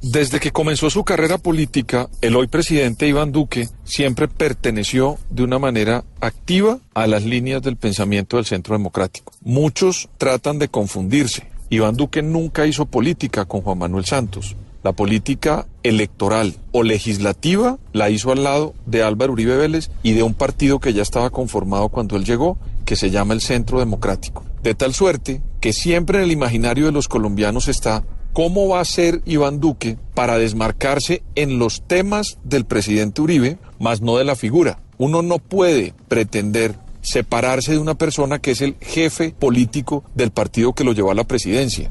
Desde 0.00 0.38
que 0.38 0.52
comenzó 0.52 0.90
su 0.90 1.02
carrera 1.02 1.38
política, 1.38 2.08
el 2.20 2.36
hoy 2.36 2.46
presidente 2.46 3.08
Iván 3.08 3.32
Duque 3.32 3.68
siempre 3.82 4.28
perteneció 4.28 5.18
de 5.28 5.42
una 5.42 5.58
manera 5.58 6.04
activa 6.20 6.78
a 6.94 7.08
las 7.08 7.24
líneas 7.24 7.62
del 7.62 7.76
pensamiento 7.76 8.36
del 8.36 8.46
centro 8.46 8.76
democrático. 8.76 9.32
Muchos 9.42 10.08
tratan 10.16 10.60
de 10.60 10.68
confundirse. 10.68 11.48
Iván 11.68 11.96
Duque 11.96 12.22
nunca 12.22 12.64
hizo 12.64 12.86
política 12.86 13.44
con 13.44 13.62
Juan 13.62 13.78
Manuel 13.78 14.04
Santos. 14.04 14.54
La 14.84 14.92
política 14.92 15.66
electoral 15.82 16.54
o 16.70 16.84
legislativa 16.84 17.78
la 17.92 18.08
hizo 18.08 18.30
al 18.30 18.44
lado 18.44 18.74
de 18.86 19.02
Álvaro 19.02 19.32
Uribe 19.32 19.56
Vélez 19.56 19.90
y 20.04 20.12
de 20.12 20.22
un 20.22 20.34
partido 20.34 20.78
que 20.78 20.92
ya 20.92 21.02
estaba 21.02 21.30
conformado 21.30 21.88
cuando 21.88 22.16
él 22.16 22.24
llegó, 22.24 22.56
que 22.84 22.94
se 22.94 23.10
llama 23.10 23.34
el 23.34 23.40
Centro 23.40 23.80
Democrático. 23.80 24.44
De 24.62 24.76
tal 24.76 24.94
suerte 24.94 25.42
que 25.60 25.72
siempre 25.72 26.18
en 26.18 26.24
el 26.24 26.30
imaginario 26.30 26.86
de 26.86 26.92
los 26.92 27.08
colombianos 27.08 27.66
está 27.66 28.04
cómo 28.32 28.68
va 28.68 28.80
a 28.80 28.84
ser 28.84 29.22
Iván 29.24 29.60
Duque 29.60 29.96
para 30.14 30.38
desmarcarse 30.38 31.22
en 31.34 31.58
los 31.58 31.82
temas 31.82 32.38
del 32.44 32.64
presidente 32.64 33.22
Uribe, 33.22 33.58
más 33.78 34.00
no 34.00 34.16
de 34.16 34.24
la 34.24 34.36
figura. 34.36 34.80
Uno 34.96 35.22
no 35.22 35.38
puede 35.38 35.94
pretender 36.08 36.74
separarse 37.02 37.72
de 37.72 37.78
una 37.78 37.94
persona 37.94 38.38
que 38.38 38.52
es 38.52 38.60
el 38.60 38.76
jefe 38.80 39.34
político 39.38 40.04
del 40.14 40.30
partido 40.30 40.72
que 40.72 40.84
lo 40.84 40.92
llevó 40.92 41.10
a 41.10 41.14
la 41.14 41.24
presidencia. 41.24 41.90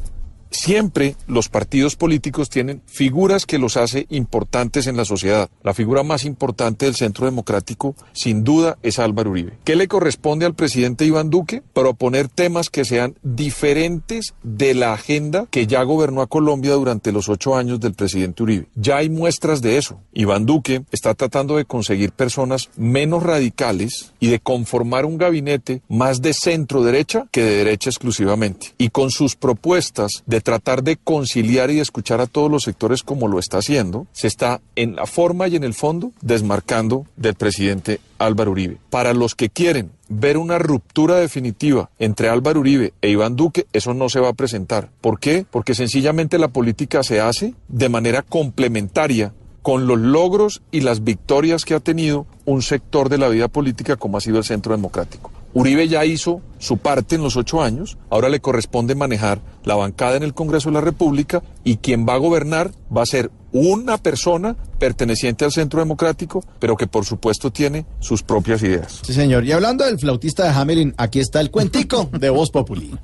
Siempre 0.51 1.15
los 1.27 1.49
partidos 1.49 1.95
políticos 1.95 2.49
tienen 2.49 2.81
figuras 2.85 3.45
que 3.45 3.57
los 3.57 3.77
hace 3.77 4.05
importantes 4.09 4.87
en 4.87 4.97
la 4.97 5.05
sociedad. 5.05 5.49
La 5.63 5.73
figura 5.73 6.03
más 6.03 6.25
importante 6.25 6.85
del 6.85 6.95
centro 6.95 7.25
democrático, 7.25 7.95
sin 8.13 8.43
duda, 8.43 8.77
es 8.83 8.99
Álvaro 8.99 9.31
Uribe. 9.31 9.57
¿Qué 9.63 9.75
le 9.75 9.87
corresponde 9.87 10.45
al 10.45 10.55
presidente 10.55 11.05
Iván 11.05 11.29
Duque? 11.29 11.61
Proponer 11.73 12.27
temas 12.27 12.69
que 12.69 12.85
sean 12.85 13.15
diferentes 13.23 14.33
de 14.43 14.73
la 14.73 14.93
agenda 14.93 15.47
que 15.49 15.67
ya 15.67 15.83
gobernó 15.83 16.21
a 16.21 16.27
Colombia 16.27 16.73
durante 16.73 17.11
los 17.11 17.29
ocho 17.29 17.55
años 17.55 17.79
del 17.79 17.93
presidente 17.93 18.43
Uribe. 18.43 18.67
Ya 18.75 18.97
hay 18.97 19.09
muestras 19.09 19.61
de 19.61 19.77
eso. 19.77 19.99
Iván 20.13 20.45
Duque 20.45 20.83
está 20.91 21.13
tratando 21.13 21.57
de 21.57 21.65
conseguir 21.65 22.11
personas 22.11 22.69
menos 22.75 23.23
radicales 23.23 24.13
y 24.19 24.27
de 24.27 24.39
conformar 24.39 25.05
un 25.05 25.17
gabinete 25.17 25.81
más 25.87 26.21
de 26.21 26.33
centro 26.33 26.83
derecha 26.83 27.27
que 27.31 27.43
de 27.43 27.57
derecha 27.57 27.89
exclusivamente. 27.89 28.73
Y 28.77 28.89
con 28.89 29.11
sus 29.11 29.35
propuestas 29.35 30.23
de 30.25 30.36
tratar 30.41 30.83
de 30.83 30.97
conciliar 30.97 31.69
y 31.69 31.75
de 31.75 31.81
escuchar 31.81 32.21
a 32.21 32.27
todos 32.27 32.51
los 32.51 32.63
sectores 32.63 33.03
como 33.03 33.27
lo 33.27 33.39
está 33.39 33.59
haciendo, 33.59 34.07
se 34.11 34.27
está 34.27 34.61
en 34.75 34.95
la 34.95 35.05
forma 35.05 35.47
y 35.47 35.55
en 35.55 35.63
el 35.63 35.73
fondo 35.73 36.11
desmarcando 36.21 37.05
del 37.15 37.35
presidente 37.35 37.99
Álvaro 38.17 38.51
Uribe. 38.51 38.77
Para 38.89 39.13
los 39.13 39.35
que 39.35 39.49
quieren 39.49 39.91
ver 40.09 40.37
una 40.37 40.57
ruptura 40.59 41.15
definitiva 41.15 41.89
entre 41.99 42.29
Álvaro 42.29 42.59
Uribe 42.61 42.93
e 43.01 43.09
Iván 43.09 43.35
Duque, 43.35 43.67
eso 43.73 43.93
no 43.93 44.09
se 44.09 44.19
va 44.19 44.29
a 44.29 44.33
presentar. 44.33 44.89
¿Por 45.01 45.19
qué? 45.19 45.45
Porque 45.49 45.75
sencillamente 45.75 46.37
la 46.39 46.47
política 46.47 47.03
se 47.03 47.19
hace 47.19 47.53
de 47.67 47.89
manera 47.89 48.21
complementaria 48.21 49.33
con 49.61 49.85
los 49.85 49.99
logros 49.99 50.61
y 50.71 50.79
las 50.81 51.03
victorias 51.03 51.65
que 51.65 51.73
ha 51.73 51.81
tenido 51.81 52.25
un 52.45 52.61
sector 52.61 53.09
de 53.09 53.17
la 53.17 53.27
vida 53.27 53.49
política 53.49 53.97
como 53.97 54.17
ha 54.17 54.21
sido 54.21 54.37
el 54.37 54.45
Centro 54.45 54.71
Democrático. 54.71 55.31
Uribe 55.53 55.87
ya 55.87 56.05
hizo 56.05 56.41
su 56.59 56.77
parte 56.77 57.15
en 57.15 57.23
los 57.23 57.35
ocho 57.35 57.61
años, 57.61 57.97
ahora 58.09 58.29
le 58.29 58.39
corresponde 58.39 58.95
manejar 58.95 59.41
la 59.63 59.75
bancada 59.75 60.17
en 60.17 60.23
el 60.23 60.33
Congreso 60.33 60.69
de 60.69 60.73
la 60.73 60.81
República 60.81 61.43
y 61.63 61.77
quien 61.77 62.07
va 62.07 62.13
a 62.13 62.17
gobernar 62.17 62.71
va 62.95 63.03
a 63.03 63.05
ser 63.05 63.31
una 63.51 63.97
persona 63.97 64.55
perteneciente 64.77 65.45
al 65.45 65.51
Centro 65.51 65.79
Democrático, 65.79 66.43
pero 66.59 66.75
que 66.75 66.87
por 66.87 67.05
supuesto 67.05 67.51
tiene 67.51 67.85
sus 67.99 68.23
propias 68.23 68.61
ideas. 68.61 68.99
Sí, 69.03 69.13
señor. 69.13 69.45
Y 69.45 69.51
hablando 69.51 69.85
del 69.85 69.99
flautista 69.99 70.43
de 70.43 70.49
Hamelin, 70.49 70.93
aquí 70.97 71.19
está 71.19 71.41
el 71.41 71.49
cuentico 71.49 72.09
de 72.11 72.29
Voz 72.29 72.51
Populi. 72.51 72.97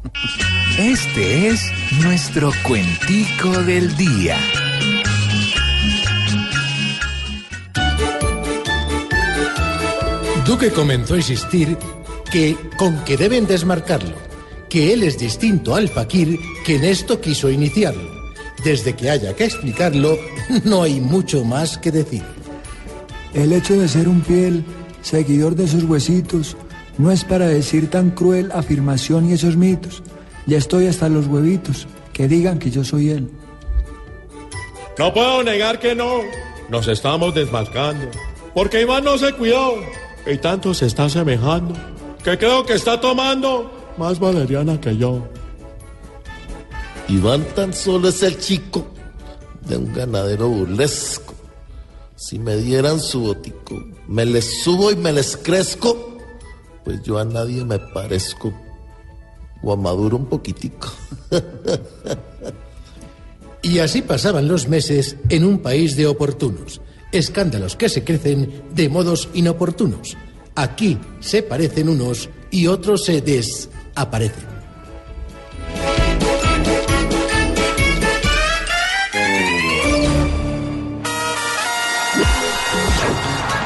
Este 0.77 1.47
es 1.49 1.71
nuestro 2.03 2.51
cuentico 2.63 3.49
del 3.63 3.95
día. 3.95 4.37
Duque 10.45 10.71
comenzó 10.71 11.13
a 11.13 11.17
insistir 11.17 11.77
que 12.33 12.57
con 12.77 13.05
que 13.05 13.15
deben 13.15 13.45
desmarcarlo, 13.45 14.15
que 14.67 14.91
él 14.91 15.03
es 15.03 15.19
distinto 15.19 15.75
al 15.75 15.87
fakir 15.87 16.39
que 16.65 16.77
en 16.77 16.83
esto 16.83 17.21
quiso 17.21 17.47
iniciarlo. 17.51 18.09
Desde 18.65 18.95
que 18.95 19.11
haya 19.11 19.35
que 19.35 19.45
explicarlo, 19.45 20.17
no 20.63 20.81
hay 20.81 20.99
mucho 20.99 21.45
más 21.45 21.77
que 21.77 21.91
decir. 21.91 22.23
El 23.35 23.53
hecho 23.53 23.79
de 23.79 23.87
ser 23.87 24.09
un 24.09 24.21
piel, 24.21 24.65
seguidor 25.03 25.55
de 25.55 25.67
sus 25.67 25.83
huesitos, 25.83 26.57
no 26.97 27.11
es 27.11 27.23
para 27.23 27.45
decir 27.45 27.91
tan 27.91 28.09
cruel 28.09 28.51
afirmación 28.51 29.29
y 29.29 29.33
esos 29.33 29.55
mitos. 29.55 30.01
Ya 30.47 30.57
estoy 30.57 30.87
hasta 30.87 31.09
los 31.09 31.27
huevitos, 31.27 31.87
que 32.13 32.27
digan 32.27 32.57
que 32.57 32.71
yo 32.71 32.83
soy 32.83 33.11
él. 33.11 33.29
No 34.97 35.13
puedo 35.13 35.43
negar 35.43 35.77
que 35.77 35.93
no. 35.93 36.21
Nos 36.69 36.87
estamos 36.87 37.35
desmarcando. 37.35 38.07
Porque 38.55 38.81
Iván 38.81 39.03
no 39.03 39.19
se 39.19 39.33
cuidó. 39.33 39.75
Y 40.25 40.37
tanto 40.37 40.73
se 40.73 40.87
está 40.87 41.05
asemejando. 41.05 41.75
Que 42.23 42.37
creo 42.37 42.65
que 42.65 42.73
está 42.73 42.99
tomando 42.99 43.71
más 43.97 44.19
valeriana 44.19 44.79
que 44.79 44.95
yo. 44.95 45.27
Iván 47.09 47.43
tan 47.55 47.73
solo 47.73 48.07
es 48.07 48.23
el 48.23 48.39
chico 48.39 48.87
de 49.67 49.77
un 49.77 49.93
ganadero 49.93 50.47
burlesco. 50.47 51.33
Si 52.15 52.39
me 52.39 52.55
dieran 52.55 52.99
su 52.99 53.21
botico, 53.21 53.83
me 54.07 54.25
les 54.25 54.63
subo 54.63 54.91
y 54.91 54.95
me 54.95 55.11
les 55.11 55.35
crezco, 55.35 56.17
pues 56.85 57.01
yo 57.03 57.19
a 57.19 57.25
nadie 57.25 57.65
me 57.65 57.79
parezco. 57.79 58.53
O 59.61 59.73
a 59.73 59.75
Maduro 59.75 60.17
un 60.17 60.25
poquitico. 60.25 60.91
Y 63.63 63.79
así 63.79 64.01
pasaban 64.01 64.49
los 64.49 64.67
meses 64.67 65.15
en 65.29 65.45
un 65.45 65.59
país 65.59 65.95
de 65.95 66.05
oportunos. 66.05 66.81
Escándalos 67.13 67.77
que 67.77 67.87
se 67.87 68.03
crecen 68.03 68.61
de 68.75 68.89
modos 68.89 69.29
inoportunos. 69.33 70.17
Aquí 70.55 70.99
se 71.19 71.41
parecen 71.41 71.89
unos 71.89 72.29
y 72.51 72.67
otros 72.67 73.05
se 73.05 73.21
desaparecen. 73.21 74.53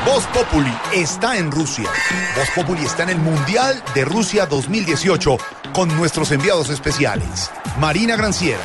Voz 0.06 0.26
Populi 0.28 0.74
está 0.94 1.38
en 1.38 1.52
Rusia. 1.52 1.90
Voz 2.36 2.50
Populi 2.56 2.86
está 2.86 3.04
en 3.04 3.10
el 3.10 3.20
Mundial 3.20 3.84
de 3.94 4.06
Rusia 4.06 4.46
2018 4.46 5.38
con 5.74 5.90
nuestros 5.98 6.32
enviados 6.32 6.70
especiales. 6.70 7.52
Marina 7.78 8.16
Granciera. 8.16 8.62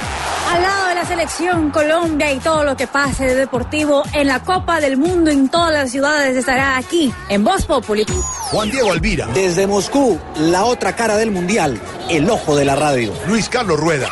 La 1.02 1.08
selección 1.08 1.70
Colombia 1.70 2.32
y 2.32 2.38
todo 2.38 2.62
lo 2.62 2.76
que 2.76 2.86
pase 2.86 3.24
de 3.24 3.34
deportivo 3.34 4.04
en 4.12 4.28
la 4.28 4.40
Copa 4.40 4.80
del 4.80 4.96
Mundo 4.96 5.32
en 5.32 5.48
todas 5.48 5.72
las 5.72 5.90
ciudades 5.90 6.36
estará 6.36 6.76
aquí 6.76 7.12
en 7.28 7.42
Voz 7.42 7.64
Populi. 7.64 8.06
Juan 8.52 8.70
Diego 8.70 8.92
Alvira. 8.92 9.26
Desde 9.34 9.66
Moscú, 9.66 10.20
la 10.36 10.64
otra 10.64 10.94
cara 10.94 11.16
del 11.16 11.32
Mundial, 11.32 11.80
el 12.08 12.30
ojo 12.30 12.54
de 12.54 12.64
la 12.64 12.76
radio. 12.76 13.12
Luis 13.26 13.48
Carlos 13.48 13.80
Rueda. 13.80 14.08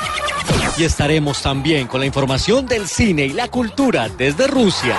Y 0.80 0.84
estaremos 0.84 1.42
también 1.42 1.86
con 1.86 2.00
la 2.00 2.06
información 2.06 2.64
del 2.64 2.88
cine 2.88 3.26
y 3.26 3.34
la 3.34 3.48
cultura 3.48 4.08
desde 4.08 4.46
Rusia. 4.46 4.96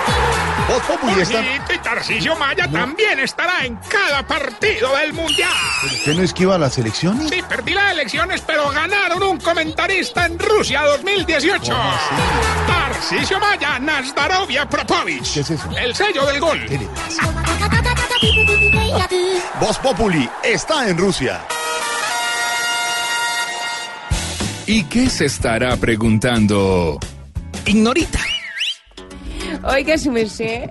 Voz 0.68 0.80
Populi 0.84 1.20
está... 1.20 1.42
Y 1.42 1.78
Tarcisio 1.78 2.36
Maya 2.36 2.70
también 2.70 3.18
estará 3.18 3.64
en 3.64 3.74
cada 3.88 4.24
partido 4.24 4.96
del 4.98 5.12
Mundial. 5.12 5.50
¿Usted 5.84 6.14
no 6.14 6.22
esquiva 6.22 6.56
las 6.56 6.78
elecciones? 6.78 7.30
Sí, 7.30 7.42
perdí 7.48 7.74
las 7.74 7.90
elecciones, 7.90 8.40
pero 8.42 8.70
ganaron 8.70 9.24
un 9.24 9.40
comentarista 9.40 10.26
en 10.26 10.38
Rusia 10.38 10.82
2018. 10.82 11.74
Tarcisio 12.68 13.40
Maya, 13.40 13.80
Nazdarovia 13.80 14.68
Propovich. 14.68 15.34
¿Qué 15.34 15.40
es 15.40 15.50
eso? 15.50 15.68
El 15.76 15.96
sello 15.96 16.24
del 16.26 16.38
gol. 16.38 16.64
Voz 19.58 19.78
Populi 19.78 20.30
está 20.44 20.88
en 20.88 20.96
Rusia. 20.96 21.40
¿Y 24.66 24.84
qué 24.84 25.08
se 25.10 25.26
estará 25.26 25.76
preguntando? 25.76 26.98
Ignorita. 27.66 28.20
Oiga, 29.64 29.98
su 29.98 30.10
merced. 30.10 30.68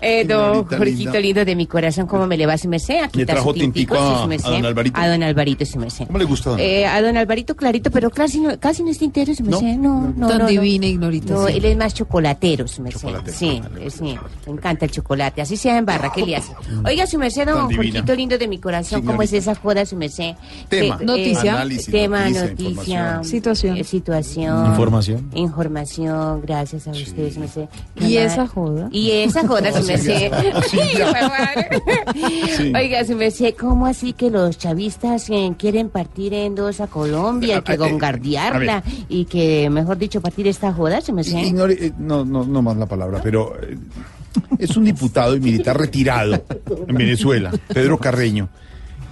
Eh, 0.00 0.24
don 0.24 0.64
Jorgito 0.66 0.84
linda. 1.12 1.20
lindo 1.20 1.44
de 1.44 1.56
mi 1.56 1.66
corazón, 1.66 2.06
¿cómo 2.06 2.26
me 2.26 2.36
le 2.36 2.44
va 2.46 2.58
su 2.58 2.68
merced? 2.68 3.02
Aquí 3.02 3.18
Le 3.18 3.22
está 3.22 3.34
trajo 3.34 3.52
su 3.52 3.58
tintico, 3.60 3.94
sí, 3.94 4.00
a- 4.00 4.48
a 4.48 4.50
don 4.52 4.64
Alvarito. 4.66 5.00
A 5.00 5.08
don 5.08 5.22
Alvarito, 5.22 5.64
su 5.64 5.78
merced. 5.78 6.06
¿Cómo 6.06 6.18
le 6.18 6.24
gusta? 6.24 6.50
don? 6.50 6.60
Eh, 6.60 6.86
a 6.86 7.00
don 7.02 7.16
Alvarito 7.16 7.56
clarito, 7.56 7.90
pero 7.90 8.10
casi 8.10 8.40
no, 8.40 8.58
casi 8.60 8.82
no 8.82 8.90
es 8.90 8.98
tintero, 8.98 9.34
su 9.34 9.42
No, 9.44 9.60
merced. 9.60 9.76
No, 9.78 10.12
no, 10.16 10.28
Tan 10.28 10.38
no, 10.38 10.44
no. 10.44 10.50
divina, 10.50 10.86
Ignorita, 10.86 11.32
No, 11.34 11.46
sí. 11.46 11.54
él 11.56 11.64
es 11.64 11.76
más 11.76 11.94
chocolatero, 11.94 12.68
su 12.68 12.82
merced. 12.82 13.00
Chocolatero, 13.00 13.36
Sí, 13.36 13.62
eh, 13.80 13.90
sí, 13.90 14.16
me 14.46 14.52
encanta 14.52 14.84
el 14.84 14.90
chocolate. 14.90 15.40
Así 15.42 15.56
sea 15.56 15.78
en 15.78 15.86
barra, 15.86 16.12
¿qué 16.14 16.24
le 16.26 16.36
hace? 16.36 16.52
Oiga, 16.84 17.06
su 17.06 17.18
merced, 17.18 17.44
Tan 17.44 17.54
don. 17.54 17.74
Jorgito 17.74 18.14
lindo 18.14 18.36
de 18.38 18.48
mi 18.48 18.58
corazón, 18.58 19.02
¿cómo 19.02 19.22
es 19.22 19.32
esa 19.32 19.54
joda, 19.54 19.86
su 19.86 19.96
merced? 19.96 20.34
Tema. 20.68 20.98
Que, 20.98 21.04
eh, 21.04 21.06
Noticia. 21.06 21.52
Análisis, 21.54 21.86
tema, 21.90 22.28
noticia. 22.30 23.20
Situación. 23.24 23.76
eh, 23.78 23.84
situación. 23.84 24.66
Información. 24.66 25.30
Información, 25.34 26.40
gracias 26.42 26.86
a 26.86 26.90
ustedes, 26.90 27.34
su 27.34 27.40
merced. 27.40 27.68
¿Y 27.96 28.14
Nada- 28.14 28.26
esa 28.26 28.46
joda? 28.46 28.88
Y 28.92 29.10
esa 29.10 29.46
joda, 29.46 29.68
Sí. 32.56 32.72
Oiga, 32.74 33.04
su 33.04 33.16
merced, 33.16 33.54
¿cómo 33.58 33.86
así 33.86 34.12
que 34.12 34.30
los 34.30 34.58
chavistas 34.58 35.28
eh, 35.30 35.52
quieren 35.58 35.88
partir 35.90 36.32
en 36.34 36.54
dos 36.54 36.80
a 36.80 36.86
Colombia, 36.86 37.58
A- 37.58 37.64
que 37.64 37.72
a- 37.72 37.74
eh, 37.74 37.78
bombardearla 37.78 38.78
a 38.78 38.82
y 39.08 39.24
que, 39.26 39.68
mejor 39.70 39.98
dicho, 39.98 40.20
partir 40.20 40.46
esta 40.46 40.72
joda, 40.72 41.00
merced? 41.12 41.38
Ignore- 41.38 41.76
eh, 41.80 41.92
no, 41.98 42.24
no, 42.24 42.44
no 42.44 42.62
más 42.62 42.76
la 42.76 42.86
palabra, 42.86 43.20
pero 43.22 43.54
eh, 43.62 43.76
es 44.58 44.76
un 44.76 44.84
diputado 44.84 45.36
y 45.36 45.40
militar 45.40 45.78
retirado 45.78 46.42
en 46.88 46.94
Venezuela, 46.96 47.52
Pedro 47.72 47.98
Carreño, 47.98 48.48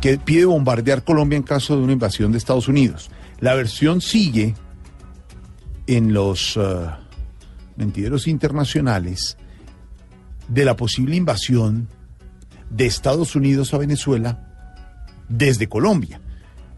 que 0.01 0.19
pide 0.19 0.45
bombardear 0.45 1.03
Colombia 1.05 1.37
en 1.37 1.43
caso 1.43 1.77
de 1.77 1.83
una 1.83 1.93
invasión 1.93 2.33
de 2.33 2.39
Estados 2.39 2.69
Unidos. 2.69 3.11
La 3.41 3.55
versión 3.55 4.01
sigue 4.01 4.55
en 5.87 6.15
los 6.15 6.57
eh, 6.57 6.61
mentideros 7.77 8.27
internacionales 8.27 9.37
de 10.49 10.65
la 10.65 10.77
posible 10.77 11.17
invasión 11.17 11.89
de 12.71 12.87
Estados 12.87 13.37
Unidos 13.37 13.73
a 13.75 13.79
Venezuela 13.79 14.51
desde 15.29 15.69
Colombia. 15.69 16.21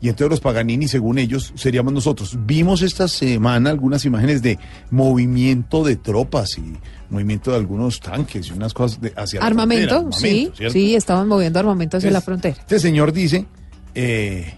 Y 0.00 0.08
entonces 0.08 0.30
los 0.30 0.40
Paganini, 0.40 0.88
según 0.88 1.18
ellos, 1.18 1.52
seríamos 1.56 1.92
nosotros. 1.92 2.36
Vimos 2.44 2.82
esta 2.82 3.08
semana 3.08 3.70
algunas 3.70 4.04
imágenes 4.04 4.42
de 4.42 4.58
movimiento 4.90 5.82
de 5.84 5.96
tropas 5.96 6.58
y 6.58 6.76
movimiento 7.08 7.50
de 7.50 7.56
algunos 7.56 8.00
tanques 8.00 8.48
y 8.48 8.52
unas 8.52 8.74
cosas 8.74 9.00
de, 9.00 9.12
hacia 9.16 9.40
la 9.40 9.46
Armamento, 9.46 9.88
frontera, 9.88 10.18
sí, 10.18 10.28
armamento, 10.28 10.56
¿cierto? 10.56 10.72
sí, 10.72 10.94
estaban 10.94 11.28
moviendo 11.28 11.58
armamento 11.58 11.96
hacia 11.96 12.10
la 12.10 12.20
frontera. 12.20 12.56
Este 12.60 12.78
señor 12.78 13.12
dice, 13.12 13.46
eh, 13.94 14.54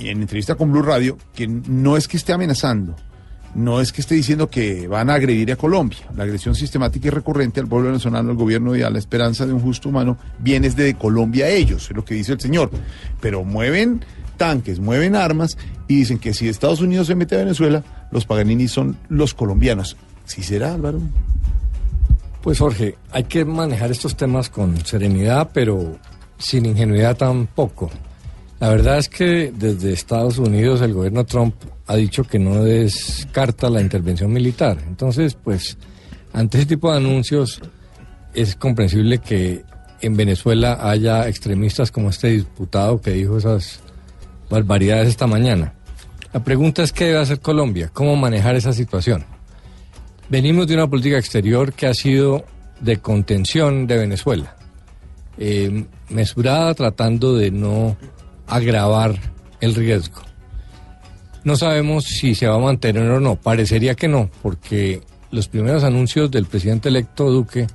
en 0.00 0.20
entrevista 0.20 0.56
con 0.56 0.72
Blue 0.72 0.82
Radio, 0.82 1.16
que 1.34 1.46
no 1.46 1.96
es 1.96 2.08
que 2.08 2.16
esté 2.16 2.32
amenazando, 2.32 2.96
no 3.54 3.80
es 3.80 3.92
que 3.92 4.00
esté 4.00 4.14
diciendo 4.14 4.48
que 4.48 4.86
van 4.86 5.10
a 5.10 5.14
agredir 5.14 5.52
a 5.52 5.56
Colombia. 5.56 6.00
La 6.16 6.24
agresión 6.24 6.54
sistemática 6.54 7.08
y 7.08 7.10
recurrente 7.10 7.60
al 7.60 7.66
pueblo 7.66 7.88
venezolano, 7.88 8.30
al 8.30 8.36
gobierno 8.36 8.76
y 8.76 8.82
a 8.82 8.90
la 8.90 8.98
esperanza 8.98 9.46
de 9.46 9.52
un 9.52 9.60
justo 9.60 9.88
humano 9.88 10.18
viene 10.38 10.68
desde 10.68 10.94
Colombia 10.94 11.46
a 11.46 11.48
ellos, 11.48 11.90
es 11.90 11.96
lo 11.96 12.04
que 12.04 12.14
dice 12.14 12.32
el 12.32 12.40
señor. 12.40 12.70
Pero 13.20 13.44
mueven 13.44 14.04
tanques, 14.36 14.80
mueven 14.80 15.16
armas 15.16 15.56
y 15.88 15.96
dicen 15.96 16.18
que 16.18 16.34
si 16.34 16.48
Estados 16.48 16.80
Unidos 16.80 17.06
se 17.06 17.14
mete 17.14 17.34
a 17.34 17.38
Venezuela, 17.38 17.82
los 18.10 18.24
Paganini 18.24 18.68
son 18.68 18.96
los 19.08 19.34
colombianos. 19.34 19.96
¿Sí 20.24 20.42
será, 20.42 20.74
Álvaro? 20.74 21.00
Pues 22.42 22.58
Jorge, 22.58 22.96
hay 23.10 23.24
que 23.24 23.44
manejar 23.44 23.90
estos 23.90 24.16
temas 24.16 24.48
con 24.48 24.84
serenidad, 24.84 25.50
pero 25.52 25.98
sin 26.38 26.66
ingenuidad 26.66 27.16
tampoco. 27.16 27.90
La 28.60 28.70
verdad 28.70 28.98
es 28.98 29.08
que 29.08 29.52
desde 29.54 29.92
Estados 29.92 30.38
Unidos 30.38 30.80
el 30.80 30.92
gobierno 30.92 31.24
Trump 31.24 31.54
ha 31.86 31.94
dicho 31.94 32.24
que 32.24 32.38
no 32.38 32.64
descarta 32.64 33.70
la 33.70 33.80
intervención 33.80 34.32
militar. 34.32 34.78
Entonces, 34.86 35.34
pues, 35.34 35.78
ante 36.32 36.58
ese 36.58 36.66
tipo 36.66 36.90
de 36.90 36.98
anuncios 36.98 37.60
es 38.34 38.56
comprensible 38.56 39.18
que 39.18 39.62
en 40.00 40.16
Venezuela 40.16 40.78
haya 40.90 41.28
extremistas 41.28 41.90
como 41.90 42.10
este 42.10 42.28
diputado 42.28 43.00
que 43.00 43.12
dijo 43.12 43.38
esas 43.38 43.80
barbaridades 44.50 45.08
esta 45.08 45.26
mañana. 45.26 45.74
La 46.32 46.42
pregunta 46.42 46.82
es 46.82 46.92
qué 46.92 47.06
debe 47.06 47.18
hacer 47.18 47.40
Colombia, 47.40 47.90
cómo 47.92 48.16
manejar 48.16 48.54
esa 48.56 48.72
situación. 48.72 49.24
Venimos 50.28 50.66
de 50.66 50.74
una 50.74 50.88
política 50.88 51.16
exterior 51.16 51.72
que 51.72 51.86
ha 51.86 51.94
sido 51.94 52.44
de 52.80 52.98
contención 52.98 53.86
de 53.86 53.96
Venezuela, 53.96 54.56
eh, 55.38 55.84
mesurada 56.10 56.74
tratando 56.74 57.34
de 57.34 57.50
no 57.50 57.96
agravar 58.48 59.18
el 59.60 59.74
riesgo. 59.74 60.22
No 61.44 61.56
sabemos 61.56 62.04
si 62.04 62.34
se 62.34 62.46
va 62.46 62.56
a 62.56 62.58
mantener 62.58 63.08
o 63.10 63.20
no, 63.20 63.36
parecería 63.36 63.94
que 63.94 64.08
no, 64.08 64.30
porque 64.42 65.02
los 65.30 65.48
primeros 65.48 65.84
anuncios 65.84 66.30
del 66.30 66.46
presidente 66.46 66.88
electo 66.88 67.30
Duque 67.30 67.66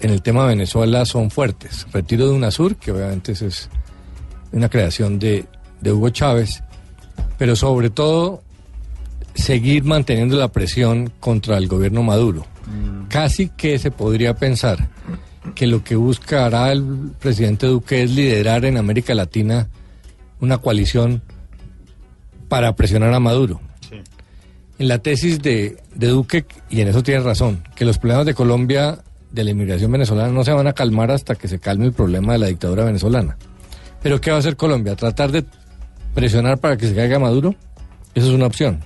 en 0.00 0.10
el 0.10 0.22
tema 0.22 0.42
de 0.42 0.48
Venezuela 0.48 1.04
son 1.04 1.30
fuertes. 1.30 1.86
Retiro 1.92 2.26
de 2.26 2.34
UNASUR, 2.34 2.76
que 2.76 2.92
obviamente 2.92 3.32
es 3.32 3.70
una 4.52 4.68
creación 4.68 5.18
de, 5.18 5.46
de 5.80 5.92
Hugo 5.92 6.10
Chávez, 6.10 6.62
pero 7.38 7.56
sobre 7.56 7.90
todo 7.90 8.42
seguir 9.34 9.84
manteniendo 9.84 10.36
la 10.36 10.48
presión 10.48 11.12
contra 11.20 11.58
el 11.58 11.68
gobierno 11.68 12.02
Maduro. 12.02 12.46
Casi 13.08 13.48
que 13.50 13.78
se 13.78 13.90
podría 13.90 14.34
pensar 14.34 14.88
que 15.54 15.66
lo 15.66 15.84
que 15.84 15.96
buscará 15.96 16.72
el 16.72 17.12
presidente 17.18 17.66
Duque 17.66 18.02
es 18.02 18.10
liderar 18.10 18.64
en 18.64 18.76
América 18.76 19.14
Latina 19.14 19.68
una 20.40 20.58
coalición 20.58 21.22
para 22.48 22.74
presionar 22.76 23.12
a 23.14 23.20
Maduro. 23.20 23.60
En 24.78 24.88
la 24.88 24.98
tesis 24.98 25.40
de, 25.40 25.78
de 25.94 26.08
Duque, 26.08 26.44
y 26.68 26.80
en 26.80 26.88
eso 26.88 27.02
tiene 27.02 27.20
razón, 27.20 27.62
que 27.74 27.84
los 27.84 27.98
problemas 27.98 28.26
de 28.26 28.34
Colombia, 28.34 28.98
de 29.32 29.44
la 29.44 29.50
inmigración 29.50 29.90
venezolana, 29.90 30.30
no 30.30 30.44
se 30.44 30.52
van 30.52 30.66
a 30.66 30.74
calmar 30.74 31.10
hasta 31.10 31.34
que 31.34 31.48
se 31.48 31.58
calme 31.58 31.86
el 31.86 31.92
problema 31.92 32.34
de 32.34 32.38
la 32.40 32.46
dictadura 32.46 32.84
venezolana. 32.84 33.36
Pero 34.02 34.20
¿qué 34.20 34.30
va 34.30 34.36
a 34.36 34.40
hacer 34.40 34.56
Colombia? 34.56 34.94
¿Tratar 34.94 35.32
de 35.32 35.44
presionar 36.14 36.58
para 36.58 36.76
que 36.76 36.88
se 36.88 36.94
caiga 36.94 37.18
Maduro? 37.18 37.54
Esa 38.14 38.26
es 38.26 38.32
una 38.32 38.46
opción. 38.46 38.80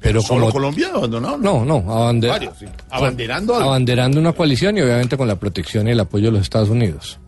Pero 0.00 0.22
¿Solo 0.22 0.40
como- 0.42 0.52
Colombia 0.52 0.88
abandonado? 0.94 1.36
No, 1.38 1.64
no, 1.64 1.82
Varios, 1.82 2.58
sí. 2.58 2.66
Abanderando 2.90 3.54
algo. 3.56 3.68
abanderando 3.68 4.18
una 4.18 4.32
coalición 4.32 4.78
y 4.78 4.80
obviamente 4.80 5.16
con 5.16 5.28
la 5.28 5.36
protección 5.36 5.88
y 5.88 5.90
el 5.90 6.00
apoyo 6.00 6.26
de 6.26 6.32
los 6.32 6.42
Estados 6.42 6.70
Unidos. 6.70 7.18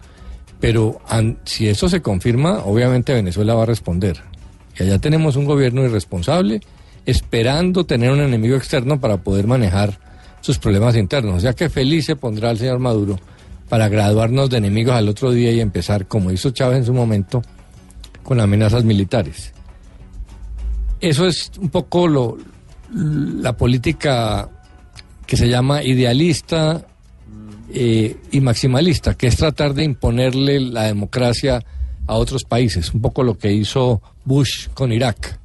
Pero 0.58 1.00
an- 1.08 1.38
si 1.44 1.68
eso 1.68 1.88
se 1.88 2.00
confirma, 2.00 2.60
obviamente 2.64 3.12
Venezuela 3.12 3.54
va 3.54 3.64
a 3.64 3.66
responder. 3.66 4.18
Y 4.78 4.84
allá 4.84 4.98
tenemos 4.98 5.36
un 5.36 5.44
gobierno 5.44 5.82
irresponsable 5.84 6.60
esperando 7.04 7.84
tener 7.84 8.10
un 8.10 8.20
enemigo 8.20 8.56
externo 8.56 8.98
para 9.00 9.18
poder 9.18 9.46
manejar 9.46 9.98
sus 10.40 10.58
problemas 10.58 10.96
internos. 10.96 11.34
O 11.36 11.40
sea 11.40 11.52
que 11.52 11.68
feliz 11.68 12.06
se 12.06 12.16
pondrá 12.16 12.50
el 12.52 12.58
señor 12.58 12.78
Maduro 12.78 13.18
para 13.68 13.88
graduarnos 13.88 14.48
de 14.50 14.58
enemigos 14.58 14.94
al 14.94 15.08
otro 15.08 15.30
día 15.30 15.50
y 15.52 15.60
empezar, 15.60 16.06
como 16.06 16.30
hizo 16.30 16.50
Chávez 16.52 16.78
en 16.78 16.84
su 16.86 16.94
momento, 16.94 17.42
con 18.22 18.40
amenazas 18.40 18.84
militares. 18.84 19.52
Eso 21.00 21.26
es 21.26 21.50
un 21.60 21.68
poco 21.70 22.06
lo, 22.06 22.38
la 22.94 23.56
política 23.56 24.48
que 25.26 25.36
se 25.36 25.48
llama 25.48 25.82
idealista 25.82 26.84
eh, 27.72 28.16
y 28.30 28.40
maximalista, 28.40 29.14
que 29.14 29.28
es 29.28 29.36
tratar 29.36 29.74
de 29.74 29.84
imponerle 29.84 30.60
la 30.60 30.84
democracia 30.84 31.64
a 32.06 32.14
otros 32.14 32.44
países, 32.44 32.92
un 32.92 33.00
poco 33.00 33.22
lo 33.22 33.38
que 33.38 33.52
hizo 33.52 34.02
Bush 34.24 34.68
con 34.74 34.92
Irak. 34.92 35.38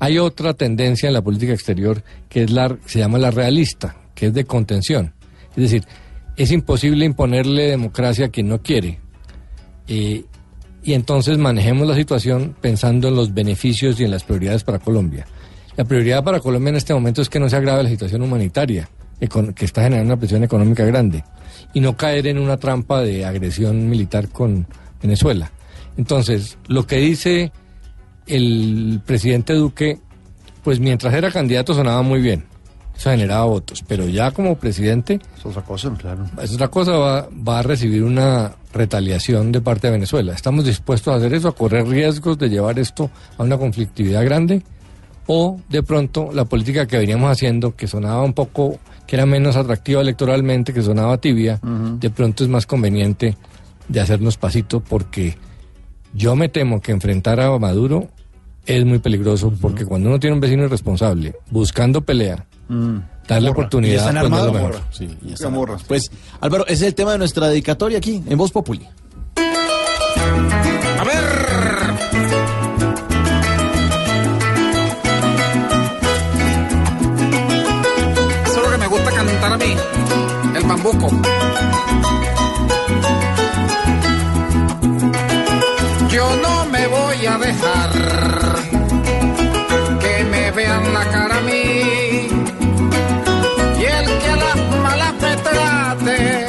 Hay 0.00 0.18
otra 0.18 0.54
tendencia 0.54 1.08
en 1.08 1.12
la 1.12 1.22
política 1.22 1.52
exterior 1.52 2.02
que 2.28 2.44
es 2.44 2.50
la, 2.50 2.76
se 2.86 3.00
llama 3.00 3.18
la 3.18 3.30
realista, 3.30 3.96
que 4.14 4.26
es 4.26 4.34
de 4.34 4.44
contención. 4.44 5.12
Es 5.50 5.62
decir, 5.62 5.84
es 6.36 6.52
imposible 6.52 7.04
imponerle 7.04 7.68
democracia 7.68 8.26
a 8.26 8.28
quien 8.28 8.48
no 8.48 8.62
quiere. 8.62 9.00
Eh, 9.88 10.24
y 10.82 10.92
entonces 10.94 11.36
manejemos 11.36 11.86
la 11.86 11.94
situación 11.94 12.54
pensando 12.60 13.08
en 13.08 13.16
los 13.16 13.34
beneficios 13.34 13.98
y 14.00 14.04
en 14.04 14.12
las 14.12 14.24
prioridades 14.24 14.64
para 14.64 14.78
Colombia. 14.78 15.26
La 15.78 15.84
prioridad 15.84 16.24
para 16.24 16.40
Colombia 16.40 16.70
en 16.70 16.76
este 16.76 16.92
momento 16.92 17.22
es 17.22 17.28
que 17.28 17.38
no 17.38 17.48
se 17.48 17.54
agrave 17.54 17.84
la 17.84 17.88
situación 17.88 18.20
humanitaria, 18.20 18.88
que 19.54 19.64
está 19.64 19.84
generando 19.84 20.12
una 20.12 20.18
presión 20.18 20.42
económica 20.42 20.84
grande, 20.84 21.22
y 21.72 21.78
no 21.78 21.96
caer 21.96 22.26
en 22.26 22.38
una 22.38 22.56
trampa 22.56 23.00
de 23.00 23.24
agresión 23.24 23.88
militar 23.88 24.28
con 24.28 24.66
Venezuela. 25.00 25.52
Entonces, 25.96 26.58
lo 26.66 26.84
que 26.84 26.96
dice 26.96 27.52
el 28.26 29.00
presidente 29.06 29.52
Duque, 29.52 30.00
pues 30.64 30.80
mientras 30.80 31.14
era 31.14 31.30
candidato 31.30 31.74
sonaba 31.74 32.02
muy 32.02 32.20
bien, 32.20 32.44
eso 32.96 33.10
generaba 33.10 33.44
votos, 33.44 33.84
pero 33.86 34.08
ya 34.08 34.32
como 34.32 34.56
presidente... 34.56 35.20
Es 35.36 35.46
otra 35.46 35.62
cosa, 35.62 35.94
claro. 35.96 36.28
Es 36.42 36.52
otra 36.54 36.66
cosa, 36.66 36.96
va, 36.96 37.28
va 37.48 37.60
a 37.60 37.62
recibir 37.62 38.02
una 38.02 38.56
retaliación 38.72 39.52
de 39.52 39.60
parte 39.60 39.86
de 39.86 39.92
Venezuela. 39.92 40.32
¿Estamos 40.32 40.64
dispuestos 40.64 41.14
a 41.14 41.18
hacer 41.18 41.34
eso, 41.34 41.46
a 41.46 41.54
correr 41.54 41.86
riesgos 41.86 42.36
de 42.36 42.48
llevar 42.48 42.80
esto 42.80 43.12
a 43.36 43.44
una 43.44 43.56
conflictividad 43.56 44.24
grande? 44.24 44.64
¿O 45.28 45.60
de 45.68 45.82
pronto 45.82 46.30
la 46.32 46.46
política 46.46 46.86
que 46.86 46.96
veníamos 46.96 47.30
haciendo, 47.30 47.76
que 47.76 47.86
sonaba 47.86 48.22
un 48.22 48.32
poco, 48.32 48.78
que 49.06 49.14
era 49.14 49.26
menos 49.26 49.56
atractiva 49.56 50.00
electoralmente, 50.00 50.72
que 50.72 50.82
sonaba 50.82 51.18
tibia, 51.18 51.60
de 51.62 52.10
pronto 52.10 52.42
es 52.44 52.50
más 52.50 52.66
conveniente 52.66 53.36
de 53.88 54.00
hacernos 54.00 54.38
pasito 54.38 54.80
porque 54.80 55.36
yo 56.14 56.34
me 56.34 56.48
temo 56.48 56.80
que 56.80 56.92
enfrentar 56.92 57.40
a 57.40 57.56
Maduro 57.58 58.08
es 58.66 58.84
muy 58.84 58.98
peligroso 58.98 59.52
porque 59.60 59.84
cuando 59.84 60.08
uno 60.08 60.18
tiene 60.18 60.34
un 60.34 60.40
vecino 60.40 60.64
irresponsable 60.64 61.34
buscando 61.50 62.02
pelea, 62.02 62.46
darle 63.26 63.50
oportunidad. 63.50 63.94
¿Y 63.94 63.96
están 63.96 64.14
pues, 64.18 64.30
no 64.30 64.36
es 64.36 64.42
lo 64.42 64.48
armados? 64.48 64.54
mejor. 64.54 64.72
Morra. 64.72 64.88
Sí, 64.92 65.32
están 65.32 65.54
armados. 65.54 65.84
Pues, 65.84 66.10
Álvaro, 66.40 66.64
ese 66.66 66.74
es 66.74 66.82
el 66.82 66.94
tema 66.94 67.12
de 67.12 67.18
nuestra 67.18 67.48
dedicatoria 67.48 67.98
aquí, 67.98 68.22
en 68.26 68.38
Voz 68.38 68.52
Populi. 68.52 68.86
A 69.36 71.04
ver. 71.04 71.47
Yo 86.08 86.36
no 86.36 86.64
me 86.66 86.86
voy 86.86 87.26
a 87.26 87.36
dejar 87.36 87.90
que 90.00 90.24
me 90.24 90.50
vean 90.52 90.94
la 90.94 91.04
cara 91.10 91.36
a 91.36 91.40
mí. 91.40 92.28
Y 93.76 93.84
el 93.84 94.18
que 94.20 94.30
a 94.30 94.36
las 94.36 94.56
malas 94.82 95.14
me 95.14 95.36
trate, 95.36 96.46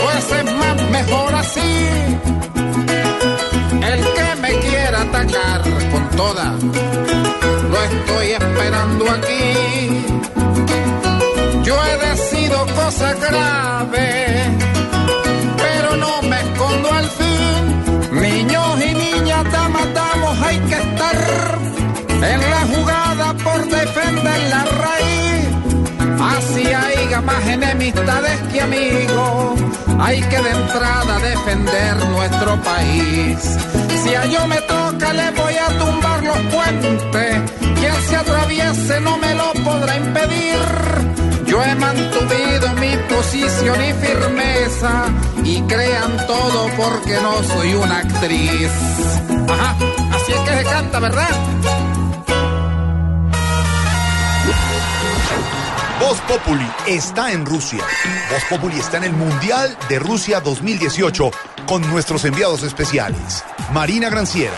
pues 0.00 0.32
es 0.40 0.54
más 0.54 0.90
mejor 0.90 1.34
así. 1.34 1.88
El 3.90 4.00
que 4.16 4.40
me 4.40 4.52
quiera 4.60 5.02
atacar 5.02 5.62
con 5.92 6.08
toda, 6.16 6.54
lo 7.70 7.82
estoy 7.84 8.28
esperando 8.32 9.10
aquí. 9.10 9.55
Cosa 12.86 13.14
grave, 13.14 14.08
pero 15.56 15.96
no 15.96 16.22
me 16.22 16.36
escondo 16.40 16.88
al 16.92 17.08
fin. 17.18 18.20
Niños 18.22 18.68
y 18.88 18.94
niñas, 18.94 19.44
damas, 19.50 19.88
damos, 19.92 20.40
hay 20.46 20.58
que 20.68 20.76
estar 20.86 21.16
en 22.32 22.40
la 22.54 22.62
jugada 22.72 23.34
por 23.46 23.60
defender 23.66 24.40
la 24.54 24.62
raíz. 24.84 25.46
Así 26.36 26.64
haya 26.72 27.20
más 27.22 27.44
enemistades 27.48 28.40
que 28.52 28.60
amigos. 28.60 29.60
Hay 29.98 30.20
que 30.30 30.38
de 30.46 30.50
entrada 30.50 31.18
defender 31.18 31.96
nuestro 32.14 32.50
país. 32.62 33.36
Si 34.02 34.14
a 34.14 34.26
yo 34.26 34.46
me 34.46 34.60
toca, 34.74 35.12
le 35.12 35.28
voy 35.32 35.56
a 35.56 35.68
tumbar 35.80 36.22
los 36.22 36.40
puentes. 36.54 37.50
Quien 37.80 37.96
se 38.08 38.16
atraviese 38.16 39.00
no 39.00 39.18
me 39.18 39.34
lo 39.34 39.52
podrá 39.64 39.96
impedir. 39.96 41.25
Yo 41.56 41.64
he 41.64 41.74
mantenido 41.76 42.68
mi 42.74 42.94
posición 43.08 43.82
y 43.82 43.92
firmeza. 43.94 45.06
Y 45.42 45.62
crean 45.62 46.26
todo 46.26 46.68
porque 46.76 47.14
no 47.22 47.42
soy 47.44 47.72
una 47.72 48.00
actriz. 48.00 48.70
Ajá, 49.48 49.74
así 50.12 50.32
es 50.32 50.38
que 50.40 50.58
se 50.58 50.64
canta, 50.64 51.00
¿verdad? 51.00 51.30
Voz 55.98 56.20
Populi 56.28 56.70
está 56.86 57.32
en 57.32 57.46
Rusia. 57.46 57.82
Voz 58.30 58.44
Populi 58.50 58.78
está 58.78 58.98
en 58.98 59.04
el 59.04 59.12
Mundial 59.14 59.78
de 59.88 59.98
Rusia 59.98 60.40
2018 60.40 61.30
con 61.66 61.80
nuestros 61.88 62.26
enviados 62.26 62.64
especiales. 62.64 63.42
Marina 63.72 64.10
Granciera, 64.10 64.52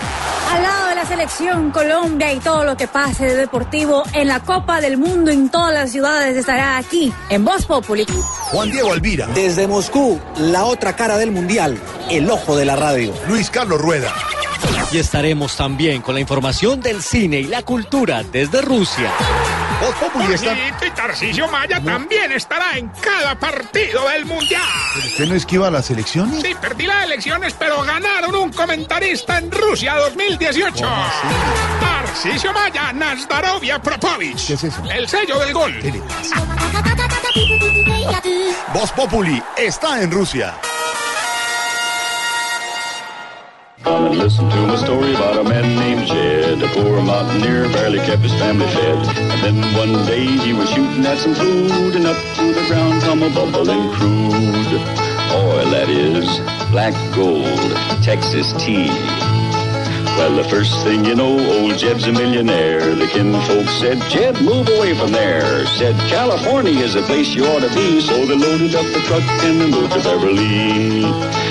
Al 0.52 0.62
lado 0.64 0.86
de 0.87 0.87
la 0.87 0.87
selección 1.08 1.70
Colombia 1.70 2.32
y 2.34 2.38
todo 2.38 2.64
lo 2.64 2.76
que 2.76 2.86
pase 2.86 3.24
de 3.24 3.34
deportivo 3.34 4.04
en 4.12 4.28
la 4.28 4.40
Copa 4.40 4.80
del 4.82 4.98
Mundo 4.98 5.30
en 5.30 5.48
todas 5.48 5.72
las 5.72 5.90
ciudades 5.90 6.36
estará 6.36 6.76
aquí 6.76 7.12
en 7.30 7.46
Voz 7.46 7.64
Populi. 7.64 8.04
Juan 8.52 8.70
Diego 8.70 8.92
Alvira, 8.92 9.26
Desde 9.28 9.66
Moscú, 9.66 10.20
la 10.36 10.64
otra 10.66 10.94
cara 10.94 11.16
del 11.16 11.30
mundial, 11.30 11.78
el 12.10 12.30
ojo 12.30 12.56
de 12.56 12.66
la 12.66 12.76
radio. 12.76 13.14
Luis 13.26 13.48
Carlos 13.48 13.80
Rueda. 13.80 14.12
Y 14.90 14.98
estaremos 14.98 15.56
también 15.56 16.00
con 16.00 16.14
la 16.14 16.20
información 16.20 16.80
del 16.80 17.02
cine 17.02 17.40
y 17.40 17.44
la 17.44 17.62
cultura 17.62 18.22
desde 18.22 18.62
Rusia. 18.62 19.12
Voz 19.80 19.94
Populi 19.96 20.32
está... 20.32 20.56
Jorgito 20.56 20.86
y 20.86 20.90
Tarcisio 20.90 21.48
Maya 21.48 21.80
también 21.80 22.32
estará 22.32 22.76
en 22.76 22.88
cada 22.88 23.38
partido 23.38 24.08
del 24.08 24.24
Mundial. 24.24 24.62
¿Usted 24.96 25.26
no 25.26 25.34
esquiva 25.34 25.70
las 25.70 25.90
elecciones? 25.90 26.42
Sí, 26.42 26.54
perdí 26.60 26.86
las 26.86 27.04
elecciones, 27.04 27.54
pero 27.58 27.82
ganaron 27.82 28.34
un 28.34 28.52
comentarista 28.52 29.38
en 29.38 29.50
Rusia 29.52 29.94
2018. 29.96 30.86
Tarcisio 31.80 32.52
Maya, 32.52 32.92
Nazdarovia 32.92 33.80
Propovich. 33.80 34.46
¿Qué 34.46 34.54
es 34.54 34.64
eso? 34.64 34.82
El 34.90 35.08
sello 35.08 35.38
del 35.38 35.52
gol. 35.52 35.74
Voz 38.72 38.90
Populi 38.92 39.42
está 39.56 40.02
en 40.02 40.10
Rusia. 40.10 40.54
And 43.88 44.18
listen 44.18 44.48
to 44.50 44.66
my 44.66 44.76
story 44.76 45.14
about 45.14 45.38
a 45.38 45.44
man 45.44 45.64
named 45.76 46.06
Jed. 46.06 46.62
A 46.62 46.68
poor 46.68 47.00
mountaineer 47.02 47.64
barely 47.72 47.98
kept 47.98 48.22
his 48.22 48.34
family 48.34 48.66
fed. 48.66 48.98
And 49.16 49.40
then 49.42 49.56
one 49.74 50.06
day 50.06 50.26
he 50.26 50.52
was 50.52 50.68
shooting 50.70 51.04
at 51.06 51.18
some 51.18 51.34
food, 51.34 51.96
and 51.96 52.06
up 52.06 52.16
to 52.36 52.52
the 52.52 52.64
ground 52.68 53.02
come 53.02 53.22
a 53.22 53.30
bubbling 53.30 53.90
crude. 53.94 54.82
Oil, 55.32 55.70
that 55.70 55.88
is, 55.88 56.26
black 56.70 56.94
gold, 57.14 57.70
Texas 58.02 58.52
tea. 58.64 58.88
Well, 60.16 60.34
the 60.34 60.48
first 60.48 60.72
thing 60.84 61.04
you 61.04 61.14
know, 61.14 61.38
old 61.38 61.78
Jed's 61.78 62.06
a 62.08 62.12
millionaire. 62.12 62.94
The 62.94 63.06
kinfolk 63.06 63.68
said, 63.80 64.00
Jed, 64.10 64.40
move 64.42 64.68
away 64.68 64.94
from 64.98 65.12
there. 65.12 65.64
Said, 65.78 65.94
California 66.10 66.82
is 66.82 66.94
the 66.94 67.02
place 67.02 67.28
you 67.34 67.44
ought 67.46 67.60
to 67.60 67.72
be. 67.74 68.00
So 68.00 68.26
they 68.26 68.34
loaded 68.34 68.74
up 68.74 68.86
the 68.86 69.00
truck 69.06 69.22
and 69.44 69.60
they 69.60 69.70
moved 69.70 69.92
to 69.92 70.00
Beverly 70.02 71.47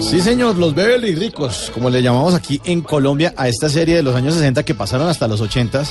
Sí, 0.00 0.20
señor, 0.20 0.56
los 0.56 0.74
Beverly 0.74 1.14
Ricos, 1.14 1.70
como 1.74 1.90
le 1.90 2.02
llamamos 2.02 2.34
aquí 2.34 2.60
en 2.64 2.80
Colombia 2.80 3.34
a 3.36 3.48
esta 3.48 3.68
serie 3.68 3.96
de 3.96 4.02
los 4.02 4.14
años 4.14 4.34
60 4.34 4.62
que 4.64 4.74
pasaron 4.74 5.08
hasta 5.08 5.28
los 5.28 5.40
80 5.40 5.82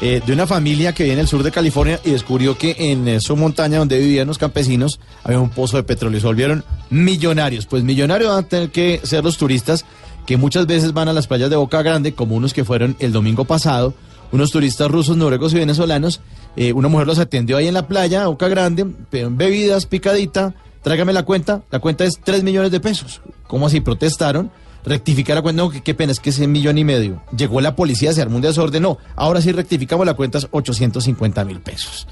eh, 0.00 0.22
de 0.24 0.32
una 0.32 0.46
familia 0.46 0.94
que 0.94 1.02
vive 1.02 1.12
en 1.14 1.20
el 1.20 1.28
sur 1.28 1.42
de 1.42 1.50
California 1.50 2.00
y 2.02 2.12
descubrió 2.12 2.56
que 2.56 2.74
en 2.78 3.20
su 3.20 3.36
montaña 3.36 3.78
donde 3.78 3.98
vivían 3.98 4.26
los 4.26 4.38
campesinos 4.38 5.00
había 5.22 5.38
un 5.38 5.50
pozo 5.50 5.76
de 5.76 5.82
petróleo 5.82 6.16
y 6.16 6.20
se 6.22 6.26
volvieron 6.26 6.64
millonarios. 6.88 7.66
Pues 7.66 7.82
millonarios 7.82 8.30
van 8.30 8.44
a 8.44 8.48
tener 8.48 8.70
que 8.70 9.00
ser 9.02 9.22
los 9.22 9.36
turistas 9.36 9.84
que 10.26 10.38
muchas 10.38 10.66
veces 10.66 10.94
van 10.94 11.08
a 11.08 11.12
las 11.12 11.26
playas 11.26 11.50
de 11.50 11.56
Boca 11.56 11.82
Grande, 11.82 12.14
como 12.14 12.36
unos 12.36 12.54
que 12.54 12.64
fueron 12.64 12.96
el 13.00 13.12
domingo 13.12 13.44
pasado, 13.44 13.92
unos 14.32 14.50
turistas 14.50 14.90
rusos, 14.90 15.18
noruegos 15.18 15.52
y 15.52 15.56
venezolanos. 15.56 16.22
Eh, 16.56 16.72
una 16.72 16.88
mujer 16.88 17.06
los 17.06 17.18
atendió 17.18 17.58
ahí 17.58 17.68
en 17.68 17.74
la 17.74 17.86
playa, 17.86 18.26
Boca 18.28 18.48
Grande, 18.48 18.86
pidieron 19.10 19.36
bebidas, 19.36 19.84
picadita, 19.84 20.54
tráigame 20.82 21.12
la 21.12 21.24
cuenta, 21.24 21.62
la 21.70 21.78
cuenta 21.78 22.04
es 22.04 22.20
3 22.22 22.42
millones 22.42 22.70
de 22.70 22.80
pesos. 22.80 23.20
¿Cómo 23.46 23.66
así? 23.66 23.80
Protestaron, 23.80 24.50
rectificar 24.84 25.36
la 25.36 25.42
cuenta, 25.42 25.62
no, 25.62 25.70
qué 25.70 25.94
pena, 25.94 26.12
es 26.12 26.20
que 26.20 26.30
es 26.30 26.38
millón 26.40 26.78
y 26.78 26.84
medio. 26.84 27.22
Llegó 27.36 27.60
la 27.60 27.76
policía, 27.76 28.12
se 28.12 28.22
armó 28.22 28.36
un 28.36 28.42
desorden, 28.42 28.82
no, 28.82 28.98
ahora 29.16 29.40
sí 29.40 29.52
rectificamos 29.52 30.06
la 30.06 30.14
cuenta, 30.14 30.38
es 30.38 30.48
850 30.50 31.44
mil 31.44 31.60
pesos. 31.60 32.06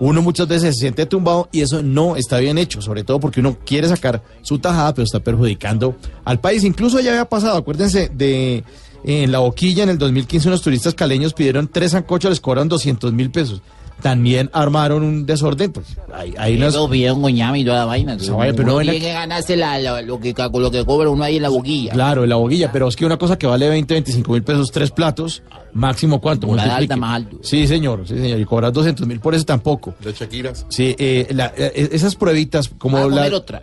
Uno 0.00 0.20
muchas 0.20 0.48
veces 0.48 0.74
se 0.74 0.80
siente 0.80 1.06
tumbado 1.06 1.48
y 1.52 1.60
eso 1.60 1.82
no 1.82 2.16
está 2.16 2.38
bien 2.38 2.58
hecho, 2.58 2.82
sobre 2.82 3.04
todo 3.04 3.20
porque 3.20 3.40
uno 3.40 3.56
quiere 3.64 3.88
sacar 3.88 4.22
su 4.42 4.58
tajada, 4.58 4.94
pero 4.94 5.04
está 5.04 5.20
perjudicando 5.20 5.96
al 6.24 6.40
país. 6.40 6.64
Incluso 6.64 6.98
ya 6.98 7.12
había 7.12 7.28
pasado, 7.28 7.58
acuérdense 7.58 8.10
de 8.12 8.64
en 9.04 9.32
la 9.32 9.40
boquilla 9.40 9.82
en 9.82 9.90
el 9.90 9.98
2015 9.98 10.48
unos 10.48 10.62
turistas 10.62 10.94
caleños 10.94 11.34
pidieron 11.34 11.68
tres 11.68 11.92
zancochos, 11.92 12.30
les 12.30 12.40
cobran 12.40 12.68
200 12.68 13.12
mil 13.12 13.30
pesos. 13.30 13.62
También 14.02 14.50
armaron 14.52 15.02
un 15.02 15.24
desorden. 15.24 15.72
Pues 15.72 15.86
ahí, 16.12 16.34
ahí 16.36 16.58
nos- 16.58 16.76
pidieron 16.90 17.22
coñame 17.22 17.60
y 17.60 17.64
toda 17.64 17.78
la 17.78 17.84
vaina. 17.86 18.16
Vaina, 18.16 18.54
pero 18.56 18.76
uno 18.76 18.90
que 18.90 19.12
ganarse 19.12 19.56
la- 19.56 19.78
la- 19.78 20.02
lo, 20.02 20.20
que, 20.20 20.34
lo 20.54 20.70
que 20.70 20.84
cobra 20.84 21.08
uno 21.08 21.22
ahí 21.24 21.36
en 21.36 21.42
la 21.42 21.48
boquilla. 21.48 21.92
Claro, 21.92 22.24
en 22.24 22.28
la 22.30 22.36
boguilla, 22.36 22.70
pero 22.72 22.88
es 22.88 22.96
que 22.96 23.06
una 23.06 23.16
cosa 23.16 23.38
que 23.38 23.46
vale 23.46 23.68
20, 23.68 23.94
25 23.94 24.32
mil 24.32 24.42
pesos, 24.42 24.70
tres 24.72 24.90
platos, 24.90 25.42
máximo 25.72 26.20
cuánto. 26.20 26.46
Multiplique. 26.46 26.76
alta, 26.76 26.96
más 26.96 27.16
alto. 27.16 27.38
Sí, 27.42 27.66
señor, 27.66 28.06
sí, 28.06 28.18
señor, 28.18 28.40
y 28.40 28.44
cobrar 28.44 28.72
200 28.72 29.06
mil 29.06 29.20
por 29.20 29.34
eso 29.34 29.44
tampoco. 29.44 29.94
De 30.00 30.12
Shakiras. 30.12 30.66
Sí, 30.68 30.94
eh, 30.98 31.28
la- 31.30 31.52
eh, 31.56 31.88
esas 31.92 32.16
pruebitas, 32.16 32.68
como 32.78 32.98
Vamos 32.98 33.16
a 33.18 33.28
la- 33.28 33.36
otra. 33.36 33.62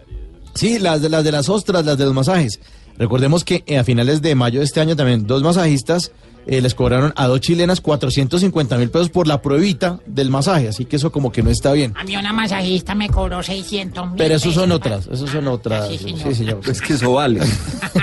Sí, 0.55 0.79
las 0.79 1.01
de 1.01 1.09
las 1.09 1.23
de 1.23 1.31
las 1.31 1.47
ostras, 1.49 1.85
las 1.85 1.97
de 1.97 2.05
los 2.05 2.13
masajes. 2.13 2.59
Recordemos 2.97 3.43
que 3.45 3.63
eh, 3.67 3.77
a 3.77 3.83
finales 3.83 4.21
de 4.21 4.35
mayo 4.35 4.59
de 4.59 4.65
este 4.65 4.81
año 4.81 4.95
también 4.95 5.25
dos 5.27 5.41
masajistas 5.41 6.11
eh, 6.47 6.61
les 6.61 6.73
cobraron 6.75 7.13
a 7.15 7.27
dos 7.27 7.41
chilenas 7.41 7.81
450 7.81 8.77
mil 8.77 8.89
pesos 8.89 9.09
por 9.09 9.27
la 9.27 9.41
pruebita 9.41 9.99
del 10.05 10.29
masaje, 10.29 10.67
así 10.69 10.85
que 10.85 10.95
eso 10.95 11.11
como 11.11 11.31
que 11.31 11.43
no 11.43 11.49
está 11.49 11.71
bien. 11.73 11.93
A 11.97 12.03
mí 12.03 12.15
una 12.15 12.33
masajista 12.33 12.95
me 12.95 13.09
cobró 13.09 13.41
600 13.43 14.07
mil. 14.07 14.15
Pero 14.17 14.35
esos 14.35 14.53
son 14.53 14.71
otras, 14.71 15.07
esos 15.07 15.29
son 15.29 15.47
otras. 15.47 15.87
Sí, 15.89 15.97
señor. 15.97 16.27
Sí, 16.29 16.35
señor. 16.35 16.61
Es 16.67 16.81
que 16.81 16.93
eso 16.93 17.13
vale. 17.13 17.41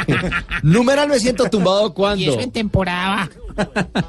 Numeral 0.62 1.08
me 1.08 1.18
siento 1.18 1.48
tumbado 1.50 1.88
Y 1.88 1.92
cuando. 1.92 2.24
eso 2.32 2.40
en 2.40 2.50
temporada. 2.50 3.28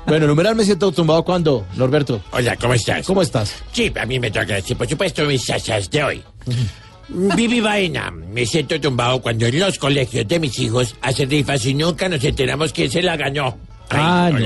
Bueno, 0.06 0.28
numeral 0.28 0.56
me 0.56 0.66
siento 0.66 0.92
tumbado 0.92 1.24
cuando, 1.24 1.66
Norberto. 1.78 2.22
Hola, 2.32 2.58
¿cómo 2.58 2.74
estás? 2.74 3.06
¿Cómo 3.08 3.22
estás? 3.22 3.56
Sí, 3.72 3.92
a 4.00 4.06
mí 4.06 4.20
me 4.20 4.30
toca 4.30 4.56
decir, 4.56 4.76
por 4.76 4.88
supuesto, 4.90 5.24
mis 5.26 5.46
chachas 5.46 5.90
de 5.90 6.04
hoy. 6.04 6.24
Vivi 7.10 7.62
Vaina, 7.62 8.12
me 8.12 8.46
siento 8.46 8.80
tumbado 8.82 9.22
cuando 9.22 9.46
en 9.46 9.60
los 9.60 9.78
colegios 9.80 10.28
de 10.28 10.40
mis 10.40 10.60
hijos 10.60 10.96
hacen 11.02 11.30
rifas 11.30 11.66
y 11.66 11.74
nunca 11.74 12.10
nos 12.10 12.22
enteramos 12.24 12.74
quién 12.74 12.92
se 12.92 13.02
la 13.02 13.16
ganó. 13.16 13.58
Ah, 13.90 14.30
no, 14.32 14.40
no, 14.40 14.46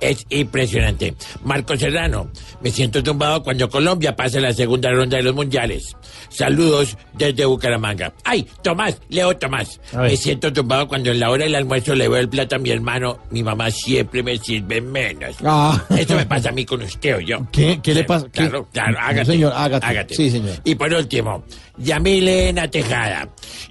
es 0.00 0.26
impresionante. 0.28 1.14
Marco 1.44 1.76
Serrano, 1.76 2.30
me 2.60 2.70
siento 2.70 3.02
tumbado 3.02 3.42
cuando 3.42 3.68
Colombia 3.68 4.14
pasa 4.14 4.40
la 4.40 4.52
segunda 4.52 4.90
ronda 4.90 5.16
de 5.16 5.22
los 5.22 5.34
mundiales. 5.34 5.96
Saludos 6.28 6.96
desde 7.14 7.44
Bucaramanga. 7.44 8.12
Ay, 8.24 8.46
Tomás, 8.62 8.98
Leo 9.08 9.36
Tomás. 9.36 9.80
Me 9.94 10.16
siento 10.16 10.52
tumbado 10.52 10.86
cuando 10.88 11.10
en 11.10 11.20
la 11.20 11.30
hora 11.30 11.44
del 11.44 11.54
almuerzo 11.54 11.94
le 11.94 12.08
veo 12.08 12.18
el 12.20 12.28
plato 12.28 12.56
a 12.56 12.58
mi 12.58 12.70
hermano. 12.70 13.18
Mi 13.30 13.42
mamá 13.42 13.70
siempre 13.70 14.22
me 14.22 14.36
sirve 14.38 14.80
menos. 14.80 15.36
Ah. 15.44 15.82
Eso 15.96 16.14
me 16.14 16.26
pasa 16.26 16.50
a 16.50 16.52
mí 16.52 16.64
con 16.64 16.82
usted 16.82 17.16
o 17.16 17.20
yo. 17.20 17.46
¿Qué, 17.50 17.80
qué 17.82 17.94
le 17.94 18.04
pasa? 18.04 18.26
¿Qué? 18.26 18.40
Claro, 18.48 18.68
claro, 18.72 18.98
hágate. 19.00 19.32
señor, 19.32 19.52
hágate. 19.54 20.14
Sí, 20.14 20.30
señor. 20.30 20.56
Y 20.64 20.74
por 20.74 20.92
último, 20.92 21.44
Yamilena 21.80 22.68
Tejada. 22.70 23.28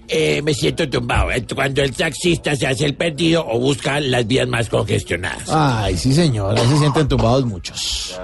Eh, 0.08 0.42
me 0.42 0.54
siento 0.54 0.90
tumbado. 0.90 1.32
eh, 1.32 1.46
Cuando 1.54 1.82
el 1.84 1.92
taxista 1.96 2.56
se 2.56 2.66
hace 2.68 2.86
el 2.86 2.96
perdido 2.96 3.46
o 3.48 3.60
busca 3.60 4.00
las 4.00 4.26
vías 4.26 4.48
más 4.48 4.68
congestionadas. 4.70 5.48
Ay, 5.50 5.96
sí, 5.98 6.14
señor. 6.14 6.58
Ahí 6.58 6.68
se 6.68 6.78
sienten 6.78 7.08
tumbados 7.08 7.46
muchos. 7.46 8.20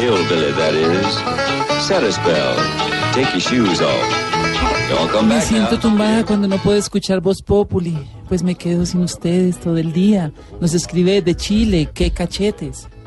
Hillbilly, 0.00 0.52
that 0.52 0.74
is. 0.74 1.86
Set 1.86 2.02
a 2.04 2.12
spell. 2.12 2.56
Take 3.14 3.32
your 3.32 3.40
shoes 3.40 3.80
off. 3.80 4.39
Me 5.26 5.40
siento 5.42 5.78
tumbada 5.78 6.24
cuando 6.24 6.48
no 6.48 6.56
puedo 6.58 6.76
escuchar 6.78 7.20
Voz 7.20 7.42
Populi, 7.42 7.96
pues 8.28 8.42
me 8.42 8.54
quedo 8.54 8.84
sin 8.86 9.00
ustedes 9.02 9.58
todo 9.60 9.76
el 9.76 9.92
día. 9.92 10.32
Nos 10.60 10.74
escribe 10.74 11.22
de 11.22 11.34
Chile, 11.36 11.88
qué 11.94 12.10
cachetes. 12.10 12.88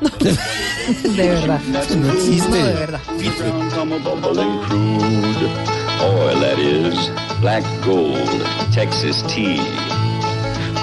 De 1.16 1.28
verdad. 1.28 1.60
No 1.96 2.12
existe. 2.12 2.48
No, 2.48 2.54
de 2.66 2.72
verdad. 2.74 3.00
Tumble 3.74 3.98
bubbling 4.00 4.58
crude. 4.68 5.48
Oil, 6.02 6.40
that 6.40 6.58
is. 6.58 7.10
Black 7.40 7.64
gold. 7.86 8.18
Texas 8.74 9.22
tea. 9.34 9.60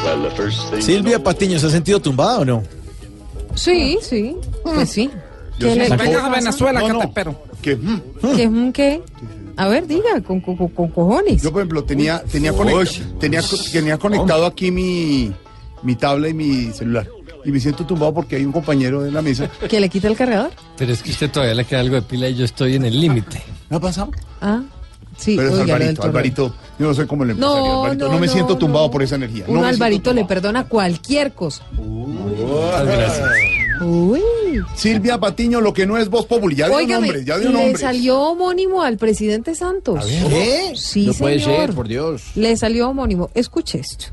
Well, 0.03 0.23
the 0.23 0.31
first 0.35 0.71
thing. 0.71 0.81
Silvia 0.81 1.21
Patiño, 1.23 1.59
¿se 1.59 1.67
ha 1.67 1.69
sentido 1.69 1.99
tumbada 1.99 2.39
o 2.39 2.45
no? 2.45 2.63
Sí, 3.55 3.99
sí. 4.01 4.35
Pues 4.63 4.89
sí. 4.89 5.09
Yo 5.59 5.67
¿Qué 5.67 5.75
le- 5.75 5.87
saco- 5.87 6.01
qué 6.03 6.09
Venga, 6.09 6.21
pasa? 6.29 6.35
Venezuela, 6.39 6.79
No, 6.79 6.85
que 6.87 6.93
no. 6.93 6.99
te 6.99 7.05
espero. 7.05 7.43
Que, 7.61 7.77
¿Qué? 8.35 8.49
mm, 8.49 8.71
¿Qué? 8.71 9.03
A 9.61 9.67
ver, 9.67 9.85
diga, 9.85 10.21
con, 10.25 10.41
con, 10.41 10.55
con- 10.57 10.69
con 10.69 10.87
cojones. 10.89 11.41
Yo, 11.43 11.51
por 11.51 11.61
ejemplo, 11.61 11.83
tenía, 11.83 12.23
tenía, 12.23 12.51
tenía, 13.19 13.41
tenía 13.71 13.97
conectado 13.97 14.45
aquí 14.47 14.71
mi, 14.71 15.31
mi 15.83 15.95
tablet 15.95 16.31
y 16.31 16.33
mi 16.33 16.71
celular. 16.73 17.07
Y 17.45 17.51
me 17.51 17.59
siento 17.59 17.85
tumbado 17.85 18.11
porque 18.13 18.37
hay 18.37 18.45
un 18.45 18.51
compañero 18.51 19.01
de 19.03 19.11
la 19.11 19.21
mesa. 19.21 19.49
¿Que 19.69 19.79
le 19.79 19.87
quita 19.89 20.07
el 20.07 20.15
cargador? 20.15 20.49
Pero 20.77 20.91
es 20.93 21.03
que 21.03 21.11
usted 21.11 21.29
todavía 21.29 21.53
le 21.55 21.65
queda 21.65 21.79
algo 21.81 21.95
de 21.95 22.01
pila 22.01 22.27
y 22.29 22.35
yo 22.35 22.45
estoy 22.45 22.75
en 22.75 22.85
el 22.85 22.99
límite. 22.99 23.41
¿No 23.69 23.77
ha 23.77 23.79
pasado? 23.79 24.11
Ah, 24.41 24.61
sí. 25.17 25.35
Pero 25.37 25.49
es 25.49 25.53
oiga, 25.59 25.75
Alvarito. 25.75 26.03
Alvarito. 26.03 26.55
Yo 26.79 26.87
no 26.87 26.93
soy 26.95 27.05
como 27.05 27.23
el 27.23 27.31
empresario. 27.31 27.63
No, 27.63 27.83
Alvarito. 27.83 28.05
no, 28.07 28.11
No, 28.13 28.19
me 28.19 28.27
no, 28.27 28.33
siento 28.33 28.53
no. 28.53 28.59
tumbado 28.59 28.89
por 28.89 29.03
esa 29.03 29.15
energía. 29.15 29.45
Un 29.47 29.63
Alvarito 29.63 30.11
le 30.13 30.25
perdona 30.25 30.63
cualquier 30.65 31.33
cosa. 31.33 31.63
gracias. 32.83 33.29
Uy. 33.81 34.21
Silvia 34.75 35.17
Patiño, 35.19 35.59
lo 35.61 35.73
que 35.73 35.85
no 35.85 35.97
es 35.97 36.09
voz 36.09 36.25
popular. 36.25 36.55
Ya 36.57 36.67
dio 36.67 36.75
Óigame, 36.77 37.07
nombre, 37.07 37.25
ya 37.25 37.37
dio 37.37 37.49
le 37.49 37.53
nombre. 37.57 37.77
salió 37.81 38.19
homónimo 38.19 38.81
al 38.83 38.97
presidente 38.97 39.55
Santos. 39.55 40.05
¿Qué? 40.05 40.73
Sí, 40.75 41.07
No 41.07 41.13
puede 41.13 41.39
señor. 41.39 41.59
ser, 41.67 41.73
por 41.75 41.87
Dios. 41.87 42.23
Le 42.35 42.55
salió 42.57 42.89
homónimo. 42.89 43.29
Escuche 43.33 43.79
esto. 43.79 44.05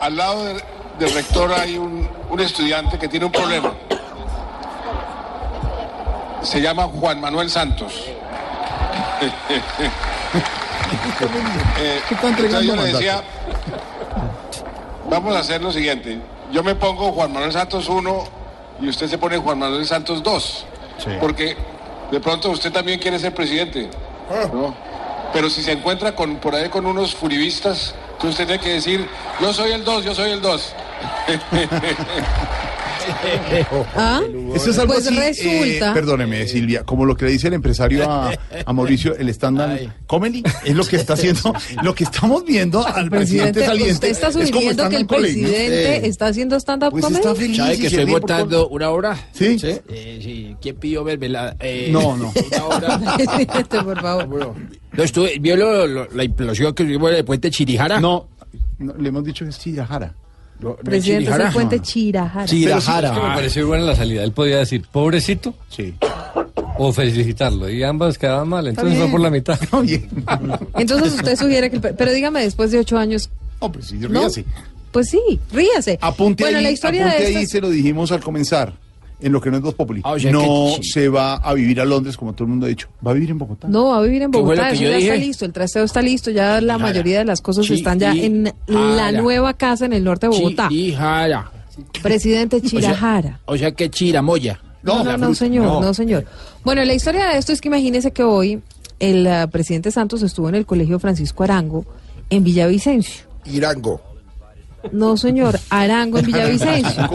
Al 0.00 0.16
lado 0.16 0.44
del, 0.44 0.56
del 0.98 1.12
rector 1.14 1.52
hay 1.52 1.78
un, 1.78 2.06
un 2.30 2.40
estudiante 2.40 2.98
que 2.98 3.08
tiene 3.08 3.26
un 3.26 3.32
problema. 3.32 3.72
Se 6.42 6.60
llama 6.60 6.84
Juan 6.84 7.20
Manuel 7.20 7.48
Santos. 7.48 7.92
Eh, 11.80 12.00
¿Qué 12.08 12.26
entregando 12.26 12.74
yo 12.74 12.76
le 12.76 12.92
decía, 12.92 13.22
vamos 15.08 15.34
a 15.34 15.38
hacer 15.38 15.62
lo 15.62 15.72
siguiente. 15.72 16.18
Yo 16.52 16.62
me 16.62 16.74
pongo 16.74 17.12
Juan 17.12 17.32
Manuel 17.32 17.52
Santos 17.52 17.88
1 17.88 18.24
y 18.82 18.88
usted 18.88 19.08
se 19.08 19.16
pone 19.16 19.38
Juan 19.38 19.58
Manuel 19.58 19.86
Santos 19.86 20.22
2. 20.22 20.66
Porque 21.18 21.56
de 22.10 22.20
pronto 22.20 22.50
usted 22.50 22.70
también 22.70 23.00
quiere 23.00 23.18
ser 23.18 23.34
presidente. 23.34 23.88
¿no? 24.52 24.74
Pero 25.32 25.48
si 25.48 25.62
se 25.62 25.72
encuentra 25.72 26.14
con, 26.14 26.36
por 26.36 26.54
ahí 26.54 26.68
con 26.68 26.84
unos 26.84 27.14
furibistas, 27.14 27.94
entonces 28.12 28.30
usted 28.30 28.46
tiene 28.46 28.62
que 28.62 28.72
decir, 28.74 29.08
yo 29.40 29.52
soy 29.54 29.72
el 29.72 29.82
2, 29.82 30.04
yo 30.04 30.14
soy 30.14 30.30
el 30.30 30.42
2. 30.42 30.74
¿Ah? 33.96 34.20
Eso 34.54 34.70
es 34.70 34.78
algo 34.78 34.94
Pues 34.94 35.06
así, 35.06 35.16
resulta- 35.16 35.90
eh, 35.90 35.94
perdóneme, 35.94 36.46
Silvia, 36.46 36.84
como 36.84 37.04
lo 37.04 37.16
que 37.16 37.24
le 37.26 37.32
dice 37.32 37.48
el 37.48 37.54
empresario 37.54 38.08
a, 38.10 38.32
a 38.64 38.72
Mauricio, 38.72 39.16
el 39.16 39.28
stand-up 39.30 39.90
comedy, 40.06 40.42
es 40.64 40.74
lo 40.74 40.84
que 40.84 40.96
está 40.96 41.14
haciendo, 41.14 41.52
lo 41.82 41.94
que 41.94 42.04
estamos 42.04 42.44
viendo 42.44 42.86
al 42.86 43.08
presidente, 43.10 43.52
Presidente, 43.52 43.66
saliente. 43.66 43.92
usted 43.94 44.08
está 44.08 44.26
es 44.28 44.32
sugiriendo 44.34 44.88
que 44.88 44.96
el 44.96 45.06
presidente 45.06 46.06
está 46.06 46.26
haciendo 46.26 46.56
stand-up 46.60 46.90
Pues 46.90 47.04
comedy. 47.04 47.20
está 47.20 47.34
feliz. 47.34 47.56
¿Sabe 47.56 47.78
que 47.78 47.86
estoy 47.86 48.04
ríe 48.04 48.12
por 48.14 48.20
votando 48.22 48.68
una 48.68 48.90
hora? 48.90 49.16
¿Sí? 49.32 49.56
Eh, 49.62 50.20
sí. 50.22 50.56
¿Quién 50.60 50.76
pidió 50.76 51.04
verme 51.04 51.28
Eh, 51.60 51.88
No, 51.92 52.16
no. 52.16 52.32
Una 52.52 52.64
hora. 52.64 53.00
Por 53.84 54.00
favor. 54.00 54.54
No 54.92 55.02
estuve, 55.02 55.38
¿Vio 55.40 55.56
lo- 55.56 55.86
lo- 55.86 56.08
la 56.12 56.24
implosión 56.24 56.74
que 56.74 56.84
tuvimos 56.84 57.10
en 57.10 57.16
el 57.16 57.24
puente 57.24 57.50
Chirijara? 57.50 58.00
No, 58.00 58.28
no, 58.78 58.94
le 58.94 59.08
hemos 59.08 59.24
dicho 59.24 59.44
que 59.44 59.50
es 59.50 59.58
Presidente 60.84 61.30
es 61.30 61.38
el 61.38 61.52
puente 61.52 61.80
Chirajara. 61.80 62.46
Chirajara. 62.46 63.08
Es 63.08 63.14
que 63.18 63.26
me 63.26 63.34
pareció 63.34 63.66
buena 63.66 63.84
la 63.84 63.96
salida. 63.96 64.24
Él 64.24 64.32
podía 64.32 64.58
decir, 64.58 64.84
pobrecito. 64.90 65.54
Sí. 65.68 65.94
O 66.78 66.92
felicitarlo. 66.92 67.68
Y 67.68 67.82
ambas 67.82 68.18
quedaban 68.18 68.48
mal. 68.48 68.66
Entonces 68.66 68.98
fue 68.98 69.08
por 69.08 69.20
la 69.20 69.30
mitad. 69.30 69.58
Entonces 70.74 71.14
usted 71.14 71.36
sugiere 71.36 71.70
que... 71.70 71.76
el 71.76 71.94
Pero 71.94 72.12
dígame, 72.12 72.42
después 72.42 72.70
de 72.70 72.78
ocho 72.78 72.98
años... 72.98 73.30
No, 73.60 73.70
pues 73.70 73.86
sí, 73.86 73.96
¿no? 73.96 74.08
ríase. 74.08 74.44
Pues 74.90 75.08
sí, 75.08 75.40
ríase. 75.50 75.98
Apunte 76.00 76.44
bueno, 76.44 76.58
ahí, 76.58 76.64
la 76.64 76.70
historia 76.70 77.02
apunte 77.02 77.22
de 77.22 77.26
ahí, 77.28 77.34
estas... 77.36 77.50
se 77.50 77.60
lo 77.60 77.70
dijimos 77.70 78.12
al 78.12 78.20
comenzar, 78.20 78.74
en 79.22 79.32
lo 79.32 79.40
que 79.40 79.50
no 79.50 79.56
es 79.56 79.62
Voz 79.62 79.74
Populi. 79.74 80.00
Ah, 80.04 80.12
o 80.12 80.18
sea 80.18 80.30
no 80.32 80.74
que 80.76 80.82
se 80.82 81.08
va 81.08 81.36
a 81.36 81.54
vivir 81.54 81.80
a 81.80 81.84
Londres, 81.84 82.16
como 82.16 82.32
todo 82.32 82.44
el 82.44 82.50
mundo 82.50 82.66
ha 82.66 82.68
dicho. 82.68 82.88
Va 83.06 83.12
a 83.12 83.14
vivir 83.14 83.30
en 83.30 83.38
Bogotá. 83.38 83.68
No, 83.68 83.88
va 83.88 83.98
a 83.98 84.02
vivir 84.02 84.22
en 84.22 84.30
¿Qué 84.30 84.38
fue 84.38 84.56
lo 84.56 84.62
Bogotá, 84.62 84.70
eso 84.70 84.82
ya 84.82 84.98
está 84.98 85.16
listo, 85.16 85.44
el 85.44 85.52
trasteo 85.52 85.84
está 85.84 86.02
listo, 86.02 86.30
ya 86.30 86.60
la 86.60 86.78
mayoría 86.78 87.18
de 87.20 87.24
las 87.24 87.40
cosas 87.40 87.68
están 87.70 87.98
ya 87.98 88.12
en 88.12 88.44
la 88.44 88.52
Chirajara. 88.66 89.12
nueva 89.22 89.54
casa 89.54 89.86
en 89.86 89.92
el 89.92 90.04
norte 90.04 90.28
de 90.28 90.36
Bogotá. 90.36 90.68
Chirijara. 90.68 91.50
Presidente 92.02 92.56
O 92.56 92.60
sea- 92.60 92.68
Chirajara. 92.68 93.40
O 93.46 93.56
sea 93.56 93.72
que 93.72 93.88
Chiramoya. 93.90 94.60
No, 94.82 95.04
no, 95.04 95.16
no, 95.16 95.34
señor, 95.34 95.80
no. 95.80 95.94
señor. 95.94 96.26
Bueno, 96.64 96.84
la 96.84 96.92
historia 96.94 97.28
de 97.28 97.38
esto 97.38 97.52
es 97.52 97.60
que 97.60 97.68
imagínese 97.68 98.10
que 98.10 98.24
hoy 98.24 98.60
el 98.98 99.26
ah, 99.28 99.46
presidente 99.46 99.90
Santos 99.92 100.22
estuvo 100.22 100.48
en 100.48 100.56
el 100.56 100.66
colegio 100.66 100.98
Francisco 100.98 101.44
Arango 101.44 101.84
en 102.30 102.42
Villavicencio. 102.44 103.24
Irango. 103.44 104.00
No, 104.90 105.16
señor, 105.16 105.58
Arango 105.70 106.18
en 106.18 106.26
Villavicencio. 106.26 107.08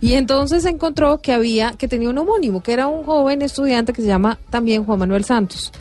Y 0.00 0.14
entonces 0.14 0.64
encontró 0.64 1.18
que 1.18 1.32
había, 1.32 1.72
que 1.72 1.88
tenía 1.88 2.08
un 2.10 2.18
homónimo, 2.18 2.62
que 2.62 2.72
era 2.72 2.86
un 2.86 3.04
joven 3.04 3.42
estudiante 3.42 3.92
que 3.92 4.02
se 4.02 4.08
llama 4.08 4.38
también 4.50 4.84
Juan 4.84 4.98
Manuel 5.00 5.24
Santos. 5.24 5.72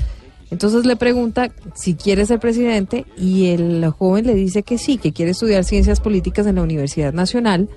Entonces 0.51 0.85
le 0.85 0.95
pregunta 0.95 1.51
si 1.73 1.95
quiere 1.95 2.25
ser 2.25 2.39
presidente 2.39 3.05
y 3.17 3.47
el 3.47 3.87
joven 3.89 4.27
le 4.27 4.35
dice 4.35 4.63
que 4.63 4.77
sí, 4.77 4.97
que 4.97 5.11
quiere 5.11 5.31
estudiar 5.31 5.63
ciencias 5.63 5.99
políticas 5.99 6.45
en 6.47 6.55
la 6.55 6.61
Universidad 6.63 7.13
Nacional. 7.13 7.69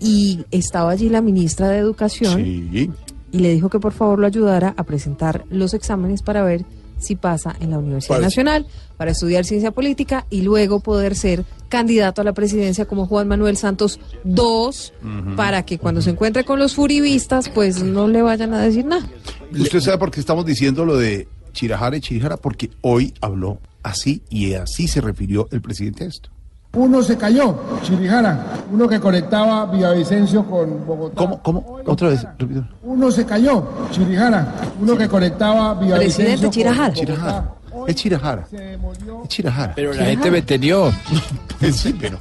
Y 0.00 0.44
estaba 0.50 0.90
allí 0.90 1.08
la 1.08 1.20
ministra 1.22 1.68
de 1.68 1.78
Educación 1.78 2.44
Sí. 2.44 2.90
y 3.32 3.38
le 3.38 3.52
dijo 3.52 3.70
que 3.70 3.78
por 3.80 3.92
favor 3.92 4.18
lo 4.18 4.26
ayudara 4.26 4.74
a 4.76 4.82
presentar 4.84 5.44
los 5.50 5.72
exámenes 5.72 6.20
para 6.22 6.42
ver 6.42 6.64
si 6.98 7.16
pasa 7.16 7.56
en 7.60 7.70
la 7.70 7.78
Universidad. 7.78 8.20
Nacional 8.20 8.66
para 8.96 9.10
estudiar 9.10 9.44
ciencia 9.44 9.70
política 9.70 10.26
y 10.30 10.42
luego 10.42 10.80
poder 10.80 11.14
ser 11.16 11.44
candidato 11.68 12.20
a 12.20 12.24
la 12.24 12.32
presidencia 12.32 12.84
como 12.84 13.06
Juan 13.06 13.26
Manuel 13.28 13.56
Santos 13.56 13.98
II 14.24 15.34
para 15.36 15.64
que 15.64 15.78
cuando 15.78 16.00
se 16.02 16.10
encuentre 16.10 16.44
con 16.44 16.58
los 16.58 16.74
furibistas 16.74 17.48
pues 17.48 17.82
no 17.82 18.08
le 18.08 18.22
vayan 18.22 18.54
a 18.54 18.60
decir 18.60 18.84
nada. 18.84 19.08
¿Usted 19.52 19.80
sabe 19.80 19.98
por 19.98 20.10
qué 20.10 20.20
estamos 20.20 20.46
diciendo 20.46 20.84
lo 20.84 20.96
de 20.96 21.28
Chirajara 21.52 21.96
y 21.96 22.00
Chirijara? 22.00 22.36
Porque 22.36 22.70
hoy 22.80 23.14
habló 23.20 23.58
así 23.82 24.22
y 24.30 24.54
así 24.54 24.88
se 24.88 25.00
refirió 25.00 25.48
el 25.50 25.60
presidente 25.60 26.04
a 26.04 26.08
esto. 26.08 26.33
Uno 26.74 27.02
se 27.02 27.16
cayó, 27.16 27.54
Chirijara, 27.82 28.38
uno 28.72 28.88
que 28.88 28.98
conectaba 28.98 29.66
Villavicencio 29.66 30.44
con 30.44 30.84
Bogotá. 30.86 31.16
¿Cómo? 31.16 31.40
¿Cómo? 31.42 31.78
Otra 31.86 32.08
vez, 32.08 32.26
repito. 32.38 32.64
Uno 32.82 33.10
se 33.10 33.24
cayó, 33.24 33.62
Chirijara, 33.90 34.46
uno 34.80 34.96
que 34.96 35.08
conectaba 35.08 35.74
Villavicencio 35.74 36.24
Presidente 36.24 36.42
con 36.46 36.50
Chirajara. 36.50 36.92
Chirajara. 36.92 37.44
Es 37.86 37.94
Chirajara. 37.96 38.46
Es 38.52 39.28
Chirajara. 39.28 39.72
Pero 39.74 39.92
la 39.94 40.04
gente 40.04 40.30
me 40.30 40.38
entendió. 40.38 40.92
sí, 41.72 41.94
pero, 41.98 42.14
Lo 42.14 42.20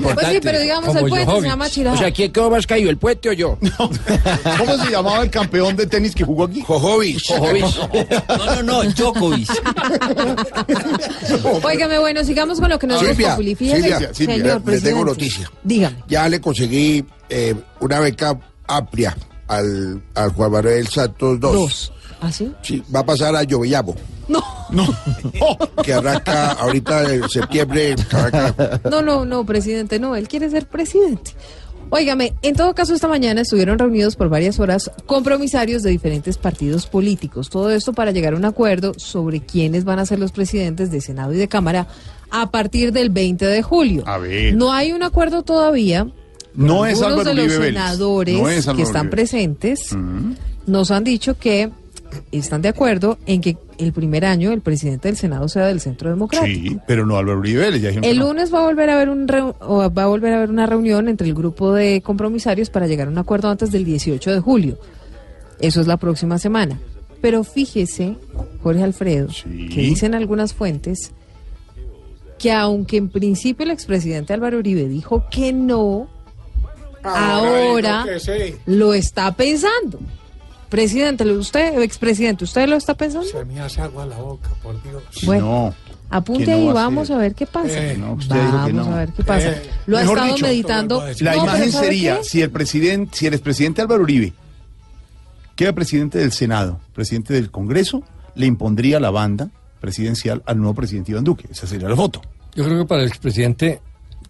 Pues 0.00 0.26
sí, 0.28 0.38
pero 0.42 0.60
digamos 0.60 0.96
el 0.96 1.08
puente 1.08 1.40
se 1.40 1.46
llama 1.46 1.66
O 1.66 1.68
Chirajara. 1.68 2.02
sea, 2.02 2.10
¿quién 2.12 2.32
quedó 2.32 2.50
más 2.50 2.66
caído, 2.66 2.90
el 2.90 2.96
puente 2.98 3.28
o 3.28 3.32
yo? 3.32 3.58
¿Cómo 4.58 4.76
se 4.84 4.90
llamaba 4.90 5.22
el 5.22 5.30
campeón 5.30 5.76
de 5.76 5.86
tenis 5.86 6.14
que 6.14 6.24
jugó 6.24 6.44
aquí? 6.44 6.62
Jojovic. 6.62 7.22
No, 8.28 8.56
no, 8.56 8.62
no, 8.62 8.82
Djokovic. 8.90 9.48
Óigame, 11.62 11.98
bueno, 11.98 12.24
sigamos 12.24 12.60
con 12.60 12.68
lo 12.68 12.78
que 12.78 12.86
nos 12.86 13.00
dice 13.00 13.14
Silvia, 13.14 13.36
Silvia, 13.36 13.76
Silvia, 13.76 14.14
señor 14.14 14.62
le- 14.64 14.72
le 14.72 14.80
tengo 14.80 15.04
noticia. 15.04 15.50
Dígame. 15.62 15.96
Ya 16.08 16.28
le 16.28 16.40
conseguí 16.40 17.04
eh, 17.28 17.54
una 17.80 18.00
beca 18.00 18.38
amplia 18.66 19.16
al, 19.48 20.02
al 20.14 20.30
Juan 20.32 20.52
Manuel 20.52 20.86
Santos 20.88 21.34
II. 21.34 21.38
Dos. 21.40 21.92
¿Ah, 22.20 22.32
sí? 22.32 22.52
Sí, 22.62 22.82
va 22.94 23.00
a 23.00 23.06
pasar 23.06 23.34
a 23.36 23.42
Llovellamo. 23.42 23.94
No. 24.28 24.42
No. 24.70 24.86
Que 25.84 25.92
arranca 25.92 26.52
ahorita 26.52 27.12
en 27.12 27.28
septiembre. 27.28 27.94
arranca- 28.10 28.80
No, 28.90 29.02
no, 29.02 29.24
no, 29.24 29.44
presidente, 29.44 29.98
no, 29.98 30.16
él 30.16 30.28
quiere 30.28 30.48
ser 30.50 30.66
presidente. 30.66 31.32
Óigame, 31.90 32.32
en 32.42 32.56
todo 32.56 32.74
caso, 32.74 32.94
esta 32.94 33.06
mañana 33.06 33.42
estuvieron 33.42 33.78
reunidos 33.78 34.16
por 34.16 34.28
varias 34.28 34.58
horas 34.58 34.90
compromisarios 35.06 35.82
de 35.82 35.90
diferentes 35.90 36.38
partidos 36.38 36.86
políticos. 36.86 37.50
Todo 37.50 37.70
esto 37.70 37.92
para 37.92 38.10
llegar 38.10 38.32
a 38.32 38.36
un 38.36 38.44
acuerdo 38.46 38.94
sobre 38.96 39.40
quiénes 39.40 39.84
van 39.84 39.98
a 39.98 40.06
ser 40.06 40.18
los 40.18 40.32
presidentes 40.32 40.90
de 40.90 41.00
Senado 41.00 41.32
y 41.34 41.36
de 41.36 41.46
Cámara 41.46 41.86
a 42.30 42.50
partir 42.50 42.90
del 42.92 43.10
20 43.10 43.46
de 43.46 43.62
julio. 43.62 44.02
A 44.06 44.18
ver. 44.18 44.56
No 44.56 44.72
hay 44.72 44.92
un 44.92 45.02
acuerdo 45.02 45.42
todavía. 45.42 46.08
No 46.54 46.86
es 46.86 46.98
de 47.00 47.34
los 47.34 47.52
senadores 47.52 48.40
No 48.40 48.48
es 48.48 48.66
que 48.66 48.82
están 48.82 49.02
Uribe. 49.02 49.10
presentes 49.10 49.90
nos 50.66 50.90
han 50.90 51.04
dicho 51.04 51.36
que 51.38 51.70
están 52.32 52.62
de 52.62 52.68
acuerdo 52.68 53.18
en 53.26 53.40
que 53.40 53.56
el 53.78 53.92
primer 53.92 54.24
año 54.24 54.52
el 54.52 54.60
presidente 54.60 55.08
del 55.08 55.16
Senado 55.16 55.48
sea 55.48 55.66
del 55.66 55.80
Centro 55.80 56.10
Democrático. 56.10 56.70
Sí, 56.70 56.78
pero 56.86 57.06
no 57.06 57.16
Álvaro 57.16 57.38
Uribe 57.38 57.80
ya 57.80 57.90
El 57.90 58.18
no. 58.18 58.26
lunes 58.26 58.52
va 58.52 58.60
a 58.60 58.64
volver 58.66 58.90
a 58.90 58.94
haber 58.94 59.08
un 59.10 59.26
o 59.60 59.90
va 59.90 60.02
a 60.02 60.06
volver 60.06 60.32
a 60.32 60.36
haber 60.38 60.50
una 60.50 60.66
reunión 60.66 61.08
entre 61.08 61.26
el 61.26 61.34
grupo 61.34 61.72
de 61.72 62.00
compromisarios 62.02 62.70
para 62.70 62.86
llegar 62.86 63.08
a 63.08 63.10
un 63.10 63.18
acuerdo 63.18 63.48
antes 63.48 63.70
del 63.70 63.84
18 63.84 64.32
de 64.32 64.40
julio. 64.40 64.78
Eso 65.60 65.80
es 65.80 65.86
la 65.86 65.96
próxima 65.96 66.38
semana. 66.38 66.78
Pero 67.20 67.42
fíjese, 67.44 68.16
Jorge 68.62 68.82
Alfredo, 68.82 69.28
que 69.44 69.80
dicen 69.80 70.14
algunas 70.14 70.52
fuentes 70.52 71.12
que 72.38 72.52
aunque 72.52 72.98
en 72.98 73.08
principio 73.08 73.64
el 73.64 73.70
expresidente 73.70 74.32
Álvaro 74.34 74.58
Uribe 74.58 74.88
dijo 74.88 75.24
que 75.30 75.52
no, 75.52 76.08
ahora, 77.02 78.04
dijo 78.04 78.14
que 78.14 78.20
sí. 78.20 78.56
lo 78.66 78.92
está 78.94 79.34
pensando. 79.34 79.98
Presidente, 80.74 81.24
usted, 81.24 81.80
expresidente, 81.82 82.42
¿usted 82.42 82.68
lo 82.68 82.74
está 82.74 82.94
pensando? 82.94 83.28
Se 83.28 83.44
me 83.44 83.60
hace 83.60 83.80
agua 83.80 84.06
la 84.06 84.18
boca, 84.18 84.50
por 84.60 84.82
Dios. 84.82 85.04
Bueno, 85.24 85.72
apunte 86.10 86.50
no 86.50 86.56
ahí, 86.56 86.64
va 86.66 86.70
a 86.70 86.84
vamos 86.86 87.12
a 87.12 87.16
ver 87.16 87.32
qué 87.36 87.46
pasa. 87.46 87.92
Eh, 87.92 87.96
no, 87.96 88.14
usted 88.14 88.34
dijo 88.34 88.52
vamos 88.52 88.66
que 88.66 88.72
no. 88.72 88.84
a 88.84 88.98
ver 88.98 89.12
qué 89.12 89.22
pasa. 89.22 89.50
Eh, 89.52 89.70
lo 89.86 89.98
ha 89.98 90.02
estado 90.02 90.34
dicho, 90.34 90.44
meditando. 90.44 91.04
La 91.20 91.36
imagen 91.36 91.70
¿sabe 91.70 91.86
sería 91.86 92.16
qué? 92.18 92.24
si 92.24 92.42
el 92.42 92.50
presidente, 92.50 93.16
si 93.16 93.28
el 93.28 93.34
expresidente 93.34 93.82
Álvaro 93.82 94.02
Uribe 94.02 94.32
queda 95.54 95.72
presidente 95.74 96.18
del 96.18 96.32
Senado, 96.32 96.80
presidente 96.92 97.34
del 97.34 97.52
Congreso, 97.52 98.02
le 98.34 98.46
impondría 98.46 98.98
la 98.98 99.12
banda 99.12 99.50
presidencial 99.80 100.42
al 100.44 100.58
nuevo 100.58 100.74
presidente 100.74 101.12
Iván 101.12 101.22
Duque. 101.22 101.46
Esa 101.52 101.68
sería 101.68 101.88
la 101.88 101.94
foto. 101.94 102.20
Yo 102.56 102.64
creo 102.64 102.78
que 102.80 102.86
para 102.86 103.02
el 103.02 103.08
expresidente 103.08 103.80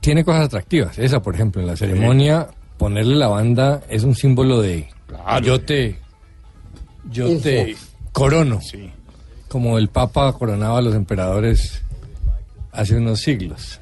tiene 0.01 0.27
cosas 0.27 0.45
atractivas. 0.45 0.99
Esa, 0.99 1.23
por 1.23 1.37
ejemplo, 1.37 1.63
en 1.63 1.69
la 1.69 1.77
ceremonia, 1.79 2.49
ponerle 2.77 3.15
la 3.15 3.29
banda 3.29 3.81
es 3.89 4.05
un 4.05 4.15
símbolo 4.15 4.61
de 4.61 4.91
yo 5.43 5.61
te, 5.61 5.99
yo 7.11 7.39
te 7.39 7.77
corono. 8.13 8.61
Como 9.49 9.79
el 9.79 9.89
Papa 9.89 10.33
coronaba 10.33 10.79
a 10.79 10.83
los 10.83 10.95
emperadores 10.95 11.83
hace 12.73 12.97
unos 12.97 13.21
siglos. 13.21 13.81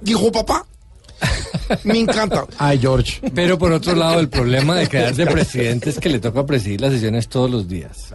Dijo 0.00 0.32
papá. 0.32 0.66
Me 1.84 2.00
encanta. 2.00 2.44
Ay, 2.58 2.78
George. 2.78 3.20
Pero 3.34 3.58
por 3.58 3.72
otro 3.72 3.94
lado, 3.94 4.20
el 4.20 4.28
problema 4.28 4.76
de 4.76 4.88
quedarse 4.88 5.26
presidente 5.26 5.90
es 5.90 5.98
que 5.98 6.08
le 6.08 6.18
toca 6.18 6.44
presidir 6.44 6.80
las 6.80 6.92
sesiones 6.92 7.28
todos 7.28 7.50
los 7.50 7.68
días. 7.68 8.14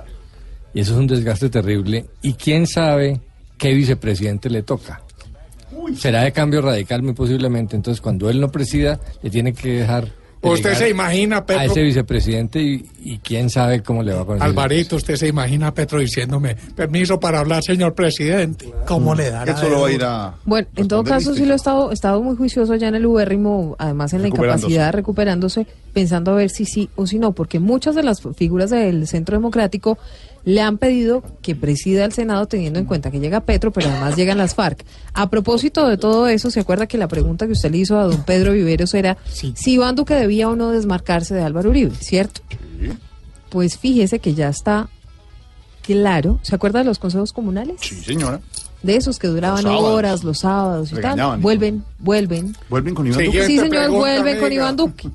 Y 0.73 0.81
eso 0.81 0.93
es 0.93 0.99
un 0.99 1.07
desgaste 1.07 1.49
terrible. 1.49 2.05
Y 2.21 2.33
quién 2.33 2.67
sabe 2.67 3.21
qué 3.57 3.73
vicepresidente 3.73 4.49
le 4.49 4.63
toca. 4.63 5.01
Será 5.95 6.23
de 6.23 6.31
cambio 6.33 6.61
radical 6.61 7.01
muy 7.03 7.13
posiblemente. 7.13 7.75
Entonces, 7.75 8.01
cuando 8.01 8.29
él 8.29 8.39
no 8.41 8.51
presida, 8.51 8.99
le 9.21 9.29
tiene 9.29 9.53
que 9.53 9.79
dejar. 9.79 10.11
¿Usted 10.53 10.69
delegar 10.69 10.83
se 10.83 10.89
imagina, 10.89 11.37
a 11.37 11.45
Petro? 11.45 11.63
ese 11.63 11.81
vicepresidente 11.81 12.61
y, 12.61 12.85
y 13.03 13.17
quién 13.19 13.49
sabe 13.49 13.81
cómo 13.81 14.03
le 14.03 14.13
va 14.13 14.25
con 14.25 14.37
ese 14.37 14.45
Alvarito, 14.45 14.95
usted 14.95 15.15
se 15.15 15.27
imagina 15.27 15.67
a 15.67 15.73
Petro 15.73 15.99
diciéndome, 15.99 16.55
permiso 16.75 17.19
para 17.19 17.39
hablar, 17.39 17.63
señor 17.63 17.93
presidente. 17.93 18.71
¿Cómo 18.85 19.15
le 19.15 19.29
dará? 19.29 19.51
Eso 19.51 19.69
lo 19.69 19.81
va 19.81 19.87
a 19.87 19.91
ir 19.91 20.03
a... 20.03 20.35
Bueno, 20.45 20.67
en 20.75 20.87
todo 20.87 21.03
caso 21.03 21.33
sí 21.35 21.45
lo 21.45 21.53
he 21.53 21.55
estado, 21.55 21.91
he 21.91 21.93
estado 21.93 22.21
muy 22.21 22.35
juicioso 22.35 22.75
ya 22.75 22.87
en 22.87 22.95
el 22.95 23.05
ubérrimo, 23.05 23.75
además 23.79 24.13
en 24.13 24.21
la 24.21 24.27
incapacidad, 24.29 24.93
recuperándose, 24.93 25.67
pensando 25.93 26.31
a 26.31 26.35
ver 26.35 26.49
si 26.49 26.65
sí 26.65 26.89
o 26.95 27.07
si 27.07 27.19
no, 27.19 27.31
porque 27.31 27.59
muchas 27.59 27.95
de 27.95 28.03
las 28.03 28.21
figuras 28.35 28.69
del 28.69 29.07
Centro 29.07 29.37
Democrático 29.37 29.97
le 30.47 30.61
han 30.61 30.77
pedido 30.77 31.23
que 31.41 31.55
presida 31.57 32.05
el 32.05 32.13
Senado 32.13 32.45
teniendo 32.45 32.79
en 32.79 32.85
cuenta 32.85 33.11
que 33.11 33.19
llega 33.19 33.41
Petro, 33.41 33.73
pero 33.73 33.89
además 33.89 34.15
llegan 34.15 34.37
las 34.37 34.55
FARC. 34.55 34.85
A 35.13 35.29
propósito 35.29 35.85
de 35.89 35.97
todo 35.97 36.29
eso, 36.29 36.49
¿se 36.51 36.61
acuerda 36.61 36.87
que 36.87 36.97
la 36.97 37.09
pregunta 37.09 37.47
que 37.47 37.51
usted 37.51 37.69
le 37.69 37.79
hizo 37.79 37.99
a 37.99 38.03
don 38.05 38.23
Pedro 38.23 38.53
Viveros 38.53 38.93
era 38.93 39.17
si 39.25 39.53
Iván 39.73 39.95
Duque 39.97 40.13
debía 40.13 40.47
o 40.47 40.55
no 40.55 40.69
desmarcarse 40.71 41.35
de 41.35 41.41
Álvaro 41.41 41.69
Uribe, 41.71 41.91
¿cierto? 41.99 42.39
Pues 43.49 43.77
fíjese 43.77 44.19
que 44.19 44.35
ya 44.35 44.47
está 44.47 44.87
claro. 45.81 46.39
¿Se 46.43 46.55
acuerda 46.55 46.79
de 46.79 46.85
los 46.85 46.97
consejos 46.97 47.33
comunales? 47.33 47.75
Sí, 47.81 47.95
señora. 47.95 48.39
De 48.83 48.95
esos 48.95 49.19
que 49.19 49.27
duraban 49.27 49.65
Los 49.65 49.81
horas, 49.83 50.23
los 50.23 50.39
sábados 50.39 50.93
y 50.93 50.95
Regañaban 50.95 51.33
tal. 51.39 51.41
Vuelven, 51.41 51.83
vuelven. 51.99 52.55
¿Vuelven 52.69 52.95
con 52.95 53.05
Iván 53.05 53.19
Sí, 53.19 53.25
Duque? 53.25 53.45
señor, 53.47 53.89
vuelven 53.89 54.39
con 54.39 54.53
Iván 54.53 54.77
Duque. 54.77 55.09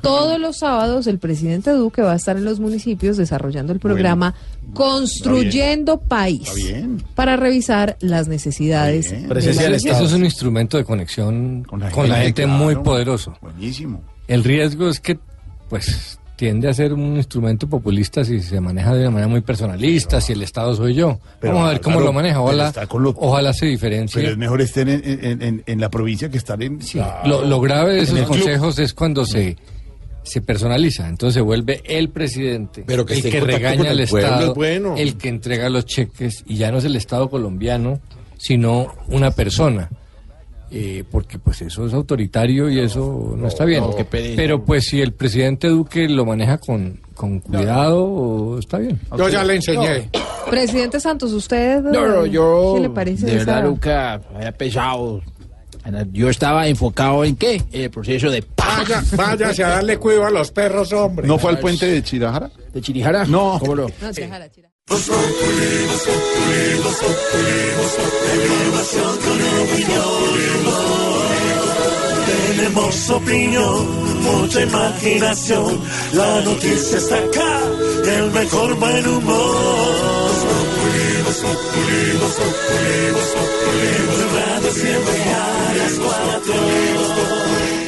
Todos 0.00 0.38
los 0.38 0.58
sábados 0.58 1.06
el 1.06 1.18
presidente 1.18 1.70
Duque 1.70 2.02
va 2.02 2.12
a 2.12 2.16
estar 2.16 2.36
en 2.36 2.44
los 2.44 2.60
municipios 2.60 3.16
desarrollando 3.16 3.72
el 3.72 3.80
programa 3.80 4.34
Construyendo 4.74 5.98
País 6.00 6.48
Está 6.48 6.54
bien. 6.54 7.02
para 7.14 7.36
revisar 7.36 7.96
las 8.00 8.28
necesidades. 8.28 9.10
de 9.10 9.28
la 9.28 9.34
región. 9.34 9.94
Eso 9.94 10.04
es 10.04 10.12
un 10.12 10.24
instrumento 10.24 10.76
de 10.76 10.84
conexión 10.84 11.64
con 11.64 11.80
la 11.80 11.90
gente, 11.90 12.44
claro. 12.44 12.58
muy 12.58 12.76
poderoso. 12.76 13.36
Buenísimo. 13.40 14.02
El 14.28 14.44
riesgo 14.44 14.88
es 14.88 15.00
que, 15.00 15.18
pues, 15.68 16.18
tiende 16.42 16.68
a 16.68 16.74
ser 16.74 16.92
un 16.92 17.16
instrumento 17.18 17.68
populista 17.68 18.24
si 18.24 18.40
se 18.40 18.60
maneja 18.60 18.92
de 18.94 19.02
una 19.02 19.10
manera 19.12 19.28
muy 19.28 19.42
personalista, 19.42 20.20
si 20.20 20.32
el 20.32 20.42
Estado 20.42 20.74
soy 20.74 20.92
yo. 20.94 21.20
Pero, 21.38 21.52
Vamos 21.54 21.68
a 21.68 21.72
ver 21.74 21.80
cómo 21.80 22.00
lo 22.00 22.12
maneja. 22.12 22.40
Ojalá, 22.40 22.72
lo- 22.98 23.14
ojalá 23.16 23.52
se 23.52 23.66
diferencie. 23.66 24.20
Pero 24.20 24.32
es 24.32 24.38
mejor 24.38 24.60
estén 24.60 24.88
en, 24.88 25.02
en- 25.04 25.40
en- 25.40 25.62
en 25.64 25.80
la 25.80 25.88
provincia 25.88 26.28
que 26.30 26.38
estar 26.38 26.60
en... 26.60 26.80
Lo, 27.26 27.44
lo 27.44 27.60
grave 27.60 27.94
de 27.94 28.00
esos 28.00 28.16
club. 28.16 28.26
consejos 28.26 28.76
es 28.80 28.92
cuando 28.92 29.24
se, 29.24 29.56
se 30.24 30.40
personaliza. 30.40 31.08
Entonces 31.08 31.34
se 31.34 31.40
vuelve 31.42 31.80
el 31.84 32.08
presidente, 32.08 32.82
Pero 32.88 33.06
que 33.06 33.14
el 33.14 33.22
que 33.22 33.38
regaña 33.40 33.90
al 33.92 34.00
Estado, 34.00 34.48
es 34.48 34.54
bueno. 34.56 34.96
el 34.96 35.16
que 35.16 35.28
entrega 35.28 35.68
los 35.70 35.86
cheques, 35.86 36.42
y 36.48 36.56
ya 36.56 36.72
no 36.72 36.78
es 36.78 36.84
el 36.84 36.96
Estado 36.96 37.30
colombiano, 37.30 38.00
sino 38.36 38.88
una 39.06 39.30
persona. 39.30 39.90
Eh, 40.74 41.04
porque 41.10 41.38
pues 41.38 41.60
eso 41.60 41.86
es 41.86 41.92
autoritario 41.92 42.70
y 42.70 42.78
eso 42.80 43.34
no, 43.36 43.46
está 43.46 43.64
bien. 43.66 43.82
no. 43.84 43.94
Pero 44.36 44.64
pues 44.64 44.86
si 44.86 45.00
el 45.02 45.12
presidente 45.12 45.68
Duque 45.68 46.08
lo 46.08 46.24
maneja 46.24 46.56
con, 46.58 46.98
con 47.14 47.40
cuidado, 47.40 48.58
está 48.58 48.78
bien. 48.78 48.98
Yo 49.18 49.28
ya 49.28 49.44
le 49.44 49.56
enseñé. 49.56 50.08
Presidente 50.48 50.98
Santos, 50.98 51.32
¿usted 51.32 51.82
No, 51.82 52.06
no, 52.08 52.26
yo 52.26 52.72
qué 52.76 52.80
le 52.82 52.90
parece 52.90 53.26
de 53.26 53.36
verdad 53.36 53.66
esa- 53.80 54.20
había 54.34 54.52
pensado. 54.52 55.20
Yo 56.12 56.30
estaba 56.30 56.66
enfocado 56.68 57.24
en 57.24 57.36
qué? 57.36 57.56
En 57.72 57.82
el 57.82 57.90
proceso 57.90 58.30
de 58.30 58.44
Vaya, 58.56 59.02
váyase 59.16 59.64
a 59.64 59.68
darle 59.68 59.98
cuidado 59.98 60.26
a 60.26 60.30
los 60.30 60.50
perros, 60.52 60.92
hombre. 60.92 61.26
¿No 61.26 61.38
fue 61.38 61.50
al 61.50 61.58
puente 61.58 61.84
de 61.86 62.02
Chirajara? 62.02 62.50
¿De 62.72 62.80
Chirijara? 62.80 63.24
No. 63.26 63.58
¿Cómo 63.60 63.74
no? 63.74 63.86
No, 64.88 64.96
sí, 64.96 65.12
jala, 65.12 65.94
chira. 69.70 70.02
Tenemos 72.26 73.10
opinión, 73.10 74.22
mucha 74.22 74.60
imaginación. 74.62 75.80
La 76.12 76.40
noticia 76.42 76.98
está 76.98 77.16
acá, 77.16 77.60
el 78.06 78.30
mejor 78.32 78.74
buen 78.76 79.06
humor. 79.06 80.22
Voz 81.24 81.40
Populi, 81.40 82.18
Voz 82.20 82.34
Populi, 82.34 83.90
Blue 84.08 84.30
Radio 84.38 84.70
siempre 84.72 85.18
a 85.32 85.74
las 85.78 85.92
cuatro. 85.98 86.54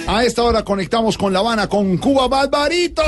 A 0.06 0.24
esta 0.24 0.42
hora 0.42 0.64
conectamos 0.64 1.18
con 1.18 1.32
La 1.32 1.40
Habana, 1.40 1.68
con 1.68 1.96
Cuba 1.98 2.28
Barbarito. 2.28 3.02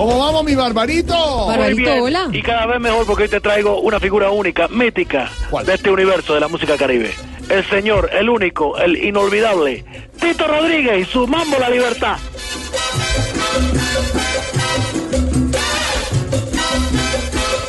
¿Cómo 0.00 0.18
vamos, 0.18 0.44
mi 0.44 0.54
Barbarito? 0.54 1.14
Muy 1.54 1.74
bien, 1.74 2.02
Y 2.32 2.40
cada 2.40 2.64
vez 2.64 2.80
mejor 2.80 3.04
porque 3.04 3.24
hoy 3.24 3.28
te 3.28 3.38
traigo 3.38 3.82
una 3.82 4.00
figura 4.00 4.30
única, 4.30 4.66
mítica, 4.68 5.30
de 5.62 5.74
este 5.74 5.90
universo 5.90 6.32
de 6.32 6.40
la 6.40 6.48
música 6.48 6.78
caribe. 6.78 7.12
El 7.50 7.68
señor, 7.68 8.08
el 8.10 8.30
único, 8.30 8.78
el 8.78 8.96
inolvidable, 8.96 9.84
Tito 10.18 10.46
Rodríguez 10.46 11.00
y 11.00 11.04
su 11.04 11.26
Mambo 11.26 11.58
La 11.58 11.68
Libertad. 11.68 12.16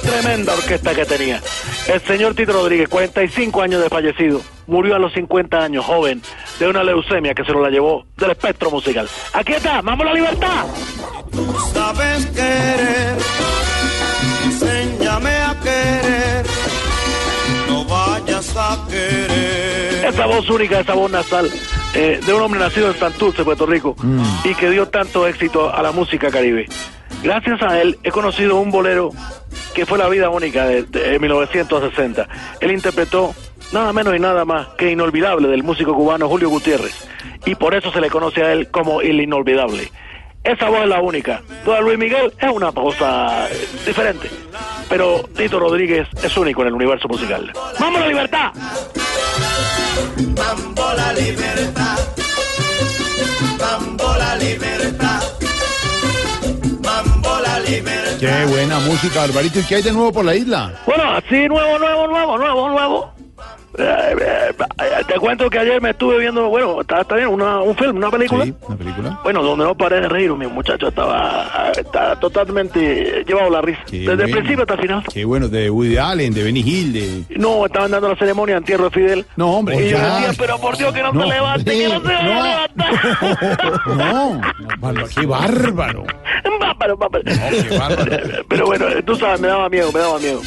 Tremenda 0.02 0.54
orquesta 0.54 0.96
que 0.96 1.06
tenía. 1.06 1.42
El 1.90 2.00
señor 2.00 2.34
Tito 2.34 2.54
Rodríguez, 2.54 2.88
45 2.88 3.62
años 3.62 3.84
de 3.84 3.90
fallecido, 3.90 4.40
murió 4.68 4.96
a 4.96 5.00
los 5.00 5.12
50 5.12 5.62
años, 5.62 5.84
joven, 5.84 6.22
de 6.60 6.68
una 6.70 6.82
leucemia 6.82 7.34
que 7.34 7.44
se 7.44 7.52
lo 7.52 7.62
la 7.62 7.70
llevó 7.70 8.06
del 8.16 8.32
espectro 8.32 8.72
musical. 8.72 9.10
Aquí 9.34 9.52
está, 9.52 9.82
Mambo 9.82 10.06
La 10.06 10.14
Libertad. 10.14 10.66
Tú 11.32 11.56
sabes 11.74 12.26
querer, 12.28 13.18
enséñame 14.46 15.30
a 15.30 15.56
querer, 15.64 16.46
no 17.70 17.86
vayas 17.86 18.54
a 18.56 18.78
querer. 18.90 20.06
Esa 20.06 20.26
voz 20.26 20.50
única, 20.50 20.80
esa 20.82 20.94
voz 20.94 21.12
nasal 21.12 21.50
eh, 21.94 22.20
de 22.26 22.34
un 22.34 22.42
hombre 22.42 22.60
nacido 22.60 22.88
en 22.90 23.00
Santurce, 23.00 23.44
Puerto 23.44 23.66
Rico, 23.66 23.96
y 24.44 24.54
que 24.56 24.70
dio 24.70 24.88
tanto 24.90 25.28
éxito 25.28 25.74
a 25.74 25.82
la 25.82 25.92
música 25.92 26.30
caribe. 26.30 26.68
Gracias 27.24 27.62
a 27.62 27.80
él 27.82 27.98
he 28.04 28.12
conocido 28.12 28.58
un 28.58 28.72
bolero 28.72 29.12
que 29.74 29.86
fue 29.86 29.98
la 29.98 30.10
vida 30.10 30.30
única 30.30 30.66
de, 30.66 30.84
de 30.84 31.20
1960. 31.20 32.28
Él 32.60 32.72
interpretó 32.72 33.34
nada 33.72 33.94
menos 33.94 34.16
y 34.16 34.20
nada 34.20 34.44
más 34.44 34.68
que 34.78 34.92
inolvidable 34.92 35.48
del 35.48 35.64
músico 35.64 35.94
cubano 35.94 36.28
Julio 36.28 36.50
Gutiérrez, 36.50 37.08
y 37.46 37.56
por 37.56 37.74
eso 37.74 37.92
se 37.92 38.02
le 38.02 38.10
conoce 38.10 38.44
a 38.44 38.52
él 38.52 38.70
como 38.70 39.02
el 39.02 39.22
inolvidable. 39.22 39.92
Esa 40.44 40.70
voz 40.70 40.82
es 40.82 40.88
la 40.90 41.02
única. 41.02 41.42
Toda 41.64 41.82
Luis 41.82 41.98
Miguel 41.98 42.34
es 42.40 42.50
una 42.50 42.72
cosa 42.72 43.48
eh, 43.50 43.68
diferente. 43.86 44.30
Pero 44.90 45.24
Tito 45.36 45.60
Rodríguez 45.60 46.08
es 46.22 46.36
único 46.38 46.62
en 46.64 46.70
el 46.70 46.74
universo 46.74 47.08
musical. 47.08 47.52
¡Vamos 47.80 47.98
a 47.98 48.02
la 48.02 48.08
libertad! 48.08 48.52
Mambo 50.36 50.94
la 50.96 51.14
libertad, 51.14 52.00
mambo 53.60 54.16
la 54.18 54.36
libertad, 54.38 55.24
mambo 56.84 57.40
la 57.40 57.60
libertad. 57.60 58.18
Qué 58.20 58.46
buena 58.46 58.80
música, 58.80 59.20
Barbarito. 59.22 59.60
¿Y 59.60 59.64
qué 59.64 59.76
hay 59.76 59.82
de 59.82 59.92
nuevo 59.92 60.12
por 60.12 60.26
la 60.26 60.36
isla? 60.36 60.74
Bueno, 60.86 61.04
así 61.04 61.48
nuevo, 61.48 61.78
nuevo, 61.80 62.08
nuevo, 62.08 62.38
nuevo, 62.38 62.70
nuevo. 62.70 63.14
Eh, 63.78 64.54
te 65.08 65.20
cuento 65.20 65.50
que 65.50 65.60
ayer 65.60 65.82
me 65.82 65.92
estuve 65.92 66.20
viendo, 66.20 66.50
bueno, 66.50 66.82
está, 66.82 67.02
está 67.02 67.16
bien, 67.16 67.30
una, 67.30 67.62
un 67.62 67.76
film, 67.76 67.98
una 67.98 68.12
película. 68.12 68.46
¿Una 68.68 68.78
película? 68.78 69.20
Bueno, 69.24 69.42
donde 69.44 69.66
no 69.66 69.76
paré 69.76 70.02
de 70.02 70.10
reír, 70.10 70.32
mi 70.34 70.48
muchacho 70.48 70.90
estaba, 70.90 71.72
estaba 71.78 72.20
totalmente 72.20 73.24
llevado 73.26 73.50
la 73.50 73.62
risa. 73.62 73.82
Qué 73.90 74.00
Desde 74.00 74.26
el 74.26 74.32
principio 74.32 74.62
hasta 74.62 74.74
el 74.74 74.82
final. 74.82 75.04
Qué 75.14 75.26
bueno, 75.26 75.48
de 75.48 75.70
Woody 75.70 75.98
Allen, 75.98 76.34
de 76.34 76.44
Benny 76.44 76.62
Hill, 76.62 76.94
de... 76.94 77.24
No, 77.38 77.66
estaban 77.66 77.92
dando 77.92 78.10
la 78.10 78.16
ceremonia 78.16 78.56
de 78.56 78.60
entierro 78.60 78.86
de 78.86 78.90
Fidel. 78.92 79.26
No, 79.36 79.52
hombre. 79.58 79.76
Y 79.76 79.90
yo 79.90 79.98
decía, 79.98 80.32
pero 80.38 80.58
por 80.60 80.78
Dios 80.78 80.94
que 80.94 81.02
no, 81.02 81.14
No, 81.14 81.24
se 81.24 81.34
levante, 81.34 81.72
que 81.72 81.88
no 81.88 82.02
se 82.02 82.14
va 82.14 82.68
no. 83.86 84.42
No, 84.82 85.08
qué 85.16 85.26
bárbaro. 85.26 86.06
Bárbaro, 86.60 86.98
bárbaro. 86.98 87.24
qué 87.24 87.78
bárbaro. 87.78 88.18
Pero 88.50 88.66
bueno, 88.66 88.86
tú 89.06 89.16
sabes, 89.16 89.40
me 89.40 89.48
daba 89.48 89.70
miedo, 89.70 89.92
me 89.92 90.00
daba 90.00 90.20
miedo. 90.20 90.42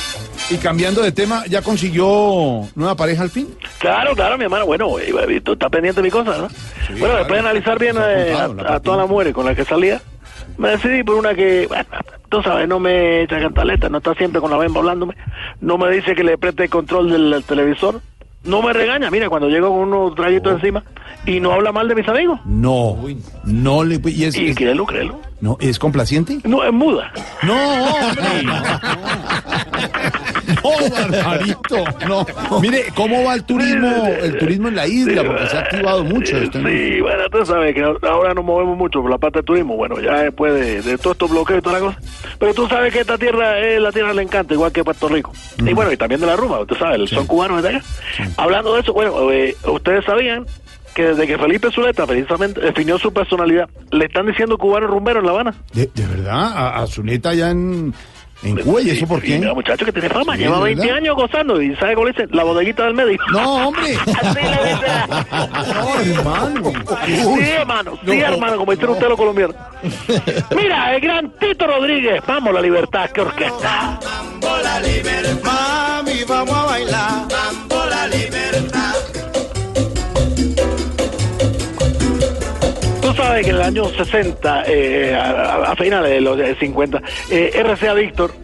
Y 0.50 0.58
cambiando 0.58 1.00
de 1.00 1.10
tema, 1.10 1.44
¿ya 1.48 1.62
consiguió 1.62 2.68
nueva 2.74 2.94
pareja 2.94 3.22
al 3.22 3.30
fin? 3.30 3.48
Claro, 3.78 4.14
claro, 4.14 4.36
mi 4.36 4.44
hermano. 4.44 4.66
Bueno, 4.66 4.98
eh, 4.98 5.40
tú 5.42 5.54
estás 5.54 5.70
pendiente 5.70 6.02
de 6.02 6.06
mi 6.06 6.10
cosa, 6.10 6.36
¿no? 6.36 6.48
bueno, 6.90 6.98
claro. 6.98 7.16
después 7.18 7.32
de 7.42 7.48
analizar 7.48 7.78
bien 7.78 7.96
eh, 7.98 8.34
a, 8.34 8.74
a 8.74 8.80
todas 8.80 9.00
las 9.00 9.08
mujeres 9.08 9.32
con 9.32 9.46
las 9.46 9.56
que 9.56 9.64
salía, 9.64 10.02
me 10.58 10.70
decidí 10.70 11.02
por 11.02 11.16
una 11.16 11.34
que, 11.34 11.66
bueno, 11.66 11.84
tú 12.28 12.42
sabes, 12.42 12.68
no 12.68 12.78
me 12.78 13.22
echa 13.22 13.40
cantaleta, 13.40 13.88
no 13.88 13.98
está 13.98 14.14
siempre 14.14 14.40
con 14.40 14.50
la 14.50 14.58
bemba 14.58 14.80
hablándome, 14.80 15.16
no 15.60 15.78
me 15.78 15.90
dice 15.90 16.14
que 16.14 16.24
le 16.24 16.36
preste 16.36 16.64
el 16.64 16.70
control 16.70 17.10
del 17.10 17.42
televisor, 17.44 18.02
no 18.44 18.62
me 18.62 18.72
regaña, 18.72 19.10
mira, 19.10 19.28
cuando 19.28 19.48
llego 19.48 19.68
con 19.70 19.80
unos 19.92 20.14
traguitos 20.14 20.54
encima 20.54 20.82
y 21.26 21.40
no 21.40 21.52
habla 21.52 21.72
mal 21.72 21.88
de 21.88 21.94
mis 21.94 22.08
amigos. 22.08 22.40
No, 22.44 22.96
no 23.44 23.84
le... 23.84 24.00
Y, 24.06 24.24
es, 24.24 24.36
Y 24.36 24.48
es- 24.50 24.56
créelo, 24.56 24.84
créelo. 24.86 25.20
no, 25.40 25.56
¿es 25.60 25.78
complaciente? 25.78 26.38
No, 26.44 26.62
es 26.64 26.72
muda. 26.72 27.12
No, 27.42 27.54
hombre. 27.94 28.44
No, 30.62 30.70
Barbarito. 30.90 31.84
No. 32.08 32.26
Mire, 32.60 32.84
¿cómo 32.94 33.22
va 33.24 33.34
el 33.34 33.44
turismo, 33.44 34.06
el 34.22 34.38
turismo 34.38 34.68
en 34.68 34.76
la 34.76 34.86
isla? 34.86 35.22
Porque 35.24 35.46
se 35.46 35.56
ha 35.56 35.60
activado 35.60 36.04
mucho 36.04 36.36
esto. 36.38 36.58
¿no? 36.58 36.68
Sí, 36.68 37.00
bueno, 37.00 37.22
tú 37.30 37.44
sabes 37.46 37.74
que 37.74 37.82
ahora 37.82 38.34
nos 38.34 38.44
movemos 38.44 38.76
mucho 38.76 39.00
por 39.02 39.10
la 39.10 39.18
parte 39.18 39.38
del 39.38 39.44
turismo, 39.46 39.76
bueno, 39.76 40.00
ya 40.00 40.22
después 40.22 40.54
de, 40.54 40.82
de 40.82 40.98
todos 40.98 41.14
estos 41.14 41.30
bloqueos 41.30 41.58
y 41.58 41.62
toda 41.62 41.78
la 41.78 41.86
cosa. 41.86 41.98
Pero 42.38 42.54
tú 42.54 42.66
sabes 42.68 42.92
que 42.92 43.00
esta 43.00 43.18
tierra 43.18 43.58
es 43.58 43.80
la 43.80 43.92
tierra 43.92 44.08
del 44.08 44.20
encanto, 44.20 44.54
igual 44.54 44.72
que 44.72 44.84
Puerto 44.84 45.08
Rico. 45.08 45.32
Y 45.58 45.72
bueno, 45.72 45.92
y 45.92 45.96
también 45.96 46.20
de 46.20 46.26
la 46.26 46.36
rumba, 46.36 46.64
tú 46.66 46.74
sabes, 46.74 47.10
son 47.10 47.26
cubanos 47.26 47.62
de 47.62 47.68
allá. 47.70 47.82
Hablando 48.36 48.74
de 48.74 48.80
eso, 48.80 48.92
bueno, 48.92 49.30
eh, 49.30 49.56
ustedes 49.66 50.04
sabían 50.04 50.46
que 50.94 51.06
desde 51.06 51.26
que 51.26 51.38
Felipe 51.38 51.70
Zuleta 51.72 52.06
precisamente 52.06 52.60
definió 52.60 52.98
su 52.98 53.12
personalidad, 53.12 53.68
le 53.90 54.04
están 54.04 54.26
diciendo 54.26 54.56
cubano 54.58 54.86
rumbero 54.86 55.20
en 55.20 55.26
La 55.26 55.32
Habana. 55.32 55.54
¿De, 55.72 55.90
de 55.92 56.06
verdad? 56.06 56.52
¿A, 56.56 56.82
a 56.82 56.86
Zuneta 56.86 57.30
allá 57.30 57.50
en, 57.50 57.92
en 58.44 58.56
Cuba? 58.58 58.80
¿Y 58.80 58.90
eso 58.90 59.06
por 59.08 59.20
Sí, 59.20 59.26
qué? 59.26 59.38
mira, 59.40 59.54
muchacho 59.54 59.84
que 59.84 59.92
tiene 59.92 60.08
fama, 60.08 60.34
Sí, 60.36 60.42
lleva 60.42 60.58
¿de 60.58 60.64
20 60.64 60.80
verdad? 60.82 60.96
años 60.98 61.16
gozando 61.16 61.60
y 61.60 61.74
¿sabe 61.76 61.94
cómo 61.94 62.06
le 62.06 62.12
dicen? 62.12 62.28
La 62.32 62.44
bodeguita 62.44 62.84
del 62.84 62.94
medio. 62.94 63.18
No, 63.32 63.68
hombre. 63.68 63.96
Así 64.22 64.38
le 64.40 64.70
dicen. 64.70 64.92
No, 65.74 66.00
hermano. 66.00 66.72
Sí, 67.04 67.50
hermano, 67.50 67.98
sí, 68.04 68.20
hermano, 68.20 68.56
como 68.58 68.72
dicen 68.72 68.88
ustedes 68.90 69.08
los 69.08 69.18
colombianos. 69.18 69.56
Mira, 70.56 70.94
el 70.94 71.00
gran 71.00 71.30
Tito 71.40 71.66
Rodríguez, 71.66 72.22
vamos 72.26 72.54
la 72.54 72.60
libertad, 72.60 73.10
qué 73.10 73.20
orquesta. 73.20 73.98
Mambo 74.04 74.56
la 74.62 74.78
libertad, 74.80 75.42
mami, 76.04 76.22
vamos 76.28 76.54
a 76.56 76.64
bailar. 76.66 77.22
Tú 83.24 83.28
sabes 83.28 83.44
que 83.46 83.50
en 83.52 83.56
el 83.56 83.62
año 83.62 83.84
60, 83.86 84.64
eh, 84.66 85.14
a, 85.14 85.72
a 85.72 85.76
finales 85.76 86.10
de 86.10 86.20
los 86.20 86.38
50, 86.58 87.00
eh, 87.30 87.62
RCA 87.64 87.94
Víctor 87.94 88.34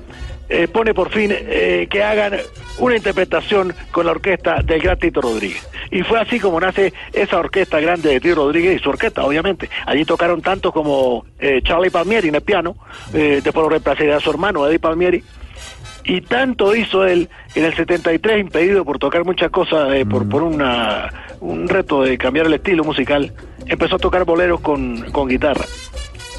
eh, 0.48 0.68
pone 0.68 0.94
por 0.94 1.10
fin 1.10 1.30
eh, 1.30 1.86
que 1.90 2.02
hagan 2.02 2.38
una 2.78 2.96
interpretación 2.96 3.74
con 3.92 4.06
la 4.06 4.12
orquesta 4.12 4.62
del 4.62 4.80
gran 4.80 4.98
Tito 4.98 5.20
Rodríguez. 5.20 5.68
Y 5.90 6.02
fue 6.02 6.18
así 6.18 6.40
como 6.40 6.58
nace 6.58 6.94
esa 7.12 7.40
orquesta 7.40 7.78
grande 7.78 8.08
de 8.08 8.20
Tito 8.20 8.36
Rodríguez 8.36 8.80
y 8.80 8.82
su 8.82 8.88
orquesta, 8.88 9.22
obviamente. 9.22 9.68
Allí 9.84 10.06
tocaron 10.06 10.40
tantos 10.40 10.72
como 10.72 11.26
eh, 11.38 11.60
Charlie 11.62 11.90
Palmieri 11.90 12.28
en 12.28 12.36
el 12.36 12.40
piano, 12.40 12.76
eh, 13.12 13.42
después 13.44 13.62
lo 13.62 13.68
reemplazaría 13.68 14.16
a 14.16 14.20
su 14.20 14.30
hermano 14.30 14.66
Eddie 14.66 14.78
Palmieri. 14.78 15.22
Y 16.04 16.22
tanto 16.22 16.74
hizo 16.74 17.04
él 17.04 17.28
en 17.54 17.66
el 17.66 17.74
73, 17.74 18.40
impedido 18.40 18.82
por 18.86 18.98
tocar 18.98 19.26
muchas 19.26 19.50
cosas, 19.50 19.92
eh, 19.92 20.06
por, 20.06 20.26
por 20.26 20.42
una, 20.42 21.12
un 21.40 21.68
reto 21.68 22.02
de 22.02 22.16
cambiar 22.16 22.46
el 22.46 22.54
estilo 22.54 22.82
musical, 22.82 23.30
empezó 23.70 23.96
a 23.96 23.98
tocar 23.98 24.24
boleros 24.24 24.60
con, 24.60 25.10
con 25.12 25.28
guitarra. 25.28 25.64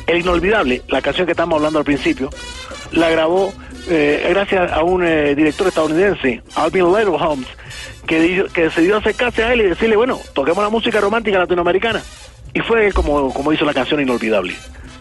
El 0.05 0.19
inolvidable, 0.19 0.81
la 0.89 1.01
canción 1.01 1.25
que 1.25 1.31
estamos 1.31 1.57
hablando 1.57 1.79
al 1.79 1.85
principio, 1.85 2.29
la 2.91 3.09
grabó 3.09 3.53
eh, 3.89 4.27
gracias 4.29 4.71
a 4.71 4.83
un 4.83 5.03
eh, 5.05 5.33
director 5.35 5.67
estadounidense, 5.67 6.43
Alvin 6.55 6.85
Little 6.85 7.15
Holmes, 7.15 7.47
que, 8.05 8.45
que 8.53 8.63
decidió 8.63 8.97
acercarse 8.97 9.43
a 9.43 9.53
él 9.53 9.61
y 9.61 9.65
decirle, 9.65 9.95
bueno, 9.95 10.19
toquemos 10.33 10.63
la 10.63 10.69
música 10.69 10.99
romántica 10.99 11.39
latinoamericana. 11.39 12.01
Y 12.53 12.59
fue 12.59 12.91
como, 12.91 13.33
como 13.33 13.53
hizo 13.53 13.63
la 13.63 13.73
canción 13.73 14.01
inolvidable. 14.01 14.53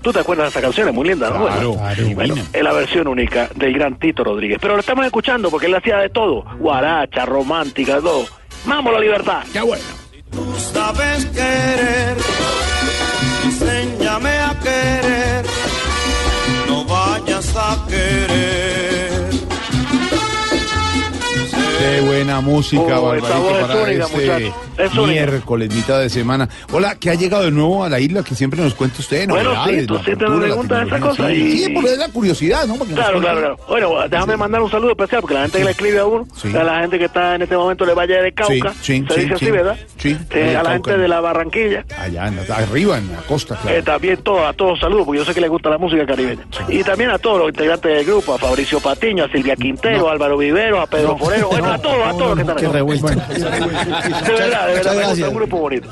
¿Tú 0.02 0.12
te 0.12 0.20
acuerdas 0.20 0.46
de 0.46 0.50
esa 0.50 0.60
canción? 0.60 0.88
Es 0.88 0.94
muy 0.94 1.08
linda, 1.08 1.28
¿no? 1.30 1.44
Claro, 1.44 1.74
claro, 1.74 2.04
bueno, 2.14 2.34
es 2.52 2.62
la 2.62 2.72
versión 2.72 3.08
única 3.08 3.50
del 3.56 3.74
gran 3.74 3.98
Tito 3.98 4.24
Rodríguez. 4.24 4.58
Pero 4.60 4.74
lo 4.74 4.80
estamos 4.80 5.04
escuchando 5.04 5.50
porque 5.50 5.66
él 5.66 5.74
hacía 5.74 5.98
de 5.98 6.08
todo. 6.08 6.44
Guaracha, 6.58 7.26
romántica, 7.26 8.00
todo. 8.00 8.24
¡Vamos, 8.64 8.92
la 8.92 9.00
libertad! 9.00 9.42
¡Qué 9.52 9.60
bueno! 9.60 9.99
Tú 10.30 10.44
sabes 10.72 11.26
querer, 11.26 12.16
enséñame 13.44 14.30
a 14.30 14.58
querer, 14.60 15.29
Qué 21.80 22.00
buena 22.02 22.40
música, 22.40 22.82
Oh, 23.00 23.14
esa 23.14 23.28
Barbarito, 23.28 23.40
voz 23.42 23.52
es 23.52 23.60
para 23.66 23.82
única, 23.82 24.04
este. 24.06 24.52
Es 24.84 24.94
miércoles, 24.94 25.74
mitad 25.74 25.98
de 26.00 26.08
semana. 26.08 26.48
Hola, 26.72 26.94
que 26.96 27.10
ha 27.10 27.14
llegado 27.14 27.44
de 27.44 27.50
nuevo 27.50 27.84
a 27.84 27.88
la 27.88 28.00
isla 28.00 28.22
que 28.22 28.34
siempre 28.34 28.60
nos 28.62 28.74
cuenta 28.74 28.98
usted, 29.00 29.28
Bueno, 29.28 29.52
sí, 29.66 29.86
tú 29.86 29.94
me 29.94 30.00
la 30.30 30.40
preguntas 30.40 30.78
tecnología, 30.88 31.00
cosas 31.08 31.26
sí. 31.32 31.32
y- 31.42 31.58
Sí, 31.64 31.68
porque 31.74 31.92
es 31.92 31.98
la 31.98 32.08
curiosidad, 32.08 32.66
¿no? 32.66 32.76
Porque 32.76 32.94
Claro, 32.94 33.20
claro, 33.20 33.38
claro. 33.40 33.56
Bueno, 33.68 34.08
déjame 34.08 34.36
mandar 34.36 34.62
un 34.62 34.70
saludo 34.70 34.90
especial 34.92 35.20
porque 35.20 35.34
la 35.34 35.42
gente 35.42 35.58
que 35.58 35.64
le 35.64 35.70
escribe 35.72 35.98
a 35.98 36.06
uno, 36.06 36.26
a 36.58 36.64
la 36.64 36.80
gente 36.80 36.98
que 36.98 37.04
está 37.06 37.34
en 37.34 37.42
este 37.42 37.56
momento 37.56 37.84
de 37.86 37.94
Valle 37.94 38.22
de 38.22 38.32
Cauca, 38.32 38.72
Sí, 38.80 39.02
sí, 39.02 39.04
se 39.08 39.14
sí, 39.14 39.20
dice 39.20 39.26
sí. 39.38 39.44
así, 39.44 39.50
¿verdad? 39.50 39.76
Sí, 39.98 40.16
Eh, 40.30 40.56
a 40.56 40.62
la 40.62 40.72
gente 40.72 40.96
de 40.98 41.08
la 41.08 41.20
Barranquilla, 41.20 41.84
Allá, 41.98 42.28
en 42.28 42.36
la- 42.36 42.54
arriba, 42.56 42.98
en 42.98 43.10
la 43.12 43.18
costa, 43.22 43.56
claro. 43.56 43.76
eh, 43.76 43.82
también 43.82 44.18
todo, 44.22 44.46
a 44.46 44.52
todos 44.52 44.80
saludos, 44.80 45.04
porque 45.06 45.18
yo 45.20 45.24
sé 45.24 45.34
que 45.34 45.40
les 45.40 45.50
gusta 45.50 45.68
la 45.70 45.78
música 45.78 46.06
caribeña. 46.06 46.42
Y 46.68 46.82
también 46.84 47.10
a 47.10 47.18
todos 47.18 47.38
los 47.38 47.48
integrantes 47.48 47.92
del 47.94 48.04
grupo, 48.06 48.34
a 48.34 48.38
Fabricio 48.38 48.80
Patiño, 48.80 49.24
a 49.24 49.28
Silvia 49.30 49.56
Quintero, 49.56 50.08
a 50.08 50.12
Álvaro 50.12 50.36
Vivero, 50.38 50.80
a 50.80 50.86
Pedro 50.86 51.16
Forero, 51.18 51.48
bueno, 51.50 51.69
a 51.74 51.78
todos, 51.78 52.06
a 52.06 52.12
todos 52.12 52.38
los 52.38 52.46
que 52.46 52.52
aquí. 52.52 52.66
revuelto. 52.66 53.06
De 53.06 53.14
verdad, 54.32 54.66
de 54.66 54.74
verdad, 54.74 55.16
me 55.16 55.28
un 55.28 55.34
grupo 55.34 55.58
bonito. 55.58 55.88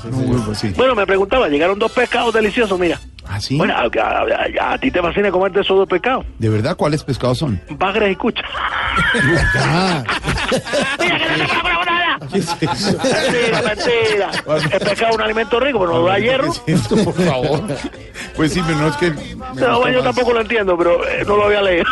Sí. 0.55 0.73
Bueno, 0.77 0.95
me 0.95 1.07
preguntaba, 1.07 1.49
llegaron 1.49 1.79
dos 1.79 1.93
pescados 1.93 2.35
deliciosos, 2.35 2.79
mira. 2.79 3.01
¿Ah, 3.31 3.41
sí? 3.41 3.57
Bueno, 3.59 3.75
a, 3.75 3.83
a- 3.83 4.69
a- 4.71 4.73
a 4.73 4.79
ti 4.79 4.91
te 4.91 5.01
fascina 5.03 5.31
comerte 5.31 5.61
esos 5.61 5.77
dos 5.77 5.89
pescados, 5.89 6.25
¿De 6.39 6.49
verdad 6.49 6.77
cuáles 6.77 7.05
pescados 7.05 7.39
son? 7.39 7.61
bagres 7.79 8.13
y 8.13 8.17
cucha. 8.17 8.43
Ah, 9.57 10.03
¿qué 12.31 12.39
es 12.39 12.55
eso? 12.63 12.99
Mentira, 12.99 13.63
mentira. 13.63 14.31
El 14.73 14.81
pescado 14.81 15.11
es 15.11 15.17
un 15.17 15.23
alimento 15.23 15.61
rico, 15.61 15.79
pero 15.81 15.93
no 15.93 16.03
da 16.05 16.19
hierro. 16.19 16.53
¿Qué 16.67 16.73
es 16.73 16.81
esto, 16.81 16.97
por 17.05 17.15
favor? 17.15 17.63
Pues 18.37 18.53
sí, 18.53 18.63
pero 18.67 18.79
no 18.79 18.89
es 18.89 18.97
que... 18.97 19.11
No, 19.55 19.79
bueno, 19.81 19.99
yo 19.99 20.03
tampoco 20.05 20.33
lo 20.33 20.41
entiendo, 20.41 20.77
pero 20.77 21.07
eh, 21.09 21.25
no 21.27 21.37
lo 21.37 21.45
había 21.47 21.63
leído. 21.63 21.85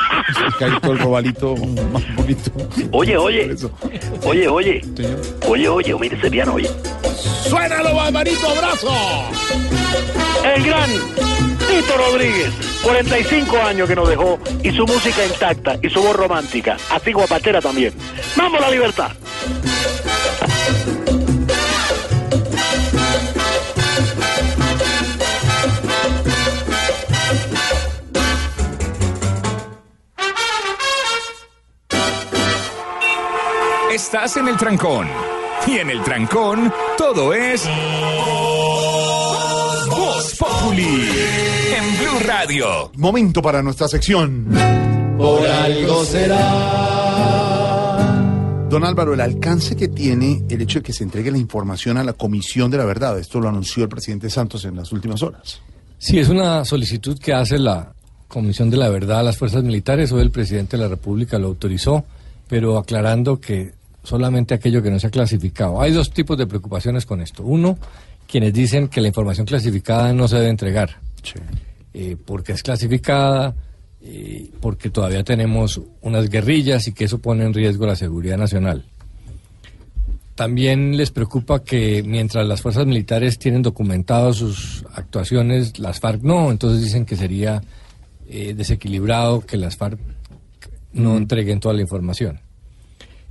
El 0.47 0.55
carito, 0.57 0.93
el 0.93 0.99
robalito 0.99 1.55
más 1.93 2.03
bonito. 2.17 2.51
Oye, 2.93 3.17
oye. 3.17 3.55
Oye, 4.25 4.49
oye. 4.49 4.81
Oye, 5.49 5.69
oye, 5.69 5.95
mire 5.99 6.17
ese 6.17 6.31
piano, 6.31 6.55
oye. 6.55 6.71
¡Suénalo, 7.49 7.95
Barbarito, 7.95 8.49
abrazo! 8.49 8.93
El 10.45 10.65
gran 10.65 10.91
Tito 11.69 11.97
Rodríguez, 11.97 12.53
45 12.83 13.57
años 13.63 13.89
que 13.89 13.97
nos 13.97 14.09
dejó, 14.09 14.39
y 14.63 14.71
su 14.73 14.87
música 14.87 15.25
intacta, 15.27 15.77
y 15.83 15.91
su 15.91 16.03
voz 16.03 16.17
romántica, 16.17 16.77
así 16.91 17.13
guapatera 17.13 17.61
también. 17.61 17.93
¡Vamos 18.37 18.61
a 18.61 18.63
la 18.63 18.71
libertad! 18.71 19.13
Estás 33.97 34.37
en 34.37 34.47
el 34.49 34.59
trancón. 34.59 35.09
Y 35.67 35.79
en 35.79 35.89
el 35.89 36.03
trancón, 36.03 36.71
todo 36.99 37.33
es. 37.33 37.67
Populi. 40.39 41.09
En 41.77 41.99
Blue 41.99 42.19
Radio. 42.27 42.91
Momento 42.97 43.41
para 43.41 43.63
nuestra 43.63 43.89
sección. 43.89 44.47
Por 45.17 45.47
algo 45.47 46.05
Don 48.69 48.85
Álvaro, 48.85 49.15
el 49.15 49.21
alcance 49.21 49.77
que 49.77 49.89
tiene 49.89 50.43
el 50.49 50.61
hecho 50.61 50.81
de 50.81 50.83
que 50.83 50.93
se 50.93 51.05
entregue 51.05 51.31
la 51.31 51.39
información 51.39 51.97
a 51.99 52.05
la 52.05 52.13
Comisión 52.13 52.71
de 52.71 52.79
la 52.79 52.85
Verdad, 52.85 53.19
esto 53.19 53.41
lo 53.41 53.49
anunció 53.49 53.85
el 53.85 53.89
presidente 53.89 54.29
Santos 54.29 54.65
en 54.65 54.77
las 54.77 54.93
últimas 54.93 55.23
horas. 55.23 55.61
Sí, 55.99 56.19
es 56.19 56.29
una 56.29 56.65
solicitud 56.65 57.19
que 57.19 57.33
hace 57.33 57.59
la 57.59 57.93
Comisión 58.29 58.69
de 58.69 58.77
la 58.77 58.89
Verdad 58.89 59.21
a 59.21 59.23
las 59.23 59.37
Fuerzas 59.39 59.63
Militares. 59.63 60.13
Hoy 60.13 60.23
el 60.23 60.31
presidente 60.31 60.77
de 60.77 60.83
la 60.83 60.89
República 60.89 61.39
lo 61.39 61.47
autorizó, 61.47 62.05
pero 62.49 62.77
aclarando 62.77 63.41
que 63.41 63.73
solamente 64.03 64.55
aquello 64.55 64.83
que 64.83 64.91
no 64.91 64.99
se 64.99 65.07
ha 65.07 65.11
clasificado. 65.11 65.81
Hay 65.81 65.93
dos 65.93 66.11
tipos 66.11 66.37
de 66.37 66.47
preocupaciones 66.47 67.07
con 67.07 67.21
esto. 67.21 67.43
Uno, 67.45 67.79
quienes 68.27 68.53
dicen 68.53 68.89
que 68.89 69.01
la 69.01 69.09
información 69.09 69.47
clasificada 69.47 70.13
no 70.13 70.29
se 70.29 70.37
debe 70.37 70.51
entregar, 70.51 71.01
eh, 71.95 72.17
porque 72.25 72.53
es 72.53 72.63
clasificada, 72.63 73.55
eh, 74.03 74.51
porque 74.61 74.91
todavía 74.91 75.25
tenemos 75.25 75.81
unas 76.01 76.29
guerrillas 76.29 76.87
y 76.89 76.93
que 76.93 77.05
eso 77.05 77.19
pone 77.19 77.45
en 77.45 77.55
riesgo 77.55 77.87
la 77.87 77.97
seguridad 77.97 78.37
nacional. 78.37 78.85
También 80.35 80.99
les 80.99 81.11
preocupa 81.11 81.65
que 81.65 82.03
mientras 82.03 82.47
las 82.47 82.61
fuerzas 82.61 82.85
militares 82.85 83.39
tienen 83.39 83.63
documentadas 83.63 84.37
sus 84.37 84.85
actuaciones, 84.95 85.79
las 85.79 85.99
FARC 85.99 86.23
no, 86.23 86.51
entonces 86.51 86.83
dicen 86.83 87.07
que 87.07 87.17
sería 87.17 87.63
eh, 88.29 88.53
desequilibrado 88.55 89.41
que 89.41 89.57
las 89.57 89.77
FARC 89.77 89.99
no 90.93 91.17
entreguen 91.17 91.59
toda 91.59 91.75
la 91.75 91.81
información. 91.81 92.41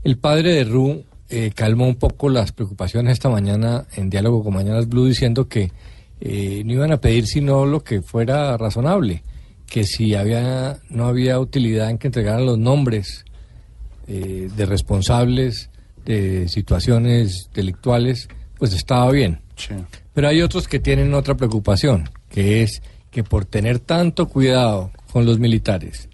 El 0.04 0.18
padre 0.18 0.54
de 0.54 0.64
Ru 0.64 1.04
eh, 1.28 1.52
calmó 1.56 1.88
un 1.88 1.96
poco 1.96 2.30
las 2.30 2.52
preocupaciones 2.52 3.14
esta 3.14 3.30
mañana 3.30 3.88
en 3.96 4.12
diálogo 4.12 4.44
con 4.44 4.54
Mañanas 4.54 4.88
Blue 4.88 5.08
diciendo 5.08 5.48
que 5.48 5.72
eh, 6.22 6.62
no 6.66 6.74
iban 6.74 6.92
a 6.92 7.02
pedir 7.02 7.26
sino 7.26 7.66
lo 7.66 7.84
que 7.84 8.04
fuera 8.04 8.56
razonable, 8.58 9.24
que 9.66 9.86
si 9.86 10.14
había 10.14 10.78
no 10.90 11.08
había 11.08 11.40
utilidad 11.40 11.90
en 11.90 11.98
que 11.98 12.08
entregaran 12.08 12.46
los 12.46 12.60
nombres 12.60 13.26
eh, 14.08 14.50
de 14.56 14.66
responsables 14.68 15.72
de 16.06 16.48
situaciones 16.48 17.50
delictuales, 17.56 18.30
pues 18.60 18.74
estaba 18.74 19.10
bien. 19.12 19.40
Pero 20.14 20.28
hay 20.28 20.44
otros 20.44 20.68
que 20.68 20.80
tienen 20.80 21.14
otra 21.16 21.36
preocupación, 21.36 22.08
que 22.30 22.62
es 22.62 22.84
que 23.10 23.24
por 23.24 23.46
tener 23.46 23.80
tanto 23.80 24.28
cuidado 24.28 24.92
con 25.12 25.26
los 25.26 25.40
militares, 25.40 26.08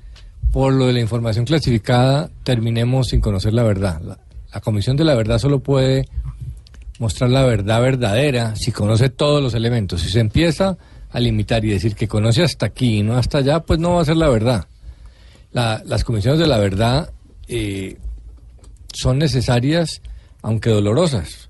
por 0.54 0.72
lo 0.72 0.88
de 0.88 0.94
la 0.94 1.02
información 1.02 1.44
clasificada, 1.44 2.30
terminemos 2.44 3.10
sin 3.10 3.20
conocer 3.20 3.54
la 3.54 3.64
verdad. 3.64 4.02
La, 4.02 4.18
la 4.54 4.60
Comisión 4.62 4.98
de 4.98 5.04
la 5.04 5.16
Verdad 5.16 5.40
solo 5.40 5.60
puede 5.60 6.08
mostrar 7.00 7.30
la 7.32 7.44
verdad 7.44 7.82
verdadera 7.82 8.56
si 8.56 8.72
conoce 8.72 9.10
todos 9.10 9.42
los 9.42 9.54
elementos. 9.54 10.02
Si 10.02 10.10
se 10.10 10.20
empieza 10.20 10.78
a 11.10 11.20
limitar 11.20 11.64
y 11.66 11.70
decir 11.70 11.96
que 11.96 12.08
conoce 12.08 12.44
hasta 12.44 12.68
aquí 12.68 13.00
y 13.00 13.04
no 13.04 13.18
hasta 13.18 13.40
allá, 13.40 13.62
pues 13.62 13.80
no 13.80 13.96
va 13.96 14.02
a 14.02 14.06
ser 14.06 14.18
la 14.18 14.30
verdad. 14.30 14.68
La- 15.52 15.82
las 15.86 16.04
comisiones 16.04 16.40
de 16.40 16.48
la 16.48 16.58
verdad 16.58 17.12
eh, 17.48 17.98
son 18.94 19.18
necesarias, 19.18 20.02
aunque 20.42 20.70
dolorosas, 20.70 21.50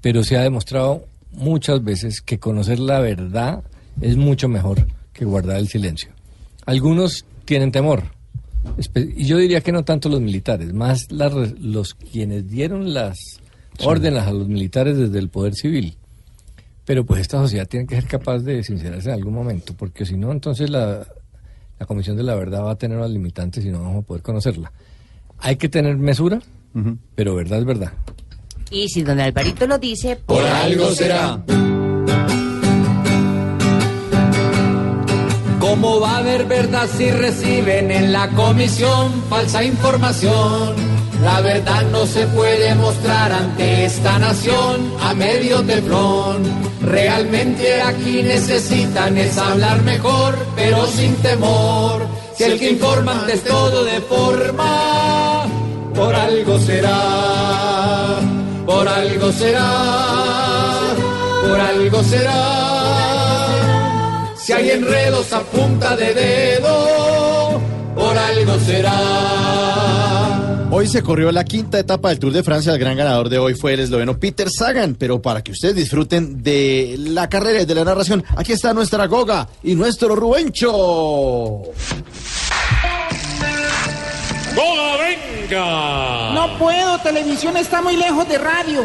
pero 0.00 0.22
se 0.22 0.36
ha 0.36 0.42
demostrado 0.42 1.06
muchas 1.32 1.82
veces 1.82 2.20
que 2.20 2.38
conocer 2.38 2.78
la 2.78 3.00
verdad 3.00 3.62
es 4.00 4.16
mucho 4.16 4.48
mejor 4.48 4.86
que 5.12 5.24
guardar 5.24 5.56
el 5.56 5.68
silencio. 5.68 6.10
Algunos 6.66 7.24
tienen 7.44 7.72
temor, 7.72 8.04
y 8.94 9.24
yo 9.24 9.38
diría 9.38 9.60
que 9.60 9.72
no 9.72 9.84
tanto 9.84 10.08
los 10.08 10.20
militares, 10.20 10.72
más 10.72 11.10
las 11.12 11.32
los 11.60 11.94
quienes 11.94 12.48
dieron 12.48 12.92
las 12.94 13.18
Sí. 13.78 13.86
órdenes 13.86 14.24
a 14.24 14.32
los 14.32 14.46
militares 14.48 14.98
desde 14.98 15.18
el 15.18 15.28
poder 15.30 15.54
civil. 15.54 15.96
Pero 16.84 17.04
pues 17.06 17.20
esta 17.22 17.38
sociedad 17.38 17.66
tiene 17.66 17.86
que 17.86 17.94
ser 17.94 18.04
capaz 18.06 18.40
de 18.40 18.62
sincerarse 18.62 19.08
en 19.08 19.14
algún 19.14 19.32
momento, 19.32 19.74
porque 19.74 20.04
si 20.04 20.16
no, 20.16 20.32
entonces 20.32 20.68
la, 20.68 21.06
la 21.78 21.86
Comisión 21.86 22.16
de 22.16 22.22
la 22.24 22.34
Verdad 22.34 22.62
va 22.64 22.72
a 22.72 22.76
tener 22.78 22.98
unas 22.98 23.10
limitantes 23.10 23.64
y 23.64 23.70
no 23.70 23.80
vamos 23.80 24.02
a 24.04 24.06
poder 24.06 24.22
conocerla. 24.22 24.72
Hay 25.38 25.56
que 25.56 25.68
tener 25.70 25.96
mesura, 25.96 26.40
pero 27.14 27.34
verdad 27.34 27.60
es 27.60 27.64
verdad. 27.64 27.92
Y 28.70 28.88
si 28.88 29.02
don 29.02 29.18
Alvarito 29.20 29.66
lo 29.66 29.78
dice, 29.78 30.16
Por 30.26 30.44
algo 30.44 30.90
será. 30.90 31.42
¿Cómo 35.60 36.00
va 36.00 36.12
a 36.12 36.18
haber 36.18 36.46
verdad 36.46 36.88
si 36.96 37.10
reciben 37.10 37.90
en 37.90 38.12
la 38.12 38.28
comisión 38.30 39.12
falsa 39.28 39.62
información? 39.62 40.74
La 41.22 41.42
verdad 41.42 41.82
no 41.92 42.06
se 42.06 42.26
puede 42.28 42.74
mostrar 42.76 43.30
ante 43.30 43.84
esta 43.84 44.18
nación 44.18 44.90
a 45.02 45.12
medio 45.12 45.62
teflón. 45.62 46.42
Realmente 46.80 47.82
aquí 47.82 48.22
necesitan 48.22 49.18
es 49.18 49.36
hablar 49.36 49.82
mejor, 49.82 50.34
pero 50.56 50.86
sin 50.86 51.14
temor. 51.16 52.06
Si 52.34 52.44
el 52.44 52.58
que 52.58 52.70
informa 52.70 53.20
ante 53.20 53.36
todo 53.36 53.84
de 53.84 54.00
forma, 54.00 55.44
por 55.94 56.14
algo 56.14 56.58
será, 56.58 58.18
por 58.64 58.88
algo 58.88 59.30
será, 59.30 60.94
por 61.46 61.60
algo 61.60 62.02
será. 62.02 62.69
Si 64.50 64.56
hay 64.56 64.70
enredos 64.70 65.32
a 65.32 65.44
punta 65.44 65.94
de 65.94 66.12
dedo, 66.12 67.60
por 67.94 68.18
algo 68.18 68.58
será. 68.58 70.66
Hoy 70.72 70.88
se 70.88 71.04
corrió 71.04 71.30
la 71.30 71.44
quinta 71.44 71.78
etapa 71.78 72.08
del 72.08 72.18
Tour 72.18 72.32
de 72.32 72.42
Francia. 72.42 72.72
El 72.72 72.80
gran 72.80 72.96
ganador 72.96 73.28
de 73.28 73.38
hoy 73.38 73.54
fue 73.54 73.74
el 73.74 73.80
esloveno 73.80 74.18
Peter 74.18 74.50
Sagan. 74.50 74.96
Pero 74.96 75.22
para 75.22 75.44
que 75.44 75.52
ustedes 75.52 75.76
disfruten 75.76 76.42
de 76.42 76.96
la 76.98 77.28
carrera 77.28 77.62
y 77.62 77.64
de 77.64 77.76
la 77.76 77.84
narración, 77.84 78.24
aquí 78.36 78.50
está 78.50 78.74
nuestra 78.74 79.06
Goga 79.06 79.46
y 79.62 79.76
nuestro 79.76 80.16
Rubencho. 80.16 81.62
¡Goga, 84.56 84.96
venga! 84.98 86.34
No 86.34 86.58
puedo, 86.58 86.98
televisión 86.98 87.56
está 87.56 87.82
muy 87.82 87.96
lejos 87.96 88.28
de 88.28 88.36
radio. 88.36 88.82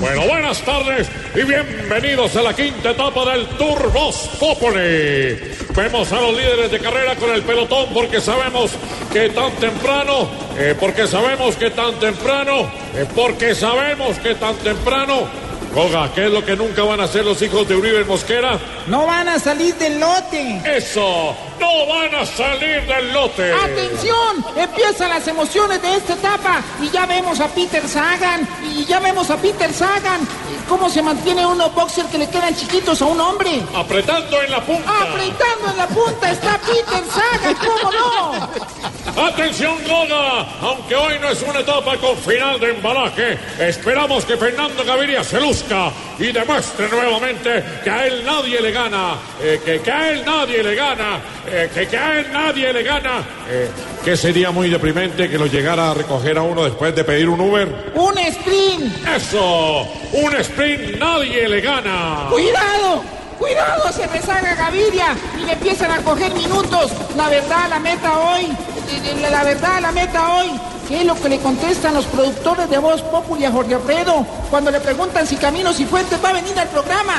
Bueno, 0.00 0.26
buenas 0.26 0.62
tardes 0.62 1.08
y 1.34 1.42
bienvenidos 1.42 2.34
a 2.34 2.40
la 2.40 2.56
quinta 2.56 2.92
etapa 2.92 3.34
del 3.34 3.46
Tour 3.48 3.92
Voz 3.92 4.30
Populi. 4.40 5.38
Vemos 5.76 6.10
a 6.10 6.22
los 6.22 6.34
líderes 6.34 6.70
de 6.70 6.80
carrera 6.80 7.16
con 7.16 7.30
el 7.30 7.42
pelotón 7.42 7.90
porque 7.92 8.18
sabemos 8.18 8.70
que 9.12 9.28
tan 9.28 9.52
temprano, 9.56 10.26
eh, 10.56 10.74
porque 10.80 11.06
sabemos 11.06 11.54
que 11.56 11.68
tan 11.72 11.96
temprano, 11.96 12.70
eh, 12.94 13.04
porque 13.14 13.54
sabemos 13.54 14.18
que 14.20 14.34
tan 14.36 14.56
temprano. 14.56 15.28
Goga, 15.74 16.10
¿qué 16.14 16.24
es 16.24 16.32
lo 16.32 16.42
que 16.46 16.56
nunca 16.56 16.82
van 16.82 17.00
a 17.00 17.04
hacer 17.04 17.26
los 17.26 17.40
hijos 17.42 17.68
de 17.68 17.76
Uribe 17.76 18.02
Mosquera? 18.04 18.58
No 18.86 19.06
van 19.06 19.28
a 19.28 19.38
salir 19.38 19.74
del 19.74 20.00
lote. 20.00 20.62
Eso, 20.64 21.36
no 21.60 21.86
van 21.86 22.14
a 22.14 22.26
salir 22.26 22.86
del 22.86 23.12
lote. 23.12 23.52
¡Atención! 23.52 24.44
Empiezan 24.56 25.10
las 25.10 25.28
emociones 25.28 25.80
de 25.82 25.96
esta 25.96 26.14
etapa 26.14 26.62
y 26.82 26.88
ya 26.90 27.06
vemos 27.06 27.38
a 27.40 27.48
Peter 27.48 27.86
Sagan 27.86 28.48
y 28.74 28.84
ya 28.84 28.98
vemos 28.98 29.30
a 29.30 29.36
Peter 29.36 29.72
Sagan 29.72 30.26
cómo 30.68 30.88
se 30.88 31.02
mantiene 31.02 31.44
unos 31.44 31.74
boxer 31.74 32.06
que 32.06 32.18
le 32.18 32.28
quedan 32.28 32.54
chiquitos 32.54 33.02
a 33.02 33.06
un 33.06 33.20
hombre. 33.20 33.60
Apretando 33.74 34.40
en 34.40 34.50
la 34.50 34.60
punta. 34.60 35.02
Apretando 35.02 35.70
en 35.70 35.76
la 35.76 35.86
punta 35.88 36.30
está 36.30 36.58
Peter 36.58 37.04
Sagan, 37.10 37.54
¿cómo 37.56 37.92
no? 37.92 39.26
Atención 39.26 39.76
Goga, 39.84 40.46
aunque 40.62 40.94
hoy 40.94 41.18
no 41.20 41.28
es 41.30 41.42
una 41.42 41.60
etapa 41.60 41.96
con 41.96 42.16
final 42.16 42.60
de 42.60 42.70
embalaje, 42.70 43.38
esperamos 43.58 44.24
que 44.24 44.36
Fernando 44.36 44.84
Gaviria 44.84 45.24
se 45.24 45.40
luzca 45.40 45.90
y 46.18 46.30
demuestre 46.30 46.88
nuevamente 46.88 47.64
que 47.82 47.90
a 47.90 48.06
él 48.06 48.24
nadie 48.24 48.60
le 48.60 48.70
gana, 48.70 49.14
eh, 49.42 49.60
que, 49.64 49.80
que 49.80 49.90
a 49.90 50.10
él 50.10 50.22
nadie 50.24 50.62
le 50.62 50.74
gana, 50.74 51.20
eh, 51.52 51.70
que, 51.72 51.86
que 51.86 51.96
a 51.96 52.18
él 52.20 52.26
nadie 52.32 52.72
le 52.72 52.82
gana. 52.82 53.22
Eh, 53.48 53.68
que 54.04 54.16
sería 54.16 54.50
muy 54.50 54.70
deprimente 54.70 55.28
que 55.28 55.38
lo 55.38 55.46
llegara 55.46 55.90
a 55.90 55.94
recoger 55.94 56.38
a 56.38 56.42
uno 56.42 56.64
después 56.64 56.94
de 56.94 57.04
pedir 57.04 57.28
un 57.28 57.40
Uber. 57.40 57.92
¡Un 57.94 58.18
sprint! 58.18 59.06
¡Eso! 59.16 59.86
¡Un 60.12 60.34
sprint 60.36 60.98
nadie 60.98 61.48
le 61.48 61.60
gana! 61.60 62.26
¡Cuidado! 62.30 63.19
¡Cuidado! 63.40 63.90
Se 63.92 64.06
rezaga 64.06 64.54
Gaviria 64.54 65.16
y 65.42 65.46
le 65.46 65.52
empiezan 65.54 65.90
a 65.90 65.98
coger 66.02 66.32
minutos. 66.34 66.92
La 67.16 67.28
verdad, 67.28 67.68
la 67.70 67.78
meta 67.80 68.16
hoy. 68.18 68.44
eh, 68.44 69.28
La 69.30 69.42
verdad, 69.42 69.80
la 69.80 69.90
meta 69.90 70.34
hoy. 70.36 70.50
¿Qué 70.86 70.98
es 71.00 71.04
lo 71.06 71.14
que 71.14 71.28
le 71.28 71.38
contestan 71.38 71.94
los 71.94 72.04
productores 72.06 72.68
de 72.68 72.76
Voz 72.78 73.00
Populi 73.02 73.44
a 73.44 73.52
Jorge 73.52 73.74
Alfredo 73.76 74.26
cuando 74.50 74.72
le 74.72 74.80
preguntan 74.80 75.24
si 75.26 75.36
Caminos 75.36 75.78
y 75.78 75.84
Fuentes 75.86 76.18
va 76.22 76.30
a 76.30 76.32
venir 76.32 76.58
al 76.58 76.68
programa? 76.68 77.14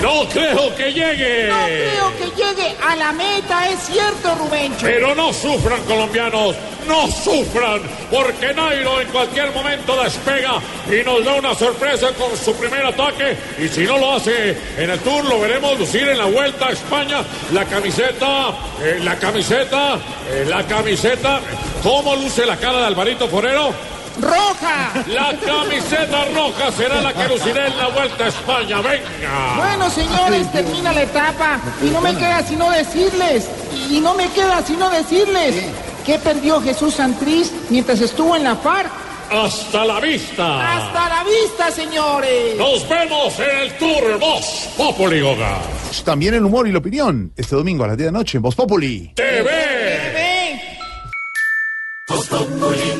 ¡No 0.00 0.26
creo 0.30 0.74
que 0.74 0.92
llegue! 0.92 1.48
No 1.48 1.66
creo 1.66 2.16
que 2.16 2.42
llegue 2.42 2.74
a 2.84 2.96
la 2.96 3.12
meta, 3.12 3.68
es 3.68 3.80
cierto, 3.80 4.34
Rubencho. 4.36 4.86
Pero 4.86 5.14
no 5.14 5.30
sufran, 5.32 5.82
colombianos, 5.82 6.56
no 6.88 7.06
sufran, 7.08 7.82
porque 8.10 8.54
Nairo 8.54 9.00
en 9.02 9.08
cualquier 9.08 9.52
momento 9.52 10.02
despega 10.02 10.54
y 10.90 11.04
nos 11.04 11.22
da 11.22 11.34
una 11.34 11.54
sorpresa 11.54 12.08
con 12.14 12.34
su 12.36 12.54
primer 12.56 12.84
ataque. 12.86 13.36
Y 13.58 13.68
si 13.68 13.82
no 13.82 13.98
lo 13.98 14.14
hace 14.14 14.56
en 14.78 14.88
el 14.90 14.98
Tour, 15.00 15.22
lo 15.26 15.38
veremos 15.38 15.51
lucir 15.78 16.08
en 16.08 16.18
la 16.18 16.26
Vuelta 16.26 16.66
a 16.68 16.70
España. 16.70 17.22
La 17.52 17.64
camiseta, 17.64 18.50
eh, 18.80 19.00
la 19.02 19.16
camiseta, 19.16 19.98
eh, 20.30 20.44
la 20.48 20.64
camiseta. 20.66 21.40
¿Cómo 21.82 22.14
luce 22.16 22.46
la 22.46 22.56
cara 22.56 22.78
de 22.78 22.86
Alvarito 22.86 23.28
Forero? 23.28 23.72
¡Roja! 24.20 24.92
La 25.06 25.34
camiseta 25.38 26.24
roja 26.34 26.70
será 26.72 27.00
la 27.00 27.12
que 27.14 27.28
lucirá 27.28 27.66
en 27.66 27.78
la 27.78 27.88
Vuelta 27.88 28.24
a 28.24 28.28
España. 28.28 28.80
Venga. 28.80 29.54
Bueno, 29.56 29.90
señores, 29.90 30.52
termina 30.52 30.92
la 30.92 31.02
etapa 31.02 31.58
y 31.82 31.86
no 31.86 32.00
me 32.00 32.14
queda 32.14 32.42
sino 32.42 32.70
decirles, 32.70 33.48
y 33.88 34.00
no 34.00 34.14
me 34.14 34.28
queda 34.28 34.62
sino 34.62 34.90
decirles 34.90 35.64
que 36.04 36.18
perdió 36.18 36.60
Jesús 36.60 36.94
Santriz 36.94 37.52
mientras 37.70 38.00
estuvo 38.00 38.36
en 38.36 38.44
la 38.44 38.56
FARC. 38.56 38.90
Hasta 39.32 39.86
la 39.86 39.98
vista. 39.98 40.76
Hasta 40.76 41.08
la 41.08 41.24
vista, 41.24 41.70
señores. 41.70 42.54
Nos 42.58 42.86
vemos 42.86 43.38
en 43.38 43.58
el 43.60 43.72
Tour 43.78 44.18
Voz 44.18 44.68
Populi 44.76 45.20
Goga. 45.20 45.58
También 46.04 46.34
el 46.34 46.44
humor 46.44 46.68
y 46.68 46.72
la 46.72 46.78
opinión. 46.78 47.32
Este 47.34 47.56
domingo 47.56 47.84
a 47.84 47.88
las 47.88 47.96
10 47.96 48.08
de 48.08 48.12
la 48.12 48.18
noche 48.18 48.36
en 48.36 48.42
Voz 48.42 48.54
Populi. 48.54 49.10
TV. 49.14 50.60
Voz 52.08 52.26
Populi 52.26 52.91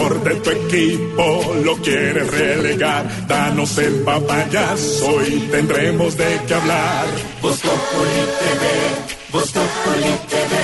mejor 0.00 0.24
de 0.24 0.34
tu 0.36 0.50
equipo 0.50 1.54
lo 1.64 1.76
quieres 1.76 2.30
relegar, 2.30 3.26
danos 3.26 3.76
el 3.78 3.94
papayazo 4.00 5.26
y 5.26 5.38
tendremos 5.50 6.16
de 6.16 6.40
qué 6.46 6.54
hablar. 6.54 7.06
Voz 7.42 7.60
Populi 7.60 8.20
TV, 8.40 9.32
Voz 9.32 9.50
Populi 9.52 10.12
TV, 10.28 10.56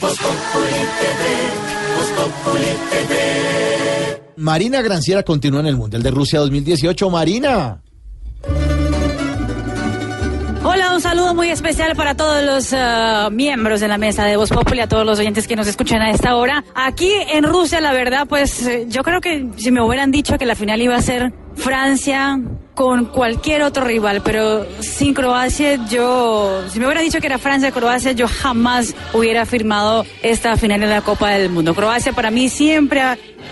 Voz 0.00 0.18
Populi 0.18 0.80
TV, 1.00 1.22
Voz 1.96 2.10
Populi 2.16 2.66
TV. 2.90 4.22
Marina 4.36 4.82
Granciera 4.82 5.22
continúa 5.22 5.60
en 5.60 5.66
el 5.66 5.76
Mundial 5.76 6.02
de 6.02 6.10
Rusia 6.10 6.40
2018. 6.40 7.10
Marina. 7.10 7.80
Un 10.96 11.02
saludo 11.02 11.34
muy 11.34 11.50
especial 11.50 11.94
para 11.94 12.14
todos 12.14 12.42
los 12.42 12.72
eh, 12.72 13.28
miembros 13.30 13.80
de 13.80 13.88
la 13.88 13.98
mesa 13.98 14.24
de 14.24 14.38
Voz 14.38 14.48
Populi, 14.48 14.80
a 14.80 14.88
todos 14.88 15.04
los 15.04 15.18
oyentes 15.18 15.46
que 15.46 15.54
nos 15.54 15.66
escuchan 15.66 16.00
a 16.00 16.10
esta 16.10 16.36
hora. 16.36 16.64
Aquí 16.74 17.12
en 17.34 17.44
Rusia, 17.44 17.82
la 17.82 17.92
verdad, 17.92 18.26
pues 18.26 18.66
eh, 18.66 18.86
yo 18.88 19.02
creo 19.02 19.20
que 19.20 19.46
si 19.58 19.70
me 19.70 19.82
hubieran 19.82 20.10
dicho 20.10 20.38
que 20.38 20.46
la 20.46 20.54
final 20.54 20.80
iba 20.80 20.96
a 20.96 21.02
ser 21.02 21.34
Francia 21.54 22.40
con 22.74 23.04
cualquier 23.06 23.62
otro 23.62 23.84
rival, 23.84 24.22
pero 24.24 24.66
sin 24.80 25.12
Croacia, 25.12 25.78
yo, 25.86 26.62
si 26.70 26.80
me 26.80 26.86
hubieran 26.86 27.04
dicho 27.04 27.20
que 27.20 27.26
era 27.26 27.36
Francia-Croacia, 27.36 28.12
yo 28.12 28.26
jamás 28.26 28.94
hubiera 29.12 29.44
firmado 29.44 30.06
esta 30.22 30.56
final 30.56 30.80
de 30.80 30.86
la 30.86 31.02
Copa 31.02 31.28
del 31.28 31.50
Mundo. 31.50 31.74
Croacia 31.74 32.14
para 32.14 32.30
mí 32.30 32.48
siempre 32.48 33.02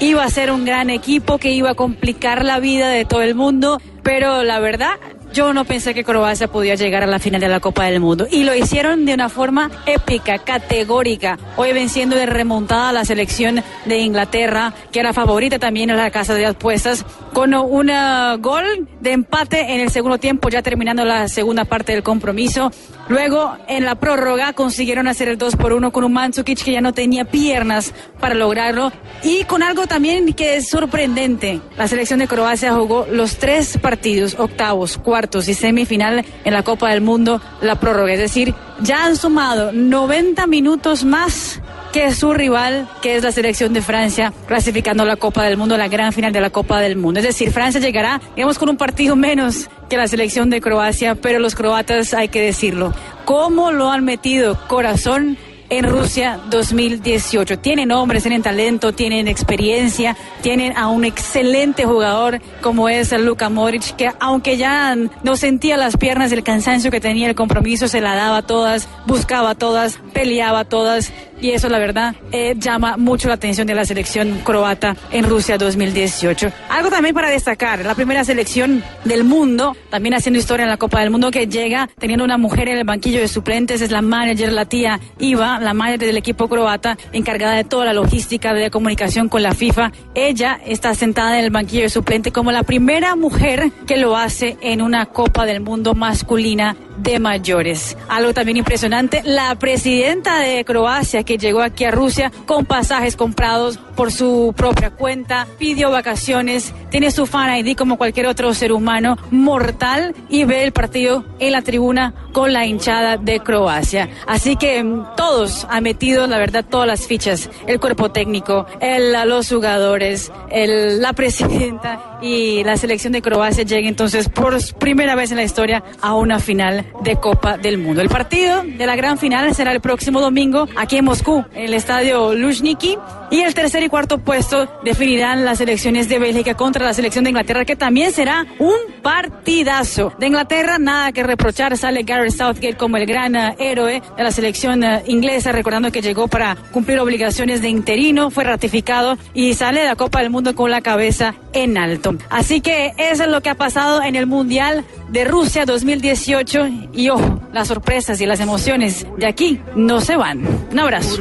iba 0.01 0.25
a 0.25 0.31
ser 0.31 0.51
un 0.51 0.65
gran 0.65 0.89
equipo 0.89 1.37
que 1.37 1.53
iba 1.53 1.71
a 1.71 1.75
complicar 1.75 2.43
la 2.43 2.59
vida 2.59 2.89
de 2.89 3.05
todo 3.05 3.21
el 3.21 3.35
mundo, 3.35 3.83
pero 4.03 4.43
la 4.45 4.61
verdad, 4.61 4.95
yo 5.35 5.53
no 5.53 5.65
pensé 5.65 5.95
que 5.95 6.05
Croacia 6.05 6.47
podía 6.47 6.77
llegar 6.77 7.03
a 7.03 7.09
la 7.09 7.19
final 7.19 7.41
de 7.41 7.49
la 7.49 7.59
Copa 7.59 7.87
del 7.87 7.99
Mundo. 7.99 8.27
Y 8.31 8.45
lo 8.45 8.55
hicieron 8.55 9.05
de 9.05 9.15
una 9.15 9.29
forma 9.29 9.69
épica, 9.85 10.39
categórica. 10.39 11.39
Hoy 11.57 11.73
venciendo 11.73 12.15
de 12.15 12.25
remontada 12.25 12.91
a 12.91 12.93
la 12.93 13.05
selección 13.05 13.61
de 13.85 13.99
Inglaterra, 13.99 14.73
que 14.93 15.01
era 15.01 15.13
favorita 15.13 15.59
también 15.59 15.91
en 15.91 15.97
la 15.97 16.13
casa 16.13 16.35
de 16.35 16.47
apuestas, 16.47 17.05
con 17.33 17.53
un 17.53 17.91
eh, 17.91 18.37
gol 18.39 18.89
de 19.01 19.11
empate 19.11 19.75
en 19.75 19.81
el 19.81 19.91
segundo 19.91 20.19
tiempo, 20.19 20.49
ya 20.49 20.63
terminando 20.63 21.05
la 21.05 21.27
segunda 21.27 21.65
parte 21.65 21.93
del 21.93 22.05
compromiso. 22.05 22.71
Luego, 23.09 23.57
en 23.67 23.85
la 23.85 23.97
prórroga, 23.97 24.53
consiguieron 24.53 25.09
hacer 25.09 25.29
el 25.29 25.37
2 25.37 25.57
por 25.57 25.73
1 25.73 25.91
con 25.91 26.05
un 26.05 26.13
Mandzukic 26.13 26.63
que 26.63 26.73
ya 26.73 26.81
no 26.81 26.95
tenía 26.95 27.25
piernas 27.25 27.93
para 28.21 28.35
lograrlo. 28.35 28.93
Y 29.25 29.45
con 29.45 29.63
algo 29.65 29.89
también 29.89 30.33
que 30.33 30.57
es 30.57 30.69
sorprendente. 30.69 31.61
La 31.77 31.89
selección 31.89 32.21
de 32.21 32.29
Croacia 32.29 32.73
jugó 32.73 33.07
los 33.11 33.37
tres 33.37 33.77
partidos, 33.79 34.37
octavos, 34.39 34.97
cuartos 34.97 35.24
y 35.49 35.55
semifinal 35.55 36.25
en 36.45 36.53
la 36.53 36.63
Copa 36.63 36.91
del 36.91 37.01
Mundo, 37.01 37.41
la 37.61 37.77
prórroga. 37.77 38.13
Es 38.13 38.21
decir, 38.21 38.55
ya 38.81 39.05
han 39.05 39.17
sumado 39.17 39.73
90 39.73 40.47
minutos 40.47 41.05
más 41.05 41.61
que 41.93 42.13
su 42.13 42.35
rival, 42.35 42.89
que 43.03 43.17
es 43.17 43.23
la 43.23 43.31
selección 43.31 43.73
de 43.73 43.81
Francia, 43.81 44.33
clasificando 44.49 45.05
la 45.05 45.17
Copa 45.17 45.45
del 45.45 45.57
Mundo, 45.57 45.77
la 45.77 45.87
gran 45.87 46.13
final 46.13 46.33
de 46.33 46.41
la 46.41 46.51
Copa 46.51 46.81
del 46.81 46.97
Mundo. 46.97 47.21
Es 47.21 47.27
decir, 47.27 47.53
Francia 47.53 47.81
llegará, 47.81 48.21
digamos, 48.35 48.59
con 48.59 48.69
un 48.69 48.77
partido 48.77 49.15
menos 49.15 49.71
que 49.89 49.97
la 49.97 50.09
selección 50.09 50.51
de 50.51 50.61
Croacia, 50.61 51.15
pero 51.15 51.39
los 51.39 51.55
croatas, 51.55 52.13
hay 52.13 52.29
que 52.29 52.41
decirlo, 52.41 52.93
¿cómo 53.25 53.71
lo 53.71 53.91
han 53.91 54.05
metido 54.05 54.59
corazón? 54.67 55.39
En 55.71 55.85
Rusia 55.85 56.41
2018. 56.51 57.59
Tienen 57.59 57.91
hombres, 57.91 58.23
tienen 58.23 58.43
talento, 58.43 58.93
tienen 58.93 59.29
experiencia, 59.29 60.17
tienen 60.43 60.77
a 60.77 60.89
un 60.89 61.05
excelente 61.05 61.85
jugador 61.85 62.41
como 62.61 62.89
es 62.89 63.13
Luka 63.13 63.49
Modric, 63.49 63.97
que 63.97 64.11
aunque 64.21 64.57
ya 64.57 64.95
no 64.95 65.37
sentía 65.37 65.77
las 65.77 65.97
piernas, 65.97 66.33
el 66.33 66.43
cansancio 66.43 66.91
que 66.91 67.01
tenía 67.01 67.29
el 67.29 67.35
compromiso, 67.35 67.89
se 67.89 68.01
la 68.01 68.15
daba 68.15 68.39
a 68.39 68.43
todas, 68.43 68.89
buscaba 69.07 69.51
a 69.51 69.55
todas, 69.55 69.99
peleaba 70.13 70.61
a 70.61 70.65
todas. 70.65 71.13
Y 71.41 71.51
eso, 71.51 71.69
la 71.69 71.79
verdad, 71.79 72.15
eh, 72.33 72.55
llama 72.57 72.97
mucho 72.97 73.29
la 73.29 73.35
atención 73.35 73.67
de 73.67 73.75
la 73.75 73.85
selección 73.85 74.41
croata 74.45 74.97
en 75.11 75.25
Rusia 75.25 75.59
2018. 75.59 76.53
Algo 76.71 76.91
también 76.91 77.15
para 77.15 77.29
destacar, 77.29 77.85
la 77.85 77.95
primera 77.95 78.25
selección 78.25 78.83
del 79.05 79.25
mundo, 79.25 79.77
también 79.91 80.15
haciendo 80.15 80.39
historia 80.39 80.65
en 80.65 80.71
la 80.71 80.77
Copa 80.77 81.01
del 81.01 81.11
Mundo, 81.11 81.31
que 81.31 81.47
llega 81.47 81.89
teniendo 81.99 82.25
una 82.25 82.39
mujer 82.39 82.69
en 82.69 82.79
el 82.79 82.85
banquillo 82.85 83.21
de 83.21 83.29
suplentes, 83.29 83.81
es 83.81 83.91
la 83.91 84.03
manager, 84.03 84.53
la 84.53 84.65
tía 84.65 85.01
Iva, 85.19 85.59
la 85.61 85.75
manager 85.75 86.07
del 86.07 86.17
equipo 86.17 86.49
croata, 86.49 86.97
encargada 87.13 87.55
de 87.55 87.65
toda 87.65 87.85
la 87.85 87.93
logística 87.93 88.55
de 88.55 88.71
comunicación 88.71 89.29
con 89.29 89.43
la 89.43 89.53
FIFA. 89.53 89.93
Ella 90.15 90.61
está 90.65 90.95
sentada 90.95 91.39
en 91.39 91.45
el 91.45 91.51
banquillo 91.51 91.83
de 91.83 91.91
suplente 91.91 92.33
como 92.33 92.53
la 92.53 92.63
primera 92.63 93.17
mujer 93.17 93.71
que 93.87 93.97
lo 93.97 94.17
hace 94.17 94.57
en 94.61 94.83
una 94.83 95.07
Copa 95.07 95.47
del 95.47 95.61
Mundo 95.61 95.95
masculina 95.95 96.77
de 96.97 97.19
mayores. 97.19 97.97
Algo 98.09 98.33
también 98.33 98.57
impresionante, 98.57 99.23
la 99.25 99.55
presidenta 99.57 100.39
de 100.39 100.65
Croacia 100.65 101.24
que 101.25 101.39
llegó 101.39 101.63
aquí 101.63 101.85
a 101.85 101.91
Rusia 101.91 102.31
con 102.47 102.65
pasajes 102.67 103.17
comprados 103.17 103.79
por 103.97 104.13
su 104.13 104.53
propia 104.57 104.91
cuenta, 104.91 105.47
pidió 105.59 105.91
vacaciones, 105.91 106.75
tiene 106.91 107.11
su 107.11 107.27
fan 107.27 107.57
ID 107.57 107.77
como 107.77 107.97
cualquier 107.97 108.27
otro 108.27 108.53
ser 108.55 108.73
humano 108.73 109.17
mortal 109.31 110.15
y 110.29 110.45
ve 110.45 110.65
el 110.65 110.73
partido 110.73 111.25
en 111.39 111.53
la 111.53 111.63
tribuna 111.63 112.15
con 112.33 112.53
la 112.53 112.67
hinchada 112.67 113.17
de 113.17 113.41
Croacia. 113.41 114.09
Así 114.27 114.57
que 114.57 114.83
mm, 114.83 115.15
todos 115.17 115.67
han 115.71 115.85
metido, 115.85 116.27
la 116.27 116.39
verdad, 116.39 116.65
todas 116.69 116.87
las 116.87 117.07
fichas, 117.07 117.49
el 117.67 117.81
cuerpo 117.81 118.11
técnico, 118.11 118.67
el, 118.81 119.15
los 119.29 119.49
jugadores, 119.49 120.33
el, 120.51 121.01
la 121.01 121.13
presidenta 121.13 122.19
y 122.21 122.65
la 122.65 122.77
selección 122.77 123.13
de 123.13 123.23
Croacia 123.23 123.65
llega 123.65 123.89
entonces 123.89 124.29
por 124.29 124.55
primera 124.75 125.15
vez 125.15 125.31
en 125.31 125.37
la 125.37 125.45
historia 125.45 125.85
a 126.01 126.15
una 126.15 126.39
final 126.39 126.87
de 127.03 127.17
Copa 127.17 127.57
del 127.59 127.79
Mundo. 127.79 128.01
El 128.01 128.09
partido 128.09 128.63
de 128.65 128.87
la 128.87 128.97
gran 128.97 129.19
final 129.19 129.55
será 129.55 129.73
el 129.73 129.81
próximo 129.81 130.21
domingo 130.21 130.69
aquí 130.77 130.97
en 130.97 131.05
en 131.55 131.65
el 131.65 131.75
estadio 131.75 132.35
Luzhniki. 132.35 132.99
Y 133.31 133.41
el 133.41 133.55
tercer 133.55 133.83
y 133.83 133.89
cuarto 133.89 134.19
puesto 134.19 134.69
definirán 134.85 135.45
las 135.45 135.61
elecciones 135.61 136.09
de 136.09 136.19
Bélgica 136.19 136.55
contra 136.55 136.85
la 136.85 136.95
selección 136.95 137.25
de 137.25 137.31
Inglaterra, 137.31 137.65
que 137.65 137.75
también 137.75 138.13
será 138.13 138.47
un 138.59 138.75
partidazo. 139.03 140.13
De 140.19 140.27
Inglaterra, 140.27 140.79
nada 140.79 141.11
que 141.13 141.23
reprochar, 141.23 141.77
sale 141.77 142.03
Gareth 142.03 142.33
Southgate 142.33 142.77
como 142.77 142.97
el 142.97 143.07
gran 143.07 143.35
eh, 143.35 143.57
héroe 143.59 144.03
de 144.17 144.23
la 144.23 144.31
selección 144.31 144.85
eh, 144.85 145.03
inglesa, 145.07 145.53
recordando 145.53 145.91
que 145.91 146.03
llegó 146.03 146.29
para 146.29 146.57
cumplir 146.71 146.99
obligaciones 147.01 147.61
de 147.63 147.69
interino, 147.69 148.31
fue 148.31 148.45
ratificado 148.45 149.17
y 149.33 149.55
sale 149.55 149.81
de 149.81 149.87
la 149.87 149.97
Copa 149.97 150.21
del 150.21 150.31
Mundo 150.31 150.55
con 150.55 150.71
la 150.71 150.81
cabeza 150.81 151.35
en 151.53 151.77
alto. 151.77 152.15
Así 152.31 152.61
que 152.61 152.93
eso 152.99 153.25
es 153.25 153.29
lo 153.29 153.41
que 153.41 153.51
ha 153.51 153.57
pasado 153.57 154.03
en 154.03 154.17
el 154.17 154.27
Mundial 154.27 154.85
de 155.09 155.25
Rusia 155.25 155.65
2018 155.65 156.69
y 156.93 157.09
ojo, 157.09 157.41
las 157.55 157.69
sorpresas 157.69 158.21
y 158.21 158.27
las 158.27 158.41
emociones 158.41 159.07
de 159.17 159.27
aquí 159.27 159.61
no 159.77 160.01
se 160.01 160.17
van. 160.17 160.45
Un 160.73 160.79
abrazo. 160.79 161.21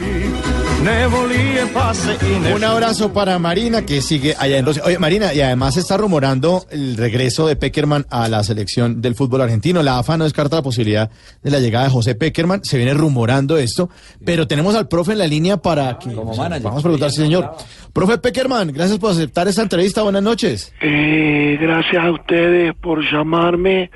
Un 2.53 2.63
abrazo 2.65 3.13
para 3.13 3.39
Marina 3.39 3.85
que 3.85 4.01
sigue 4.01 4.35
allá 4.37 4.57
en 4.57 4.65
Rusia. 4.65 4.83
Oye, 4.85 4.99
Marina, 4.99 5.33
y 5.33 5.39
además 5.39 5.75
se 5.75 5.79
está 5.79 5.95
rumorando 5.95 6.65
el 6.71 6.97
regreso 6.97 7.47
de 7.47 7.55
Peckerman 7.55 8.05
a 8.09 8.27
la 8.27 8.43
selección 8.43 9.01
del 9.01 9.15
fútbol 9.15 9.39
argentino. 9.39 9.81
La 9.81 9.99
AFA 9.99 10.17
no 10.17 10.25
descarta 10.25 10.57
la 10.57 10.61
posibilidad 10.61 11.09
de 11.41 11.51
la 11.51 11.59
llegada 11.59 11.85
de 11.85 11.91
José 11.91 12.15
Peckerman. 12.15 12.65
Se 12.65 12.75
viene 12.75 12.93
rumorando 12.93 13.57
esto, 13.57 13.89
pero 14.25 14.45
tenemos 14.45 14.75
al 14.75 14.89
profe 14.89 15.13
en 15.13 15.19
la 15.19 15.27
línea 15.27 15.55
para 15.55 15.97
que 15.99 16.13
vamos 16.13 16.37
a 16.37 16.49
preguntar, 16.81 17.11
sí, 17.11 17.21
señor. 17.21 17.51
Profe 17.93 18.17
Peckerman, 18.17 18.73
gracias 18.73 18.99
por 18.99 19.11
aceptar 19.11 19.47
esta 19.47 19.61
entrevista. 19.61 20.01
Buenas 20.01 20.23
noches. 20.23 20.73
Eh, 20.81 21.57
gracias 21.61 22.03
a 22.03 22.11
ustedes 22.11 22.73
por 22.75 23.09
llamarme 23.09 23.89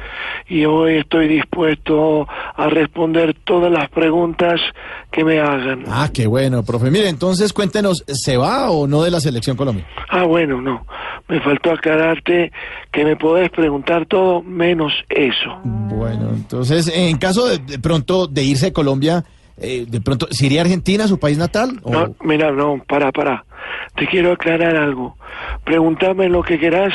y 0.48 0.64
hoy 0.64 0.98
estoy 1.00 1.28
dispuesto 1.28 2.28
a 2.56 2.70
responder 2.70 3.36
todas 3.44 3.72
las 3.72 3.90
preguntas 3.90 4.62
que 5.12 5.26
me 5.26 5.40
hagan. 5.40 5.84
Ah, 5.88 6.10
qué 6.14 6.28
bueno, 6.28 6.64
profe. 6.64 6.77
Mire, 6.82 7.10
entonces 7.10 7.54
cuéntenos, 7.54 8.04
¿se 8.08 8.38
va 8.38 8.70
o 8.72 8.88
no 8.88 9.04
de 9.04 9.12
la 9.12 9.20
selección 9.20 9.58
Colombia? 9.58 9.86
Ah, 10.10 10.24
bueno, 10.24 10.62
no. 10.62 10.86
Me 11.28 11.42
faltó 11.42 11.72
aclararte 11.72 12.52
que 12.92 13.04
me 13.04 13.16
podés 13.18 13.50
preguntar 13.50 14.06
todo 14.06 14.42
menos 14.44 14.94
eso. 15.10 15.60
Bueno, 15.64 16.30
entonces, 16.34 16.88
en 16.94 17.18
caso 17.18 17.48
de, 17.48 17.58
de 17.58 17.80
pronto 17.80 18.28
de 18.28 18.44
irse 18.44 18.68
de 18.68 18.74
Colombia, 18.74 19.26
eh, 19.60 19.86
de 19.88 20.00
pronto, 20.02 20.28
¿se 20.32 20.46
iría 20.46 20.62
a 20.62 20.64
Argentina, 20.64 21.08
su 21.08 21.20
país 21.20 21.38
natal? 21.38 21.80
o- 21.84 21.92
No, 21.92 22.16
mira, 22.22 22.52
no, 22.52 22.82
para, 22.88 23.12
para. 23.12 23.44
Te 23.96 24.08
quiero 24.08 24.32
aclarar 24.32 24.76
algo. 24.78 25.18
Pregúntame 25.66 26.30
lo 26.30 26.44
que 26.44 26.60
querás, 26.60 26.94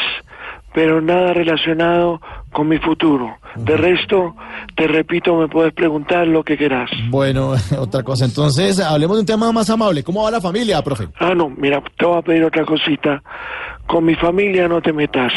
pero 0.72 1.00
nada 1.02 1.34
relacionado 1.34 2.20
con 2.52 2.68
mi 2.68 2.78
futuro. 2.78 3.36
De 3.56 3.76
resto, 3.76 4.34
te 4.76 4.86
repito, 4.86 5.36
me 5.36 5.48
puedes 5.48 5.72
preguntar 5.72 6.26
lo 6.26 6.42
que 6.42 6.56
querás. 6.56 6.90
Bueno, 7.08 7.54
otra 7.78 8.02
cosa. 8.02 8.24
Entonces, 8.24 8.78
hablemos 8.80 9.16
de 9.16 9.20
un 9.20 9.26
tema 9.26 9.50
más 9.52 9.68
amable. 9.70 10.02
¿Cómo 10.02 10.22
va 10.22 10.30
la 10.30 10.40
familia, 10.40 10.82
profe? 10.82 11.08
Ah, 11.18 11.34
no, 11.34 11.50
mira, 11.50 11.82
te 11.98 12.04
voy 12.04 12.18
a 12.18 12.22
pedir 12.22 12.44
otra 12.44 12.64
cosita. 12.64 13.22
Con 13.86 14.04
mi 14.04 14.14
familia 14.14 14.68
no 14.68 14.80
te 14.80 14.92
metas. 14.92 15.32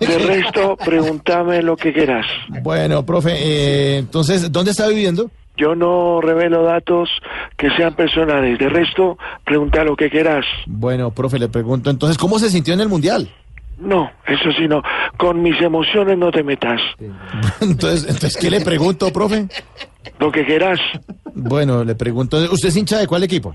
De 0.00 0.18
resto, 0.18 0.76
pregúntame 0.82 1.62
lo 1.62 1.76
que 1.76 1.92
querás. 1.92 2.26
Bueno, 2.62 3.04
profe, 3.04 3.32
eh, 3.36 3.98
entonces, 3.98 4.50
¿dónde 4.50 4.70
está 4.70 4.88
viviendo? 4.88 5.30
Yo 5.56 5.74
no 5.74 6.20
revelo 6.20 6.64
datos 6.64 7.08
que 7.56 7.70
sean 7.70 7.94
personales. 7.94 8.58
De 8.58 8.68
resto, 8.68 9.18
pregunta 9.44 9.84
lo 9.84 9.96
que 9.96 10.10
querás. 10.10 10.44
Bueno, 10.66 11.10
profe, 11.10 11.38
le 11.38 11.48
pregunto, 11.48 11.90
entonces, 11.90 12.18
¿cómo 12.18 12.38
se 12.38 12.50
sintió 12.50 12.74
en 12.74 12.80
el 12.80 12.88
Mundial? 12.88 13.30
No, 13.78 14.10
eso 14.26 14.52
sí 14.56 14.66
no. 14.68 14.82
Con 15.18 15.42
mis 15.42 15.60
emociones 15.60 16.16
no 16.16 16.30
te 16.30 16.42
metas. 16.42 16.80
Entonces, 17.60 18.04
entonces 18.04 18.36
¿qué 18.36 18.50
le 18.50 18.60
pregunto, 18.60 19.12
profe? 19.12 19.46
Lo 20.18 20.32
que 20.32 20.46
querás. 20.46 20.78
Bueno, 21.34 21.84
le 21.84 21.94
pregunto, 21.94 22.38
¿usted 22.50 22.68
es 22.68 22.76
hincha 22.76 22.98
de 22.98 23.06
cuál 23.06 23.24
equipo? 23.24 23.54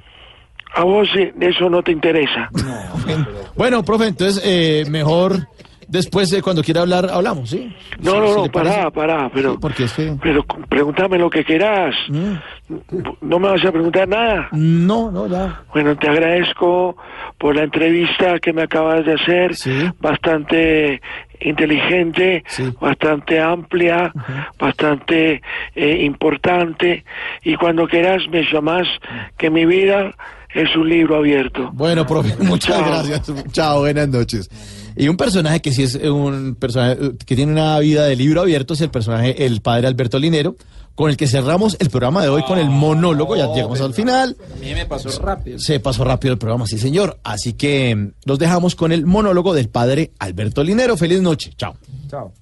A 0.73 0.83
vos 0.83 1.07
sí, 1.13 1.31
eso 1.39 1.69
no 1.69 1.81
te 1.81 1.91
interesa. 1.91 2.49
Bueno, 3.55 3.83
profe, 3.83 4.07
entonces, 4.07 4.41
eh, 4.45 4.85
mejor 4.89 5.47
después, 5.91 6.29
de 6.29 6.41
cuando 6.41 6.63
quiera 6.63 6.81
hablar, 6.81 7.09
hablamos, 7.11 7.49
¿sí? 7.49 7.75
No, 7.99 8.11
Sí, 8.11 8.17
no, 8.17 8.35
no, 8.35 8.51
pará, 8.51 8.89
pará, 8.89 9.29
pero, 9.33 9.59
Porque 9.59 9.83
es 9.83 9.93
que... 9.93 10.15
pero 10.21 10.43
pregúntame 10.69 11.17
lo 11.17 11.29
que 11.29 11.43
querás. 11.43 11.93
¿No 13.21 13.39
me 13.39 13.49
vas 13.49 13.63
a 13.65 13.71
preguntar 13.71 14.07
nada? 14.07 14.49
No, 14.51 15.11
no, 15.11 15.27
ya. 15.27 15.61
Bueno, 15.73 15.95
te 15.95 16.07
agradezco 16.07 16.95
por 17.37 17.55
la 17.55 17.63
entrevista 17.63 18.39
que 18.39 18.53
me 18.53 18.63
acabas 18.63 19.05
de 19.05 19.13
hacer, 19.13 19.55
bastante 19.99 21.01
inteligente, 21.39 22.43
bastante 22.79 23.39
amplia, 23.39 24.13
bastante 24.59 25.41
eh, 25.75 26.03
importante, 26.03 27.03
y 27.43 27.55
cuando 27.55 27.87
quieras 27.87 28.21
me 28.29 28.43
llamás 28.51 28.87
que 29.37 29.49
mi 29.49 29.65
vida 29.65 30.13
es 30.53 30.75
un 30.75 30.89
libro 30.89 31.17
abierto. 31.17 31.69
Bueno, 31.73 32.05
profe, 32.05 32.35
muchas 32.43 32.77
Chao. 32.77 32.85
gracias. 32.85 33.33
Chao, 33.51 33.79
buenas 33.79 34.09
noches. 34.09 34.49
Y 34.95 35.07
un 35.07 35.17
personaje 35.17 35.61
que 35.61 35.71
sí 35.71 35.83
es 35.83 35.95
un 35.95 36.55
personaje 36.55 36.97
eh, 37.01 37.11
que 37.25 37.35
tiene 37.35 37.51
una 37.51 37.79
vida 37.79 38.05
de 38.05 38.15
libro 38.15 38.41
abierto 38.41 38.73
es 38.73 38.81
el 38.81 38.89
personaje, 38.89 39.45
el 39.45 39.61
padre 39.61 39.87
Alberto 39.87 40.19
Linero, 40.19 40.55
con 40.95 41.09
el 41.09 41.17
que 41.17 41.27
cerramos 41.27 41.77
el 41.79 41.89
programa 41.89 42.21
de 42.21 42.29
hoy 42.29 42.43
con 42.43 42.59
el 42.59 42.69
monólogo. 42.69 43.35
Ya 43.35 43.47
llegamos 43.53 43.79
al 43.81 43.93
final. 43.93 44.35
A 44.53 44.59
mí 44.59 44.73
me 44.73 44.85
pasó 44.85 45.09
rápido. 45.21 45.59
Se 45.59 45.79
pasó 45.79 46.03
rápido 46.03 46.33
el 46.33 46.39
programa, 46.39 46.67
sí, 46.67 46.77
señor. 46.77 47.19
Así 47.23 47.53
que 47.53 47.95
mm, 47.95 48.11
los 48.25 48.39
dejamos 48.39 48.75
con 48.75 48.91
el 48.91 49.05
monólogo 49.05 49.53
del 49.53 49.69
padre 49.69 50.11
Alberto 50.19 50.63
Linero. 50.63 50.97
Feliz 50.97 51.21
noche. 51.21 51.53
Chao. 51.57 51.75
Chao. 52.09 52.33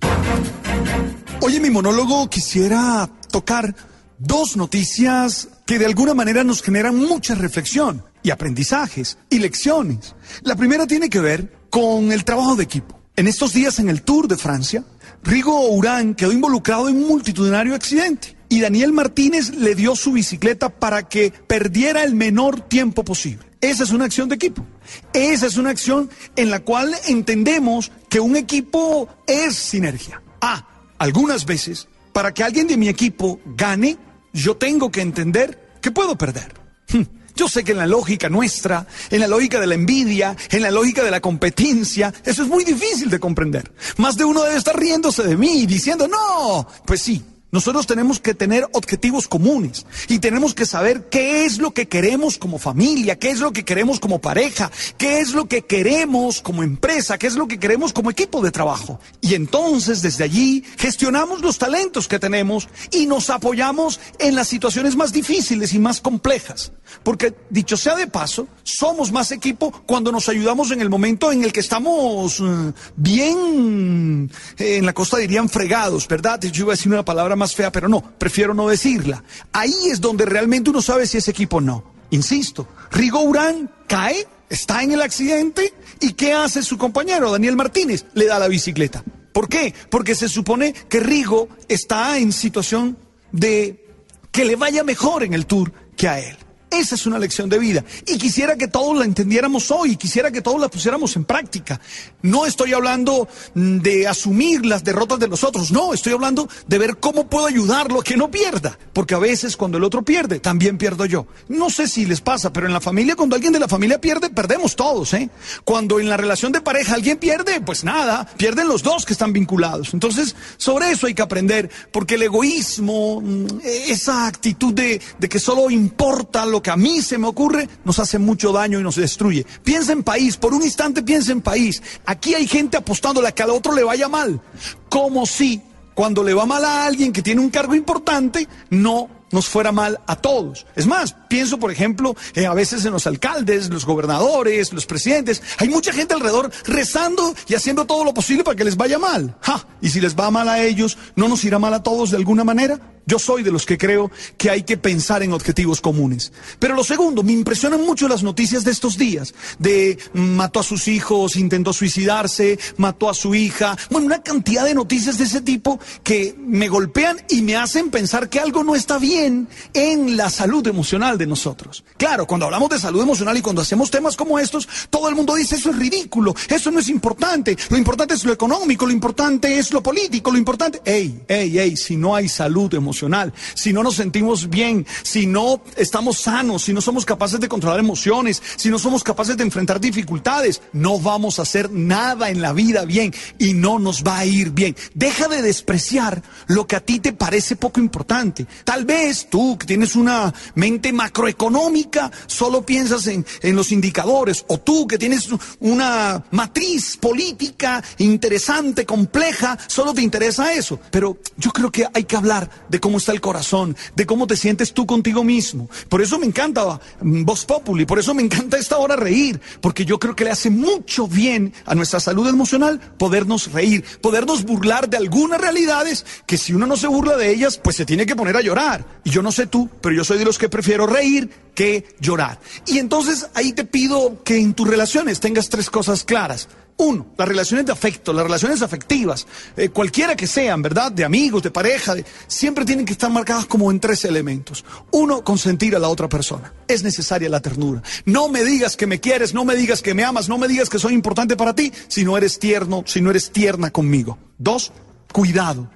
Hoy 1.42 1.56
en 1.56 1.62
mi 1.62 1.70
monólogo 1.70 2.30
quisiera 2.30 3.10
tocar 3.32 3.74
dos 4.18 4.58
noticias 4.58 5.48
que 5.66 5.80
de 5.80 5.86
alguna 5.86 6.14
manera 6.14 6.44
nos 6.44 6.62
generan 6.62 6.98
mucha 6.98 7.36
reflexión 7.36 8.04
y 8.24 8.32
aprendizajes 8.32 9.18
y 9.30 9.40
lecciones. 9.40 10.16
La 10.44 10.56
primera 10.56 10.86
tiene 10.86 11.10
que 11.10 11.20
ver 11.20 11.59
con 11.70 12.12
el 12.12 12.26
trabajo 12.26 12.56
de 12.56 12.64
equipo. 12.64 13.00
En 13.16 13.28
estos 13.28 13.54
días 13.54 13.80
en 13.80 13.90
el 13.90 14.02
Tour 14.02 14.28
de 14.28 14.38
Francia, 14.38 14.84
Rigo 15.24 15.70
Urán 15.70 16.16
quedó 16.16 16.32
involucrado 16.32 16.88
en 16.88 16.98
un 16.98 17.08
multitudinario 17.08 17.76
accidente 17.76 18.38
y 18.48 18.62
Daniel 18.62 18.94
Martínez 18.94 19.52
le 19.56 19.76
dio 19.76 19.96
su 19.96 20.14
bicicleta 20.14 20.70
para 20.70 21.08
que 21.08 21.32
perdiera 21.32 22.04
el 22.04 22.16
menor 22.16 22.62
tiempo 22.62 23.04
posible. 23.04 23.46
Esa 23.62 23.84
es 23.84 23.92
una 23.92 24.06
acción 24.06 24.30
de 24.30 24.36
equipo. 24.36 24.66
Esa 25.14 25.48
es 25.48 25.58
una 25.58 25.70
acción 25.70 26.10
en 26.36 26.50
la 26.50 26.62
cual 26.62 26.96
entendemos 27.08 27.92
que 28.10 28.20
un 28.20 28.36
equipo 28.36 29.10
es 29.28 29.56
sinergia. 29.56 30.22
Ah, 30.42 30.68
algunas 30.98 31.46
veces, 31.46 31.88
para 32.14 32.34
que 32.34 32.44
alguien 32.44 32.68
de 32.68 32.78
mi 32.78 32.88
equipo 32.88 33.40
gane, 33.58 33.98
yo 34.34 34.56
tengo 34.56 34.92
que 34.92 35.02
entender 35.02 35.78
que 35.82 35.92
puedo 35.92 36.18
perder. 36.18 36.54
Hmm, 36.92 37.04
Yo 37.40 37.48
sé 37.48 37.64
que 37.64 37.72
en 37.72 37.78
la 37.78 37.88
lógica 37.88 38.28
nuestra, 38.28 38.86
en 39.10 39.22
la 39.22 39.28
lógica 39.30 39.62
de 39.62 39.68
la 39.68 39.76
envidia, 39.76 40.36
en 40.50 40.62
la 40.62 40.72
lógica 40.72 41.06
de 41.06 41.10
la 41.10 41.22
competencia, 41.22 42.14
eso 42.26 42.44
es 42.44 42.50
muy 42.50 42.66
difícil 42.66 43.10
de 43.10 43.18
comprender. 43.18 43.72
Más 43.96 44.18
de 44.18 44.26
uno 44.26 44.44
debe 44.44 44.58
estar 44.58 44.78
riéndose 44.78 45.24
de 45.24 45.38
mí 45.38 45.62
y 45.62 45.66
diciendo, 45.66 46.06
no, 46.06 46.68
pues 46.86 47.02
sí. 47.02 47.24
Nosotros 47.52 47.88
tenemos 47.88 48.20
que 48.20 48.36
tener 48.36 48.68
objetivos 48.74 49.28
comunes 49.28 49.86
y 50.08 50.20
tenemos 50.20 50.54
que 50.54 50.68
saber 50.68 51.10
qué 51.10 51.46
es 51.46 51.58
lo 51.58 51.72
que 51.72 51.88
queremos 51.88 52.38
como 52.38 52.60
familia, 52.60 53.18
qué 53.18 53.32
es 53.32 53.40
lo 53.40 53.52
que 53.52 53.66
queremos 53.66 54.00
como 54.00 54.20
pareja, 54.20 54.72
qué 54.98 55.20
es 55.20 55.34
lo 55.34 55.48
que 55.48 55.64
queremos 55.64 56.42
como 56.42 56.62
empresa, 56.62 57.18
qué 57.18 57.26
es 57.26 57.36
lo 57.36 57.48
que 57.48 57.60
queremos 57.60 57.92
como 57.92 58.12
equipo 58.12 58.42
de 58.42 58.52
trabajo. 58.52 59.00
Y 59.20 59.34
entonces 59.34 60.04
desde 60.04 60.26
allí 60.26 60.64
gestionamos 60.78 61.42
los 61.42 61.58
talentos 61.58 62.08
que 62.08 62.20
tenemos 62.20 62.70
y 62.92 63.08
nos 63.08 63.32
apoyamos 63.32 64.00
en 64.20 64.36
las 64.36 64.48
situaciones 64.48 64.96
más 64.96 65.12
difíciles 65.12 65.74
y 65.74 65.80
más 65.80 66.02
complejas. 66.02 66.72
Porque 67.04 67.34
dicho 67.50 67.78
sea 67.78 67.96
de 67.96 68.08
paso, 68.08 68.48
somos 68.64 69.12
más 69.12 69.32
equipo 69.32 69.72
cuando 69.86 70.12
nos 70.12 70.30
ayudamos 70.30 70.72
en 70.72 70.82
el 70.82 70.90
momento 70.90 71.32
en 71.32 71.44
el 71.44 71.52
que 71.52 71.60
estamos 71.60 72.40
eh, 72.40 72.74
bien, 72.96 74.30
eh, 74.58 74.78
en 74.78 74.86
la 74.86 74.94
costa 74.94 75.18
dirían 75.18 75.50
fregados, 75.50 76.08
¿verdad? 76.08 76.40
Yo 76.42 76.64
iba 76.64 76.74
a 76.74 76.76
decir 76.76 76.92
una 76.92 77.06
palabra 77.06 77.36
más 77.40 77.56
fea, 77.56 77.72
pero 77.72 77.90
no, 77.90 78.02
prefiero 78.18 78.54
no 78.54 78.68
decirla. 78.68 79.24
Ahí 79.52 79.90
es 79.90 80.00
donde 80.00 80.26
realmente 80.26 80.70
uno 80.70 80.82
sabe 80.82 81.08
si 81.08 81.18
es 81.18 81.28
equipo 81.28 81.58
o 81.58 81.62
no. 81.62 81.84
Insisto, 82.12 82.68
Rigo 82.92 83.22
Urán 83.22 83.72
cae, 83.88 84.28
está 84.50 84.84
en 84.84 84.92
el 84.92 85.02
accidente 85.02 85.74
y 86.00 86.14
¿qué 86.14 86.34
hace 86.34 86.62
su 86.62 86.78
compañero 86.78 87.32
Daniel 87.32 87.56
Martínez? 87.56 88.06
Le 88.14 88.26
da 88.26 88.40
la 88.40 88.48
bicicleta. 88.48 89.04
¿Por 89.34 89.48
qué? 89.48 89.74
Porque 89.90 90.16
se 90.16 90.28
supone 90.28 90.74
que 90.74 91.00
Rigo 91.00 91.50
está 91.68 92.18
en 92.18 92.32
situación 92.32 92.98
de 93.32 93.86
que 94.32 94.46
le 94.46 94.56
vaya 94.56 94.84
mejor 94.84 95.24
en 95.24 95.34
el 95.34 95.46
tour 95.46 95.72
que 95.96 96.08
a 96.08 96.20
él. 96.20 96.38
Esa 96.72 96.96
es 96.96 97.06
una 97.06 97.18
lección 97.18 97.50
de 97.50 97.58
vida. 97.58 97.84
Y 98.06 98.18
quisiera 98.18 98.56
que 98.56 98.68
todos 98.68 98.98
la 98.98 99.06
entendiéramos 99.06 99.72
hoy, 99.72 99.96
quisiera 99.96 100.32
que 100.32 100.42
todos 100.42 100.60
la 100.60 100.70
pusiéramos 100.70 101.16
en 101.16 101.26
práctica. 101.26 101.80
No 102.22 102.46
estoy 102.46 102.74
hablando 102.74 103.28
mm, 103.56 103.80
de 103.80 104.08
asumir 104.08 104.66
las 104.66 104.84
derrotas 104.84 105.20
de 105.20 105.28
los 105.28 105.44
otros, 105.44 105.72
no, 105.72 105.94
estoy 105.94 106.14
hablando 106.14 106.48
de 106.68 106.78
ver 106.78 106.98
cómo 106.98 107.28
puedo 107.28 107.48
ayudarlo 107.48 108.02
a 108.02 108.04
que 108.04 108.18
no 108.18 108.30
pierda. 108.30 108.78
Porque 108.94 109.16
a 109.16 109.20
veces 109.20 109.58
cuando 109.58 109.78
el 109.78 109.84
otro 109.84 110.04
pierde, 110.04 110.40
también 110.40 110.78
pierdo 110.78 111.06
yo. 111.06 111.26
No 111.48 111.70
sé 111.70 111.88
si 111.88 112.06
les 112.06 112.22
pasa, 112.22 112.54
pero 112.54 112.68
en 112.68 112.74
la 112.74 112.82
familia, 112.82 113.16
cuando 113.16 113.36
alguien 113.36 113.54
de 113.54 113.60
la 113.60 113.68
familia 113.68 114.00
pierde, 114.00 114.30
perdemos 114.30 114.76
todos, 114.76 115.14
¿eh? 115.14 115.30
Cuando 115.64 116.00
en 116.00 116.10
la 116.10 116.18
relación 116.18 116.52
de 116.52 116.62
pareja 116.62 116.96
alguien 116.96 117.18
pierde, 117.18 117.62
pues 117.62 117.84
nada, 117.84 118.28
pierden 118.38 118.68
los 118.68 118.84
dos 118.84 119.06
que 119.06 119.14
están 119.14 119.34
vinculados. 119.34 119.94
Entonces, 119.94 120.36
sobre 120.58 120.92
eso 120.92 121.08
hay 121.08 121.14
que 121.14 121.22
aprender, 121.22 121.70
porque 121.92 122.16
el 122.16 122.24
egoísmo, 122.24 123.22
mm, 123.22 123.48
esa 123.64 124.28
actitud 124.28 124.74
de, 124.74 125.02
de 125.18 125.30
que 125.30 125.40
solo 125.40 125.70
importa 125.70 126.46
lo 126.46 126.59
que 126.62 126.72
a 126.72 126.78
mí 126.78 127.02
se 127.02 127.18
me 127.18 127.28
ocurre, 127.28 127.68
nos 127.84 128.00
hace 128.00 128.20
mucho 128.20 128.52
daño 128.52 128.80
y 128.80 128.84
nos 128.84 128.96
destruye. 128.96 129.46
Piensa 129.64 129.92
en 129.92 130.04
país, 130.04 130.38
por 130.38 130.54
un 130.54 130.64
instante 130.64 131.04
piensa 131.04 131.32
en 131.32 131.42
país. 131.42 131.82
Aquí 132.06 132.34
hay 132.34 132.48
gente 132.48 132.78
apostándole 132.78 133.28
a 133.28 133.32
que 133.32 133.44
al 133.44 133.52
otro 133.52 133.74
le 133.74 133.84
vaya 133.84 134.08
mal. 134.08 134.42
Como 134.90 135.26
si 135.26 135.62
cuando 135.94 136.24
le 136.24 136.34
va 136.34 136.46
mal 136.46 136.64
a 136.64 136.86
alguien 136.86 137.12
que 137.12 137.22
tiene 137.22 137.42
un 137.42 137.50
cargo 137.50 137.76
importante, 137.76 138.48
no 138.70 139.19
nos 139.32 139.48
fuera 139.48 139.72
mal 139.72 140.00
a 140.08 140.16
todos. 140.16 140.66
Es 140.76 140.88
más, 140.88 141.16
pienso, 141.28 141.60
por 141.60 141.72
ejemplo, 141.72 142.16
eh, 142.34 142.46
a 142.46 142.54
veces 142.54 142.86
en 142.86 142.92
los 142.92 143.08
alcaldes, 143.08 143.70
los 143.70 143.86
gobernadores, 143.86 144.74
los 144.74 144.86
presidentes. 144.86 145.42
Hay 145.58 145.70
mucha 145.70 145.94
gente 145.94 146.14
alrededor 146.14 146.52
rezando 146.66 147.36
y 147.48 147.56
haciendo 147.56 147.86
todo 147.86 148.04
lo 148.04 148.14
posible 148.14 148.44
para 148.44 148.56
que 148.56 148.64
les 148.64 148.78
vaya 148.78 149.00
mal. 149.00 149.36
¡Ja! 149.42 149.66
Y 149.82 149.90
si 149.90 150.02
les 150.02 150.16
va 150.16 150.32
mal 150.32 150.50
a 150.50 150.62
ellos, 150.64 150.98
¿no 151.16 151.28
nos 151.28 151.44
irá 151.44 151.60
mal 151.60 151.74
a 151.74 151.84
todos 151.84 152.12
de 152.12 152.18
alguna 152.18 152.44
manera? 152.44 152.80
Yo 153.06 153.18
soy 153.18 153.42
de 153.42 153.52
los 153.52 153.66
que 153.66 153.78
creo 153.78 154.12
que 154.38 154.52
hay 154.52 154.62
que 154.62 154.78
pensar 154.78 155.24
en 155.24 155.34
objetivos 155.34 155.82
comunes. 155.82 156.32
Pero 156.60 156.76
lo 156.76 156.84
segundo, 156.84 157.24
me 157.24 157.32
impresionan 157.32 157.84
mucho 157.84 158.08
las 158.08 158.22
noticias 158.22 158.64
de 158.64 158.72
estos 158.72 159.00
días, 159.00 159.34
de 159.58 159.98
mató 160.14 160.60
a 160.60 160.64
sus 160.64 160.88
hijos, 160.88 161.36
intentó 161.36 161.74
suicidarse, 161.74 162.60
mató 162.78 163.10
a 163.10 163.16
su 163.16 163.34
hija, 163.34 163.76
bueno, 163.90 164.06
una 164.06 164.22
cantidad 164.22 164.64
de 164.64 164.76
noticias 164.76 165.18
de 165.18 165.24
ese 165.24 165.42
tipo 165.42 165.80
que 166.04 166.36
me 166.38 166.68
golpean 166.68 167.18
y 167.30 167.42
me 167.42 167.56
hacen 167.56 167.90
pensar 167.90 168.30
que 168.30 168.40
algo 168.40 168.64
no 168.64 168.76
está 168.76 169.00
bien 169.00 169.19
en 169.26 170.18
la 170.18 170.30
salud 170.30 170.66
emocional 170.68 171.18
de 171.18 171.28
nosotros. 171.28 171.84
Claro, 171.98 172.26
cuando 172.26 172.46
hablamos 172.46 172.70
de 172.70 172.80
salud 172.80 173.02
emocional 173.02 173.38
y 173.38 173.42
cuando 173.42 173.62
hacemos 173.62 173.92
temas 173.92 174.16
como 174.16 174.40
estos, 174.40 174.68
todo 174.90 175.10
el 175.10 175.16
mundo 175.16 175.36
dice 175.36 175.56
eso 175.56 175.72
es 175.72 175.78
ridículo, 175.78 176.36
eso 176.48 176.72
no 176.72 176.80
es 176.80 176.90
importante, 176.90 177.58
lo 177.70 177.78
importante 177.78 178.14
es 178.14 178.24
lo 178.26 178.34
económico, 178.34 178.86
lo 178.86 178.92
importante 178.92 179.58
es 179.58 179.72
lo 179.72 179.82
político, 179.82 180.32
lo 180.32 180.38
importante... 180.38 180.82
Ey, 180.86 181.24
ey, 181.28 181.60
ey, 181.60 181.78
si 181.78 181.96
no 181.96 182.16
hay 182.16 182.28
salud 182.30 182.74
emocional, 182.74 183.34
si 183.54 183.74
no 183.74 183.84
nos 183.84 183.96
sentimos 183.96 184.50
bien, 184.50 184.86
si 185.04 185.28
no 185.28 185.62
estamos 185.76 186.20
sanos, 186.20 186.64
si 186.64 186.74
no 186.74 186.82
somos 186.82 187.06
capaces 187.06 187.40
de 187.40 187.50
controlar 187.50 187.80
emociones, 187.80 188.42
si 188.56 188.70
no 188.70 188.80
somos 188.80 189.04
capaces 189.04 189.38
de 189.38 189.44
enfrentar 189.44 189.80
dificultades, 189.80 190.62
no 190.74 191.00
vamos 191.00 191.40
a 191.40 191.44
hacer 191.44 191.72
nada 191.72 192.30
en 192.30 192.42
la 192.42 192.54
vida 192.54 192.86
bien 192.86 193.14
y 193.38 193.54
no 193.54 193.80
nos 193.80 194.04
va 194.04 194.20
a 194.20 194.26
ir 194.26 194.52
bien. 194.52 194.76
Deja 194.94 195.28
de 195.28 195.42
despreciar 195.42 196.22
lo 196.48 196.68
que 196.68 196.76
a 196.76 196.80
ti 196.80 197.00
te 197.00 197.14
parece 197.14 197.56
poco 197.56 197.80
importante. 197.80 198.48
Tal 198.64 198.86
vez 198.86 199.09
tú 199.30 199.58
que 199.58 199.66
tienes 199.66 199.96
una 199.96 200.34
mente 200.56 200.94
macroeconómica 200.94 202.12
solo 202.28 202.66
piensas 202.66 203.08
en, 203.08 203.26
en 203.42 203.56
los 203.56 203.72
indicadores 203.72 204.46
o 204.48 204.60
tú 204.60 204.88
que 204.88 204.98
tienes 204.98 205.30
una 205.60 206.24
matriz 206.32 206.98
política 206.98 207.84
interesante, 207.98 208.86
compleja, 208.86 209.58
solo 209.68 209.94
te 209.94 210.02
interesa 210.02 210.54
eso. 210.54 210.80
Pero 210.92 211.18
yo 211.38 211.52
creo 211.52 211.72
que 211.72 211.88
hay 211.94 212.04
que 212.04 212.16
hablar 212.16 212.50
de 212.70 212.80
cómo 212.80 212.98
está 212.98 213.12
el 213.12 213.22
corazón, 213.22 213.76
de 213.96 214.06
cómo 214.06 214.28
te 214.28 214.38
sientes 214.38 214.74
tú 214.74 214.86
contigo 214.86 215.24
mismo. 215.24 215.70
Por 215.88 216.02
eso 216.02 216.20
me 216.20 216.26
encanta 216.26 216.80
mm, 217.02 217.24
Voz 217.24 217.46
Populi, 217.46 217.86
por 217.86 218.00
eso 218.00 218.14
me 218.14 218.22
encanta 218.22 218.58
esta 218.58 218.78
hora 218.78 218.96
reír, 218.96 219.40
porque 219.62 219.86
yo 219.86 220.00
creo 220.00 220.16
que 220.16 220.24
le 220.24 220.32
hace 220.32 220.50
mucho 220.50 221.08
bien 221.08 221.54
a 221.66 221.76
nuestra 221.76 222.00
salud 222.00 222.28
emocional 222.28 222.80
podernos 222.98 223.52
reír, 223.52 223.84
podernos 224.02 224.44
burlar 224.44 224.90
de 224.90 224.98
algunas 224.98 225.40
realidades 225.42 226.06
que 226.26 226.38
si 226.38 226.54
uno 226.54 226.66
no 226.66 226.78
se 226.78 226.88
burla 226.88 227.18
de 227.18 227.32
ellas, 227.32 227.58
pues 227.58 227.76
se 227.76 227.86
tiene 227.86 228.06
que 228.06 228.16
poner 228.16 228.36
a 228.38 228.42
llorar. 228.42 228.86
Y 229.04 229.12
yo 229.12 229.22
no 229.22 229.32
sé 229.32 229.48
tú, 229.48 229.70
pero 229.82 229.96
yo 229.96 230.04
soy 230.04 230.18
de 230.18 230.26
los 230.26 230.38
que 230.38 230.50
prefiero 230.50 230.86
reír 230.86 231.30
que 231.56 231.96
llorar. 232.00 232.40
Y 232.66 232.80
entonces 232.80 233.28
ahí 233.34 233.54
te 233.54 233.66
pido 233.66 234.24
que 234.24 234.38
en 234.38 234.54
tus 234.54 234.68
relaciones 234.68 235.20
tengas 235.20 235.50
tres 235.50 235.70
cosas 235.70 236.04
claras. 236.04 236.48
Uno, 236.78 237.08
las 237.18 237.28
relaciones 237.28 237.66
de 237.66 237.74
afecto, 237.74 238.14
las 238.14 238.24
relaciones 238.24 238.62
afectivas, 238.62 239.28
eh, 239.58 239.68
cualquiera 239.68 240.16
que 240.16 240.26
sean, 240.26 240.62
¿verdad? 240.62 240.90
De 240.90 241.04
amigos, 241.04 241.44
de 241.44 241.52
pareja, 241.52 241.94
siempre 242.26 242.64
tienen 242.64 242.86
que 242.86 242.94
estar 242.94 243.12
marcadas 243.12 243.46
como 243.48 243.70
en 243.70 243.82
tres 243.82 244.06
elementos. 244.06 244.64
Uno, 244.92 245.22
consentir 245.22 245.76
a 245.76 245.80
la 245.80 245.90
otra 245.90 246.08
persona. 246.08 246.54
Es 246.70 246.82
necesaria 246.82 247.28
la 247.28 247.42
ternura. 247.42 247.84
No 248.06 248.30
me 248.30 248.46
digas 248.46 248.78
que 248.78 248.88
me 248.88 249.02
quieres, 249.02 249.34
no 249.34 249.44
me 249.44 249.58
digas 249.58 249.82
que 249.82 249.94
me 249.94 250.06
amas, 250.06 250.30
no 250.30 250.38
me 250.38 250.48
digas 250.48 250.70
que 250.70 250.80
soy 250.80 250.94
importante 250.94 251.36
para 251.36 251.54
ti 251.54 251.74
si 251.90 252.06
no 252.06 252.16
eres 252.16 252.40
tierno, 252.40 252.84
si 252.86 253.02
no 253.02 253.10
eres 253.10 253.32
tierna 253.32 253.72
conmigo. 253.72 254.18
Dos, 254.38 254.72
cuidado, 255.12 255.70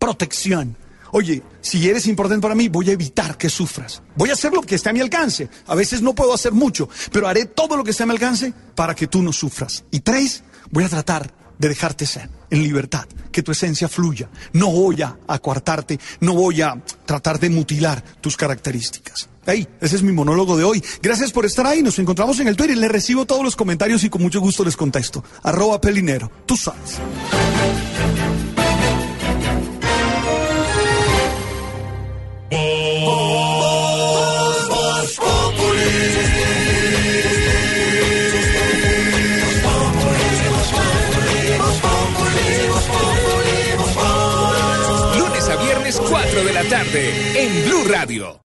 protección. 0.00 0.76
Oye, 1.12 1.42
si 1.60 1.88
eres 1.88 2.06
importante 2.06 2.42
para 2.42 2.54
mí, 2.54 2.68
voy 2.68 2.90
a 2.90 2.92
evitar 2.92 3.36
que 3.36 3.48
sufras. 3.48 4.02
Voy 4.16 4.30
a 4.30 4.34
hacer 4.34 4.52
lo 4.52 4.62
que 4.62 4.74
esté 4.74 4.90
a 4.90 4.92
mi 4.92 5.00
alcance. 5.00 5.48
A 5.66 5.74
veces 5.74 6.02
no 6.02 6.14
puedo 6.14 6.34
hacer 6.34 6.52
mucho, 6.52 6.88
pero 7.12 7.28
haré 7.28 7.46
todo 7.46 7.76
lo 7.76 7.84
que 7.84 7.92
esté 7.92 8.02
a 8.02 8.06
mi 8.06 8.12
alcance 8.12 8.52
para 8.74 8.94
que 8.94 9.06
tú 9.06 9.22
no 9.22 9.32
sufras. 9.32 9.84
Y 9.90 10.00
tres, 10.00 10.42
voy 10.70 10.84
a 10.84 10.88
tratar 10.88 11.32
de 11.58 11.68
dejarte 11.68 12.06
ser 12.06 12.30
en 12.50 12.62
libertad, 12.62 13.06
que 13.32 13.42
tu 13.42 13.52
esencia 13.52 13.88
fluya. 13.88 14.28
No 14.52 14.70
voy 14.70 15.02
a 15.02 15.16
acuartarte, 15.26 15.98
no 16.20 16.34
voy 16.34 16.62
a 16.62 16.82
tratar 17.04 17.38
de 17.38 17.50
mutilar 17.50 18.02
tus 18.20 18.36
características. 18.36 19.28
Ahí, 19.46 19.66
ese 19.80 19.96
es 19.96 20.02
mi 20.02 20.12
monólogo 20.12 20.56
de 20.58 20.64
hoy. 20.64 20.84
Gracias 21.00 21.32
por 21.32 21.46
estar 21.46 21.66
ahí. 21.66 21.82
Nos 21.82 21.98
encontramos 21.98 22.38
en 22.38 22.48
el 22.48 22.56
Twitter. 22.56 22.76
Les 22.76 22.90
recibo 22.90 23.24
todos 23.24 23.42
los 23.42 23.56
comentarios 23.56 24.04
y 24.04 24.10
con 24.10 24.20
mucho 24.20 24.40
gusto 24.40 24.62
les 24.62 24.76
contesto. 24.76 25.24
Arroba 25.42 25.80
pelinero. 25.80 26.30
Tú 26.44 26.54
sabes. 26.54 26.98
Lunes 46.88 46.96
a 46.96 46.96
viernes 46.96 46.96
4 46.96 46.96
de 46.96 47.02
la 47.02 47.34
tarde 47.34 47.42
en 47.42 47.64
Blue 47.64 47.84
Radio. 47.84 48.47